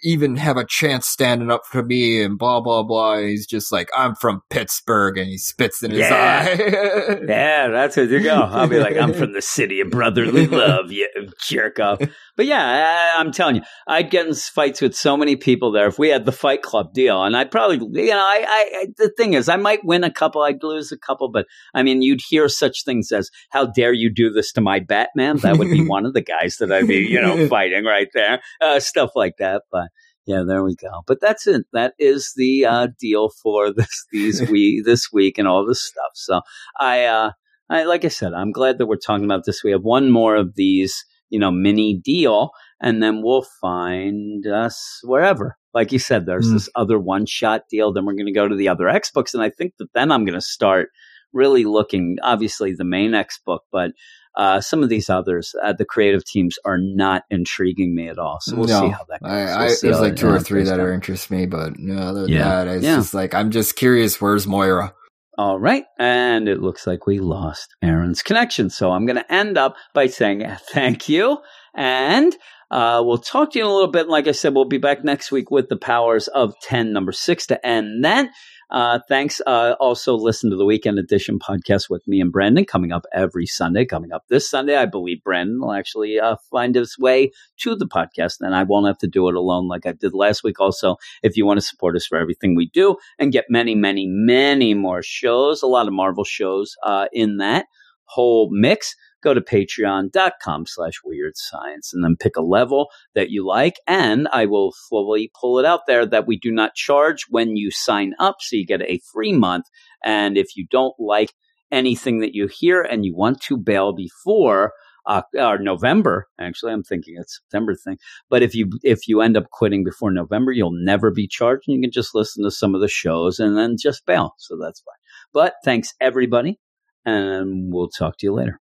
Even 0.03 0.35
have 0.37 0.57
a 0.57 0.65
chance 0.67 1.07
standing 1.07 1.51
up 1.51 1.65
for 1.65 1.83
me 1.83 2.21
and 2.23 2.37
blah 2.37 2.61
blah 2.61 2.83
blah. 2.83 3.17
He's 3.19 3.45
just 3.45 3.71
like, 3.71 3.89
I'm 3.95 4.15
from 4.15 4.41
Pittsburgh, 4.49 5.17
and 5.17 5.27
he 5.27 5.37
spits 5.37 5.83
in 5.83 5.91
his 5.91 6.01
Yeah. 6.01 6.45
eye. 6.47 7.21
Yeah, 7.27 7.69
that's 7.69 7.97
where 7.97 8.05
you 8.05 8.21
go. 8.21 8.35
I'll 8.35 8.67
be 8.67 8.79
like, 8.79 8.97
I'm 8.97 9.13
from 9.13 9.33
the 9.33 9.41
city 9.41 9.79
of 9.81 9.89
brotherly 9.89 10.47
love, 10.61 10.91
you 10.91 11.07
jerk 11.47 11.79
off. 11.79 11.99
But 12.37 12.45
yeah, 12.45 13.13
I, 13.15 13.19
I'm 13.19 13.31
telling 13.31 13.55
you, 13.57 13.61
I'd 13.87 14.09
get 14.09 14.27
in 14.27 14.33
fights 14.33 14.81
with 14.81 14.95
so 14.95 15.15
many 15.17 15.35
people 15.35 15.71
there 15.71 15.87
if 15.87 15.97
we 15.97 16.09
had 16.09 16.25
the 16.25 16.31
Fight 16.31 16.61
Club 16.61 16.93
deal, 16.93 17.23
and 17.23 17.35
I'd 17.35 17.51
probably, 17.51 17.77
you 18.01 18.09
know, 18.11 18.17
I, 18.17 18.45
I, 18.47 18.71
I 18.81 18.87
the 18.97 19.09
thing 19.17 19.33
is, 19.33 19.49
I 19.49 19.55
might 19.55 19.83
win 19.85 20.03
a 20.03 20.11
couple, 20.11 20.41
I'd 20.41 20.63
lose 20.63 20.91
a 20.91 20.97
couple, 20.97 21.29
but 21.31 21.45
I 21.73 21.83
mean, 21.83 22.01
you'd 22.01 22.21
hear 22.27 22.47
such 22.49 22.83
things 22.85 23.11
as, 23.11 23.29
"How 23.51 23.65
dare 23.65 23.93
you 23.93 24.11
do 24.13 24.31
this 24.31 24.51
to 24.53 24.61
my 24.61 24.79
Batman?" 24.79 25.37
That 25.37 25.57
would 25.57 25.69
be 25.69 25.85
one 25.87 26.05
of 26.05 26.13
the 26.13 26.21
guys 26.21 26.57
that 26.59 26.71
I'd 26.71 26.87
be, 26.87 26.97
you 26.97 27.21
know, 27.21 27.47
fighting 27.47 27.85
right 27.85 28.09
there, 28.13 28.41
uh, 28.61 28.79
stuff 28.79 29.11
like 29.15 29.35
that. 29.39 29.63
But 29.75 29.89
yeah, 30.25 30.43
there 30.47 30.63
we 30.63 30.75
go. 30.75 31.01
But 31.05 31.19
that's 31.21 31.45
it. 31.47 31.63
That 31.73 31.93
is 31.99 32.33
the 32.35 32.65
uh, 32.65 32.87
deal 32.99 33.29
for 33.43 33.73
this 33.79 34.05
these 34.11 34.37
we 34.51 34.81
this 34.85 35.11
week 35.11 35.37
and 35.37 35.47
all 35.47 35.65
this 35.65 35.81
stuff. 35.83 36.11
So 36.15 36.41
I, 36.79 37.05
uh, 37.05 37.31
I 37.69 37.83
like 37.83 38.05
I 38.05 38.09
said, 38.09 38.31
I'm 38.33 38.51
glad 38.51 38.77
that 38.77 38.87
we're 38.87 38.95
talking 39.07 39.25
about 39.25 39.43
this. 39.45 39.63
We 39.63 39.71
have 39.71 39.81
one 39.83 40.09
more 40.11 40.35
of 40.35 40.55
these, 40.55 40.93
you 41.29 41.39
know, 41.39 41.51
mini 41.51 41.99
deal, 42.03 42.51
and 42.79 43.01
then 43.03 43.21
we'll 43.23 43.45
find 43.61 44.45
us 44.47 44.99
wherever. 45.03 45.57
Like 45.73 45.91
you 45.91 45.99
said, 45.99 46.25
there's 46.25 46.49
Mm. 46.49 46.53
this 46.53 46.69
other 46.75 46.97
one 46.99 47.25
shot 47.25 47.63
deal. 47.69 47.91
Then 47.91 48.05
we're 48.05 48.13
going 48.13 48.33
to 48.33 48.41
go 48.41 48.47
to 48.47 48.55
the 48.55 48.69
other 48.69 48.87
X 48.87 49.11
books, 49.11 49.33
and 49.33 49.43
I 49.43 49.49
think 49.49 49.73
that 49.79 49.89
then 49.93 50.11
I'm 50.11 50.25
going 50.25 50.39
to 50.39 50.41
start 50.57 50.89
really 51.33 51.65
looking. 51.65 52.17
Obviously, 52.23 52.73
the 52.73 52.85
main 52.97 53.13
X 53.13 53.39
book, 53.45 53.63
but 53.71 53.91
uh, 54.37 54.61
some 54.61 54.83
of 54.83 54.89
these 54.89 55.09
others, 55.09 55.55
uh, 55.63 55.73
the 55.73 55.85
creative 55.85 56.25
teams 56.25 56.57
are 56.65 56.77
not 56.77 57.23
intriguing 57.29 57.95
me 57.95 58.07
at 58.09 58.17
all. 58.17 58.39
So 58.41 58.57
we'll 58.57 58.67
No, 58.67 58.81
see 58.81 58.89
how 58.89 59.05
that 59.09 59.21
goes. 59.21 59.31
I, 59.31 59.43
We'll 59.43 59.69
I, 59.71 59.75
there's 59.81 59.99
like 59.99 60.15
two 60.15 60.27
or 60.29 60.39
three 60.39 60.63
that 60.63 60.79
are 60.79 60.93
interest 60.93 61.31
me, 61.31 61.45
but 61.45 61.77
no, 61.79 61.95
other 61.97 62.21
than 62.23 62.31
Yeah. 62.31 62.63
that, 62.63 62.67
it's 62.67 62.83
Yeah. 62.85 62.95
just 62.97 63.13
like 63.13 63.33
I'm 63.33 63.51
just 63.51 63.75
curious. 63.75 64.19
Where's 64.19 64.45
Moira? 64.47 64.93
All 65.37 65.59
right. 65.59 65.83
And 65.99 66.47
it 66.47 66.61
looks 66.61 66.87
like 66.87 67.07
we 67.07 67.19
lost 67.19 67.75
Aaron's 67.81 68.23
connection. 68.23 68.69
So 68.69 68.91
I'm 68.91 69.05
going 69.05 69.17
to 69.17 69.33
end 69.33 69.57
up 69.57 69.75
by 69.93 70.07
saying 70.07 70.45
thank 70.71 71.09
you. 71.09 71.39
And 71.75 72.33
uh, 72.71 73.01
we'll 73.05 73.17
talk 73.17 73.51
to 73.51 73.59
you 73.59 73.65
in 73.65 73.69
a 73.69 73.73
little 73.73 73.91
bit. 73.91 74.07
Like 74.07 74.27
I 74.27 74.31
said, 74.31 74.53
we'll 74.55 74.65
be 74.65 74.77
back 74.77 75.03
next 75.03 75.31
week 75.31 75.51
with 75.51 75.67
the 75.69 75.77
powers 75.77 76.27
of 76.29 76.53
10, 76.63 76.93
number 76.93 77.11
six 77.11 77.45
to 77.47 77.65
end. 77.67 78.03
Then, 78.03 78.29
uh, 78.69 78.99
thanks. 79.07 79.41
Uh, 79.45 79.75
also, 79.79 80.15
listen 80.15 80.49
to 80.49 80.55
the 80.55 80.65
Weekend 80.65 80.97
Edition 80.97 81.39
podcast 81.39 81.89
with 81.89 82.07
me 82.07 82.19
and 82.19 82.31
Brandon 82.31 82.65
coming 82.65 82.91
up 82.91 83.05
every 83.13 83.45
Sunday. 83.45 83.85
Coming 83.85 84.11
up 84.11 84.23
this 84.29 84.49
Sunday, 84.49 84.75
I 84.75 84.85
believe 84.85 85.23
Brandon 85.23 85.61
will 85.61 85.73
actually 85.73 86.19
uh, 86.19 86.35
find 86.51 86.75
his 86.75 86.97
way 86.97 87.31
to 87.59 87.75
the 87.75 87.87
podcast, 87.87 88.37
and 88.41 88.55
I 88.55 88.63
won't 88.63 88.87
have 88.87 88.97
to 88.99 89.07
do 89.07 89.29
it 89.29 89.35
alone 89.35 89.67
like 89.67 89.85
I 89.85 89.91
did 89.91 90.13
last 90.13 90.43
week. 90.43 90.59
Also, 90.59 90.97
if 91.23 91.37
you 91.37 91.45
want 91.45 91.57
to 91.57 91.65
support 91.65 91.95
us 91.95 92.05
for 92.05 92.17
everything 92.17 92.55
we 92.55 92.69
do 92.73 92.95
and 93.19 93.31
get 93.31 93.45
many, 93.49 93.75
many, 93.75 94.07
many 94.07 94.73
more 94.73 95.03
shows, 95.03 95.61
a 95.61 95.67
lot 95.67 95.87
of 95.87 95.93
Marvel 95.93 96.23
shows 96.23 96.75
uh, 96.83 97.07
in 97.13 97.37
that 97.37 97.65
whole 98.05 98.49
mix, 98.51 98.95
go 99.25 99.33
to 99.33 99.41
patreon.com 99.41 100.65
slash 100.67 100.93
weird 101.03 101.33
science 101.35 101.93
and 101.93 102.03
then 102.03 102.15
pick 102.17 102.37
a 102.37 102.41
level 102.41 102.87
that 103.15 103.29
you 103.29 103.45
like. 103.45 103.75
And 103.87 104.27
I 104.31 104.45
will 104.45 104.73
fully 104.89 105.31
pull 105.39 105.59
it 105.59 105.65
out 105.65 105.81
there 105.87 106.05
that 106.05 106.27
we 106.27 106.37
do 106.37 106.51
not 106.51 106.75
charge 106.75 107.25
when 107.29 107.57
you 107.57 107.71
sign 107.71 108.13
up. 108.19 108.37
So 108.39 108.55
you 108.55 108.65
get 108.65 108.81
a 108.81 109.01
free 109.11 109.33
month. 109.33 109.65
And 110.03 110.37
if 110.37 110.55
you 110.55 110.65
don't 110.69 110.95
like 110.99 111.33
anything 111.71 112.19
that 112.19 112.35
you 112.35 112.47
hear 112.47 112.81
and 112.81 113.03
you 113.03 113.15
want 113.15 113.41
to 113.41 113.57
bail 113.57 113.93
before 113.93 114.73
uh, 115.07 115.21
or 115.37 115.59
November. 115.59 116.27
Actually, 116.39 116.73
I'm 116.73 116.83
thinking 116.83 117.15
it's 117.17 117.39
September 117.41 117.75
thing. 117.75 117.97
But 118.29 118.43
if 118.43 118.55
you 118.55 118.69
if 118.83 119.07
you 119.07 119.21
end 119.21 119.37
up 119.37 119.49
quitting 119.51 119.83
before 119.83 120.11
November, 120.11 120.51
you'll 120.51 120.71
never 120.71 121.11
be 121.11 121.27
charged, 121.27 121.67
and 121.67 121.75
you 121.75 121.81
can 121.81 121.91
just 121.91 122.15
listen 122.15 122.43
to 122.43 122.51
some 122.51 122.75
of 122.75 122.81
the 122.81 122.87
shows 122.87 123.39
and 123.39 123.57
then 123.57 123.75
just 123.79 124.05
bail. 124.05 124.35
So 124.37 124.57
that's 124.57 124.81
fine. 124.81 124.95
But 125.33 125.55
thanks 125.63 125.93
everybody, 126.01 126.59
and 127.05 127.71
we'll 127.71 127.89
talk 127.89 128.17
to 128.17 128.25
you 128.25 128.33
later. 128.33 128.59